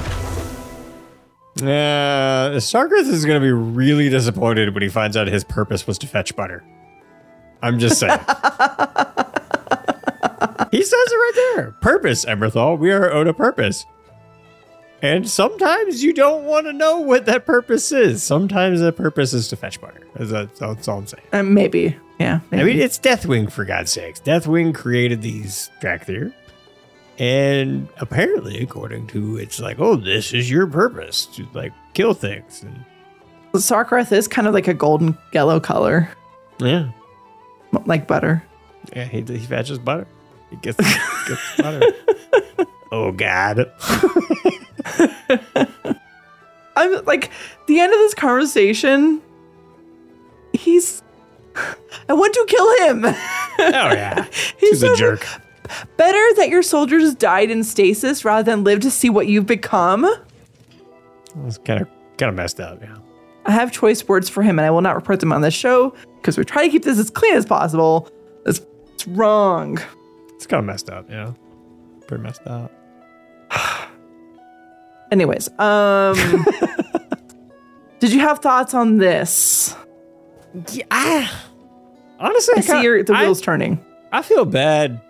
Yeah, 1.55 2.51
Sarkareth 2.55 3.07
is 3.07 3.25
going 3.25 3.39
to 3.39 3.45
be 3.45 3.51
really 3.51 4.09
disappointed 4.09 4.73
when 4.73 4.81
he 4.81 4.89
finds 4.89 5.15
out 5.15 5.27
his 5.27 5.43
purpose 5.43 5.85
was 5.85 5.99
to 5.99 6.07
fetch 6.07 6.35
butter. 6.35 6.63
I'm 7.61 7.79
just 7.79 7.99
saying. 7.99 8.19
he 10.71 10.83
says 10.83 11.07
it 11.11 11.15
right 11.15 11.53
there. 11.55 11.71
Purpose, 11.79 12.25
Emberthal. 12.25 12.77
We 12.77 12.91
are 12.91 13.11
owed 13.11 13.27
a 13.27 13.33
purpose. 13.33 13.85
And 15.03 15.29
sometimes 15.29 16.01
you 16.01 16.13
don't 16.13 16.45
want 16.45 16.65
to 16.65 16.73
know 16.73 16.99
what 16.99 17.25
that 17.25 17.45
purpose 17.45 17.91
is. 17.91 18.23
Sometimes 18.23 18.79
the 18.79 18.93
purpose 18.93 19.33
is 19.33 19.49
to 19.49 19.57
fetch 19.57 19.79
butter. 19.79 20.01
That's, 20.15 20.59
that's 20.59 20.87
all 20.87 20.99
I'm 20.99 21.07
saying. 21.07 21.23
Uh, 21.33 21.43
maybe. 21.43 21.95
Yeah. 22.19 22.39
I 22.51 22.63
mean, 22.63 22.79
it's 22.79 22.97
Deathwing, 22.97 23.51
for 23.51 23.65
God's 23.65 23.91
sakes. 23.91 24.21
Deathwing 24.21 24.73
created 24.73 25.21
these 25.21 25.69
Dracthyr. 25.81 26.33
And 27.19 27.87
apparently, 27.97 28.61
according 28.61 29.07
to 29.07 29.37
it's 29.37 29.59
like, 29.59 29.79
oh, 29.79 29.95
this 29.95 30.33
is 30.33 30.49
your 30.49 30.65
purpose 30.67 31.25
to 31.27 31.45
like 31.53 31.71
kill 31.93 32.13
things. 32.13 32.63
And 32.63 32.83
Sarkareth 33.53 34.11
is 34.11 34.27
kind 34.27 34.47
of 34.47 34.53
like 34.53 34.67
a 34.67 34.73
golden 34.73 35.17
yellow 35.31 35.59
color, 35.59 36.09
yeah, 36.59 36.89
like 37.85 38.07
butter. 38.07 38.43
yeah, 38.95 39.05
he, 39.05 39.21
he 39.21 39.37
fetches 39.39 39.77
butter. 39.77 40.07
He 40.49 40.55
gets, 40.57 40.77
gets 41.27 41.57
butter. 41.57 41.81
oh 42.91 43.11
God. 43.11 43.71
I'm 46.75 47.05
like 47.05 47.29
the 47.67 47.79
end 47.79 47.93
of 47.93 47.99
this 47.99 48.13
conversation. 48.15 49.21
He's. 50.53 51.01
I 52.09 52.13
want 52.13 52.33
to 52.33 52.45
kill 52.47 52.87
him. 52.87 53.05
Oh 53.05 53.13
yeah, 53.59 54.25
He's 54.57 54.81
a 54.81 54.95
jerk. 54.95 55.27
Better 55.97 56.35
that 56.37 56.49
your 56.49 56.63
soldiers 56.63 57.13
died 57.15 57.49
in 57.51 57.63
stasis 57.63 58.23
rather 58.25 58.43
than 58.43 58.63
live 58.63 58.79
to 58.81 58.91
see 58.91 59.09
what 59.09 59.27
you've 59.27 59.45
become. 59.45 60.05
It's 61.45 61.57
kind 61.59 61.81
of 61.81 61.87
kind 62.17 62.29
of 62.29 62.35
messed 62.35 62.59
up. 62.59 62.81
Yeah. 62.81 62.97
I 63.45 63.51
have 63.51 63.71
choice 63.71 64.07
words 64.07 64.29
for 64.29 64.41
him, 64.43 64.57
and 64.59 64.65
I 64.65 64.71
will 64.71 64.81
not 64.81 64.95
report 64.95 65.19
them 65.19 65.33
on 65.33 65.41
this 65.41 65.53
show 65.53 65.93
because 66.21 66.37
we 66.37 66.45
try 66.45 66.63
to 66.63 66.69
keep 66.69 66.83
this 66.83 66.97
as 66.99 67.09
clean 67.09 67.33
as 67.35 67.45
possible. 67.45 68.09
It's, 68.45 68.61
it's 68.93 69.07
wrong. 69.07 69.79
It's 70.35 70.45
kind 70.47 70.59
of 70.59 70.65
messed 70.65 70.89
up. 70.89 71.09
Yeah. 71.09 71.33
Pretty 72.07 72.23
messed 72.23 72.45
up. 72.47 72.71
Anyways, 75.11 75.49
um, 75.59 76.15
did 77.99 78.11
you 78.13 78.19
have 78.19 78.39
thoughts 78.39 78.73
on 78.73 78.97
this? 78.97 79.75
Yeah. 80.71 81.27
Honestly, 82.19 82.53
I 82.57 82.61
see 82.61 82.67
kinda- 82.67 82.83
your, 82.83 83.03
the 83.03 83.13
I- 83.13 83.23
wheels 83.23 83.41
turning. 83.41 83.83
I 84.11 84.21
feel 84.21 84.45
bad 84.45 85.01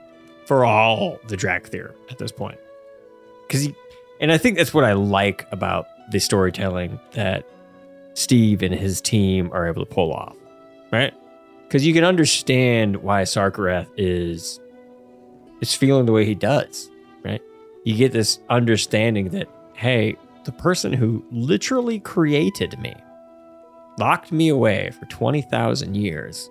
for 0.45 0.65
all 0.65 1.19
the 1.27 1.37
Dracthyr 1.37 1.93
at 2.09 2.17
this 2.17 2.31
point. 2.31 2.59
Cause 3.49 3.67
and 4.19 4.31
I 4.31 4.37
think 4.37 4.57
that's 4.57 4.73
what 4.73 4.83
I 4.83 4.93
like 4.93 5.45
about 5.51 5.87
the 6.11 6.19
storytelling 6.19 6.99
that 7.11 7.45
Steve 8.13 8.61
and 8.61 8.73
his 8.73 9.01
team 9.01 9.49
are 9.53 9.67
able 9.67 9.85
to 9.85 9.91
pull 9.91 10.13
off. 10.13 10.35
Right? 10.91 11.13
Because 11.63 11.85
you 11.85 11.93
can 11.93 12.03
understand 12.03 12.97
why 12.97 13.23
Sarkareth 13.23 13.87
is 13.97 14.59
is 15.61 15.73
feeling 15.73 16.05
the 16.05 16.11
way 16.11 16.25
he 16.25 16.35
does, 16.35 16.89
right? 17.23 17.41
You 17.85 17.95
get 17.95 18.11
this 18.11 18.39
understanding 18.49 19.29
that, 19.29 19.47
hey, 19.73 20.15
the 20.43 20.51
person 20.51 20.93
who 20.93 21.25
literally 21.31 21.99
created 21.99 22.77
me 22.79 22.93
locked 23.97 24.31
me 24.31 24.49
away 24.49 24.91
for 24.91 25.05
20,000 25.05 25.95
years 25.95 26.49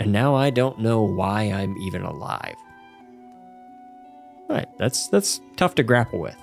and 0.00 0.10
now 0.10 0.34
I 0.34 0.50
don't 0.50 0.80
know 0.80 1.02
why 1.02 1.42
I'm 1.42 1.76
even 1.78 2.02
alive. 2.02 2.56
Right, 4.48 4.66
that's 4.78 5.06
that's 5.08 5.40
tough 5.56 5.76
to 5.76 5.84
grapple 5.84 6.18
with. 6.18 6.36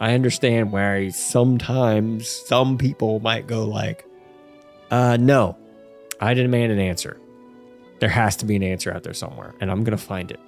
I 0.00 0.12
understand 0.14 0.72
why 0.72 1.08
sometimes 1.10 2.28
some 2.28 2.76
people 2.78 3.20
might 3.20 3.46
go 3.46 3.64
like, 3.64 4.04
uh 4.90 5.16
no, 5.18 5.56
I 6.20 6.34
demand 6.34 6.72
an 6.72 6.80
answer. 6.80 7.18
There 8.00 8.08
has 8.08 8.36
to 8.36 8.44
be 8.44 8.56
an 8.56 8.62
answer 8.64 8.92
out 8.92 9.04
there 9.04 9.14
somewhere, 9.14 9.54
and 9.60 9.70
I'm 9.70 9.84
gonna 9.84 9.96
find 9.96 10.30
it. 10.32 10.40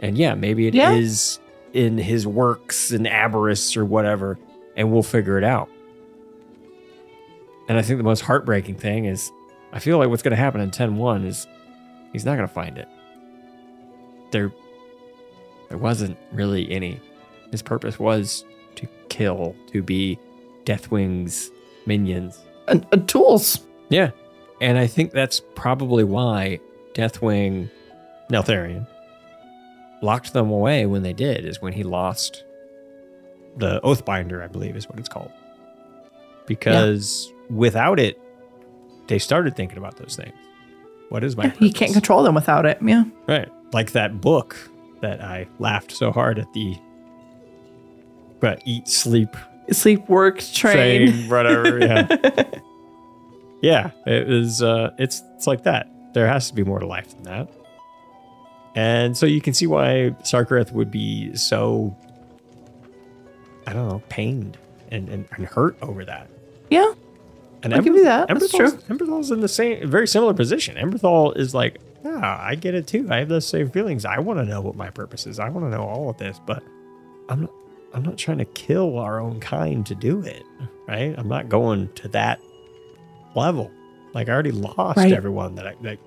And 0.00 0.18
yeah, 0.18 0.34
maybe 0.34 0.66
it 0.66 0.74
is 0.74 1.40
Yeah. 1.72 1.82
in 1.84 1.96
his 1.98 2.26
works 2.26 2.90
in 2.92 3.04
Aberrus 3.04 3.74
or 3.76 3.84
whatever, 3.86 4.38
and 4.76 4.92
we'll 4.92 5.02
figure 5.02 5.38
it 5.38 5.44
out. 5.44 5.68
And 7.68 7.78
I 7.78 7.82
think 7.82 7.96
the 7.98 8.04
most 8.04 8.20
heartbreaking 8.20 8.74
thing 8.74 9.06
is 9.06 9.32
I 9.72 9.78
feel 9.78 9.98
like 9.98 10.08
what's 10.08 10.22
going 10.22 10.32
to 10.32 10.36
happen 10.36 10.60
in 10.60 10.70
10-1 10.70 11.26
is 11.26 11.46
he's 12.12 12.24
not 12.24 12.36
going 12.36 12.46
to 12.46 12.54
find 12.54 12.78
it. 12.78 12.88
There 14.30 14.52
there 15.68 15.78
wasn't 15.78 16.18
really 16.32 16.70
any. 16.70 17.00
His 17.50 17.62
purpose 17.62 17.98
was 17.98 18.44
to 18.76 18.86
kill, 19.08 19.56
to 19.72 19.82
be 19.82 20.18
Deathwing's 20.64 21.50
minions. 21.86 22.42
And, 22.68 22.86
and 22.92 23.08
tools. 23.08 23.66
Yeah. 23.88 24.10
And 24.60 24.78
I 24.78 24.86
think 24.86 25.12
that's 25.12 25.40
probably 25.54 26.04
why 26.04 26.60
Deathwing 26.92 27.70
Neltharion 28.30 28.86
locked 30.02 30.34
them 30.34 30.50
away 30.50 30.84
when 30.84 31.02
they 31.02 31.14
did, 31.14 31.46
is 31.46 31.62
when 31.62 31.72
he 31.72 31.82
lost 31.82 32.44
the 33.56 33.80
Oathbinder, 33.80 34.42
I 34.42 34.46
believe 34.46 34.76
is 34.76 34.88
what 34.88 34.98
it's 34.98 35.08
called. 35.08 35.32
Because 36.46 37.32
without 37.48 37.98
it, 37.98 38.18
they 39.12 39.18
started 39.18 39.54
thinking 39.54 39.76
about 39.76 39.98
those 39.98 40.16
things. 40.16 40.32
What 41.10 41.22
is 41.22 41.36
my 41.36 41.44
Yeah, 41.44 41.52
you 41.60 41.70
can't 41.70 41.92
control 41.92 42.22
them 42.22 42.34
without 42.34 42.64
it. 42.64 42.78
Yeah. 42.80 43.04
Right. 43.28 43.50
Like 43.74 43.92
that 43.92 44.22
book 44.22 44.56
that 45.02 45.20
I 45.22 45.46
laughed 45.58 45.92
so 45.92 46.10
hard 46.10 46.38
at 46.38 46.50
the 46.54 46.78
but 48.40 48.62
eat, 48.64 48.88
sleep, 48.88 49.36
Sleep, 49.70 50.08
work, 50.08 50.38
train. 50.38 51.12
train, 51.12 51.28
whatever. 51.28 51.78
Yeah. 51.78 52.08
yeah. 53.62 53.90
It 54.06 54.26
was 54.26 54.62
uh 54.62 54.92
it's 54.98 55.22
it's 55.36 55.46
like 55.46 55.64
that. 55.64 55.90
There 56.14 56.26
has 56.26 56.48
to 56.48 56.54
be 56.54 56.64
more 56.64 56.78
to 56.78 56.86
life 56.86 57.10
than 57.10 57.24
that. 57.24 57.50
And 58.74 59.14
so 59.14 59.26
you 59.26 59.42
can 59.42 59.52
see 59.52 59.66
why 59.66 60.16
Sarkareth 60.22 60.72
would 60.72 60.90
be 60.90 61.36
so 61.36 61.94
I 63.66 63.74
don't 63.74 63.88
know, 63.90 64.02
pained 64.08 64.56
and, 64.90 65.10
and, 65.10 65.28
and 65.36 65.44
hurt 65.44 65.76
over 65.82 66.02
that. 66.06 66.30
Yeah. 66.70 66.94
And 67.62 67.74
I'll 67.74 67.82
give 67.82 67.94
you 67.94 68.04
that. 68.04 68.28
That's 68.28 68.52
Emberthal's, 68.52 68.74
Emberthal's 68.84 69.30
in 69.30 69.40
the 69.40 69.48
same, 69.48 69.88
very 69.88 70.08
similar 70.08 70.34
position. 70.34 70.76
Emberthal 70.76 71.36
is 71.36 71.54
like, 71.54 71.78
yeah, 72.04 72.36
I 72.40 72.56
get 72.56 72.74
it 72.74 72.86
too. 72.88 73.06
I 73.10 73.18
have 73.18 73.28
those 73.28 73.46
same 73.46 73.70
feelings. 73.70 74.04
I 74.04 74.18
want 74.18 74.40
to 74.40 74.44
know 74.44 74.60
what 74.60 74.74
my 74.74 74.90
purpose 74.90 75.26
is. 75.26 75.38
I 75.38 75.48
want 75.48 75.66
to 75.66 75.70
know 75.70 75.82
all 75.84 76.10
of 76.10 76.16
this, 76.18 76.40
but 76.46 76.62
I'm 77.28 77.42
not. 77.42 77.50
I'm 77.94 78.02
not 78.02 78.16
trying 78.16 78.38
to 78.38 78.46
kill 78.46 78.98
our 78.98 79.20
own 79.20 79.38
kind 79.38 79.84
to 79.84 79.94
do 79.94 80.22
it, 80.22 80.42
right? 80.88 81.14
I'm 81.18 81.28
not 81.28 81.50
going 81.50 81.92
to 81.96 82.08
that 82.08 82.40
level. 83.36 83.70
Like 84.14 84.28
I 84.30 84.32
already 84.32 84.50
lost 84.50 84.96
Right. 84.96 85.12
everyone 85.12 85.56
that 85.56 85.66
I 85.66 85.74
like. 85.82 86.00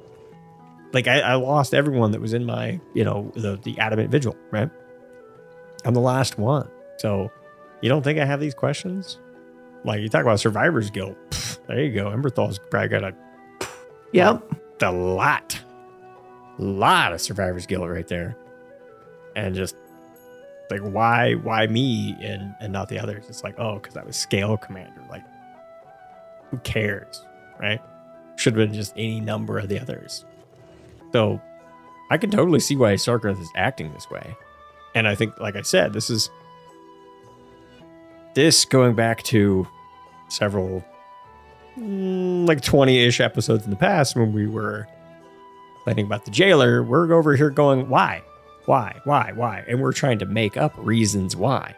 Like 0.93 1.08
I, 1.08 1.20
I 1.20 1.34
lost 1.36 1.74
everyone 1.76 2.10
that 2.12 2.22
was 2.22 2.34
in 2.34 2.43
my, 2.43 2.80
you 2.95 3.03
know, 3.03 3.32
the 3.36 3.58
the 3.58 3.78
adamant 3.78 4.10
vigil, 4.10 4.36
right? 4.51 4.70
I'm 5.86 5.93
the 5.93 6.01
last 6.01 6.39
one. 6.39 6.68
So 6.97 7.32
you 7.82 7.89
don't 7.89 8.01
think 8.01 8.18
I 8.18 8.26
have 8.26 8.39
these 8.39 8.56
questions? 8.56 9.20
Like 9.84 10.01
you 10.01 10.10
talk 10.10 10.24
about 10.24 10.39
survivor's 10.39 10.89
guilt. 10.89 11.16
There 11.68 11.82
you 11.84 11.93
go. 11.93 12.09
Emberthal's 12.11 12.59
probably 12.70 12.89
got 12.89 13.03
a 13.03 13.16
Yep. 14.11 14.43
a 14.82 14.91
lot, 14.91 15.59
A 16.59 16.61
lot 16.61 17.11
of 17.13 17.20
survivor's 17.20 17.66
guilt 17.66 17.89
right 17.89 18.07
there, 18.07 18.38
and 19.36 19.55
just 19.55 19.76
like 20.70 20.82
why, 20.82 21.34
why 21.34 21.68
me 21.68 22.16
and 22.22 22.55
and 22.61 22.72
not 22.72 22.88
the 22.89 22.99
others? 22.99 23.26
It's 23.30 23.43
like 23.43 23.55
oh, 23.59 23.76
because 23.76 23.97
I 23.97 24.03
was 24.03 24.16
scale 24.16 24.57
commander. 24.57 25.03
Like 25.09 25.24
who 26.51 26.57
cares, 26.59 27.26
right? 27.59 27.82
Should 28.38 28.55
have 28.57 28.68
been 28.70 28.76
just 28.76 28.93
any 28.95 29.20
number 29.20 29.57
of 29.57 29.68
the 29.70 29.80
others. 29.80 30.24
So 31.11 31.41
I 32.11 32.18
can 32.18 32.30
totally 32.30 32.59
see 32.59 32.76
why 32.76 32.93
Sarkareth 32.93 33.41
is 33.41 33.49
acting 33.55 33.91
this 33.93 34.09
way, 34.09 34.36
and 34.93 35.07
I 35.07 35.16
think, 35.16 35.39
like 35.39 35.55
I 35.55 35.61
said, 35.63 35.93
this 35.93 36.09
is 36.09 36.30
this 38.34 38.66
going 38.66 38.95
back 38.95 39.24
to 39.24 39.68
several 40.30 40.84
mm, 41.78 42.47
like 42.47 42.61
20-ish 42.61 43.19
episodes 43.19 43.63
in 43.65 43.69
the 43.69 43.76
past 43.76 44.15
when 44.15 44.34
we 44.34 44.47
were 44.47 44.88
planning 45.84 46.05
about 46.05 46.26
the 46.26 46.32
jailer 46.32 46.82
we're 46.84 47.13
over 47.13 47.36
here 47.36 47.49
going 47.49 47.88
why? 47.89 48.21
Why? 48.65 48.99
Why? 49.03 49.32
Why? 49.36 49.63
And 49.67 49.80
we're 49.82 49.93
trying 49.93 50.17
to 50.19 50.26
make 50.26 50.57
up 50.57 50.73
reasons 50.78 51.36
why. 51.36 51.76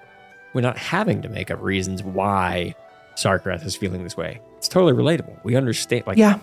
We're 0.54 0.62
not 0.62 0.78
having 0.78 1.22
to 1.24 1.30
make 1.30 1.52
up 1.52 1.62
reasons 1.62 2.02
why 2.02 2.74
sarkareth 3.18 3.66
is 3.66 3.76
feeling 3.76 4.04
this 4.04 4.16
way. 4.16 4.39
It's 4.58 4.70
totally 4.70 4.93
relatable. 4.93 5.43
We 5.43 5.56
understand 5.58 6.08
like 6.08 6.18
Yeah. 6.18 6.39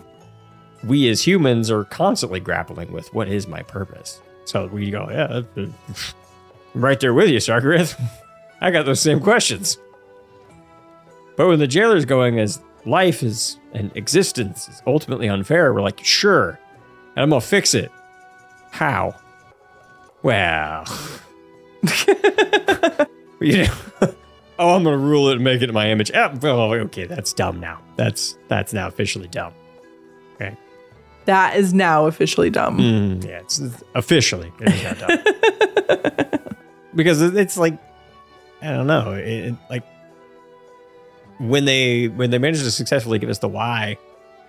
we 0.85 1.09
as 1.09 1.27
humans 1.27 1.71
are 1.71 1.85
constantly 1.85 2.41
grappling 2.41 2.93
with 2.93 3.13
what 3.15 3.29
is 3.29 3.47
my 3.49 3.63
purpose. 3.63 4.21
So 4.45 4.67
we 4.67 4.91
go 4.91 5.09
yeah 5.11 5.41
I'm 5.57 5.75
right 6.75 7.01
there 7.01 7.15
with 7.15 7.31
you 7.31 7.39
sarkareth 7.39 7.99
I 8.61 8.71
got 8.71 8.85
those 8.85 9.01
same 9.01 9.21
questions. 9.21 9.79
But 11.37 11.49
when 11.49 11.59
the 11.59 11.67
jailer's 11.67 12.05
going 12.05 12.39
as 12.39 12.61
life 12.87 13.23
is 13.23 13.59
and 13.73 13.91
existence 13.97 14.69
is 14.69 14.83
ultimately 14.87 15.29
unfair, 15.29 15.73
we're 15.75 15.81
like, 15.83 16.03
sure, 16.05 16.59
and 17.17 17.23
I'm 17.23 17.31
gonna 17.31 17.41
fix 17.41 17.75
it. 17.75 17.91
How? 18.71 19.15
Well, 20.23 20.85
you 23.41 23.65
know, 23.65 23.75
oh, 24.59 24.75
I'm 24.77 24.85
gonna 24.85 24.97
rule 24.97 25.29
it 25.29 25.35
and 25.37 25.45
make 25.45 25.63
it 25.63 25.73
my 25.73 25.91
image. 25.91 26.11
Well, 26.13 26.73
okay, 26.75 27.07
that's 27.07 27.33
dumb 27.33 27.61
now. 27.61 27.81
That's 27.97 28.39
that's 28.49 28.73
now 28.73 28.87
officially 28.89 29.29
dumb. 29.29 29.53
Okay. 30.37 30.57
That 31.27 31.57
is 31.57 31.73
now 31.75 32.07
officially 32.07 32.51
dumb. 32.51 32.79
Mm, 32.79 33.25
yeah, 33.25 33.41
it's 33.41 33.59
it's 33.59 33.83
officially 33.95 34.53
it 34.61 34.73
is 34.73 34.83
now 34.83 35.07
dumb. 35.07 36.57
because 36.95 37.21
it's 37.23 37.57
like 37.57 37.79
I 38.63 38.71
don't 38.73 38.87
know, 38.87 39.13
it, 39.13 39.27
it- 39.29 39.55
like 39.71 39.85
when 41.39 41.65
they 41.65 42.09
when 42.09 42.31
they 42.31 42.39
manage 42.39 42.61
to 42.61 42.71
successfully 42.71 43.19
give 43.19 43.31
us 43.31 43.39
the 43.39 43.49
why, 43.49 43.97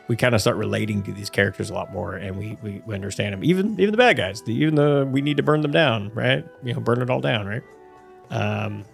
we 0.07 0.15
kind 0.15 0.35
of 0.35 0.41
start 0.41 0.57
relating 0.57 1.01
to 1.03 1.11
these 1.11 1.29
characters 1.29 1.69
a 1.69 1.73
lot 1.73 1.91
more, 1.91 2.15
and 2.15 2.37
we 2.37 2.57
we, 2.61 2.81
we 2.85 2.95
understand 2.95 3.33
them. 3.33 3.43
Even 3.43 3.79
even 3.79 3.91
the 3.91 3.97
bad 3.97 4.17
guys, 4.17 4.41
the, 4.43 4.53
even 4.53 4.75
the 4.75 5.07
we 5.11 5.21
need 5.21 5.37
to 5.37 5.43
burn 5.43 5.61
them 5.61 5.71
down, 5.71 6.11
right? 6.13 6.45
You 6.63 6.73
know, 6.73 6.79
burn 6.79 7.01
it 7.01 7.09
all 7.09 7.21
down, 7.21 7.47
right? 7.47 7.63
Um, 8.29 8.85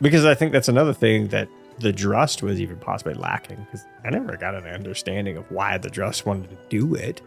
because 0.00 0.24
I 0.24 0.34
think 0.34 0.52
that's 0.52 0.68
another 0.68 0.94
thing 0.94 1.28
that 1.28 1.48
the 1.78 1.92
Drust 1.92 2.42
was 2.42 2.60
even 2.60 2.76
possibly 2.76 3.14
lacking. 3.14 3.56
Because 3.56 3.84
I 4.04 4.10
never 4.10 4.36
got 4.36 4.54
an 4.54 4.66
understanding 4.66 5.36
of 5.36 5.50
why 5.50 5.78
the 5.78 5.90
Drust 5.90 6.26
wanted 6.26 6.50
to 6.50 6.56
do 6.68 6.94
it, 6.94 7.20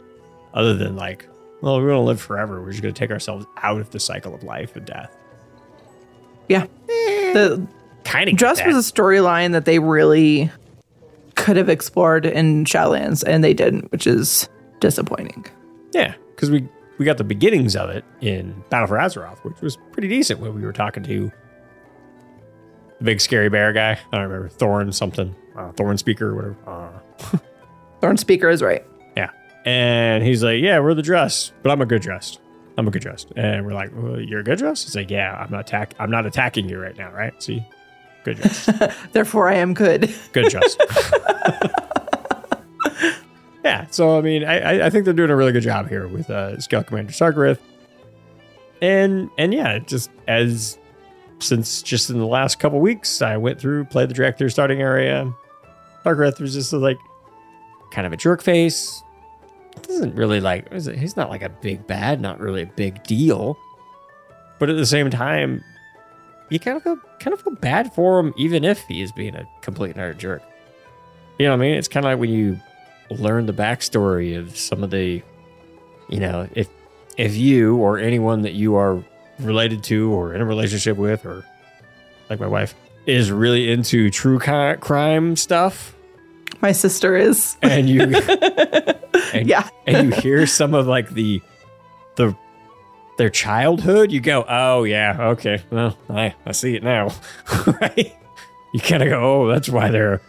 other 0.53 0.73
than 0.73 0.95
like, 0.95 1.27
well, 1.61 1.79
we're 1.79 1.89
gonna 1.89 2.01
live 2.01 2.21
forever. 2.21 2.61
We're 2.61 2.71
just 2.71 2.81
gonna 2.81 2.93
take 2.93 3.11
ourselves 3.11 3.45
out 3.57 3.79
of 3.79 3.91
the 3.91 3.99
cycle 3.99 4.33
of 4.33 4.43
life 4.43 4.75
and 4.75 4.85
death. 4.85 5.15
Yeah. 6.49 6.65
The 6.87 7.65
kind 8.03 8.29
of 8.29 8.35
Drust 8.35 8.65
was 8.65 8.75
a 8.75 8.93
storyline 8.93 9.51
that 9.53 9.65
they 9.65 9.79
really 9.79 10.51
could 11.35 11.57
have 11.57 11.69
explored 11.69 12.25
in 12.25 12.65
Shadowlands 12.65 13.23
and 13.25 13.43
they 13.43 13.53
didn't, 13.53 13.91
which 13.91 14.05
is 14.07 14.49
disappointing. 14.79 15.45
Yeah, 15.93 16.13
because 16.35 16.51
we 16.51 16.67
we 16.97 17.05
got 17.05 17.17
the 17.17 17.23
beginnings 17.23 17.75
of 17.75 17.89
it 17.89 18.03
in 18.21 18.63
Battle 18.69 18.87
for 18.87 18.97
Azeroth, 18.97 19.39
which 19.43 19.59
was 19.61 19.77
pretty 19.91 20.07
decent 20.07 20.39
when 20.39 20.53
we 20.53 20.61
were 20.61 20.73
talking 20.73 21.03
to 21.03 21.31
the 22.99 23.03
big 23.03 23.19
scary 23.21 23.49
bear 23.49 23.73
guy. 23.73 23.91
I 24.11 24.17
don't 24.17 24.29
remember 24.29 24.49
Thorn 24.49 24.91
something, 24.91 25.35
uh, 25.57 25.71
Thorn 25.71 25.97
Speaker 25.97 26.29
or 26.29 26.35
whatever. 26.35 26.57
Uh, 26.67 27.37
Thorn 28.01 28.17
Speaker 28.17 28.49
is 28.49 28.61
right. 28.61 28.85
yeah, 29.17 29.31
and 29.65 30.23
he's 30.23 30.43
like, 30.43 30.61
"Yeah, 30.61 30.79
we're 30.79 30.93
the 30.93 31.01
Drust, 31.01 31.53
but 31.63 31.71
I'm 31.71 31.81
a 31.81 31.85
good 31.85 32.01
Drust. 32.01 32.39
I'm 32.77 32.87
a 32.87 32.91
good 32.91 33.01
Drust." 33.01 33.31
And 33.35 33.65
we're 33.65 33.73
like, 33.73 33.89
well, 33.95 34.19
"You're 34.19 34.41
a 34.41 34.43
good 34.43 34.59
Drust?" 34.59 34.83
He's 34.85 34.95
like, 34.95 35.09
"Yeah, 35.09 35.33
I'm 35.35 35.49
not 35.51 35.61
attack. 35.61 35.93
I'm 35.99 36.11
not 36.11 36.25
attacking 36.25 36.69
you 36.69 36.79
right 36.79 36.97
now, 36.97 37.11
right? 37.11 37.33
See, 37.41 37.65
good 38.23 38.37
dressed, 38.37 38.69
Therefore, 39.13 39.49
I 39.49 39.55
am 39.55 39.73
good. 39.73 40.13
good 40.33 40.49
dressed." 40.49 40.81
yeah, 43.63 43.85
so 43.91 44.17
I 44.17 44.21
mean, 44.21 44.43
I 44.43 44.85
I- 44.85 44.89
think 44.89 45.05
they're 45.05 45.13
doing 45.13 45.29
a 45.29 45.35
really 45.35 45.51
good 45.51 45.63
job 45.63 45.87
here 45.89 46.07
with 46.07 46.29
uh, 46.29 46.59
Scale 46.59 46.83
Commander 46.83 47.11
Sarkareth, 47.13 47.59
and 48.81 49.29
and 49.37 49.53
yeah, 49.53 49.79
just 49.79 50.09
as 50.27 50.77
since 51.39 51.81
just 51.81 52.09
in 52.09 52.19
the 52.19 52.27
last 52.27 52.59
couple 52.59 52.79
weeks, 52.79 53.21
I 53.21 53.37
went 53.37 53.59
through 53.59 53.85
played 53.85 54.09
the 54.09 54.13
Dracthyr 54.13 54.51
starting 54.51 54.81
area. 54.81 55.31
Sarkareth 56.03 56.39
was 56.39 56.53
just 56.53 56.73
like 56.73 56.97
kind 57.91 58.07
of 58.07 58.13
a 58.13 58.17
jerk 58.17 58.41
face. 58.41 59.03
Doesn't 59.83 60.15
really 60.15 60.41
like 60.41 60.71
he's 60.73 61.15
not 61.15 61.29
like 61.29 61.41
a 61.43 61.49
big 61.49 61.85
bad, 61.87 62.19
not 62.19 62.39
really 62.39 62.63
a 62.63 62.67
big 62.67 63.03
deal, 63.03 63.57
but 64.59 64.69
at 64.69 64.75
the 64.75 64.85
same 64.85 65.09
time, 65.09 65.63
you 66.51 66.59
kind 66.59 66.77
of 66.77 66.83
feel 66.83 66.97
kind 67.19 67.33
of 67.33 67.41
feel 67.41 67.55
bad 67.55 67.93
for 67.93 68.19
him, 68.19 68.33
even 68.37 68.63
if 68.63 68.79
he 68.87 69.01
is 69.01 69.11
being 69.11 69.35
a 69.35 69.47
complete 69.61 69.91
and 69.91 69.99
utter 69.99 70.13
jerk. 70.13 70.43
You 71.39 71.45
know 71.47 71.51
what 71.53 71.63
I 71.63 71.67
mean? 71.67 71.75
It's 71.75 71.87
kind 71.87 72.05
of 72.05 72.11
like 72.11 72.19
when 72.19 72.29
you 72.29 72.59
learn 73.09 73.45
the 73.47 73.53
backstory 73.53 74.37
of 74.37 74.55
some 74.57 74.83
of 74.83 74.91
the, 74.91 75.23
you 76.09 76.19
know, 76.19 76.47
if 76.53 76.67
if 77.17 77.35
you 77.35 77.77
or 77.77 77.97
anyone 77.97 78.43
that 78.43 78.53
you 78.53 78.75
are 78.75 79.03
related 79.39 79.83
to 79.85 80.11
or 80.13 80.33
in 80.35 80.41
a 80.41 80.45
relationship 80.45 80.97
with, 80.97 81.25
or 81.25 81.43
like 82.29 82.39
my 82.39 82.47
wife, 82.47 82.75
is 83.07 83.31
really 83.31 83.71
into 83.71 84.09
true 84.11 84.37
crime 84.39 85.35
stuff, 85.35 85.95
My 86.61 86.71
sister 86.73 87.15
is. 87.15 87.57
and 87.63 87.89
you, 87.89 88.01
and, 89.33 89.47
Yeah. 89.47 89.67
and 89.87 90.13
you 90.13 90.21
hear 90.21 90.45
some 90.45 90.73
of 90.73 90.85
like 90.87 91.09
the 91.09 91.41
the 91.41 91.41
their 93.17 93.29
childhood, 93.29 94.11
you 94.11 94.19
go, 94.19 94.45
oh 94.47 94.83
yeah, 94.83 95.17
okay, 95.19 95.61
well, 95.69 95.97
I 96.09 96.33
I 96.45 96.51
see 96.51 96.75
it 96.75 96.83
now, 96.83 97.09
right? 97.81 98.15
You 98.73 98.79
kind 98.79 99.03
of 99.03 99.09
go, 99.09 99.19
oh, 99.21 99.47
that's 99.47 99.69
why 99.69 99.89
they're 99.89 100.21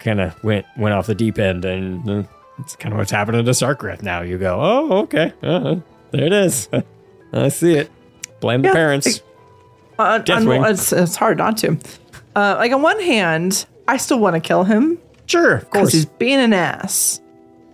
kind 0.00 0.20
of 0.20 0.42
went 0.42 0.66
went 0.76 0.94
off 0.94 1.06
the 1.06 1.14
deep 1.14 1.38
end, 1.38 1.64
and 1.64 2.08
uh, 2.08 2.22
it's 2.58 2.76
kind 2.76 2.92
of 2.92 2.98
what's 2.98 3.10
happening 3.10 3.44
to 3.44 3.50
Sarkareth 3.50 4.02
now. 4.02 4.22
You 4.22 4.38
go, 4.38 4.58
oh, 4.60 4.98
okay, 5.02 5.32
uh-huh. 5.42 5.76
there 6.10 6.24
it 6.24 6.32
is, 6.32 6.68
I 7.32 7.48
see 7.48 7.74
it. 7.74 7.90
Blame 8.40 8.62
the 8.62 8.68
Yeah, 8.68 8.74
parents. 8.74 9.22
On, 9.98 10.06
on, 10.06 10.24
Deathwing. 10.24 10.70
it's, 10.70 10.92
it's 10.92 11.16
hard 11.16 11.38
not 11.38 11.56
to. 11.58 11.78
Uh, 12.34 12.56
like 12.58 12.70
on 12.72 12.82
one 12.82 13.00
hand, 13.00 13.64
I 13.88 13.96
still 13.96 14.18
want 14.18 14.34
to 14.34 14.40
kill 14.40 14.64
him. 14.64 14.98
Sure, 15.26 15.56
of 15.56 15.70
Because 15.70 15.92
he's 15.92 16.06
being 16.06 16.38
an 16.38 16.52
ass. 16.52 17.20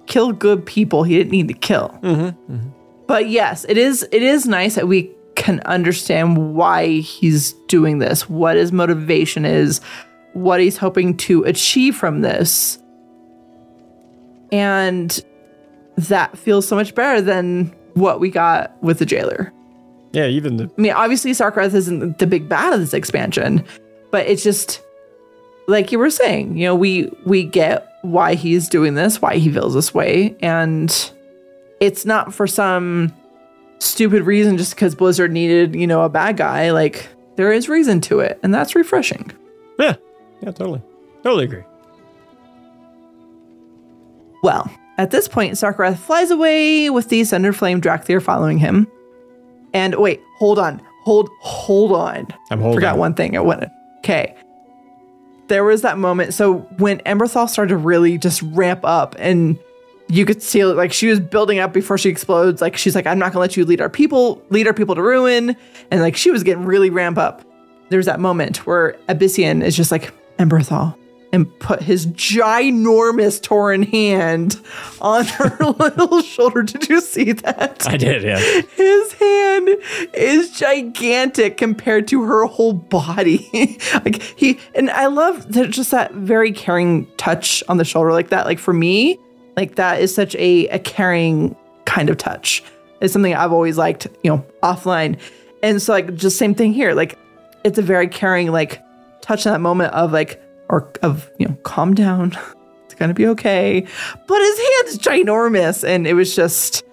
Kill 0.07 0.33
good 0.33 0.65
people 0.65 1.03
he 1.03 1.17
didn't 1.17 1.33
need 1.33 1.49
to 1.49 1.55
kill. 1.55 1.99
Mm-hmm. 2.03 2.69
But 3.13 3.29
yes, 3.29 3.67
it 3.69 3.77
is 3.77 4.09
it 4.11 4.23
is 4.23 4.47
nice 4.47 4.75
that 4.77 4.89
we 4.89 5.11
can 5.35 5.61
understand 5.67 6.55
why 6.55 7.01
he's 7.01 7.53
doing 7.69 7.99
this, 7.99 8.27
what 8.27 8.57
his 8.57 8.73
motivation 8.73 9.45
is, 9.45 9.83
what 10.33 10.61
he's 10.61 10.79
hoping 10.79 11.19
to 11.19 11.45
achieve 11.45 11.95
from 11.95 12.23
this. 12.23 12.79
And 14.51 15.23
that 15.99 16.39
feels 16.39 16.67
so 16.67 16.75
much 16.75 16.95
better 16.95 17.21
than 17.21 17.67
what 17.93 18.19
we 18.19 18.31
got 18.31 18.83
with 18.83 18.99
the 18.99 19.05
jailer. 19.05 19.53
Yeah, 20.13 20.29
even 20.29 20.57
the 20.57 20.71
I 20.79 20.81
mean, 20.81 20.93
obviously 20.93 21.33
Sarkareth 21.33 21.75
isn't 21.75 22.19
the 22.19 22.27
big 22.27 22.49
bad 22.49 22.73
of 22.73 22.81
this 22.81 22.95
expansion, 22.95 23.63
but 24.11 24.27
it's 24.27 24.43
just 24.43 24.83
like 25.69 25.93
you 25.93 25.99
were 25.99 26.09
saying, 26.09 26.57
you 26.57 26.65
know, 26.65 26.75
we 26.75 27.13
we 27.27 27.45
get 27.45 27.87
why 28.01 28.37
he's 28.37 28.71
doing 28.71 28.95
this, 28.95 29.21
why 29.21 29.37
he 29.37 29.53
feels 29.53 29.75
this 29.75 29.93
way, 29.93 30.35
and 30.41 31.13
it's 31.83 32.07
not 32.07 32.33
for 32.33 32.47
some 32.47 33.13
stupid 33.81 34.23
reason 34.23 34.57
just 34.57 34.77
because 34.77 34.95
Blizzard 34.95 35.33
needed, 35.33 35.75
you 35.75 35.87
know, 35.89 36.03
a 36.03 36.09
bad 36.09 36.37
guy. 36.37 36.71
Like 36.71 37.09
there 37.35 37.53
is 37.53 37.69
reason 37.69 38.01
to 38.03 38.21
it, 38.21 38.39
and 38.43 38.55
that's 38.55 38.77
refreshing. 38.77 39.33
Yeah, 39.81 39.97
yeah, 40.41 40.53
totally, 40.53 40.81
totally 41.25 41.45
agree. 41.45 41.65
Well, 44.45 44.71
at 44.97 45.11
this 45.11 45.27
point, 45.27 45.55
Sarkareth 45.55 45.99
flies 45.99 46.31
away 46.31 46.89
with 46.89 47.09
the 47.09 47.23
Sunderflame 47.23 47.81
Dracthyr 47.81 48.23
following 48.23 48.59
him. 48.59 48.87
And 49.75 49.97
wait, 49.97 50.21
hold 50.37 50.61
on. 50.61 50.81
Hold 51.03 51.31
hold 51.41 51.93
on. 51.93 52.29
I'm 52.53 52.61
holding. 52.61 52.77
Forgot 52.77 52.97
one 52.97 53.15
thing. 53.15 53.37
I 53.37 53.41
wanted. 53.41 53.71
Okay. 53.99 54.37
There 55.49 55.65
was 55.65 55.83
that 55.83 55.99
moment. 55.99 56.33
So 56.33 56.59
when 56.79 56.99
Emberthal 57.01 57.49
started 57.49 57.71
to 57.71 57.77
really 57.77 58.19
just 58.19 58.41
ramp 58.43 58.85
up 58.85 59.17
and 59.19 59.59
you 60.09 60.25
could 60.25 60.43
see 60.43 60.65
like 60.65 60.93
she 60.93 61.09
was 61.09 61.21
building 61.21 61.59
up 61.59 61.73
before 61.73 61.99
she 61.99 62.09
explodes. 62.09 62.61
Like 62.61 62.77
she's 62.77 62.95
like, 62.95 63.07
I'm 63.07 63.19
not 63.19 63.33
gonna 63.33 63.41
let 63.41 63.57
you 63.57 63.65
lead 63.65 63.81
our 63.81 63.91
people, 63.91 64.43
lead 64.51 64.67
our 64.67 64.75
people 64.75 64.95
to 64.95 65.03
ruin. 65.03 65.57
And 65.91 66.01
like 66.01 66.17
she 66.17 66.31
was 66.31 66.43
getting 66.43 66.65
really 66.65 66.91
ramp 66.91 67.19
up. 67.19 67.43
There's 67.89 68.07
that 68.07 68.21
moment 68.21 68.67
where 68.67 68.97
Ebyssian 69.09 69.63
is 69.63 69.77
just 69.77 69.93
like, 69.93 70.13
Emberthal, 70.39 70.97
and 71.33 71.59
put 71.61 71.83
his 71.83 72.07
ginormous 72.09 73.41
Tauren 73.41 73.89
hand 73.89 74.61
on 75.01 75.25
her 75.25 75.57
little 75.79 76.21
shoulder. 76.23 76.63
Did 76.63 76.89
you 76.89 77.01
see 77.01 77.33
that? 77.33 77.87
I 77.89 77.97
did, 77.97 78.23
yeah. 78.23 78.39
His 78.39 79.13
hand 79.15 79.69
is 80.15 80.51
gigantic 80.53 81.57
compared 81.57 82.09
to 82.09 82.23
her 82.25 82.45
whole 82.45 82.75
body. 82.75 83.79
like 83.95 84.23
he 84.23 84.59
and 84.75 84.91
I 84.91 85.07
love 85.07 85.53
that 85.53 85.71
just 85.71 85.91
that 85.91 86.13
very 86.15 86.53
caring 86.53 87.07
touch 87.17 87.63
on 87.69 87.79
the 87.79 87.85
shoulder 87.85 88.13
like 88.13 88.29
that. 88.29 88.47
Like 88.47 88.59
for 88.59 88.75
me, 88.75 89.19
like 89.57 89.77
that 89.77 90.01
is 90.01 90.15
such 90.15 90.35
a, 90.37 90.69
a 90.69 90.79
caring 90.79 91.57
kind 91.85 92.11
of 92.11 92.17
touch. 92.17 92.63
It's 93.01 93.13
something 93.13 93.35
I've 93.35 93.53
always 93.53 93.77
liked, 93.77 94.07
you 94.23 94.31
know, 94.31 94.45
offline. 94.63 95.19
And 95.63 95.83
so 95.83 95.93
like 95.93 96.15
just 96.15 96.39
same 96.39 96.55
thing 96.55 96.73
here. 96.73 96.95
Like 96.95 97.19
it's 97.65 97.79
a 97.79 97.83
very 97.83 98.09
caring 98.09 98.51
like 98.51 98.83
touch 99.21 99.47
in 99.47 99.53
that 99.53 99.61
moment 99.61 99.93
of 99.95 100.13
like 100.13 100.43
or 100.69 100.91
of 101.03 101.31
you 101.39 101.47
know 101.47 101.57
calm 101.63 101.95
down 101.95 102.37
it's 102.85 102.95
gonna 102.95 103.15
be 103.15 103.27
okay 103.27 103.87
but 104.27 104.41
his 104.41 104.59
hand's 104.59 104.99
ginormous 104.99 105.87
and 105.87 106.07
it 106.07 106.15
was 106.15 106.35
just 106.35 106.85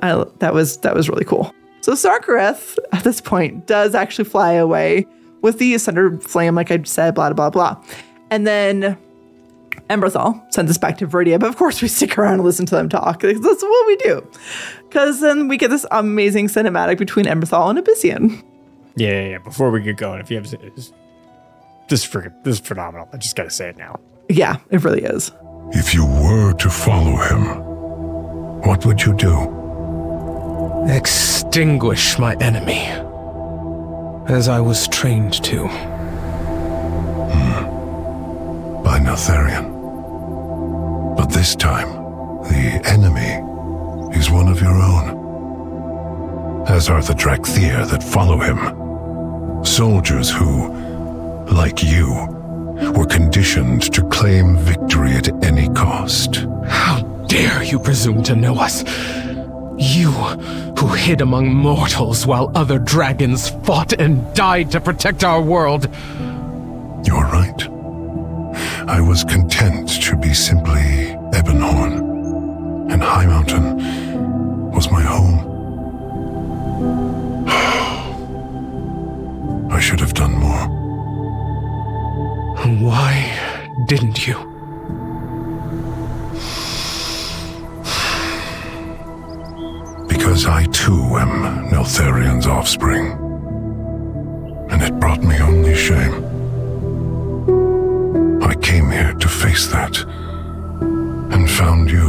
I, 0.00 0.24
that 0.38 0.54
was 0.54 0.78
that 0.78 0.94
was 0.94 1.08
really 1.08 1.24
cool 1.24 1.52
so 1.80 1.92
sarkareth 1.92 2.76
at 2.92 3.04
this 3.04 3.20
point 3.20 3.66
does 3.66 3.94
actually 3.94 4.26
fly 4.26 4.52
away 4.52 5.06
with 5.40 5.58
the 5.58 5.74
asunder 5.74 6.18
flame 6.20 6.54
like 6.54 6.70
i 6.70 6.82
said 6.82 7.14
blah 7.14 7.32
blah 7.32 7.50
blah 7.50 7.82
and 8.30 8.46
then 8.46 8.98
Emberthal 9.88 10.52
sends 10.52 10.70
us 10.70 10.78
back 10.78 10.98
to 10.98 11.06
Verdia, 11.06 11.40
but 11.40 11.48
of 11.48 11.56
course 11.56 11.80
we 11.80 11.88
stick 11.88 12.18
around 12.18 12.34
and 12.34 12.44
listen 12.44 12.66
to 12.66 12.74
them 12.74 12.88
talk. 12.88 13.22
That's 13.22 13.62
what 13.62 13.86
we 13.86 13.96
do. 13.96 14.30
Because 14.88 15.20
then 15.20 15.48
we 15.48 15.56
get 15.56 15.70
this 15.70 15.86
amazing 15.90 16.48
cinematic 16.48 16.98
between 16.98 17.24
Emberthal 17.26 17.70
and 17.70 17.78
Ebyssian. 17.78 18.42
Yeah, 18.96 19.10
yeah, 19.10 19.28
yeah. 19.28 19.38
Before 19.38 19.70
we 19.70 19.80
get 19.80 19.96
going, 19.96 20.20
if 20.20 20.30
you 20.30 20.36
have 20.36 20.50
this, 20.50 20.92
this 21.88 22.04
is 22.04 22.10
freaking 22.10 22.34
this 22.44 22.54
is 22.54 22.66
phenomenal. 22.66 23.08
I 23.12 23.16
just 23.16 23.36
gotta 23.36 23.50
say 23.50 23.68
it 23.68 23.76
now. 23.78 23.98
Yeah, 24.28 24.56
it 24.70 24.84
really 24.84 25.02
is. 25.02 25.30
If 25.70 25.94
you 25.94 26.04
were 26.04 26.52
to 26.54 26.68
follow 26.68 27.16
him, 27.16 27.42
what 28.62 28.84
would 28.84 29.00
you 29.02 29.14
do? 29.14 29.56
Extinguish 30.88 32.18
my 32.18 32.34
enemy. 32.40 32.86
As 34.26 34.48
I 34.48 34.60
was 34.60 34.88
trained 34.88 35.42
to. 35.44 35.66
Hmm. 37.28 37.62
By 38.82 38.98
Neltharion. 38.98 39.77
But 41.18 41.30
this 41.30 41.56
time, 41.56 41.88
the 42.44 42.80
enemy 42.84 43.42
is 44.16 44.30
one 44.30 44.46
of 44.46 44.60
your 44.60 44.76
own. 44.76 46.64
As 46.68 46.88
are 46.88 47.02
the 47.02 47.12
Dracthyr 47.12 47.90
that 47.90 48.04
follow 48.04 48.38
him. 48.38 49.64
Soldiers 49.64 50.30
who, 50.30 50.72
like 51.46 51.82
you, 51.82 52.06
were 52.94 53.04
conditioned 53.06 53.92
to 53.92 54.08
claim 54.10 54.56
victory 54.58 55.10
at 55.14 55.28
any 55.44 55.68
cost. 55.70 56.46
How 56.68 57.02
dare 57.26 57.64
you 57.64 57.80
presume 57.80 58.22
to 58.22 58.36
know 58.36 58.54
us? 58.54 58.84
You, 59.76 60.12
who 60.78 60.86
hid 60.94 61.20
among 61.20 61.52
mortals 61.52 62.28
while 62.28 62.52
other 62.54 62.78
dragons 62.78 63.48
fought 63.64 63.92
and 63.92 64.32
died 64.34 64.70
to 64.70 64.80
protect 64.80 65.24
our 65.24 65.42
world. 65.42 65.88
You're 67.04 67.24
right. 67.24 67.68
I 68.88 69.00
was 69.00 69.22
content 69.22 70.02
to 70.04 70.16
be 70.16 70.32
simply 70.32 71.07
Ebonhorn, 71.38 72.90
and 72.90 73.00
High 73.00 73.26
Mountain 73.26 74.72
was 74.72 74.90
my 74.90 75.00
home. 75.00 75.38
I 79.70 79.78
should 79.78 80.00
have 80.00 80.14
done 80.14 80.32
more. 80.32 80.66
Why 82.80 83.12
didn't 83.86 84.26
you? 84.26 84.34
Because 90.08 90.46
I 90.46 90.64
too 90.72 91.02
am 91.24 91.70
Neltharion's 91.70 92.48
offspring. 92.48 93.12
And 94.70 94.82
it 94.82 94.98
brought 94.98 95.22
me 95.22 95.38
only 95.38 95.76
shame. 95.76 96.16
I 98.42 98.56
came 98.56 98.90
here 98.90 99.14
to 99.14 99.28
face 99.28 99.68
that. 99.68 100.04
And 101.48 101.56
found 101.56 101.90
you. 101.90 102.08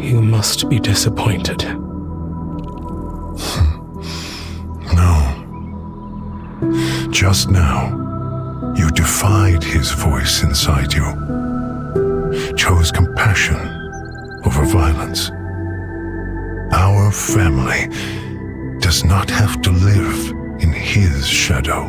You 0.00 0.22
must 0.22 0.68
be 0.68 0.78
disappointed. 0.78 1.62
No. 4.94 5.10
Just 7.10 7.48
now, 7.50 8.74
you 8.76 8.90
defied 8.90 9.64
his 9.64 9.90
voice 9.92 10.42
inside 10.42 10.92
you. 10.92 11.04
Chose 12.56 12.92
compassion 12.92 13.56
over 14.44 14.64
violence. 14.64 15.30
Our 16.72 17.10
family 17.10 17.88
does 18.80 19.04
not 19.04 19.30
have 19.30 19.62
to 19.62 19.70
live 19.70 20.30
in 20.60 20.72
his 20.72 21.26
shadow. 21.26 21.88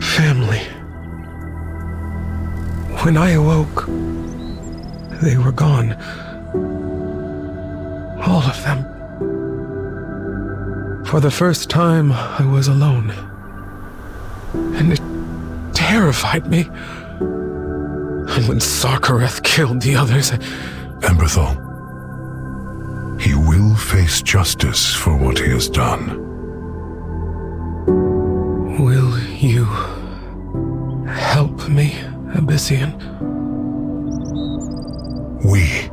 Family. 0.00 0.73
When 3.04 3.18
I 3.18 3.32
awoke, 3.32 3.84
they 5.20 5.36
were 5.36 5.52
gone. 5.52 5.92
All 8.22 8.42
of 8.42 8.62
them. 8.64 8.82
For 11.04 11.20
the 11.20 11.30
first 11.30 11.68
time, 11.68 12.12
I 12.12 12.46
was 12.50 12.66
alone. 12.66 13.10
And 14.54 14.90
it 14.90 15.02
terrified 15.74 16.46
me. 16.46 16.62
And 17.20 18.48
when 18.48 18.58
Sarkareth 18.58 19.42
killed 19.42 19.82
the 19.82 19.96
others, 19.96 20.32
I... 20.32 20.38
Emberthal, 21.02 21.60
he 23.20 23.34
will 23.34 23.76
face 23.76 24.22
justice 24.22 24.94
for 24.94 25.14
what 25.14 25.38
he 25.38 25.50
has 25.50 25.68
done. 25.68 26.22
Will 28.82 29.18
you 29.18 29.66
help 31.06 31.68
me, 31.68 31.98
Ebyssian? 32.34 32.92
We 35.44 35.90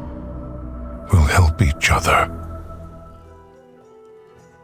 will 1.12 1.26
help 1.26 1.62
each 1.62 1.92
other. 1.92 2.30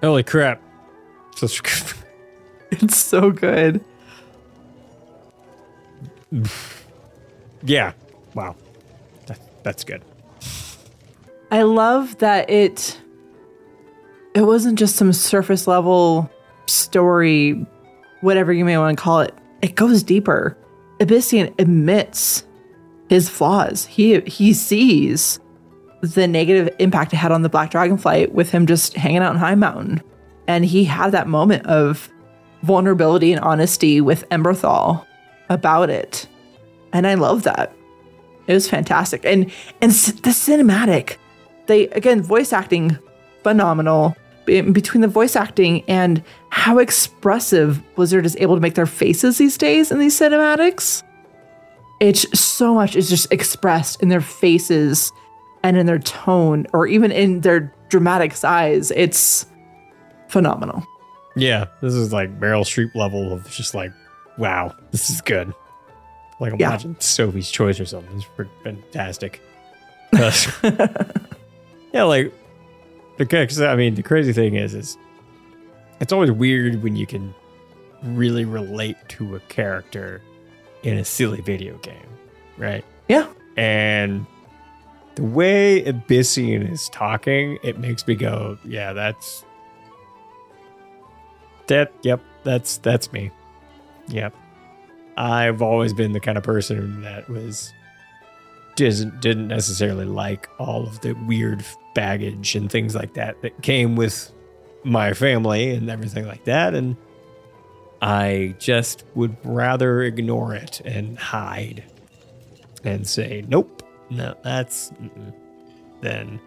Holy 0.01 0.23
crap! 0.23 0.61
It's 2.69 2.97
so 2.97 3.31
good. 3.31 3.83
Yeah. 7.63 7.93
Wow. 8.33 8.55
That, 9.27 9.39
that's 9.63 9.83
good. 9.85 10.03
I 11.49 11.61
love 11.61 12.17
that 12.17 12.49
it 12.49 12.99
it 14.35 14.41
wasn't 14.41 14.77
just 14.77 14.97
some 14.97 15.13
surface 15.13 15.65
level 15.65 16.29
story, 16.67 17.65
whatever 18.21 18.51
you 18.51 18.65
may 18.65 18.77
want 18.77 18.97
to 18.97 19.01
call 19.01 19.21
it. 19.21 19.33
It 19.61 19.75
goes 19.75 20.03
deeper. 20.03 20.57
Ebyssian 20.99 21.53
admits 21.59 22.45
his 23.09 23.29
flaws. 23.29 23.85
He 23.85 24.19
he 24.21 24.53
sees 24.53 25.39
the 26.01 26.27
negative 26.27 26.73
impact 26.79 27.13
it 27.13 27.17
had 27.17 27.31
on 27.31 27.41
the 27.41 27.49
Black 27.49 27.71
Dragonflight 27.71 28.31
with 28.31 28.51
him 28.51 28.67
just 28.67 28.93
hanging 28.93 29.19
out 29.19 29.33
in 29.33 29.39
High 29.39 29.55
Mountain. 29.55 30.01
And 30.47 30.63
he 30.63 30.83
had 30.83 31.11
that 31.11 31.27
moment 31.27 31.65
of 31.65 32.09
vulnerability 32.63 33.31
and 33.31 33.41
honesty 33.41 34.01
with 34.01 34.27
Emberthal 34.29 35.05
about 35.49 35.89
it. 35.89 36.27
And 36.93 37.05
I 37.05 37.15
love 37.15 37.43
that. 37.43 37.73
It 38.47 38.53
was 38.53 38.69
fantastic. 38.69 39.25
And 39.25 39.51
and 39.81 39.91
the 39.91 40.29
cinematic, 40.29 41.17
they 41.67 41.87
again 41.89 42.21
voice 42.21 42.53
acting 42.53 42.97
phenomenal. 43.43 44.15
Be- 44.47 44.61
Between 44.61 45.01
the 45.01 45.07
voice 45.07 45.35
acting 45.35 45.83
and 45.87 46.23
how 46.49 46.79
expressive 46.79 47.83
Blizzard 47.95 48.25
is 48.25 48.35
able 48.39 48.55
to 48.55 48.61
make 48.61 48.73
their 48.73 48.87
faces 48.87 49.37
these 49.37 49.57
days 49.59 49.91
in 49.91 49.99
these 49.99 50.19
cinematics, 50.19 51.03
it's 51.99 52.39
so 52.39 52.73
much 52.73 52.95
is 52.95 53.09
just 53.09 53.31
expressed 53.31 54.01
in 54.01 54.09
their 54.09 54.21
faces 54.21 55.11
and 55.63 55.77
in 55.77 55.85
their 55.85 55.99
tone 55.99 56.65
or 56.73 56.87
even 56.87 57.11
in 57.11 57.41
their 57.41 57.71
dramatic 57.89 58.33
size. 58.35 58.89
It's 58.91 59.45
phenomenal. 60.29 60.83
Yeah, 61.35 61.65
this 61.81 61.93
is 61.93 62.11
like 62.11 62.39
Meryl 62.39 62.63
Streep 62.63 62.95
level 62.95 63.31
of 63.31 63.47
just 63.51 63.75
like, 63.75 63.91
wow, 64.39 64.73
this 64.91 65.09
is 65.11 65.21
good. 65.21 65.53
Like 66.39 66.53
I'm 66.53 66.59
Yeah. 66.59 66.69
watching 66.71 66.95
Sophie's 66.99 67.51
Choice 67.51 67.79
or 67.79 67.85
something. 67.85 68.15
It's 68.17 68.49
fantastic. 68.63 69.41
Yeah, 71.93 72.03
like 72.03 72.33
the 73.17 73.25
cause, 73.25 73.59
I 73.61 73.75
mean, 73.75 73.95
the 73.95 74.03
crazy 74.03 74.33
thing 74.33 74.55
is, 74.55 74.73
is 74.73 74.97
it's 75.99 76.13
always 76.13 76.31
weird 76.31 76.83
when 76.83 76.95
you 76.95 77.05
can 77.05 77.33
really 78.03 78.45
relate 78.45 78.97
to 79.09 79.35
a 79.35 79.39
character 79.41 80.21
in 80.83 80.97
a 80.97 81.05
silly 81.05 81.41
video 81.41 81.77
game, 81.79 82.07
right? 82.57 82.85
Yeah. 83.07 83.27
And 83.55 84.25
the 85.15 85.23
way 85.23 85.83
Ebyssian 85.83 86.71
is 86.71 86.89
talking, 86.89 87.57
it 87.63 87.79
makes 87.79 88.05
me 88.07 88.15
go, 88.15 88.57
yeah, 88.63 88.93
that's 88.93 89.43
that. 91.67 91.91
Yep, 92.03 92.21
that's 92.43 92.77
that's 92.77 93.11
me. 93.11 93.31
Yep. 94.09 94.35
I've 95.17 95.63
always 95.63 95.93
been 95.93 96.11
the 96.11 96.19
kind 96.19 96.37
of 96.37 96.43
person 96.43 97.01
that 97.01 97.27
was 97.27 97.73
didn't 98.75 99.19
didn't 99.19 99.47
necessarily 99.47 100.05
like 100.05 100.47
all 100.59 100.85
of 100.85 101.01
the 101.01 101.13
weird 101.13 101.65
baggage 101.97 102.55
and 102.55 102.71
things 102.71 102.93
like 102.93 103.15
that 103.15 103.41
that 103.41 103.59
came 103.63 103.95
with 103.95 104.31
my 104.83 105.13
family 105.13 105.71
and 105.71 105.89
everything 105.89 106.27
like 106.27 106.43
that 106.45 106.75
and 106.75 106.95
I 108.03 108.53
just 108.59 109.03
would 109.15 109.35
rather 109.43 110.03
ignore 110.03 110.53
it 110.53 110.79
and 110.85 111.17
hide 111.17 111.83
and 112.83 113.07
say 113.07 113.43
nope 113.47 113.81
no 114.11 114.35
that's 114.43 114.91
mm-mm," 114.91 115.33
then 116.01 116.39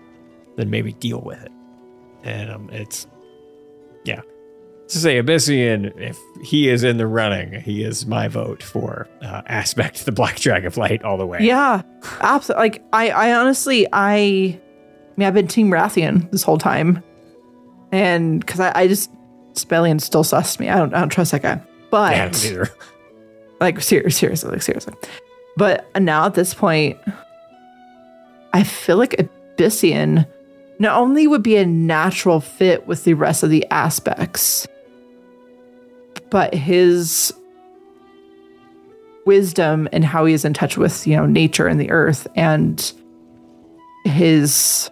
then 0.54 0.70
maybe 0.70 0.92
deal 0.92 1.20
with 1.20 1.42
it 1.42 1.50
and 2.22 2.48
um 2.48 2.70
it's 2.72 3.08
yeah 4.04 4.22
to 4.86 4.98
say 4.98 5.22
Ebyssian, 5.22 5.96
if 6.00 6.18
he 6.42 6.68
is 6.68 6.82
in 6.82 6.96
the 6.96 7.06
running, 7.06 7.60
he 7.60 7.84
is 7.84 8.06
my 8.06 8.26
vote 8.26 8.60
for 8.60 9.08
uh, 9.22 9.42
aspect 9.46 10.04
the 10.04 10.10
Black 10.10 10.40
Dragon 10.40 10.72
Dragonflight 10.72 11.04
all 11.04 11.16
the 11.16 11.26
way. 11.26 11.38
Yeah, 11.42 11.82
absolutely. 12.20 12.70
Like 12.70 12.84
I, 12.92 13.10
I 13.10 13.34
honestly, 13.34 13.86
I 13.92 14.60
mean, 15.20 15.28
I've 15.28 15.34
been 15.34 15.46
Team 15.46 15.70
Wrathion 15.70 16.30
this 16.30 16.42
whole 16.42 16.58
time, 16.58 17.02
and 17.92 18.40
because 18.40 18.60
I, 18.60 18.72
I 18.74 18.88
just 18.88 19.10
Sabellian 19.54 20.00
still 20.00 20.24
sussed 20.24 20.58
me. 20.58 20.68
I 20.68 20.78
don't, 20.78 20.94
I 20.94 21.00
don't 21.00 21.10
trust 21.10 21.32
that 21.32 21.42
guy. 21.42 21.60
But 21.90 22.16
Yeah, 22.16 22.30
neither. 22.30 22.70
like 23.60 23.80
ser- 23.80 24.10
seriously, 24.10 24.50
like 24.50 24.62
seriously. 24.62 24.94
But 25.56 25.86
now 26.00 26.26
at 26.26 26.34
this 26.34 26.54
point, 26.54 26.98
I 28.52 28.62
feel 28.62 28.96
like 28.96 29.30
Ebyssian 29.56 30.26
not 30.78 30.98
only 30.98 31.26
would 31.26 31.42
be 31.42 31.56
a 31.56 31.66
natural 31.66 32.40
fit 32.40 32.86
with 32.86 33.04
the 33.04 33.14
rest 33.14 33.42
of 33.42 33.50
the 33.50 33.66
aspects, 33.70 34.66
but 36.30 36.54
his 36.54 37.34
wisdom 39.26 39.88
and 39.92 40.04
how 40.04 40.24
he 40.24 40.32
is 40.32 40.44
in 40.44 40.54
touch 40.54 40.78
with, 40.78 41.06
you 41.06 41.16
know, 41.16 41.26
nature 41.26 41.66
and 41.66 41.78
the 41.78 41.90
earth 41.90 42.26
and 42.34 42.92
his 44.04 44.90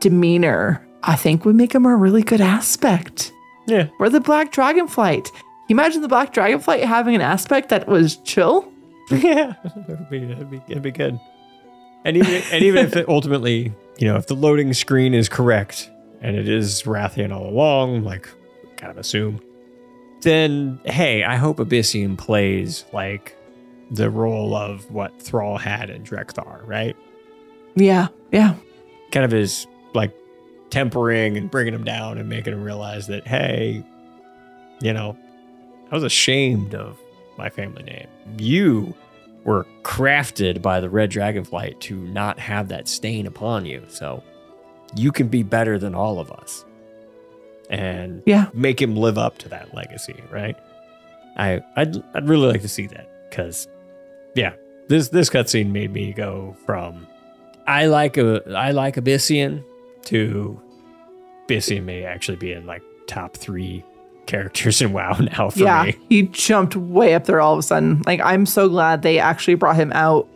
demeanor, 0.00 0.86
I 1.02 1.16
think 1.16 1.44
would 1.44 1.56
make 1.56 1.74
him 1.74 1.86
a 1.86 1.96
really 1.96 2.22
good 2.22 2.40
aspect. 2.40 3.32
Yeah. 3.66 3.88
Or 3.98 4.08
the 4.08 4.20
black 4.20 4.52
dragonflight. 4.52 5.24
Can 5.32 5.34
you 5.68 5.76
imagine 5.76 6.02
the 6.02 6.08
black 6.08 6.32
dragonflight 6.32 6.82
having 6.84 7.14
an 7.14 7.20
aspect 7.20 7.68
that 7.70 7.88
was 7.88 8.16
chill? 8.18 8.72
yeah, 9.10 9.54
would 9.88 10.10
be, 10.10 10.24
that'd 10.24 10.50
be, 10.50 10.58
that'd 10.58 10.82
be 10.82 10.90
good. 10.90 11.18
And 12.04 12.16
even, 12.16 12.42
and 12.52 12.62
even 12.62 12.86
if 12.86 12.96
it 12.96 13.08
ultimately, 13.08 13.72
you 13.98 14.06
know, 14.06 14.16
if 14.16 14.26
the 14.26 14.34
loading 14.34 14.72
screen 14.72 15.14
is 15.14 15.28
correct 15.28 15.90
and 16.20 16.36
it 16.36 16.48
is 16.48 16.82
Wrathion 16.82 17.34
all 17.34 17.48
along, 17.48 18.04
like 18.04 18.28
kind 18.76 18.90
of 18.90 18.98
assume, 18.98 19.40
then 20.22 20.80
hey, 20.84 21.24
I 21.24 21.36
hope 21.36 21.58
Ebyssian 21.58 22.16
plays 22.16 22.84
like 22.92 23.36
the 23.90 24.10
role 24.10 24.54
of 24.54 24.90
what 24.90 25.20
Thrall 25.20 25.58
had 25.58 25.90
in 25.90 26.02
Drekthar, 26.02 26.66
right? 26.66 26.96
Yeah, 27.74 28.08
yeah. 28.32 28.54
Kind 29.12 29.24
of 29.24 29.30
his 29.30 29.66
like 29.96 30.14
tempering 30.70 31.36
and 31.36 31.50
bringing 31.50 31.74
him 31.74 31.84
down 31.84 32.18
and 32.18 32.28
making 32.28 32.52
him 32.52 32.62
realize 32.62 33.06
that 33.08 33.26
hey, 33.26 33.82
you 34.80 34.92
know, 34.92 35.16
I 35.90 35.94
was 35.94 36.04
ashamed 36.04 36.74
of 36.74 36.98
my 37.38 37.48
family 37.48 37.82
name. 37.82 38.08
You 38.38 38.94
were 39.44 39.66
crafted 39.82 40.60
by 40.60 40.80
the 40.80 40.90
red 40.90 41.10
dragonflight 41.10 41.78
to 41.80 41.96
not 41.96 42.38
have 42.38 42.68
that 42.68 42.88
stain 42.88 43.26
upon 43.26 43.64
you. 43.64 43.84
So 43.88 44.22
you 44.96 45.12
can 45.12 45.28
be 45.28 45.42
better 45.42 45.78
than 45.78 45.94
all 45.94 46.18
of 46.18 46.30
us. 46.32 46.64
And 47.70 48.22
yeah, 48.26 48.48
make 48.54 48.80
him 48.80 48.96
live 48.96 49.18
up 49.18 49.38
to 49.38 49.48
that 49.48 49.74
legacy, 49.74 50.22
right? 50.30 50.56
I 51.36 51.62
I'd, 51.76 51.96
I'd 52.14 52.28
really 52.28 52.46
like 52.46 52.62
to 52.62 52.68
see 52.68 52.86
that 52.88 53.08
cuz 53.30 53.68
yeah, 54.34 54.54
this 54.88 55.08
this 55.08 55.30
cutscene 55.30 55.70
made 55.70 55.92
me 55.92 56.12
go 56.12 56.56
from 56.64 57.06
I 57.66 57.86
like 57.86 58.16
a 58.16 58.42
I 58.54 58.70
like 58.70 58.96
Ebyssian 58.96 59.64
to 60.06 60.60
Ebyssian 61.48 61.84
may 61.84 62.04
actually 62.04 62.36
be 62.36 62.52
in 62.52 62.66
like 62.66 62.82
top 63.06 63.36
3 63.36 63.84
characters 64.26 64.82
in 64.82 64.92
WoW 64.92 65.12
now 65.38 65.50
for 65.50 65.60
yeah, 65.60 65.84
me. 65.84 65.96
he 66.08 66.22
jumped 66.24 66.76
way 66.76 67.14
up 67.14 67.24
there 67.24 67.40
all 67.40 67.52
of 67.52 67.58
a 67.58 67.62
sudden. 67.62 68.02
Like 68.06 68.20
I'm 68.20 68.46
so 68.46 68.68
glad 68.68 69.02
they 69.02 69.18
actually 69.18 69.54
brought 69.54 69.76
him 69.76 69.92
out 69.92 70.28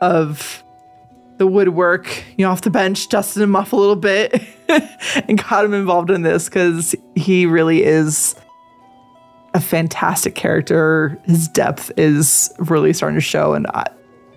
of 0.00 0.62
the 1.38 1.46
woodwork, 1.46 2.24
you 2.36 2.44
know, 2.44 2.50
off 2.50 2.62
the 2.62 2.70
bench, 2.70 3.08
dusted 3.08 3.42
him 3.42 3.54
off 3.56 3.72
a 3.72 3.76
little 3.76 3.96
bit, 3.96 4.42
and 5.28 5.42
got 5.42 5.64
him 5.64 5.74
involved 5.74 6.10
in 6.10 6.22
this 6.22 6.46
because 6.48 6.94
he 7.14 7.46
really 7.46 7.82
is 7.82 8.34
a 9.54 9.60
fantastic 9.60 10.34
character. 10.34 11.18
His 11.24 11.48
depth 11.48 11.92
is 11.96 12.52
really 12.58 12.92
starting 12.92 13.16
to 13.16 13.22
show, 13.22 13.52
and 13.54 13.66
I, 13.68 13.86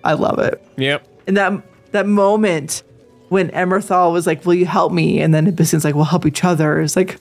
I 0.04 0.12
love 0.14 0.38
it. 0.38 0.62
Yep. 0.76 1.06
And 1.26 1.36
that 1.36 1.52
that 1.92 2.06
moment 2.06 2.82
when 3.30 3.48
Emberthal 3.48 4.12
was 4.12 4.26
like, 4.26 4.44
"Will 4.44 4.54
you 4.54 4.66
help 4.66 4.92
me?" 4.92 5.20
and 5.20 5.34
then 5.34 5.50
Ebyssian's 5.50 5.84
like, 5.84 5.94
"We'll 5.94 6.04
help 6.04 6.26
each 6.26 6.44
other." 6.44 6.80
It's 6.80 6.94
like, 6.94 7.18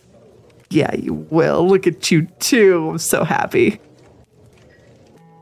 yeah, 0.70 0.94
you 0.96 1.14
will. 1.14 1.68
Look 1.68 1.88
at 1.88 2.12
you 2.12 2.28
too. 2.40 2.92
I'm 2.92 2.98
so 2.98 3.24
happy. 3.24 3.80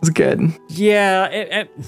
It's 0.02 0.10
good. 0.10 0.54
Yeah. 0.70 1.26
It, 1.28 1.52
it, 1.52 1.86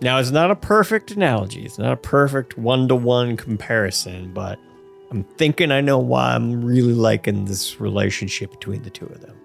now, 0.00 0.18
it's 0.18 0.30
not 0.30 0.50
a 0.50 0.56
perfect 0.56 1.10
analogy. 1.12 1.64
It's 1.64 1.78
not 1.78 1.92
a 1.92 1.96
perfect 1.96 2.58
one 2.58 2.88
to 2.88 2.94
one 2.94 3.36
comparison, 3.36 4.32
but 4.32 4.58
I'm 5.10 5.24
thinking 5.24 5.70
I 5.70 5.80
know 5.80 5.98
why 5.98 6.34
I'm 6.34 6.64
really 6.64 6.92
liking 6.92 7.44
this 7.44 7.80
relationship 7.80 8.50
between 8.50 8.82
the 8.82 8.90
two 8.90 9.06
of 9.06 9.20
them. 9.20 9.36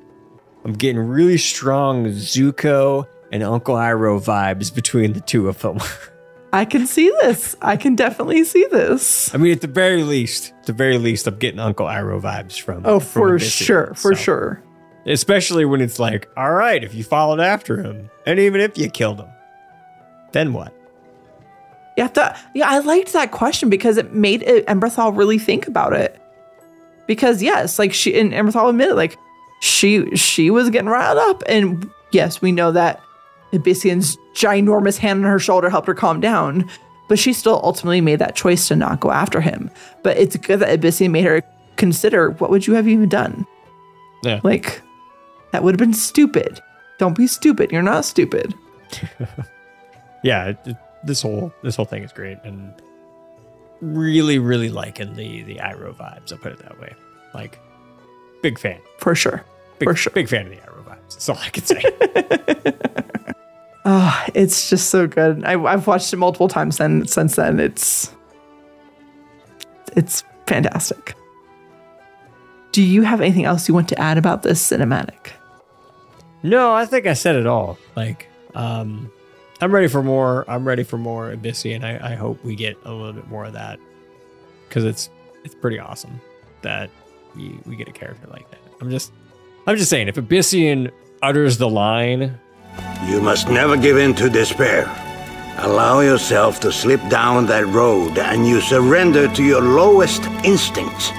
I'm 0.66 0.74
getting 0.74 1.00
really 1.00 1.38
strong 1.38 2.06
Zuko 2.06 3.08
and 3.32 3.44
Uncle 3.44 3.76
Iroh 3.76 4.24
vibes 4.24 4.74
between 4.74 5.14
the 5.14 5.22
two 5.22 5.48
of 5.48 5.60
them. 5.60 5.80
I 6.52 6.66
can 6.66 6.88
see 6.88 7.10
this. 7.22 7.56
I 7.62 7.78
can 7.78 7.96
definitely 7.96 8.44
see 8.44 8.66
this. 8.72 9.34
I 9.34 9.38
mean, 9.38 9.52
at 9.52 9.62
the 9.62 9.68
very 9.68 10.04
least, 10.04 10.54
at 10.62 10.66
the 10.66 10.74
very 10.74 10.98
least, 10.98 11.28
I'm 11.28 11.38
getting 11.38 11.60
Uncle 11.60 11.86
Iroh 11.86 12.22
vibes 12.22 12.60
from. 12.60 12.86
Oh, 12.86 13.00
from 13.00 13.22
for 13.22 13.40
sure. 13.40 13.94
For 13.96 14.16
so. 14.16 14.22
sure. 14.22 14.64
Especially 15.06 15.66
when 15.66 15.82
it's 15.82 16.00
like, 16.00 16.28
all 16.36 16.54
right, 16.54 16.84
if 16.84 16.94
you 16.94 17.04
followed 17.04 17.40
after 17.40 17.82
him, 17.82 18.10
and 18.26 18.40
even 18.40 18.62
if 18.62 18.78
you 18.78 18.90
killed 18.90 19.20
him, 19.20 19.30
then 20.32 20.54
what? 20.54 20.74
Yeah, 21.98 22.08
that, 22.08 22.40
yeah, 22.54 22.70
I 22.70 22.80
liked 22.80 23.14
that 23.14 23.32
question 23.32 23.70
because 23.70 23.98
it 23.98 24.14
made 24.14 24.44
it, 24.44 24.66
Emberthal 24.68 25.16
really 25.16 25.38
think 25.38 25.68
about 25.68 25.94
it. 25.94 26.20
Because 27.08 27.42
yes, 27.42 27.80
like 27.80 27.94
she 27.94 28.18
and 28.20 28.32
Emberthal 28.32 28.70
admitted, 28.70 28.96
like 28.96 29.18
she 29.62 30.16
she 30.16 30.52
was 30.52 30.70
getting 30.70 30.90
riled 30.90 31.18
up, 31.18 31.44
and 31.48 31.90
yes, 32.12 32.42
we 32.42 32.52
know 32.52 32.72
that 32.72 33.02
Ebyssian's 33.52 34.18
ginormous 34.34 34.98
hand 34.98 35.26
on 35.26 35.32
her 35.32 35.40
shoulder 35.40 35.70
helped 35.70 35.88
her 35.88 35.94
calm 35.94 36.20
down, 36.20 36.70
but 37.08 37.20
she 37.20 37.34
still 37.34 37.60
ultimately 37.64 38.02
made 38.02 38.20
that 38.20 38.36
choice 38.36 38.68
to 38.68 38.76
not 38.76 39.00
go 39.00 39.12
after 39.12 39.42
him. 39.42 39.70
But 40.04 40.18
it's 40.18 40.38
good 40.38 40.60
that 40.60 40.80
Ebyssian 40.80 41.12
made 41.12 41.26
her 41.26 41.42
consider 41.76 42.32
what 42.32 42.50
would 42.52 42.68
you 42.68 42.74
have 42.74 42.88
even 42.88 43.10
done? 43.10 43.46
Yeah, 44.24 44.40
like 44.44 44.82
that 45.52 45.64
would 45.64 45.74
have 45.74 45.80
been 45.80 45.94
stupid. 45.94 46.62
Don't 46.98 47.18
be 47.18 47.28
stupid. 47.28 47.72
You're 47.72 47.82
not 47.82 48.06
stupid. 48.06 48.54
yeah, 50.24 50.50
it, 50.50 50.58
it, 50.66 50.78
this 51.04 51.22
whole 51.22 51.54
this 51.64 51.76
whole 51.76 51.86
thing 51.86 52.04
is 52.04 52.12
great, 52.12 52.38
and 52.44 52.74
really, 53.82 54.40
really 54.40 54.70
liking 54.70 55.16
the 55.16 55.44
the 55.44 55.56
Iroh 55.56 55.96
vibes. 55.96 56.32
I'll 56.32 56.38
put 56.38 56.52
it 56.52 56.60
that 56.60 56.80
way. 56.80 56.94
Like, 57.34 57.60
big 58.42 58.60
fan 58.60 58.80
for 58.98 59.16
sure. 59.16 59.44
Big, 59.80 59.88
for 59.88 59.96
sure, 59.96 60.12
big 60.14 60.28
fan 60.28 60.48
of 60.48 60.52
the 60.52 60.58
Iroh. 60.58 60.69
That's 61.10 61.30
all 61.30 61.38
I 61.38 61.50
can 61.50 61.66
say. 61.66 61.84
Oh, 63.86 64.26
it's 64.36 64.70
just 64.70 64.90
so 64.90 65.08
good. 65.08 65.44
I, 65.44 65.62
I've 65.64 65.88
watched 65.88 66.14
it 66.14 66.18
multiple 66.18 66.48
times 66.48 66.78
then 66.78 67.08
since 67.08 67.36
then. 67.36 67.60
It's 67.60 68.14
it's 69.96 70.24
fantastic. 70.46 71.16
Do 72.72 72.84
you 72.84 73.02
have 73.02 73.20
anything 73.20 73.46
else 73.46 73.68
you 73.68 73.74
want 73.74 73.90
to 73.90 74.00
add 74.00 74.18
about 74.18 74.44
this 74.44 74.68
cinematic? 74.70 75.32
No, 76.44 76.74
I 76.74 76.86
think 76.86 77.08
I 77.08 77.14
said 77.14 77.36
it 77.36 77.48
all. 77.48 77.78
Like, 77.96 78.30
um, 78.54 79.12
I'm 79.60 79.74
ready 79.74 79.88
for 79.88 80.04
more. 80.04 80.46
I'm 80.48 80.68
ready 80.68 80.84
for 80.84 80.98
more 80.98 81.32
Ebyssian. 81.32 81.84
I, 81.84 82.12
I 82.12 82.16
hope 82.16 82.44
we 82.44 82.56
get 82.56 82.78
a 82.86 82.92
little 82.92 83.14
bit 83.14 83.28
more 83.28 83.46
of 83.46 83.54
that 83.54 83.80
because 84.68 84.86
it's 84.86 85.10
it's 85.44 85.56
pretty 85.56 85.80
awesome 85.80 86.22
that 86.62 86.90
we, 87.36 87.60
we 87.66 87.76
get 87.76 87.88
a 87.88 87.92
character 87.92 88.28
like 88.28 88.50
that. 88.52 88.60
I'm 88.82 88.90
just 88.90 89.12
I'm 89.70 89.78
just 89.78 89.92
saying 89.92 90.08
if 90.08 90.16
Ebyssian 90.16 90.90
utters 91.22 91.60
the 91.60 91.70
line 91.70 92.40
you 93.06 93.22
must 93.22 93.50
never 93.50 93.78
give 93.78 93.98
in 93.98 94.16
to 94.16 94.28
despair. 94.28 94.86
Allow 95.60 96.00
yourself 96.00 96.60
to 96.62 96.72
slip 96.72 97.08
down 97.08 97.46
that 97.46 97.68
road 97.68 98.18
and 98.18 98.48
you 98.48 98.62
surrender 98.62 99.28
to 99.28 99.44
your 99.44 99.62
lowest 99.62 100.24
instincts. 100.44 101.12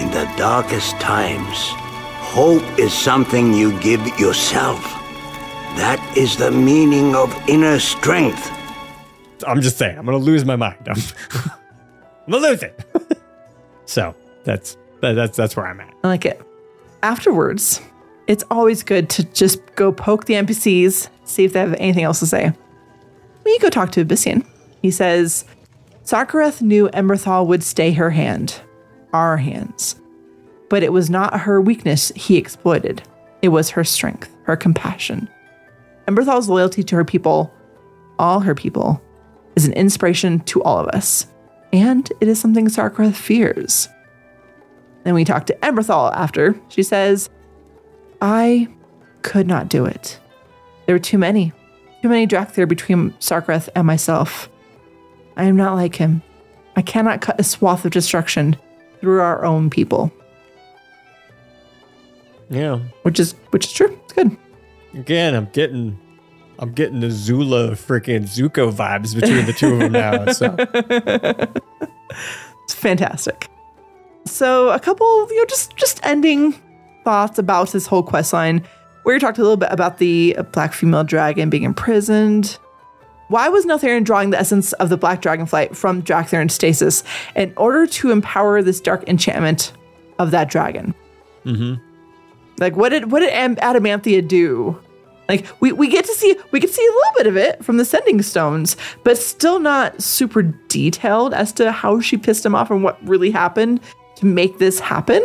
In 0.00 0.10
the 0.10 0.24
darkest 0.38 0.98
times, 1.00 1.68
hope 2.32 2.62
is 2.78 2.94
something 2.94 3.52
you 3.52 3.78
give 3.78 4.00
yourself. 4.18 4.82
That 5.76 6.00
is 6.16 6.38
the 6.38 6.50
meaning 6.50 7.14
of 7.14 7.30
inner 7.46 7.78
strength. 7.78 8.50
I'm 9.46 9.60
just 9.60 9.76
saying, 9.76 9.98
I'm 9.98 10.06
going 10.06 10.18
to 10.18 10.24
lose 10.24 10.46
my 10.46 10.56
mind. 10.56 10.78
I'm, 10.88 10.96
I'm 12.26 12.30
going 12.30 12.42
to 12.42 12.48
lose 12.48 12.62
it. 12.62 13.20
so 13.84 14.14
that's, 14.44 14.78
that, 15.02 15.12
that's, 15.12 15.36
that's 15.36 15.54
where 15.54 15.66
I'm 15.66 15.80
at. 15.80 15.92
I 16.02 16.08
like 16.08 16.24
it. 16.24 16.40
Afterwards, 17.04 17.82
it's 18.26 18.44
always 18.50 18.82
good 18.82 19.10
to 19.10 19.24
just 19.24 19.60
go 19.74 19.92
poke 19.92 20.24
the 20.24 20.32
NPCs, 20.34 21.10
see 21.24 21.44
if 21.44 21.52
they 21.52 21.60
have 21.60 21.74
anything 21.74 22.02
else 22.02 22.20
to 22.20 22.26
say. 22.26 22.50
We 23.44 23.58
go 23.58 23.68
talk 23.68 23.92
to 23.92 24.04
Ebyssian. 24.06 24.46
He 24.80 24.90
says, 24.90 25.44
Sarkareth 26.04 26.62
knew 26.62 26.88
Emberthal 26.88 27.46
would 27.46 27.62
stay 27.62 27.92
her 27.92 28.08
hand, 28.08 28.58
our 29.12 29.36
hands. 29.36 29.96
But 30.70 30.82
it 30.82 30.94
was 30.94 31.10
not 31.10 31.40
her 31.40 31.60
weakness 31.60 32.10
he 32.16 32.38
exploited. 32.38 33.02
It 33.42 33.48
was 33.48 33.68
her 33.68 33.84
strength, 33.84 34.34
her 34.44 34.56
compassion. 34.56 35.28
Emberthal's 36.08 36.48
loyalty 36.48 36.82
to 36.84 36.96
her 36.96 37.04
people, 37.04 37.52
all 38.18 38.40
her 38.40 38.54
people, 38.54 39.02
is 39.56 39.66
an 39.66 39.74
inspiration 39.74 40.40
to 40.44 40.62
all 40.62 40.78
of 40.78 40.88
us. 40.88 41.26
And 41.70 42.10
it 42.22 42.28
is 42.28 42.40
something 42.40 42.68
Sarkareth 42.68 43.14
fears. 43.14 43.90
Then 45.04 45.14
we 45.14 45.24
talk 45.24 45.46
to 45.46 45.54
Emberthal 45.62 46.14
after. 46.14 46.58
She 46.68 46.82
says, 46.82 47.30
I 48.20 48.68
could 49.22 49.46
not 49.46 49.68
do 49.68 49.84
it. 49.84 50.18
There 50.86 50.94
were 50.94 51.00
too 51.00 51.18
many, 51.18 51.52
too 52.02 52.08
many 52.08 52.26
Dracthyr 52.26 52.68
between 52.68 53.12
Sarkareth 53.12 53.68
and 53.74 53.86
myself. 53.86 54.48
I 55.36 55.44
am 55.44 55.56
not 55.56 55.74
like 55.74 55.96
him. 55.96 56.22
I 56.76 56.82
cannot 56.82 57.20
cut 57.20 57.40
a 57.40 57.44
swath 57.44 57.84
of 57.84 57.92
destruction 57.92 58.56
through 59.00 59.20
our 59.20 59.44
own 59.44 59.70
people. 59.70 60.12
Yeah, 62.50 62.78
which 63.02 63.18
is 63.18 63.32
which 63.50 63.66
is 63.66 63.72
true. 63.72 63.98
It's 64.04 64.12
good. 64.12 64.36
Again, 64.94 65.34
I'm 65.34 65.48
getting 65.52 65.98
I'm 66.58 66.72
getting 66.72 67.00
the 67.00 67.10
Zula 67.10 67.72
freaking 67.72 68.22
Zuko 68.22 68.72
vibes 68.72 69.14
between 69.14 69.46
the 69.46 69.52
two 69.52 69.74
of 69.74 69.78
them 69.80 69.92
now. 69.92 70.32
So 70.32 70.54
It's 72.64 72.74
fantastic. 72.74 73.48
So 74.26 74.70
a 74.70 74.80
couple, 74.80 75.06
you 75.30 75.36
know, 75.36 75.46
just 75.46 75.76
just 75.76 76.00
ending 76.04 76.54
thoughts 77.04 77.38
about 77.38 77.70
this 77.72 77.86
whole 77.86 78.02
quest 78.02 78.32
line. 78.32 78.62
Where 79.02 79.14
you 79.14 79.20
talked 79.20 79.38
a 79.38 79.42
little 79.42 79.58
bit 79.58 79.68
about 79.70 79.98
the 79.98 80.36
black 80.52 80.72
female 80.72 81.04
dragon 81.04 81.50
being 81.50 81.64
imprisoned. 81.64 82.58
Why 83.28 83.48
was 83.48 83.66
Neltharion 83.66 84.04
drawing 84.04 84.30
the 84.30 84.38
essence 84.38 84.72
of 84.74 84.88
the 84.88 84.96
black 84.96 85.20
dragonflight 85.20 85.76
from 85.76 86.02
Draktharin's 86.02 86.54
stasis 86.54 87.04
in 87.34 87.52
order 87.56 87.86
to 87.86 88.10
empower 88.10 88.62
this 88.62 88.80
dark 88.80 89.06
enchantment 89.08 89.72
of 90.18 90.30
that 90.30 90.48
dragon? 90.48 90.94
mm-hmm. 91.44 91.74
Like 92.58 92.76
what 92.76 92.90
did 92.90 93.10
what 93.10 93.20
did 93.20 93.30
Am- 93.30 93.56
Adamanthia 93.56 94.26
do? 94.26 94.78
Like 95.28 95.46
we, 95.60 95.72
we 95.72 95.88
get 95.88 96.04
to 96.04 96.12
see 96.12 96.36
we 96.50 96.60
can 96.60 96.70
see 96.70 96.86
a 96.86 96.92
little 96.92 97.12
bit 97.16 97.26
of 97.26 97.36
it 97.36 97.64
from 97.64 97.76
the 97.76 97.84
sending 97.84 98.22
stones, 98.22 98.76
but 99.02 99.18
still 99.18 99.58
not 99.58 100.00
super 100.02 100.42
detailed 100.42 101.34
as 101.34 101.52
to 101.54 101.72
how 101.72 102.00
she 102.00 102.16
pissed 102.16 102.46
him 102.46 102.54
off 102.54 102.70
and 102.70 102.82
what 102.84 103.04
really 103.06 103.30
happened 103.30 103.80
to 104.16 104.26
make 104.26 104.58
this 104.58 104.78
happen. 104.80 105.22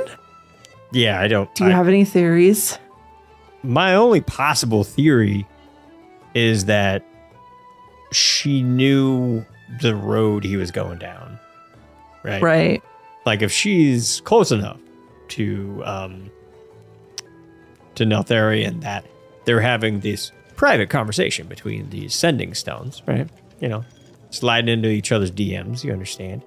yeah, 0.92 1.20
I 1.22 1.28
don't. 1.28 1.54
Do 1.56 1.64
you 1.66 1.70
I- 1.70 1.74
have 1.74 1.88
any 1.88 2.06
theories? 2.06 2.78
my 3.62 3.94
only 3.94 4.22
possible 4.22 4.86
theory 4.86 5.46
is 6.34 6.66
that 6.66 7.04
she 8.14 8.64
knew 8.64 9.46
the 9.82 9.94
road 9.96 10.44
he 10.46 10.56
was 10.56 10.72
going 10.72 10.98
down. 10.98 11.38
Right. 12.24 12.42
Right. 12.42 12.84
Like 13.26 13.42
if 13.42 13.52
she's 13.52 14.22
close 14.22 14.52
enough 14.54 14.80
to 15.30 15.82
um 15.86 16.32
to 17.96 18.06
Neltharion 18.06 18.82
that 18.82 19.06
they're 19.46 19.60
having 19.62 20.00
this 20.00 20.32
private 20.56 20.90
conversation 20.90 21.48
between 21.48 21.90
these 21.90 22.16
sending 22.16 22.54
stones, 22.54 23.02
right? 23.08 23.28
You 23.60 23.68
know, 23.68 23.86
sliding 24.30 24.70
into 24.70 24.90
each 24.90 25.12
other's 25.12 25.32
DMs, 25.32 25.84
you 25.84 25.92
understand. 25.92 26.44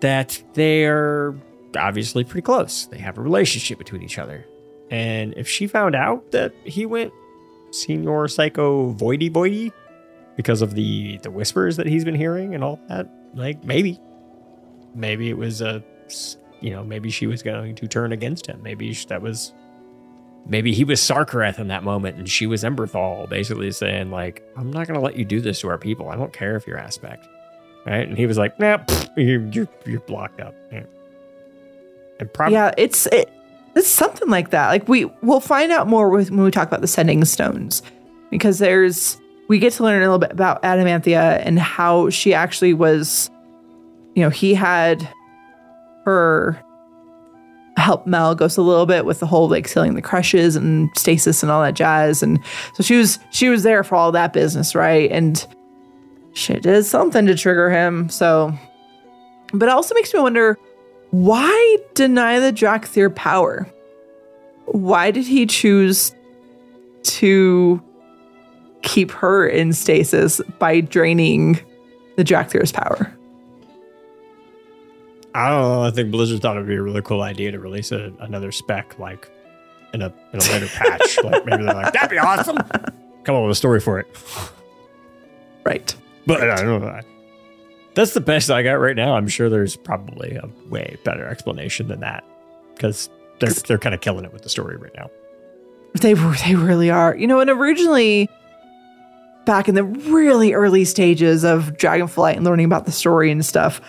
That 0.00 0.40
they're 0.54 1.34
obviously 1.76 2.24
pretty 2.24 2.44
close. 2.44 2.86
They 2.86 2.98
have 2.98 3.18
a 3.18 3.20
relationship 3.22 3.78
between 3.78 4.02
each 4.02 4.18
other. 4.18 4.44
And 4.90 5.34
if 5.36 5.48
she 5.48 5.66
found 5.66 5.94
out 5.94 6.32
that 6.32 6.52
he 6.64 6.84
went 6.84 7.12
Senior 7.70 8.26
Psycho 8.28 8.92
Voidy 8.94 9.30
Voidy 9.30 9.72
because 10.36 10.62
of 10.62 10.74
the 10.74 11.18
the 11.22 11.30
whispers 11.30 11.76
that 11.76 11.86
he's 11.86 12.04
been 12.04 12.14
hearing 12.14 12.54
and 12.54 12.64
all 12.64 12.80
that, 12.88 13.08
like 13.34 13.62
maybe, 13.64 14.00
maybe 14.94 15.28
it 15.30 15.38
was 15.38 15.60
a, 15.60 15.82
you 16.60 16.70
know, 16.70 16.82
maybe 16.82 17.10
she 17.10 17.26
was 17.26 17.42
going 17.42 17.74
to 17.76 17.86
turn 17.88 18.12
against 18.12 18.46
him. 18.46 18.60
Maybe 18.62 18.92
that 19.08 19.22
was, 19.22 19.52
maybe 20.46 20.72
he 20.72 20.82
was 20.82 21.00
Sarkareth 21.00 21.58
in 21.60 21.68
that 21.68 21.84
moment 21.84 22.16
and 22.16 22.28
she 22.28 22.46
was 22.46 22.64
Emberthal, 22.64 23.28
basically 23.28 23.70
saying 23.70 24.10
like, 24.10 24.42
I'm 24.56 24.72
not 24.72 24.88
gonna 24.88 25.00
let 25.00 25.16
you 25.16 25.24
do 25.24 25.40
this 25.40 25.60
to 25.60 25.68
our 25.68 25.78
people. 25.78 26.08
I 26.08 26.16
don't 26.16 26.32
care 26.32 26.56
if 26.56 26.66
you're 26.66 26.78
aspect, 26.78 27.28
right? 27.86 28.08
And 28.08 28.18
he 28.18 28.26
was 28.26 28.38
like, 28.38 28.58
Nah, 28.58 28.78
you're 29.16 29.46
you're, 29.48 29.68
you're 29.86 30.00
blocked 30.00 30.40
up. 30.40 30.54
Yeah. 30.72 30.84
And 32.46 32.52
yeah, 32.52 32.74
it's 32.76 33.06
it, 33.06 33.30
it's 33.74 33.88
something 33.88 34.28
like 34.28 34.50
that. 34.50 34.68
Like 34.68 34.88
we 34.88 35.06
we'll 35.22 35.40
find 35.40 35.72
out 35.72 35.86
more 35.86 36.10
with, 36.10 36.30
when 36.30 36.42
we 36.42 36.50
talk 36.50 36.68
about 36.68 36.80
the 36.80 36.86
sending 36.86 37.24
stones, 37.24 37.82
because 38.30 38.58
there's 38.58 39.20
we 39.48 39.58
get 39.58 39.72
to 39.74 39.82
learn 39.82 39.98
a 39.98 40.04
little 40.04 40.18
bit 40.18 40.32
about 40.32 40.62
Adamanthia 40.62 41.42
and 41.44 41.58
how 41.58 42.08
she 42.10 42.32
actually 42.32 42.72
was, 42.72 43.30
you 44.14 44.22
know, 44.22 44.30
he 44.30 44.54
had 44.54 45.08
her 46.04 46.62
help 47.76 48.06
Malygos 48.06 48.58
a 48.58 48.62
little 48.62 48.86
bit 48.86 49.04
with 49.04 49.20
the 49.20 49.26
whole 49.26 49.48
like 49.48 49.66
sealing 49.66 49.94
the 49.94 50.02
creches 50.02 50.54
and 50.54 50.90
stasis 50.96 51.42
and 51.42 51.50
all 51.50 51.62
that 51.62 51.74
jazz, 51.74 52.22
and 52.22 52.38
so 52.74 52.82
she 52.82 52.96
was 52.96 53.18
she 53.30 53.48
was 53.48 53.62
there 53.62 53.82
for 53.82 53.94
all 53.94 54.12
that 54.12 54.32
business, 54.32 54.74
right? 54.74 55.10
And 55.10 55.46
she 56.32 56.54
did 56.54 56.84
something 56.84 57.26
to 57.26 57.34
trigger 57.34 57.70
him. 57.70 58.08
So, 58.08 58.52
but 59.52 59.68
it 59.68 59.72
also 59.72 59.94
makes 59.94 60.14
me 60.14 60.20
wonder 60.20 60.58
why 61.10 61.76
deny 61.94 62.38
the 62.38 62.52
Dracthyr 62.52 63.14
power? 63.14 63.66
Why 64.66 65.10
did 65.10 65.26
he 65.26 65.46
choose 65.46 66.14
to 67.02 67.82
keep 68.82 69.10
her 69.10 69.46
in 69.46 69.72
stasis 69.72 70.40
by 70.58 70.80
draining 70.80 71.60
the 72.16 72.24
Dracthyr's 72.24 72.72
power? 72.72 73.12
I 75.34 75.48
don't 75.48 75.60
know. 75.62 75.82
I 75.82 75.90
think 75.90 76.10
Blizzard 76.10 76.42
thought 76.42 76.56
it'd 76.56 76.68
be 76.68 76.74
a 76.74 76.82
really 76.82 77.02
cool 77.02 77.22
idea 77.22 77.52
to 77.52 77.58
release 77.58 77.92
a, 77.92 78.12
another 78.20 78.50
spec 78.50 78.98
like 78.98 79.30
in 79.94 80.02
a 80.02 80.12
in 80.32 80.40
a 80.40 80.44
later 80.44 80.66
patch. 80.66 81.18
Like 81.24 81.44
maybe 81.44 81.64
they're 81.64 81.74
like, 81.74 81.92
that'd 81.92 82.10
be 82.10 82.18
awesome. 82.18 82.56
Come 83.24 83.36
up 83.36 83.42
with 83.42 83.52
a 83.52 83.54
story 83.54 83.80
for 83.80 83.98
it. 83.98 84.06
Right. 85.64 85.94
But 86.26 86.48
I 86.48 86.62
don't 86.62 86.80
know. 86.80 87.00
That's 87.94 88.14
the 88.14 88.20
best 88.20 88.50
I 88.50 88.62
got 88.62 88.74
right 88.74 88.96
now. 88.96 89.16
I'm 89.16 89.28
sure 89.28 89.48
there's 89.48 89.76
probably 89.76 90.36
a 90.36 90.48
way 90.68 90.96
better 91.04 91.26
explanation 91.26 91.88
than 91.88 92.00
that 92.00 92.24
because 92.74 93.08
they're 93.40 93.50
they're 93.50 93.78
kind 93.78 93.94
of 93.94 94.00
killing 94.00 94.24
it 94.24 94.32
with 94.32 94.42
the 94.42 94.48
story 94.48 94.76
right 94.76 94.94
now. 94.96 95.10
They 96.00 96.14
they 96.14 96.54
really 96.54 96.90
are. 96.90 97.16
You 97.16 97.26
know, 97.26 97.40
and 97.40 97.50
originally 97.50 98.28
back 99.44 99.68
in 99.68 99.74
the 99.74 99.84
really 99.84 100.52
early 100.52 100.84
stages 100.84 101.44
of 101.44 101.72
Dragonflight 101.76 102.36
and 102.36 102.44
learning 102.44 102.66
about 102.66 102.86
the 102.86 102.92
story 102.92 103.30
and 103.30 103.44
stuff, 103.44 103.80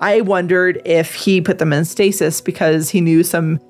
I 0.00 0.20
wondered 0.20 0.82
if 0.84 1.14
he 1.14 1.40
put 1.40 1.58
them 1.58 1.72
in 1.72 1.84
stasis 1.84 2.40
because 2.40 2.90
he 2.90 3.00
knew 3.00 3.22
some 3.22 3.60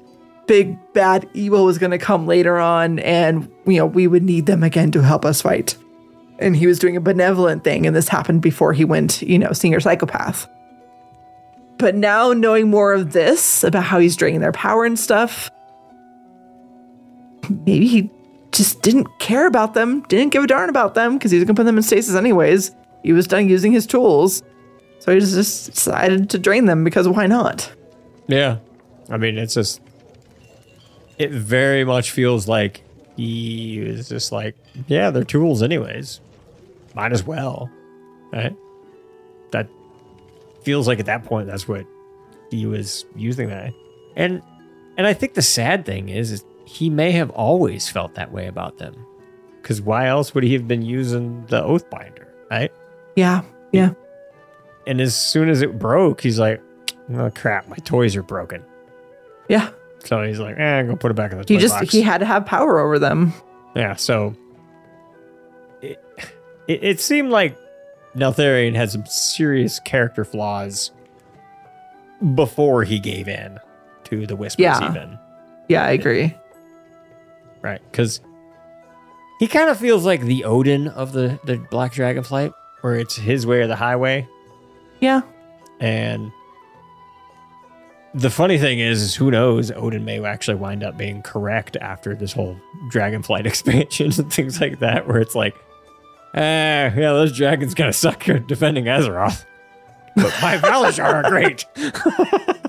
big 0.47 0.77
bad 0.93 1.29
evil 1.35 1.65
was 1.65 1.79
going 1.79 1.91
to 1.91 1.99
come 1.99 2.27
later 2.27 2.59
on 2.59 2.99
and 3.01 3.51
you 3.67 3.79
know, 3.79 3.87
we 3.87 4.07
would 4.07 4.23
need 4.23 4.47
them 4.47 4.63
again 4.63 4.91
to 4.93 5.03
help 5.03 5.25
us 5.25 5.43
fight. 5.43 5.77
And 6.39 6.57
he 6.57 6.67
was 6.67 6.79
doing 6.79 6.97
a 6.97 7.01
benevolent 7.01 7.65
thing 7.65 7.87
and 7.87 7.97
this 7.97 8.09
happened 8.09 8.43
before 8.43 8.73
he 8.73 8.85
went, 8.85 9.23
you 9.23 9.39
know, 9.39 9.53
senior 9.53 9.81
psychopath. 9.81 10.49
But 11.79 11.95
now 11.95 12.33
knowing 12.33 12.69
more 12.69 12.93
of 12.93 13.13
this 13.13 13.65
about 13.65 13.85
how 13.85 13.99
he's 13.99 14.17
draining 14.17 14.41
their 14.41 14.53
power 14.53 14.85
and 14.85 14.99
stuff, 14.99 15.51
maybe 17.65 17.87
he 17.87 18.11
just 18.53 18.83
didn't 18.83 19.07
care 19.19 19.47
about 19.47 19.75
them, 19.75 20.03
didn't 20.09 20.33
give 20.33 20.45
a 20.45 20.47
darn 20.47 20.71
about 20.71 20.95
them 20.95 21.17
because 21.17 21.31
he 21.31 21.39
was 21.39 21.45
gonna 21.45 21.57
put 21.57 21.65
them 21.65 21.77
in 21.77 21.83
stasis 21.83 22.15
anyways. 22.15 22.75
He 23.03 23.13
was 23.13 23.27
done 23.27 23.49
using 23.49 23.73
his 23.73 23.87
tools. 23.87 24.43
So 24.99 25.13
he 25.13 25.21
just 25.21 25.67
decided 25.73 26.31
to 26.31 26.39
drain 26.39 26.65
them 26.65 26.83
because 26.83 27.09
why 27.09 27.27
not? 27.27 27.71
Yeah. 28.27 28.59
I 29.09 29.17
mean, 29.19 29.39
it's 29.39 29.55
just, 29.55 29.81
it 31.19 31.31
very 31.31 31.85
much 31.85 32.11
feels 32.11 32.49
like 32.49 32.83
he 33.17 33.81
was 33.81 34.09
just 34.09 34.33
like, 34.33 34.57
yeah, 34.89 35.11
they're 35.11 35.25
tools 35.25 35.63
anyways. 35.63 36.21
Might 36.97 37.13
as 37.13 37.25
well. 37.25 37.71
Right? 38.33 38.57
That 39.53 39.69
feels 40.63 40.89
like 40.89 40.99
at 40.99 41.07
that 41.07 41.25
point, 41.25 41.47
that's 41.47 41.69
what 41.69 41.87
he 42.51 42.67
was 42.67 43.05
using 43.15 43.49
that. 43.51 43.73
And, 44.17 44.43
and 44.97 45.07
I 45.07 45.13
think 45.13 45.35
the 45.35 45.43
sad 45.43 45.85
thing 45.87 46.09
is, 46.09 46.33
is 46.33 46.45
he 46.65 46.91
may 46.91 47.13
have 47.13 47.31
always 47.31 47.89
felt 47.89 48.15
that 48.15 48.33
way 48.33 48.47
about 48.49 48.79
them. 48.79 48.95
Because 49.63 49.81
why 49.81 50.07
else 50.09 50.35
would 50.35 50.43
he 50.45 50.53
have 50.55 50.67
been 50.67 50.83
using 50.83 51.45
the 51.47 51.61
Oathbinder, 51.63 52.27
right? 52.51 52.73
Yeah, 53.15 53.43
yeah. 53.73 53.93
And 54.87 55.01
as 55.01 55.15
soon 55.17 55.49
as 55.49 55.61
it 55.63 55.79
broke, 55.79 56.21
he's 56.21 56.39
like, 56.39 56.63
oh 57.15 57.31
crap, 57.31 57.69
my 57.69 57.77
toys 57.79 58.17
are 58.17 58.23
broken. 58.23 58.65
Yeah. 59.49 59.71
So 60.05 60.23
he's 60.23 60.39
like, 60.39 60.57
eh, 60.59 60.63
I'm 60.79 60.87
gonna 60.87 60.97
put 60.99 61.11
it 61.11 61.15
back 61.15 61.33
in 61.33 61.39
the 61.39 61.45
He 61.49 61.59
just 61.59 61.75
box. 61.75 61.91
he 61.93 62.01
had 62.01 62.19
to 62.19 62.27
have 62.27 62.47
power 62.47 62.79
over 62.79 62.99
them. 62.99 63.33
yeah, 63.75 63.97
so 63.97 64.35
it, 66.69 66.83
it 66.85 67.01
seemed 67.01 67.31
like 67.31 67.57
Neltharion 68.17 68.75
had 68.75 68.91
some 68.91 69.05
serious 69.07 69.79
character 69.81 70.25
flaws 70.25 70.91
before 72.35 72.85
he 72.85 72.99
gave 72.99 73.29
in 73.29 73.59
to 74.05 74.27
the 74.27 74.37
whispers 74.37 74.63
Yeah. 74.63 74.91
even. 74.91 75.19
Yeah, 75.69 75.85
I 75.85 75.91
agree. 75.91 76.35
Right. 77.63 77.81
Because 77.91 78.21
he 79.39 79.47
kind 79.49 79.69
of 79.69 79.79
feels 79.79 80.05
like 80.07 80.23
the 80.23 80.45
Odin 80.45 80.89
of 80.89 81.13
the, 81.13 81.39
the 81.45 81.57
Black 81.71 81.93
Dragonflight, 81.93 82.53
where 82.81 82.95
it's 82.97 83.17
his 83.17 83.47
way 83.47 83.61
or 83.61 83.67
the 83.67 83.77
highway. 83.77 84.27
Yeah. 85.01 85.23
And 85.81 86.31
the 88.15 88.31
funny 88.31 88.57
thing 88.59 88.79
is, 88.79 89.03
is 89.03 89.15
who 89.15 89.31
knows? 89.31 89.71
Odin 89.73 90.05
may 90.07 90.25
actually 90.25 90.55
wind 90.57 90.83
up 90.83 90.97
being 90.97 91.21
correct 91.23 91.77
after 91.81 92.15
this 92.15 92.33
whole 92.33 92.57
Dragonflight 92.91 93.45
expansion 93.47 94.11
and 94.17 94.33
things 94.33 94.61
like 94.61 94.79
that, 94.79 95.07
where 95.07 95.19
it's 95.19 95.35
like, 95.35 95.55
ah, 96.37 96.41
yeah, 96.41 96.91
those 96.93 97.37
dragons 97.37 97.75
kind 97.75 97.89
of 97.89 97.95
suck 97.95 98.29
at 98.29 98.47
defending 98.47 98.85
Azeroth. 98.85 99.45
But 100.15 100.35
my 100.41 100.57
Valishar 100.57 101.25
are 101.25 101.31
great. 101.31 101.65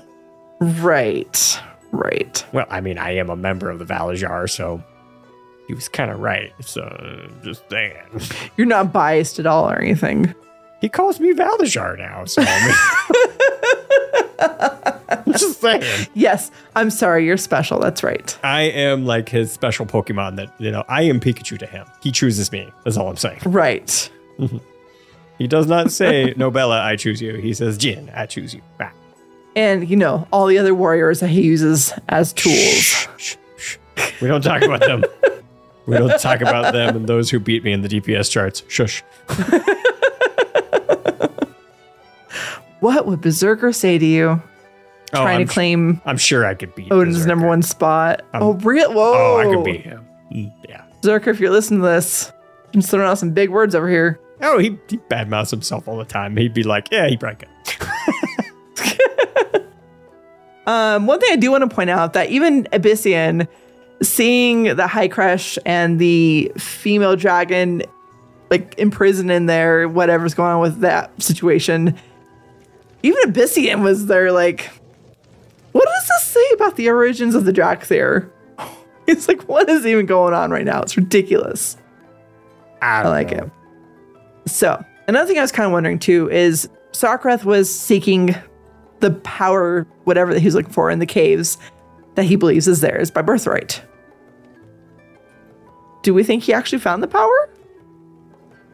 Right. 0.60 1.60
Right. 1.92 2.44
Well, 2.52 2.66
I 2.68 2.80
mean, 2.80 2.98
I 2.98 3.12
am 3.12 3.30
a 3.30 3.36
member 3.36 3.70
of 3.70 3.78
the 3.78 3.84
Valarjar, 3.84 4.50
so 4.50 4.82
he 5.66 5.74
was 5.74 5.88
kind 5.88 6.10
of 6.10 6.18
right. 6.18 6.52
So 6.60 7.30
just 7.44 7.62
saying. 7.70 7.96
You're 8.56 8.66
not 8.66 8.92
biased 8.92 9.38
at 9.38 9.46
all 9.46 9.70
or 9.70 9.78
anything. 9.78 10.34
He 10.80 10.88
calls 10.88 11.18
me 11.20 11.32
Valishar 11.32 11.98
now, 11.98 12.24
so 12.24 12.42
I 12.46 12.66
mean, 12.66 12.74
Just 15.32 15.60
saying. 15.60 16.06
Yes, 16.14 16.50
I'm 16.76 16.90
sorry. 16.90 17.26
You're 17.26 17.36
special. 17.36 17.78
That's 17.80 18.02
right. 18.02 18.38
I 18.42 18.62
am 18.62 19.04
like 19.04 19.28
his 19.28 19.52
special 19.52 19.86
Pokemon 19.86 20.36
that, 20.36 20.52
you 20.58 20.70
know, 20.70 20.84
I 20.88 21.02
am 21.02 21.20
Pikachu 21.20 21.58
to 21.58 21.66
him. 21.66 21.86
He 22.02 22.12
chooses 22.12 22.52
me. 22.52 22.68
That's 22.84 22.96
all 22.96 23.08
I'm 23.08 23.16
saying. 23.16 23.40
Right. 23.44 24.10
He 25.38 25.46
does 25.46 25.66
not 25.66 25.90
say, 25.90 26.34
Nobella, 26.36 26.80
I 26.80 26.96
choose 26.96 27.20
you. 27.20 27.34
He 27.34 27.52
says, 27.54 27.78
Gin, 27.78 28.10
I 28.14 28.26
choose 28.26 28.54
you. 28.54 28.62
Ah. 28.80 28.92
And, 29.56 29.88
you 29.88 29.96
know, 29.96 30.26
all 30.32 30.46
the 30.46 30.58
other 30.58 30.74
warriors 30.74 31.20
that 31.20 31.28
he 31.28 31.42
uses 31.42 31.92
as 32.08 32.32
tools. 32.32 33.08
We 34.20 34.28
don't 34.28 34.42
talk 34.42 34.62
about 34.62 34.80
them. 34.80 35.04
we 35.86 35.96
don't 35.96 36.20
talk 36.20 36.40
about 36.40 36.72
them 36.72 36.96
and 36.96 37.06
those 37.08 37.30
who 37.30 37.40
beat 37.40 37.64
me 37.64 37.72
in 37.72 37.82
the 37.82 37.88
DPS 37.88 38.30
charts. 38.30 38.62
Shush. 38.68 39.02
What 42.80 43.06
would 43.06 43.20
Berserker 43.20 43.72
say 43.72 43.98
to 43.98 44.04
you? 44.06 44.42
Oh, 45.14 45.22
Trying 45.22 45.40
I'm 45.42 45.46
to 45.48 45.52
claim 45.52 46.02
I'm 46.04 46.18
sure 46.18 46.44
I 46.44 46.54
could 46.54 46.74
beat 46.74 46.92
Odin's 46.92 47.16
Berserker. 47.18 47.28
number 47.28 47.46
one 47.48 47.62
spot. 47.62 48.22
Um, 48.34 48.42
oh, 48.42 48.52
real? 48.54 48.92
Whoa. 48.92 49.14
Oh, 49.14 49.38
I 49.40 49.44
could 49.54 49.64
beat 49.64 49.80
him. 49.80 50.06
Yeah. 50.30 50.84
Berserker, 51.00 51.30
if 51.30 51.40
you're 51.40 51.50
listening 51.50 51.80
to 51.80 51.86
this, 51.86 52.30
I'm 52.74 52.82
throwing 52.82 53.06
out 53.08 53.18
some 53.18 53.30
big 53.30 53.48
words 53.50 53.74
over 53.74 53.88
here. 53.88 54.20
Oh, 54.42 54.58
he, 54.58 54.78
he 54.88 54.98
badmouths 54.98 55.50
himself 55.50 55.88
all 55.88 55.96
the 55.96 56.04
time. 56.04 56.36
He'd 56.36 56.54
be 56.54 56.62
like, 56.62 56.88
yeah, 56.92 57.08
he 57.08 57.16
probably 57.16 57.46
could. 57.66 57.88
Um, 60.66 61.06
one 61.06 61.18
thing 61.18 61.30
I 61.32 61.36
do 61.36 61.50
want 61.50 61.68
to 61.68 61.74
point 61.74 61.88
out 61.88 62.12
that 62.12 62.28
even 62.28 62.64
Ebyssian, 62.64 63.48
seeing 64.02 64.64
the 64.76 64.86
High 64.86 65.08
Crush 65.08 65.58
and 65.64 65.98
the 65.98 66.52
female 66.58 67.16
dragon 67.16 67.82
like 68.50 68.74
imprisoned 68.78 69.30
in 69.30 69.46
there, 69.46 69.88
whatever's 69.88 70.34
going 70.34 70.52
on 70.52 70.60
with 70.60 70.80
that 70.80 71.10
situation, 71.22 71.96
even 73.02 73.32
Ebyssian 73.32 73.82
was 73.82 74.06
there 74.06 74.32
like, 74.32 74.70
what 75.72 75.84
does 75.84 76.08
this 76.08 76.26
say 76.26 76.50
about 76.54 76.76
the 76.76 76.88
origins 76.88 77.34
of 77.34 77.44
the 77.44 77.52
Dracthyr? 77.52 78.30
It's 79.06 79.26
like, 79.26 79.48
what 79.48 79.70
is 79.70 79.86
even 79.86 80.04
going 80.04 80.34
on 80.34 80.50
right 80.50 80.66
now? 80.66 80.82
It's 80.82 80.94
ridiculous. 80.94 81.78
I, 82.82 83.08
like 83.08 83.32
it. 83.32 83.50
So, 84.44 84.84
another 85.06 85.26
thing 85.26 85.38
I 85.38 85.40
was 85.40 85.50
kind 85.50 85.64
of 85.64 85.72
wondering 85.72 85.98
too 85.98 86.30
is 86.30 86.68
Sarkareth 86.92 87.44
was 87.44 87.74
seeking 87.74 88.34
the 89.00 89.12
power, 89.12 89.86
whatever 90.04 90.34
that 90.34 90.40
he 90.40 90.46
was 90.46 90.54
looking 90.54 90.72
for 90.72 90.90
in 90.90 90.98
the 90.98 91.06
caves 91.06 91.56
that 92.16 92.24
he 92.24 92.36
believes 92.36 92.68
is 92.68 92.80
theirs 92.80 93.10
by 93.10 93.22
birthright. 93.22 93.82
Do 96.02 96.12
we 96.12 96.22
think 96.22 96.42
he 96.42 96.52
actually 96.52 96.78
found 96.78 97.02
the 97.02 97.08
power? 97.08 97.50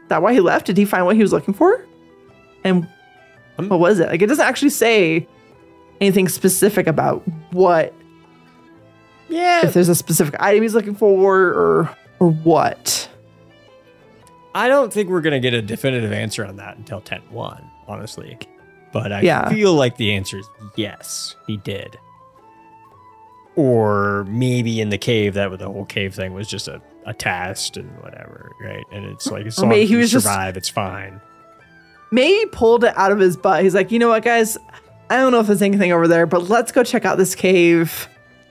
Is 0.03 0.09
that 0.09 0.21
why 0.21 0.33
he 0.33 0.41
left? 0.41 0.67
Did 0.67 0.77
he 0.77 0.85
find 0.85 1.07
what 1.07 1.15
he 1.15 1.23
was 1.23 1.33
looking 1.33 1.55
for? 1.55 1.87
And 2.65 2.89
Hmm? 3.59 3.69
what 3.69 3.79
was 3.81 3.99
it? 4.01 4.09
Like, 4.09 4.23
it 4.23 4.27
doesn't 4.27 4.45
actually 4.45 4.71
say 4.71 5.27
anything 6.01 6.29
specific 6.29 6.87
about 6.87 7.23
what. 7.53 7.93
Yeah. 9.29 9.67
If 9.67 9.75
there's 9.75 9.89
a 9.89 9.95
specific 9.95 10.35
item 10.41 10.63
he's 10.63 10.75
looking 10.75 10.95
for 10.95 11.49
or 11.49 11.97
or 12.21 12.31
what. 12.31 13.09
I 14.55 14.69
don't 14.69 14.93
think 14.93 15.09
we're 15.09 15.21
going 15.21 15.33
to 15.33 15.41
get 15.41 15.53
a 15.55 15.63
definitive 15.63 16.13
answer 16.13 16.45
on 16.47 16.57
that 16.57 16.77
until 16.77 17.01
10 17.01 17.21
1, 17.31 17.71
honestly. 17.89 18.39
But 18.93 19.13
I 19.13 19.23
Yeah. 19.23 19.49
feel 19.49 19.75
like 19.75 19.97
the 19.97 20.13
answer 20.15 20.39
is 20.39 20.49
yes, 20.77 21.35
he 21.49 21.57
did. 21.57 21.97
Or 23.57 24.25
maybe 24.29 24.81
in 24.81 24.91
the 24.91 24.99
cave, 24.99 25.35
that 25.35 25.57
the 25.59 25.67
whole 25.67 25.85
cave 25.85 26.15
thing 26.15 26.35
was 26.35 26.49
just 26.49 26.67
a, 26.69 26.81
a 27.07 27.15
test 27.15 27.77
and 27.77 27.89
whatever, 28.03 28.51
right? 28.61 28.85
And 28.93 29.05
it's 29.05 29.27
like, 29.29 29.47
as 29.47 29.59
long 29.59 29.73
as 29.73 29.89
he 29.89 29.97
was 29.97 30.11
just- 30.11 30.27
survive, 30.27 30.57
it's 30.57 30.69
fine. 30.69 31.21
Maybe 32.11 32.33
he 32.35 32.47
pulled 32.47 32.85
it 32.85 32.97
out 32.97 33.13
of 33.13 33.19
his 33.19 33.37
butt. 33.37 33.63
He's 33.63 33.75
like, 33.75 33.91
you 33.91 33.99
know 33.99 34.09
what, 34.09 34.23
guys? 34.23 34.57
I 35.11 35.17
don't 35.17 35.33
know 35.33 35.41
if 35.41 35.47
there's 35.47 35.63
anything 35.63 35.93
over 35.93 36.09
there, 36.09 36.27
but 36.27 36.49
let's 36.49 36.73
go 36.73 36.83
check 36.83 37.05
out 37.05 37.19
this 37.19 37.35
cave. 37.35 38.09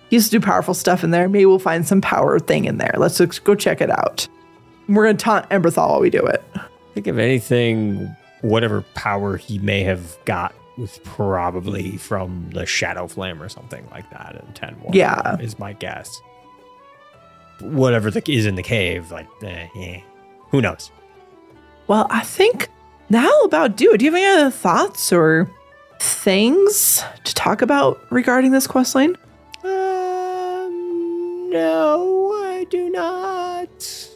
He 0.09 0.17
used 0.17 0.31
to 0.31 0.39
do 0.39 0.45
powerful 0.45 0.73
stuff 0.73 1.03
in 1.03 1.11
there. 1.11 1.27
Maybe 1.27 1.45
we'll 1.45 1.59
find 1.59 1.88
some 1.88 2.01
power 2.01 2.39
thing 2.39 2.65
in 2.65 2.77
there. 2.77 2.93
Let's 2.97 3.17
just 3.17 3.43
go 3.43 3.55
check 3.55 3.81
it 3.81 3.89
out. 3.89 4.27
We're 4.88 5.05
gonna 5.05 5.17
taunt 5.17 5.49
Emberthal 5.49 5.89
while 5.89 6.01
we 6.01 6.09
do 6.09 6.23
it. 6.25 6.43
think 6.93 7.07
if 7.07 7.17
anything, 7.17 8.15
whatever 8.41 8.81
power 8.93 9.38
he 9.38 9.57
may 9.59 9.81
have 9.84 10.17
got 10.25 10.53
was 10.77 10.99
probably 11.03 11.97
from 11.97 12.49
the 12.53 12.65
Shadow 12.65 13.07
Flame 13.07 13.41
or 13.41 13.49
something 13.49 13.88
like 13.91 14.09
that 14.11 14.35
in 14.35 14.53
10 14.53 14.73
1. 14.81 14.93
Yeah. 14.93 15.38
Is 15.39 15.57
my 15.57 15.73
guess. 15.73 16.21
Whatever 17.61 18.11
the, 18.11 18.23
is 18.31 18.45
in 18.45 18.55
the 18.55 18.63
cave, 18.63 19.11
like, 19.11 19.27
eh, 19.43 19.67
eh, 19.77 20.01
who 20.49 20.61
knows? 20.61 20.91
Well, 21.88 22.07
I 22.09 22.21
think 22.21 22.69
that'll 23.09 23.45
about 23.45 23.75
do 23.75 23.93
it. 23.93 23.97
Do 23.99 24.05
you 24.05 24.11
have 24.11 24.17
any 24.21 24.39
other 24.41 24.51
thoughts 24.51 25.11
or 25.13 25.49
things 25.99 27.03
to 27.23 27.34
talk 27.34 27.61
about 27.61 27.99
regarding 28.11 28.51
this 28.51 28.67
quest 28.67 28.95
line? 28.95 29.15
Um, 29.63 31.49
no, 31.49 32.31
I 32.43 32.65
do 32.69 32.89
not. 32.89 34.09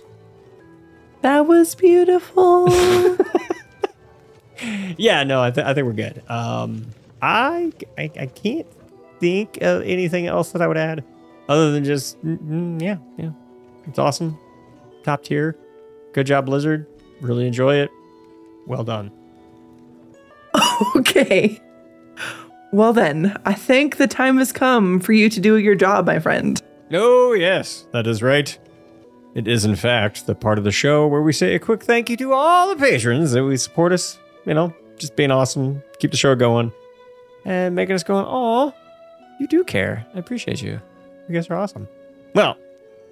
That 1.21 1.47
was 1.47 1.75
beautiful. 1.75 2.67
Yeah, 4.97 5.23
no, 5.23 5.43
I, 5.43 5.51
th- 5.51 5.65
I 5.67 5.75
think 5.75 5.85
we're 5.85 5.93
good. 5.93 6.23
Um, 6.27 6.87
I, 7.21 7.71
I 7.95 8.09
I 8.19 8.25
can't 8.25 8.65
think 9.19 9.61
of 9.61 9.83
anything 9.83 10.25
else 10.25 10.51
that 10.53 10.63
I 10.63 10.67
would 10.67 10.77
add 10.77 11.03
other 11.47 11.71
than 11.71 11.83
just 11.83 12.19
mm, 12.25 12.39
mm, 12.39 12.81
yeah, 12.81 12.97
yeah, 13.17 13.29
it's 13.85 13.99
awesome, 13.99 14.35
top 15.03 15.23
tier, 15.23 15.55
good 16.13 16.25
job, 16.25 16.47
Blizzard. 16.47 16.87
Really 17.21 17.45
enjoy 17.45 17.75
it. 17.75 17.91
Well 18.67 18.83
done. 18.83 19.11
okay. 20.95 21.59
Well, 22.71 22.93
then, 22.93 23.39
I 23.45 23.53
think 23.53 23.97
the 23.97 24.07
time 24.07 24.37
has 24.37 24.51
come 24.51 24.99
for 24.99 25.13
you 25.13 25.29
to 25.29 25.39
do 25.39 25.57
your 25.57 25.75
job, 25.75 26.05
my 26.05 26.19
friend. 26.19 26.61
Oh 26.91 27.33
yes, 27.33 27.87
that 27.93 28.07
is 28.07 28.21
right. 28.21 28.57
It 29.35 29.47
is 29.47 29.65
in 29.65 29.75
fact 29.75 30.25
the 30.25 30.35
part 30.35 30.57
of 30.57 30.63
the 30.63 30.71
show 30.71 31.07
where 31.07 31.21
we 31.21 31.31
say 31.33 31.55
a 31.55 31.59
quick 31.59 31.83
thank 31.83 32.09
you 32.09 32.17
to 32.17 32.33
all 32.33 32.69
the 32.69 32.75
patrons 32.75 33.31
that 33.31 33.43
we 33.43 33.57
support 33.57 33.91
us. 33.93 34.19
You 34.45 34.53
know, 34.53 34.73
just 34.97 35.15
being 35.15 35.31
awesome, 35.31 35.81
keep 35.99 36.11
the 36.11 36.17
show 36.17 36.35
going, 36.35 36.71
and 37.45 37.75
making 37.75 37.95
us 37.95 38.03
going. 38.03 38.25
Oh, 38.27 38.73
you 39.39 39.47
do 39.47 39.63
care. 39.63 40.05
I 40.13 40.19
appreciate 40.19 40.61
you. 40.61 40.79
You 41.27 41.35
guys 41.35 41.49
are 41.49 41.55
awesome. 41.55 41.87
Well, 42.33 42.57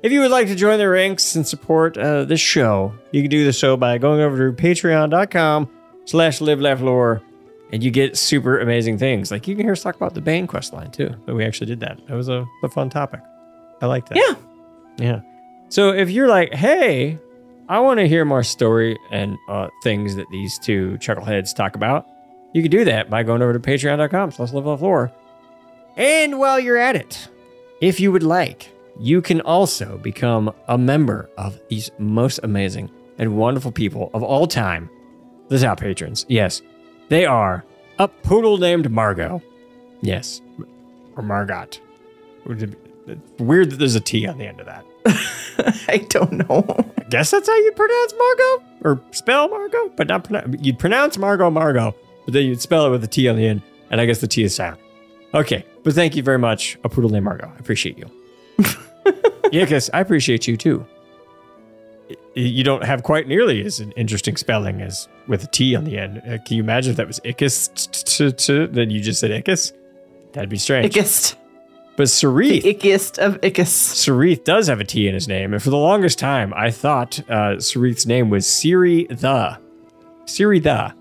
if 0.05 0.11
you 0.11 0.19
would 0.19 0.29
like 0.29 0.45
to 0.49 0.55
join 0.55 0.77
the 0.77 0.87
ranks 0.87 1.35
and 1.35 1.47
support 1.47 1.97
uh, 1.97 2.25
this 2.25 2.39
show, 2.39 2.93
you 3.09 3.23
can 3.23 3.31
do 3.31 3.51
so 3.51 3.75
by 3.75 3.97
going 3.97 4.21
over 4.21 4.51
to 4.51 4.55
patreon.com 4.55 5.67
slash 6.05 6.41
live 6.41 6.61
laugh 6.61 6.79
lore 6.79 7.23
and 7.71 7.83
you 7.83 7.89
get 7.89 8.15
super 8.15 8.59
amazing 8.59 8.99
things. 8.99 9.31
Like 9.31 9.47
you 9.47 9.55
can 9.55 9.65
hear 9.65 9.71
us 9.71 9.81
talk 9.81 9.95
about 9.95 10.13
the 10.13 10.21
Bane 10.21 10.45
quest 10.45 10.73
line 10.73 10.91
too. 10.91 11.09
But 11.25 11.33
we 11.33 11.43
actually 11.43 11.65
did 11.65 11.79
that. 11.79 12.05
That 12.05 12.13
was 12.13 12.29
a, 12.29 12.45
a 12.61 12.69
fun 12.69 12.91
topic. 12.91 13.19
I 13.81 13.87
like 13.87 14.07
that. 14.09 14.17
Yeah. 14.19 14.35
Yeah. 15.03 15.21
So 15.69 15.89
if 15.89 16.11
you're 16.11 16.27
like, 16.27 16.53
hey, 16.53 17.17
I 17.67 17.79
want 17.79 17.99
to 17.99 18.07
hear 18.07 18.25
more 18.25 18.43
story 18.43 18.99
and 19.09 19.35
uh, 19.49 19.69
things 19.81 20.17
that 20.17 20.27
these 20.29 20.59
two 20.59 20.99
chuckleheads 20.99 21.55
talk 21.55 21.75
about, 21.75 22.05
you 22.53 22.61
can 22.61 22.69
do 22.69 22.85
that 22.85 23.09
by 23.09 23.23
going 23.23 23.41
over 23.41 23.53
to 23.53 23.59
patreon.com 23.59 24.29
slash 24.29 24.53
live 24.53 24.67
laugh 24.67 24.83
lore. 24.83 25.11
And 25.97 26.37
while 26.37 26.59
you're 26.59 26.77
at 26.77 26.95
it, 26.95 27.27
if 27.81 27.99
you 27.99 28.11
would 28.11 28.21
like, 28.21 28.71
you 28.99 29.21
can 29.21 29.41
also 29.41 29.97
become 29.97 30.53
a 30.67 30.77
member 30.77 31.29
of 31.37 31.59
these 31.69 31.91
most 31.99 32.39
amazing 32.43 32.89
and 33.17 33.37
wonderful 33.37 33.71
people 33.71 34.09
of 34.13 34.23
all 34.23 34.47
time, 34.47 34.89
the 35.49 35.59
top 35.59 35.79
patrons. 35.79 36.25
Yes, 36.29 36.61
they 37.09 37.25
are 37.25 37.63
a 37.99 38.07
poodle 38.07 38.57
named 38.57 38.89
Margot. 38.91 39.41
Yes, 40.01 40.41
or 41.15 41.23
Margot. 41.23 41.67
Would 42.45 42.63
it 42.63 42.67
be- 42.67 43.13
it's 43.13 43.39
Weird 43.41 43.69
that 43.69 43.77
there's 43.77 43.95
a 43.95 43.99
T 44.01 44.25
on 44.27 44.37
the 44.39 44.47
end 44.47 44.59
of 44.59 44.65
that. 44.65 44.83
I 45.87 45.97
don't 46.09 46.31
know. 46.49 46.65
I 46.97 47.03
guess 47.09 47.29
that's 47.31 47.47
how 47.47 47.55
you 47.55 47.71
pronounce 47.73 48.13
Margot 48.17 48.63
or 48.83 49.01
spell 49.11 49.47
Margot, 49.47 49.89
but 49.95 50.07
not 50.07 50.23
pronounce. 50.23 50.55
You'd 50.59 50.79
pronounce 50.79 51.17
Margot 51.17 51.49
Margot, 51.51 51.95
but 52.25 52.33
then 52.33 52.45
you'd 52.45 52.61
spell 52.61 52.87
it 52.87 52.89
with 52.89 53.03
a 53.03 53.07
T 53.07 53.29
on 53.29 53.35
the 53.35 53.47
end, 53.47 53.61
and 53.91 54.01
I 54.01 54.05
guess 54.07 54.21
the 54.21 54.27
T 54.27 54.43
is 54.43 54.55
silent. 54.55 54.81
Okay, 55.35 55.65
but 55.83 55.93
thank 55.93 56.15
you 56.15 56.23
very 56.23 56.39
much, 56.39 56.77
a 56.83 56.89
poodle 56.89 57.09
named 57.11 57.25
Margot. 57.25 57.51
I 57.55 57.59
appreciate 57.59 57.97
you. 57.97 58.09
Yeah, 59.51 59.63
because 59.65 59.89
I 59.93 59.99
appreciate 59.99 60.47
you 60.47 60.57
too. 60.57 60.85
You 62.35 62.63
don't 62.63 62.83
have 62.83 63.03
quite 63.03 63.27
nearly 63.27 63.65
as 63.65 63.79
an 63.79 63.91
interesting 63.93 64.35
spelling 64.35 64.81
as 64.81 65.07
with 65.27 65.43
a 65.43 65.47
T 65.47 65.75
on 65.75 65.85
the 65.85 65.97
end. 65.97 66.17
Uh, 66.19 66.37
can 66.45 66.57
you 66.57 66.63
imagine 66.63 66.91
if 66.91 66.97
that 66.97 67.07
was 67.07 67.19
Icus? 67.21 67.73
t- 67.73 68.29
t- 68.29 68.31
t- 68.31 68.65
Then 68.65 68.89
you 68.89 68.99
just 69.01 69.19
said 69.19 69.31
Icus? 69.31 69.71
That'd 70.33 70.49
be 70.49 70.57
strange. 70.57 70.93
Ickest. 70.93 71.35
But 71.95 72.07
Sarith. 72.07 72.63
The 72.63 72.73
ickiest 72.73 73.19
of 73.19 73.39
Ickus. 73.39 73.67
Sarith 73.67 74.43
does 74.43 74.67
have 74.67 74.81
a 74.81 74.83
T 74.83 75.07
in 75.07 75.13
his 75.13 75.29
name, 75.29 75.53
and 75.53 75.63
for 75.63 75.69
the 75.69 75.77
longest 75.77 76.19
time, 76.19 76.53
I 76.53 76.69
thought 76.69 77.19
uh, 77.29 77.55
Sarith's 77.55 78.05
name 78.05 78.29
was 78.29 78.45
Siri 78.45 79.05
the. 79.05 79.57
Siri 80.25 80.59
the. 80.59 80.93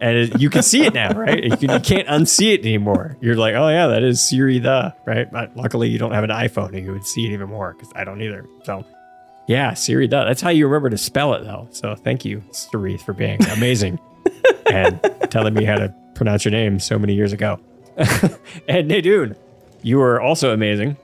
And 0.00 0.16
it- 0.16 0.40
you 0.40 0.50
can 0.50 0.62
see 0.62 0.84
it 0.84 0.94
now, 0.94 1.12
right? 1.18 1.42
You, 1.44 1.56
can, 1.56 1.70
you 1.70 1.80
can't 1.80 2.08
unsee 2.08 2.54
it 2.54 2.60
anymore. 2.60 3.16
You're 3.20 3.36
like, 3.36 3.54
oh 3.54 3.68
yeah, 3.68 3.86
that 3.88 4.02
is 4.02 4.20
Siri 4.20 4.58
the, 4.58 4.94
right? 5.06 5.30
But 5.30 5.56
luckily, 5.56 5.88
you 5.88 5.98
don't 5.98 6.12
have 6.12 6.24
an 6.24 6.30
iPhone, 6.30 6.68
and 6.76 6.84
you 6.84 6.92
would 6.92 7.06
see 7.06 7.26
it 7.26 7.32
even 7.32 7.48
more 7.48 7.72
because 7.74 7.90
I 7.94 8.04
don't 8.04 8.20
either. 8.22 8.46
So, 8.64 8.84
yeah, 9.46 9.74
Siri 9.74 10.06
the. 10.06 10.24
That's 10.24 10.40
how 10.40 10.50
you 10.50 10.66
remember 10.66 10.90
to 10.90 10.98
spell 10.98 11.34
it, 11.34 11.44
though. 11.44 11.68
So 11.70 11.94
thank 11.94 12.24
you, 12.24 12.42
Sarith, 12.52 13.02
for 13.02 13.12
being 13.12 13.44
amazing 13.50 13.98
and 14.66 15.00
telling 15.30 15.54
me 15.54 15.64
how 15.64 15.76
to 15.76 15.94
pronounce 16.14 16.44
your 16.44 16.52
name 16.52 16.78
so 16.80 16.98
many 16.98 17.14
years 17.14 17.32
ago. 17.32 17.60
and 17.96 18.90
Nadoon, 18.90 19.36
you 19.82 20.00
are 20.00 20.20
also 20.20 20.52
amazing. 20.52 20.96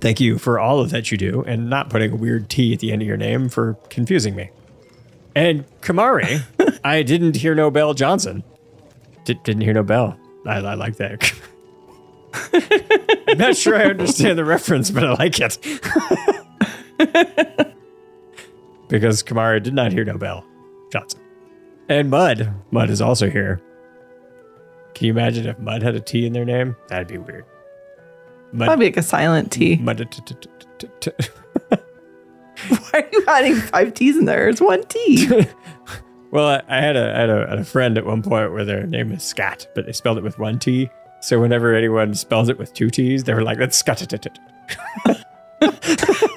Thank 0.00 0.20
you 0.20 0.38
for 0.38 0.58
all 0.60 0.78
of 0.80 0.90
that 0.90 1.10
you 1.10 1.18
do 1.18 1.42
and 1.46 1.68
not 1.68 1.90
putting 1.90 2.12
a 2.12 2.16
weird 2.16 2.48
T 2.48 2.72
at 2.72 2.78
the 2.80 2.92
end 2.92 3.02
of 3.02 3.08
your 3.08 3.16
name 3.16 3.48
for 3.48 3.74
confusing 3.90 4.34
me. 4.36 4.50
And 5.34 5.64
Kamari, 5.80 6.42
I 6.88 7.02
didn't 7.02 7.36
hear 7.36 7.54
no 7.54 7.70
bell 7.70 7.92
Johnson. 7.92 8.42
Did, 9.24 9.42
didn't 9.42 9.60
hear 9.62 9.74
no 9.74 9.82
bell. 9.82 10.18
I, 10.46 10.56
I 10.56 10.74
like 10.74 10.96
that. 10.96 11.32
I'm 13.28 13.36
not 13.36 13.56
sure 13.56 13.76
I 13.76 13.84
understand 13.84 14.38
the 14.38 14.44
reference, 14.44 14.90
but 14.90 15.04
I 15.04 15.12
like 15.12 15.38
it. 15.38 15.58
because 18.88 19.22
Kamara 19.22 19.62
did 19.62 19.74
not 19.74 19.92
hear 19.92 20.06
no 20.06 20.16
bell 20.16 20.46
Johnson. 20.90 21.20
And 21.90 22.08
Mud. 22.08 22.54
Mud 22.70 22.88
is 22.88 23.02
also 23.02 23.28
here. 23.28 23.60
Can 24.94 25.06
you 25.08 25.12
imagine 25.12 25.46
if 25.46 25.58
Mud 25.58 25.82
had 25.82 25.94
a 25.94 26.00
T 26.00 26.24
in 26.26 26.32
their 26.32 26.46
name? 26.46 26.74
That'd 26.88 27.08
be 27.08 27.18
weird. 27.18 27.44
Mud, 28.52 28.66
Probably 28.66 28.86
like 28.86 28.96
a 28.96 29.02
silent 29.02 29.52
T. 29.52 29.76
Mud. 29.76 30.00
Why 32.68 32.78
are 32.94 33.08
you 33.12 33.24
adding 33.28 33.56
five 33.56 33.92
T's 33.92 34.16
in 34.16 34.24
there? 34.24 34.48
It's 34.48 34.60
one 34.60 34.84
T. 34.84 35.46
Well, 36.30 36.46
I, 36.46 36.62
I 36.68 36.80
had 36.80 36.96
a 36.96 37.14
I 37.16 37.20
had 37.20 37.30
a, 37.30 37.52
a 37.58 37.64
friend 37.64 37.96
at 37.98 38.04
one 38.04 38.22
point 38.22 38.52
where 38.52 38.64
their 38.64 38.86
name 38.86 39.12
is 39.12 39.22
Scott, 39.22 39.66
but 39.74 39.86
they 39.86 39.92
spelled 39.92 40.18
it 40.18 40.24
with 40.24 40.38
one 40.38 40.58
T. 40.58 40.90
So 41.20 41.40
whenever 41.40 41.74
anyone 41.74 42.14
spells 42.14 42.48
it 42.48 42.58
with 42.58 42.74
two 42.74 42.90
T's, 42.90 43.24
they 43.24 43.34
were 43.34 43.42
like, 43.42 43.58
"That's 43.58 43.76
Scott." 43.76 44.02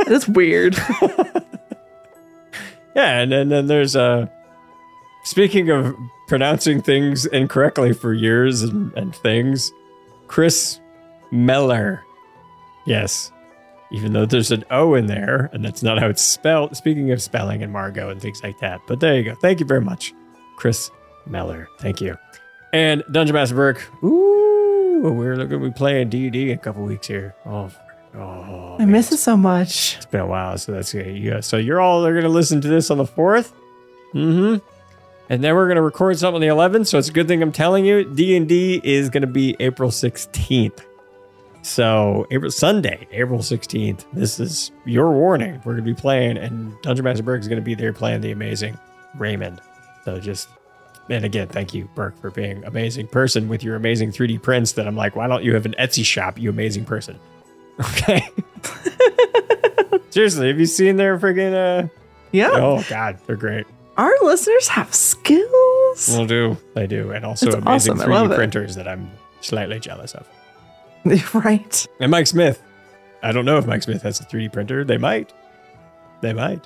That's 0.08 0.28
weird. 0.28 0.76
Yeah, 2.96 3.20
and 3.20 3.32
then, 3.32 3.50
then 3.50 3.68
there's 3.68 3.96
uh 3.96 4.28
speaking 5.24 5.70
of 5.70 5.96
pronouncing 6.28 6.82
things 6.82 7.26
incorrectly 7.26 7.94
for 7.94 8.14
years 8.14 8.64
and, 8.64 8.94
and 8.98 9.16
things, 9.16 9.72
Chris 10.28 10.80
Meller. 11.32 12.04
Yes. 12.86 13.31
Even 13.92 14.14
though 14.14 14.26
there's 14.26 14.52
an 14.52 14.64
O 14.72 14.94
in 14.96 15.08
there, 15.08 15.50
and 15.54 15.66
that's 15.66 15.84
not 15.84 16.00
how 16.00 16.08
it's 16.08 16.22
spelled. 16.22 16.78
Speaking 16.78 17.12
of 17.12 17.22
spelling 17.22 17.62
and 17.62 17.74
Margot 17.74 18.10
and 18.10 18.22
things 18.22 18.42
like 18.44 18.60
that. 18.60 18.80
But 18.88 19.00
there 19.00 19.18
you 19.18 19.24
go. 19.24 19.36
Thank 19.36 19.60
you 19.60 19.66
very 19.66 19.82
much, 19.82 20.14
Chris 20.56 20.90
Meller. 21.26 21.68
Thank 21.80 22.00
you. 22.00 22.18
And 22.74 23.04
Dungeon 23.12 23.34
Master 23.34 23.56
Burke. 23.56 23.86
Ooh, 24.04 25.12
we're 25.14 25.36
going 25.36 25.50
to 25.50 25.60
be 25.60 25.72
playing 25.72 26.10
D&D 26.10 26.52
in 26.52 26.58
a 26.58 26.62
couple 26.62 26.84
weeks 26.84 27.08
here. 27.08 27.36
Oh, 27.46 27.70
oh 28.16 28.78
I 28.80 28.86
miss 28.86 29.12
it 29.12 29.18
so 29.18 29.36
much. 29.36 29.98
it's 29.98 30.06
been 30.06 30.22
a 30.22 30.28
while, 30.28 30.58
so 30.58 30.72
that's 30.72 30.94
good. 30.94 31.18
Yeah, 31.18 31.42
so 31.42 31.58
you're 31.58 31.82
all 31.82 32.06
are 32.06 32.14
going 32.14 32.24
to 32.24 32.30
listen 32.30 32.62
to 32.62 32.70
this 32.70 32.90
on 32.90 32.98
the 32.98 33.06
fourth, 33.06 33.54
mm-hmm. 34.14 34.66
And 35.32 35.42
then 35.42 35.56
we're 35.56 35.68
going 35.68 35.78
to 35.78 35.82
record 35.82 36.20
something 36.20 36.36
on 36.36 36.42
the 36.42 36.48
11th. 36.48 36.88
So 36.88 36.98
it's 36.98 37.08
a 37.08 37.14
good 37.14 37.26
thing 37.26 37.42
I'm 37.42 37.54
telling 37.54 37.86
you. 37.86 38.04
D 38.04 38.36
and 38.36 38.50
D 38.50 38.82
is 38.84 39.10
going 39.10 39.22
to 39.22 39.28
be 39.28 39.56
April 39.62 39.90
16th. 39.90 40.82
So 41.64 42.28
April 42.32 42.52
Sunday, 42.52 43.08
April 43.12 43.40
16th. 43.40 44.06
This 44.14 44.40
is 44.40 44.72
your 44.86 45.12
warning. 45.12 45.56
We're 45.64 45.74
going 45.74 45.86
to 45.86 45.94
be 45.94 46.00
playing, 46.00 46.38
and 46.38 46.74
Dungeon 46.82 47.04
Master 47.06 47.24
Burke 47.24 47.42
is 47.42 47.48
going 47.48 47.60
to 47.62 47.66
be 47.66 47.76
there 47.76 47.94
playing 47.94 48.22
the 48.22 48.32
amazing 48.32 48.78
Raymond. 49.18 49.62
So 50.06 50.20
just. 50.20 50.50
And 51.10 51.26
again, 51.26 51.48
thank 51.48 51.74
you, 51.74 51.90
Burke, 51.94 52.18
for 52.22 52.32
being 52.32 52.64
amazing 52.64 53.08
person 53.08 53.50
with 53.50 53.64
your 53.64 53.76
amazing 53.76 54.12
3D 54.12 54.42
prints. 54.42 54.74
That 54.74 54.88
I'm 54.88 54.96
like, 54.96 55.16
why 55.16 55.28
don't 55.28 55.44
you 55.44 55.54
have 55.56 55.66
an 55.66 55.76
Etsy 55.78 56.06
shop, 56.06 56.40
you 56.40 56.50
amazing 56.50 56.86
person? 56.86 57.20
Okay. 57.80 58.28
Seriously, 60.12 60.48
have 60.50 60.60
you 60.60 60.66
seen 60.68 60.98
their 60.98 61.18
freaking 61.18 61.54
uh 61.54 61.88
Yeah. 62.32 62.52
Oh 62.54 62.86
god, 62.90 63.18
they're 63.26 63.36
great. 63.36 63.66
Our 63.98 64.12
listeners 64.24 64.68
have 64.68 64.94
skills. 64.94 66.10
Will 66.16 66.28
do. 66.28 66.58
They 66.76 66.86
do. 66.86 67.12
And 67.12 67.26
also 67.26 67.48
That's 67.48 67.56
amazing 67.56 67.94
awesome. 67.94 68.12
3D 68.12 68.32
it. 68.32 68.36
printers 68.36 68.76
that 68.76 68.88
I'm 68.88 69.10
slightly 69.42 69.80
jealous 69.80 70.14
of. 70.14 70.28
right. 71.34 71.88
And 72.00 72.12
Mike 72.12 72.28
Smith. 72.28 72.62
I 73.24 73.32
don't 73.32 73.46
know 73.46 73.58
if 73.58 73.68
Mike 73.68 73.84
Smith 73.84 74.02
has 74.02 74.20
a 74.20 74.24
3D 74.24 74.52
printer. 74.52 74.84
They 74.84 74.98
might. 74.98 75.34
They 76.22 76.34
might. 76.34 76.66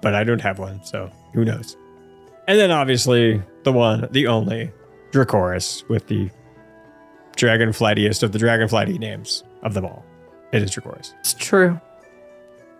But 0.00 0.14
I 0.14 0.24
don't 0.24 0.40
have 0.40 0.58
one, 0.58 0.82
so 0.84 1.10
who 1.34 1.44
knows? 1.44 1.76
And 2.48 2.58
then 2.58 2.70
obviously 2.70 3.42
the 3.62 3.72
one, 3.72 4.08
the 4.10 4.26
only, 4.26 4.72
Dracoris 5.12 5.88
with 5.88 6.08
the 6.08 6.30
dragonflightiest 7.36 8.22
of 8.22 8.32
the 8.32 8.38
dragonflighty 8.38 8.98
names 8.98 9.44
of 9.62 9.74
them 9.74 9.84
all. 9.84 10.04
It 10.52 10.62
is 10.62 10.70
Dracoris. 10.70 11.14
It's 11.20 11.34
true. 11.34 11.80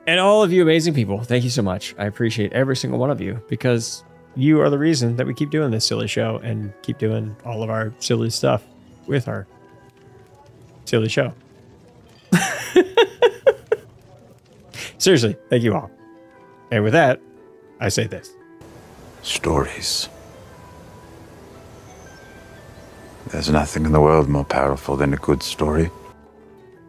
And 0.07 0.19
all 0.19 0.43
of 0.43 0.53
you 0.53 0.63
amazing 0.63 0.95
people, 0.95 1.23
thank 1.23 1.45
you 1.45 1.51
so 1.51 1.63
much. 1.63 1.95
I 1.99 2.07
appreciate 2.07 2.53
every 2.53 2.77
single 2.77 2.99
one 2.99 3.11
of 3.11 3.21
you 3.21 3.41
because 3.49 4.05
you 4.35 4.61
are 4.61 4.69
the 4.69 4.79
reason 4.79 5.17
that 5.17 5.27
we 5.27 5.35
keep 5.35 5.51
doing 5.51 5.71
this 5.71 5.87
silly 5.87 6.09
show 6.09 6.39
and 6.39 6.73
keep 6.83 6.99
doing 6.99 7.37
all 7.45 7.63
of 7.63 7.71
our 7.71 7.93
silly 7.99 8.31
stuff 8.31 8.65
with 9.07 9.29
our 9.29 9.47
silly 10.93 11.09
show. 11.09 11.33
Seriously, 14.99 15.35
thank 15.49 15.63
you 15.63 15.75
all. 15.75 15.91
And 16.71 16.85
with 16.85 16.93
that, 16.93 17.19
I 17.81 17.89
say 17.89 18.07
this. 18.07 18.31
Stories. 19.23 20.11
There's 23.29 23.49
nothing 23.49 23.87
in 23.87 23.93
the 23.93 24.03
world 24.03 24.29
more 24.29 24.45
powerful 24.45 24.99
than 24.99 25.15
a 25.15 25.17
good 25.17 25.43
story. 25.43 25.91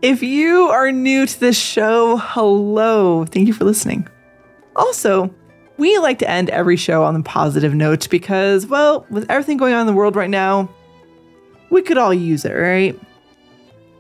If 0.02 0.22
you 0.22 0.64
are 0.64 0.92
new 0.92 1.26
to 1.26 1.40
this 1.40 1.58
show, 1.58 2.18
hello. 2.18 3.24
Thank 3.24 3.48
you 3.48 3.54
for 3.54 3.64
listening. 3.64 4.06
Also, 4.76 5.34
we 5.78 5.98
like 6.00 6.20
to 6.20 6.30
end 6.30 6.50
every 6.50 6.76
show 6.76 7.06
on 7.06 7.16
a 7.16 7.24
positive 7.24 7.74
note 7.74 8.10
because, 8.10 8.68
well, 8.68 9.06
with 9.10 9.32
everything 9.32 9.56
going 9.56 9.74
on 9.74 9.80
in 9.80 9.88
the 9.88 9.94
world 9.94 10.18
right 10.18 10.30
now, 10.30 10.70
we 11.70 11.82
could 11.82 11.98
all 11.98 12.14
use 12.14 12.44
it, 12.44 12.52
right? 12.52 13.00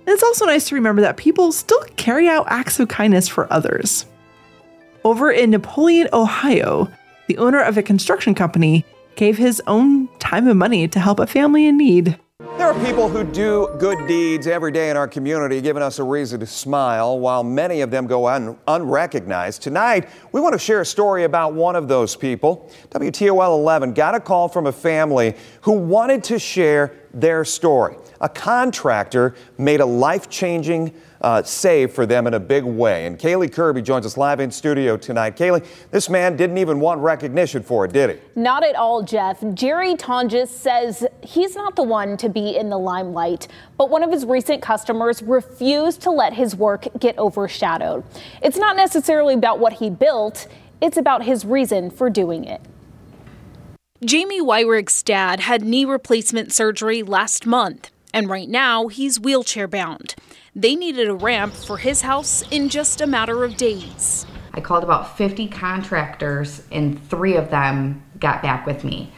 And 0.05 0.13
it's 0.13 0.23
also 0.23 0.45
nice 0.45 0.67
to 0.67 0.75
remember 0.75 1.01
that 1.01 1.15
people 1.15 1.51
still 1.51 1.81
carry 1.95 2.27
out 2.27 2.45
acts 2.49 2.79
of 2.79 2.89
kindness 2.89 3.29
for 3.29 3.51
others. 3.51 4.05
Over 5.05 5.31
in 5.31 5.51
Napoleon, 5.51 6.09
Ohio, 6.11 6.89
the 7.27 7.37
owner 7.37 7.61
of 7.61 7.77
a 7.77 7.83
construction 7.83 8.35
company 8.35 8.85
gave 9.15 9.37
his 9.37 9.61
own 9.65 10.09
time 10.19 10.47
and 10.47 10.59
money 10.59 10.87
to 10.89 10.99
help 10.99 11.19
a 11.19 11.27
family 11.27 11.67
in 11.67 11.77
need. 11.77 12.17
There 12.57 12.67
are 12.67 12.85
people 12.85 13.07
who 13.07 13.23
do 13.23 13.69
good 13.79 14.07
deeds 14.07 14.47
every 14.47 14.71
day 14.71 14.89
in 14.89 14.97
our 14.97 15.07
community, 15.07 15.61
giving 15.61 15.81
us 15.81 15.99
a 15.99 16.03
reason 16.03 16.39
to 16.41 16.45
smile, 16.45 17.19
while 17.19 17.43
many 17.43 17.81
of 17.81 17.89
them 17.89 18.05
go 18.05 18.27
un- 18.27 18.57
unrecognized. 18.67 19.61
Tonight, 19.61 20.09
we 20.31 20.41
want 20.41 20.53
to 20.53 20.59
share 20.59 20.81
a 20.81 20.85
story 20.85 21.23
about 21.23 21.53
one 21.53 21.75
of 21.75 21.87
those 21.87 22.15
people. 22.15 22.69
WTOL 22.89 23.59
11 23.59 23.93
got 23.93 24.15
a 24.15 24.19
call 24.19 24.49
from 24.49 24.67
a 24.67 24.71
family 24.71 25.35
who 25.61 25.73
wanted 25.73 26.23
to 26.25 26.39
share 26.39 26.93
their 27.13 27.45
story. 27.45 27.95
A 28.23 28.29
contractor 28.29 29.35
made 29.57 29.81
a 29.81 29.85
life 29.85 30.29
changing 30.29 30.93
uh, 31.19 31.43
save 31.43 31.91
for 31.91 32.05
them 32.05 32.25
in 32.25 32.33
a 32.33 32.39
big 32.39 32.63
way. 32.63 33.05
And 33.05 33.19
Kaylee 33.19 33.51
Kirby 33.51 33.81
joins 33.81 34.05
us 34.05 34.15
live 34.15 34.39
in 34.39 34.49
studio 34.49 34.95
tonight. 34.95 35.35
Kaylee, 35.35 35.65
this 35.91 36.09
man 36.09 36.37
didn't 36.37 36.57
even 36.57 36.79
want 36.79 37.01
recognition 37.01 37.61
for 37.61 37.83
it, 37.83 37.91
did 37.91 38.11
he? 38.11 38.39
Not 38.39 38.63
at 38.63 38.75
all, 38.75 39.03
Jeff. 39.03 39.43
Jerry 39.53 39.95
Tonges 39.95 40.47
says 40.47 41.05
he's 41.21 41.57
not 41.57 41.75
the 41.75 41.83
one 41.83 42.15
to 42.15 42.29
be 42.29 42.55
in 42.55 42.69
the 42.69 42.79
limelight, 42.79 43.49
but 43.77 43.89
one 43.89 44.03
of 44.03 44.11
his 44.11 44.25
recent 44.25 44.61
customers 44.61 45.21
refused 45.21 46.01
to 46.03 46.09
let 46.09 46.31
his 46.31 46.55
work 46.55 46.87
get 46.99 47.17
overshadowed. 47.17 48.05
It's 48.41 48.57
not 48.57 48.77
necessarily 48.77 49.33
about 49.33 49.59
what 49.59 49.73
he 49.73 49.89
built, 49.89 50.47
it's 50.79 50.95
about 50.95 51.23
his 51.23 51.43
reason 51.43 51.91
for 51.91 52.09
doing 52.09 52.45
it. 52.45 52.61
Jamie 54.05 54.41
Wyrick's 54.41 55.01
dad 55.01 55.39
had 55.39 55.63
knee 55.63 55.85
replacement 55.85 56.51
surgery 56.51 57.03
last 57.03 57.45
month, 57.45 57.89
and 58.13 58.29
right 58.29 58.47
now 58.47 58.87
he's 58.87 59.19
wheelchair 59.19 59.67
bound. 59.67 60.15
They 60.55 60.75
needed 60.75 61.09
a 61.09 61.15
ramp 61.15 61.53
for 61.53 61.77
his 61.77 62.01
house 62.01 62.43
in 62.51 62.69
just 62.69 63.01
a 63.01 63.07
matter 63.07 63.43
of 63.43 63.57
days. 63.57 64.25
I 64.53 64.61
called 64.61 64.83
about 64.83 65.17
50 65.17 65.47
contractors, 65.47 66.61
and 66.71 67.03
three 67.09 67.35
of 67.35 67.49
them 67.49 68.03
got 68.19 68.43
back 68.43 68.67
with 68.67 68.83
me. 68.83 69.11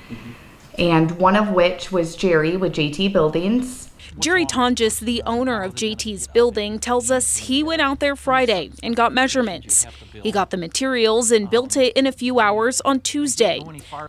And 0.80 1.11
one 1.19 1.35
of 1.35 1.51
which 1.51 1.91
was 1.91 2.15
Jerry 2.15 2.55
with 2.55 2.73
JT 2.73 3.11
Buildings. 3.11 3.91
Jerry 4.17 4.45
Tonges, 4.45 5.01
the 5.01 5.22
owner 5.26 5.61
of 5.61 5.76
JT's 5.76 6.27
building, 6.27 6.80
tells 6.80 7.11
us 7.11 7.35
he 7.35 7.63
went 7.63 7.81
out 7.81 7.99
there 7.99 8.15
Friday 8.15 8.72
and 8.81 8.95
got 8.95 9.13
measurements. 9.13 9.85
He 10.13 10.31
got 10.31 10.51
the 10.51 10.57
materials 10.57 11.31
and 11.31 11.49
built 11.49 11.76
it 11.76 11.95
in 11.97 12.07
a 12.07 12.13
few 12.13 12.39
hours 12.39 12.80
on 12.81 13.01
Tuesday. 13.01 13.61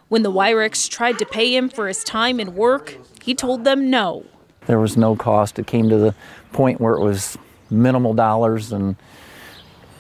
When 0.07 0.23
the 0.23 0.31
Wyricks 0.31 0.89
tried 0.89 1.19
to 1.19 1.27
pay 1.27 1.57
him 1.57 1.69
for 1.69 1.89
his 1.89 2.05
time 2.05 2.39
and 2.39 2.55
work, 2.55 2.99
he 3.23 3.35
told 3.35 3.65
them 3.65 3.91
no. 3.91 4.27
There 4.67 4.79
was 4.79 4.97
no 4.97 5.17
cost. 5.17 5.59
It 5.59 5.67
came 5.67 5.89
to 5.89 5.97
the 5.97 6.15
point 6.53 6.81
where 6.81 6.95
it 6.95 7.01
was 7.01 7.39
minimal 7.71 8.15
dollars, 8.15 8.73
and 8.73 8.97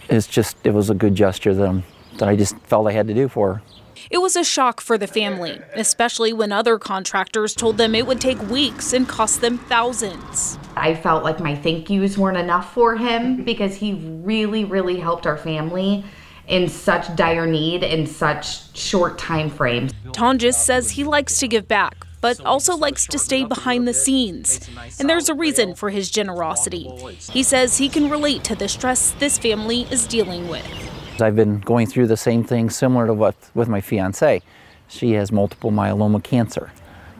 it's 0.08 0.26
just 0.26 0.56
it 0.64 0.74
was 0.74 0.90
a 0.90 0.94
good 0.94 1.14
gesture 1.14 1.54
that, 1.54 1.68
I'm, 1.68 1.84
that 2.18 2.28
I 2.28 2.36
just 2.36 2.56
felt 2.60 2.86
I 2.86 2.92
had 2.92 3.08
to 3.08 3.14
do 3.14 3.28
for 3.28 3.54
her. 3.54 3.62
It 4.10 4.18
was 4.18 4.36
a 4.36 4.44
shock 4.44 4.80
for 4.80 4.96
the 4.98 5.06
family, 5.06 5.60
especially 5.74 6.32
when 6.32 6.52
other 6.52 6.78
contractors 6.78 7.54
told 7.54 7.76
them 7.76 7.94
it 7.94 8.06
would 8.06 8.20
take 8.20 8.40
weeks 8.48 8.92
and 8.92 9.08
cost 9.08 9.40
them 9.40 9.58
thousands. 9.58 10.58
I 10.76 10.94
felt 10.94 11.24
like 11.24 11.40
my 11.40 11.56
thank 11.56 11.90
yous 11.90 12.16
weren't 12.16 12.36
enough 12.36 12.72
for 12.72 12.94
him 12.94 13.42
because 13.42 13.74
he 13.74 13.94
really, 14.22 14.64
really 14.64 15.00
helped 15.00 15.26
our 15.26 15.36
family 15.36 16.04
in 16.46 16.68
such 16.68 17.14
dire 17.16 17.46
need 17.46 17.82
in 17.82 18.06
such 18.06 18.76
short 18.76 19.18
time 19.18 19.50
frames. 19.50 19.92
Tonges 20.12 20.54
says 20.54 20.90
he 20.90 21.02
likes 21.02 21.40
to 21.40 21.48
give 21.48 21.66
back 21.66 22.05
but 22.20 22.40
also 22.44 22.76
likes 22.76 23.06
to 23.06 23.18
stay 23.18 23.44
behind 23.44 23.86
the 23.86 23.94
scenes. 23.94 24.68
And 24.98 25.08
there's 25.08 25.28
a 25.28 25.34
reason 25.34 25.74
for 25.74 25.90
his 25.90 26.10
generosity. 26.10 26.90
He 27.32 27.42
says 27.42 27.78
he 27.78 27.88
can 27.88 28.10
relate 28.10 28.44
to 28.44 28.56
the 28.56 28.68
stress 28.68 29.12
this 29.12 29.38
family 29.38 29.82
is 29.90 30.06
dealing 30.06 30.48
with. 30.48 30.66
I've 31.20 31.36
been 31.36 31.60
going 31.60 31.86
through 31.86 32.08
the 32.08 32.16
same 32.16 32.44
thing 32.44 32.68
similar 32.70 33.06
to 33.06 33.14
what 33.14 33.34
with 33.54 33.68
my 33.68 33.80
fiance. 33.80 34.42
She 34.88 35.12
has 35.12 35.32
multiple 35.32 35.70
myeloma 35.70 36.22
cancer. 36.22 36.70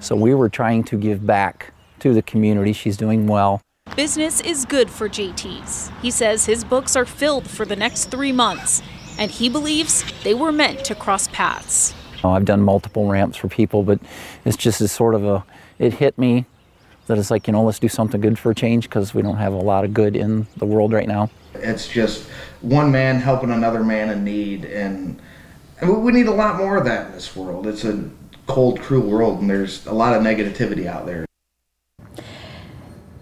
So 0.00 0.14
we 0.14 0.34
were 0.34 0.48
trying 0.48 0.84
to 0.84 0.96
give 0.96 1.26
back 1.26 1.72
to 2.00 2.12
the 2.12 2.22
community. 2.22 2.72
She's 2.72 2.96
doing 2.96 3.26
well. 3.26 3.62
Business 3.94 4.40
is 4.42 4.66
good 4.66 4.90
for 4.90 5.08
JT's. 5.08 5.90
He 6.02 6.10
says 6.10 6.44
his 6.44 6.64
books 6.64 6.96
are 6.96 7.06
filled 7.06 7.48
for 7.48 7.64
the 7.64 7.76
next 7.76 8.10
three 8.10 8.32
months, 8.32 8.82
and 9.18 9.30
he 9.30 9.48
believes 9.48 10.04
they 10.22 10.34
were 10.34 10.52
meant 10.52 10.84
to 10.84 10.94
cross 10.94 11.28
paths. 11.28 11.94
I've 12.24 12.44
done 12.44 12.60
multiple 12.60 13.06
ramps 13.06 13.36
for 13.36 13.48
people, 13.48 13.82
but 13.82 14.00
it's 14.44 14.56
just 14.56 14.80
a 14.80 14.88
sort 14.88 15.14
of 15.14 15.24
a, 15.24 15.44
it 15.78 15.94
hit 15.94 16.16
me 16.18 16.46
that 17.06 17.18
it's 17.18 17.30
like, 17.30 17.46
you 17.46 17.52
know, 17.52 17.62
let's 17.62 17.78
do 17.78 17.88
something 17.88 18.20
good 18.20 18.38
for 18.38 18.50
a 18.50 18.54
change 18.54 18.88
because 18.88 19.14
we 19.14 19.22
don't 19.22 19.36
have 19.36 19.52
a 19.52 19.58
lot 19.58 19.84
of 19.84 19.94
good 19.94 20.16
in 20.16 20.46
the 20.56 20.66
world 20.66 20.92
right 20.92 21.06
now. 21.06 21.30
It's 21.54 21.88
just 21.88 22.28
one 22.62 22.90
man 22.90 23.20
helping 23.20 23.50
another 23.50 23.84
man 23.84 24.10
in 24.10 24.24
need, 24.24 24.64
and 24.64 25.20
we 25.82 26.12
need 26.12 26.26
a 26.26 26.32
lot 26.32 26.56
more 26.56 26.76
of 26.76 26.84
that 26.84 27.06
in 27.06 27.12
this 27.12 27.36
world. 27.36 27.66
It's 27.66 27.84
a 27.84 28.08
cold, 28.46 28.80
cruel 28.80 29.08
world, 29.08 29.40
and 29.40 29.50
there's 29.50 29.86
a 29.86 29.92
lot 29.92 30.14
of 30.14 30.22
negativity 30.22 30.86
out 30.86 31.06
there. 31.06 31.25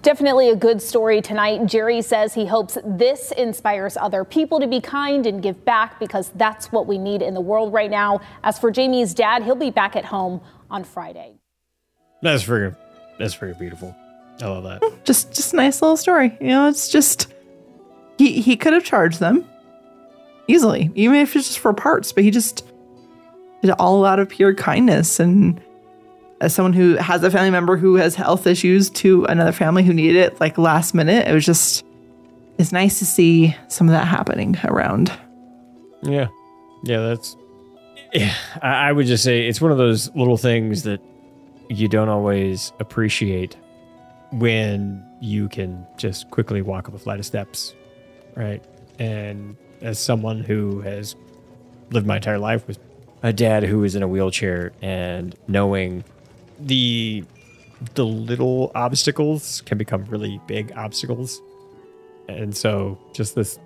Definitely 0.04 0.50
a 0.50 0.54
good 0.54 0.82
story 0.82 1.22
tonight. 1.22 1.64
Jerry 1.64 2.02
says 2.02 2.34
he 2.34 2.44
hopes 2.44 2.76
this 2.84 3.32
inspires 3.32 3.96
other 3.96 4.22
people 4.22 4.60
to 4.60 4.66
be 4.66 4.78
kind 4.78 5.24
and 5.24 5.42
give 5.42 5.64
back 5.64 5.98
because 5.98 6.30
that's 6.34 6.70
what 6.70 6.86
we 6.86 6.98
need 6.98 7.22
in 7.22 7.32
the 7.32 7.40
world 7.40 7.72
right 7.72 7.90
now. 7.90 8.20
As 8.42 8.58
for 8.58 8.70
Jamie's 8.70 9.14
dad, 9.14 9.44
he'll 9.44 9.54
be 9.54 9.70
back 9.70 9.96
at 9.96 10.04
home 10.04 10.42
on 10.70 10.84
Friday. 10.84 11.36
That's 12.20 12.44
freaking, 12.44 12.76
that's 13.18 13.34
pretty 13.34 13.58
beautiful. 13.58 13.96
I 14.42 14.46
love 14.48 14.64
that. 14.64 14.82
Just 15.06 15.32
just 15.32 15.54
a 15.54 15.56
nice 15.56 15.80
little 15.80 15.96
story. 15.96 16.36
You 16.38 16.48
know, 16.48 16.68
it's 16.68 16.90
just 16.90 17.32
he 18.18 18.42
he 18.42 18.58
could 18.58 18.74
have 18.74 18.84
charged 18.84 19.20
them 19.20 19.48
easily, 20.48 20.90
even 20.94 21.16
if 21.16 21.34
it's 21.34 21.46
just 21.46 21.60
for 21.60 21.72
parts, 21.72 22.12
but 22.12 22.24
he 22.24 22.30
just 22.30 22.66
did 23.62 23.70
it 23.70 23.76
all 23.78 24.04
out 24.04 24.18
of 24.18 24.28
pure 24.28 24.52
kindness 24.52 25.18
and 25.18 25.62
as 26.44 26.54
someone 26.54 26.72
who 26.72 26.96
has 26.96 27.22
a 27.22 27.30
family 27.30 27.50
member 27.50 27.76
who 27.76 27.94
has 27.94 28.14
health 28.14 28.46
issues 28.46 28.90
to 28.90 29.24
another 29.24 29.52
family 29.52 29.82
who 29.82 29.92
needed 29.92 30.16
it 30.16 30.40
like 30.40 30.58
last 30.58 30.94
minute, 30.94 31.26
it 31.26 31.32
was 31.32 31.44
just 31.44 31.84
it's 32.58 32.72
nice 32.72 32.98
to 33.00 33.06
see 33.06 33.56
some 33.68 33.88
of 33.88 33.92
that 33.92 34.06
happening 34.06 34.56
around. 34.64 35.12
Yeah. 36.02 36.28
Yeah, 36.84 37.00
that's 37.00 37.36
yeah, 38.12 38.34
I, 38.62 38.88
I 38.88 38.92
would 38.92 39.06
just 39.06 39.24
say 39.24 39.46
it's 39.46 39.60
one 39.60 39.72
of 39.72 39.78
those 39.78 40.14
little 40.14 40.36
things 40.36 40.84
that 40.84 41.00
you 41.68 41.88
don't 41.88 42.08
always 42.08 42.72
appreciate 42.78 43.56
when 44.32 45.04
you 45.20 45.48
can 45.48 45.86
just 45.96 46.30
quickly 46.30 46.62
walk 46.62 46.88
up 46.88 46.94
a 46.94 46.98
flight 46.98 47.18
of 47.18 47.26
steps, 47.26 47.74
right? 48.36 48.62
And 48.98 49.56
as 49.80 49.98
someone 49.98 50.40
who 50.40 50.80
has 50.82 51.16
lived 51.90 52.06
my 52.06 52.16
entire 52.16 52.38
life 52.38 52.66
with 52.68 52.78
a 53.22 53.32
dad 53.32 53.64
who 53.64 53.82
is 53.84 53.96
in 53.96 54.02
a 54.02 54.08
wheelchair 54.08 54.72
and 54.82 55.34
knowing 55.48 56.04
the 56.58 57.24
the 57.94 58.04
little 58.04 58.70
obstacles 58.74 59.62
can 59.62 59.78
become 59.78 60.04
really 60.06 60.40
big 60.46 60.72
obstacles. 60.76 61.42
And 62.28 62.56
so 62.56 62.98
just 63.12 63.34
this 63.34 63.58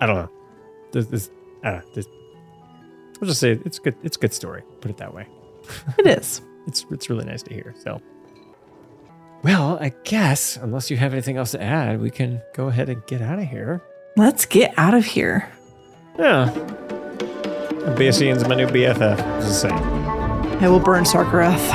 I 0.00 0.06
don't 0.06 0.16
know. 0.16 0.30
This 0.92 1.06
this 1.06 1.30
uh 1.64 1.80
this 1.94 2.06
I'll 3.20 3.28
just 3.28 3.40
say 3.40 3.52
it's 3.64 3.78
good 3.78 3.96
it's 4.02 4.16
a 4.16 4.20
good 4.20 4.34
story, 4.34 4.62
put 4.80 4.90
it 4.90 4.96
that 4.98 5.14
way. 5.14 5.26
It 5.98 6.06
is. 6.06 6.42
it's 6.66 6.84
it's 6.90 7.08
really 7.10 7.24
nice 7.24 7.42
to 7.44 7.54
hear. 7.54 7.74
So 7.82 8.00
well, 9.42 9.78
I 9.80 9.92
guess 10.04 10.56
unless 10.56 10.90
you 10.90 10.96
have 10.96 11.12
anything 11.12 11.36
else 11.36 11.52
to 11.52 11.62
add, 11.62 12.00
we 12.00 12.10
can 12.10 12.42
go 12.54 12.68
ahead 12.68 12.88
and 12.88 13.04
get 13.06 13.22
out 13.22 13.38
of 13.38 13.48
here. 13.48 13.82
Let's 14.16 14.46
get 14.46 14.74
out 14.76 14.94
of 14.94 15.04
here. 15.04 15.48
Yeah. 16.18 16.50
Ebyssian's 17.86 18.48
my 18.48 18.54
new 18.56 18.66
BFF. 18.66 19.16
Just 19.42 19.60
saying. 19.60 20.05
I 20.60 20.68
will 20.68 20.80
burn 20.80 21.04
Sarkareth. 21.04 21.68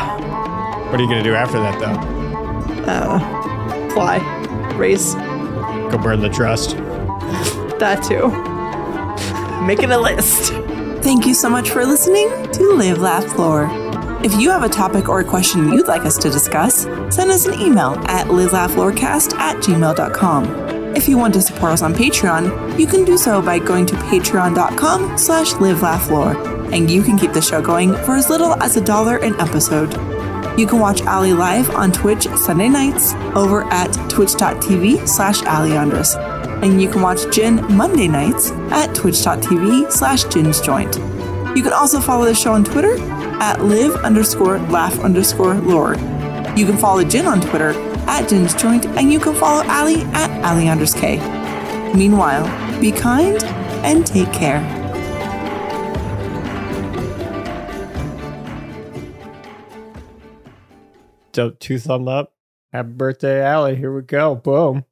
What 0.92 1.00
are 1.00 1.04
you 1.04 1.10
gonna 1.10 1.24
do 1.24 1.36
after 1.36 1.60
that, 1.60 1.80
though? 1.80 2.92
Uh, 2.92 3.90
fly, 3.92 4.18
race, 4.76 5.14
Go 5.92 5.98
burn 5.98 6.22
the 6.22 6.30
Drust. 6.30 6.76
that 7.80 8.02
too. 8.04 8.30
Making 9.66 9.92
a 9.92 9.98
list. 10.00 10.54
Thank 11.04 11.26
you 11.26 11.34
so 11.34 11.50
much 11.50 11.70
for 11.70 11.86
listening 11.86 12.30
to 12.54 12.74
Live 12.74 13.00
Laugh 13.00 13.38
Lore. 13.38 13.70
If 14.24 14.34
you 14.40 14.52
have 14.52 14.64
a 14.64 14.70
topic 14.70 15.10
or 15.10 15.20
a 15.20 15.24
question 15.24 15.74
you'd 15.74 15.88
like 15.88 16.04
us 16.06 16.18
to 16.20 16.30
discuss, 16.30 16.84
send 17.10 17.32
us 17.32 17.46
an 17.46 17.60
email 17.60 17.96
at 18.08 18.28
livelaughlorecast 18.28 19.34
at 19.36 19.58
gmail.com. 19.58 20.96
If 20.96 21.08
you 21.10 21.18
want 21.18 21.34
to 21.36 21.42
support 21.42 21.72
us 21.74 21.82
on 21.82 21.94
Patreon, 21.96 22.80
you 22.80 22.86
can 22.86 23.04
do 23.04 23.18
so 23.18 23.42
by 23.42 23.58
going 23.60 23.86
to 23.88 23.96
patreon.com 23.96 25.18
slash 25.18 25.54
livelaughlore, 25.54 26.36
and 26.72 26.90
you 26.90 27.04
can 27.04 27.18
keep 27.18 27.34
the 27.34 27.42
show 27.42 27.62
going 27.62 27.94
for 28.06 28.16
as 28.16 28.30
little 28.30 28.54
as 28.62 28.78
a 28.78 28.82
dollar 28.82 29.18
an 29.18 29.40
episode. 29.40 29.92
You 30.60 30.68
can 30.68 30.80
watch 30.80 31.02
Ali 31.04 31.34
live 31.34 31.70
on 31.72 31.92
Twitch 31.92 32.28
Sunday 32.36 32.70
nights 32.70 33.14
over 33.36 33.64
at 33.66 33.92
twitch.tv 34.10 35.08
slash 35.08 35.40
aliandrus, 35.42 36.16
and 36.62 36.82
you 36.82 36.90
can 36.90 37.02
watch 37.02 37.20
Gin 37.34 37.56
Monday 37.76 38.08
nights 38.08 38.52
at 38.72 38.94
twitch.tv 38.94 39.92
slash 39.92 40.24
ginsjoint. 40.26 40.96
You 41.56 41.64
can 41.64 41.74
also 41.74 42.00
follow 42.00 42.26
the 42.26 42.36
show 42.36 42.54
on 42.54 42.64
Twitter 42.64 42.98
at 43.42 43.64
live 43.64 43.96
underscore 44.04 44.60
laugh 44.60 45.00
underscore 45.00 45.56
lore. 45.56 45.96
You 46.56 46.66
can 46.66 46.78
follow 46.78 47.04
Gin 47.04 47.26
on 47.26 47.40
Twitter 47.42 47.72
at 48.08 48.28
Gin's 48.28 48.54
Joint, 48.56 48.86
and 48.86 49.12
you 49.12 49.20
can 49.20 49.34
follow 49.36 49.68
Ali 49.70 50.02
at 50.14 50.30
Ali. 50.44 50.68
Meanwhile, 51.96 52.82
be 52.82 52.92
kind 52.92 53.42
and 53.84 54.06
take 54.06 54.32
care. 54.34 54.81
Two 61.34 61.80
thumb 61.80 62.08
up. 62.08 62.34
Happy 62.72 62.90
birthday, 62.90 63.46
Ali. 63.46 63.76
Here 63.76 63.94
we 63.94 64.02
go. 64.02 64.36
Boom. 64.36 64.86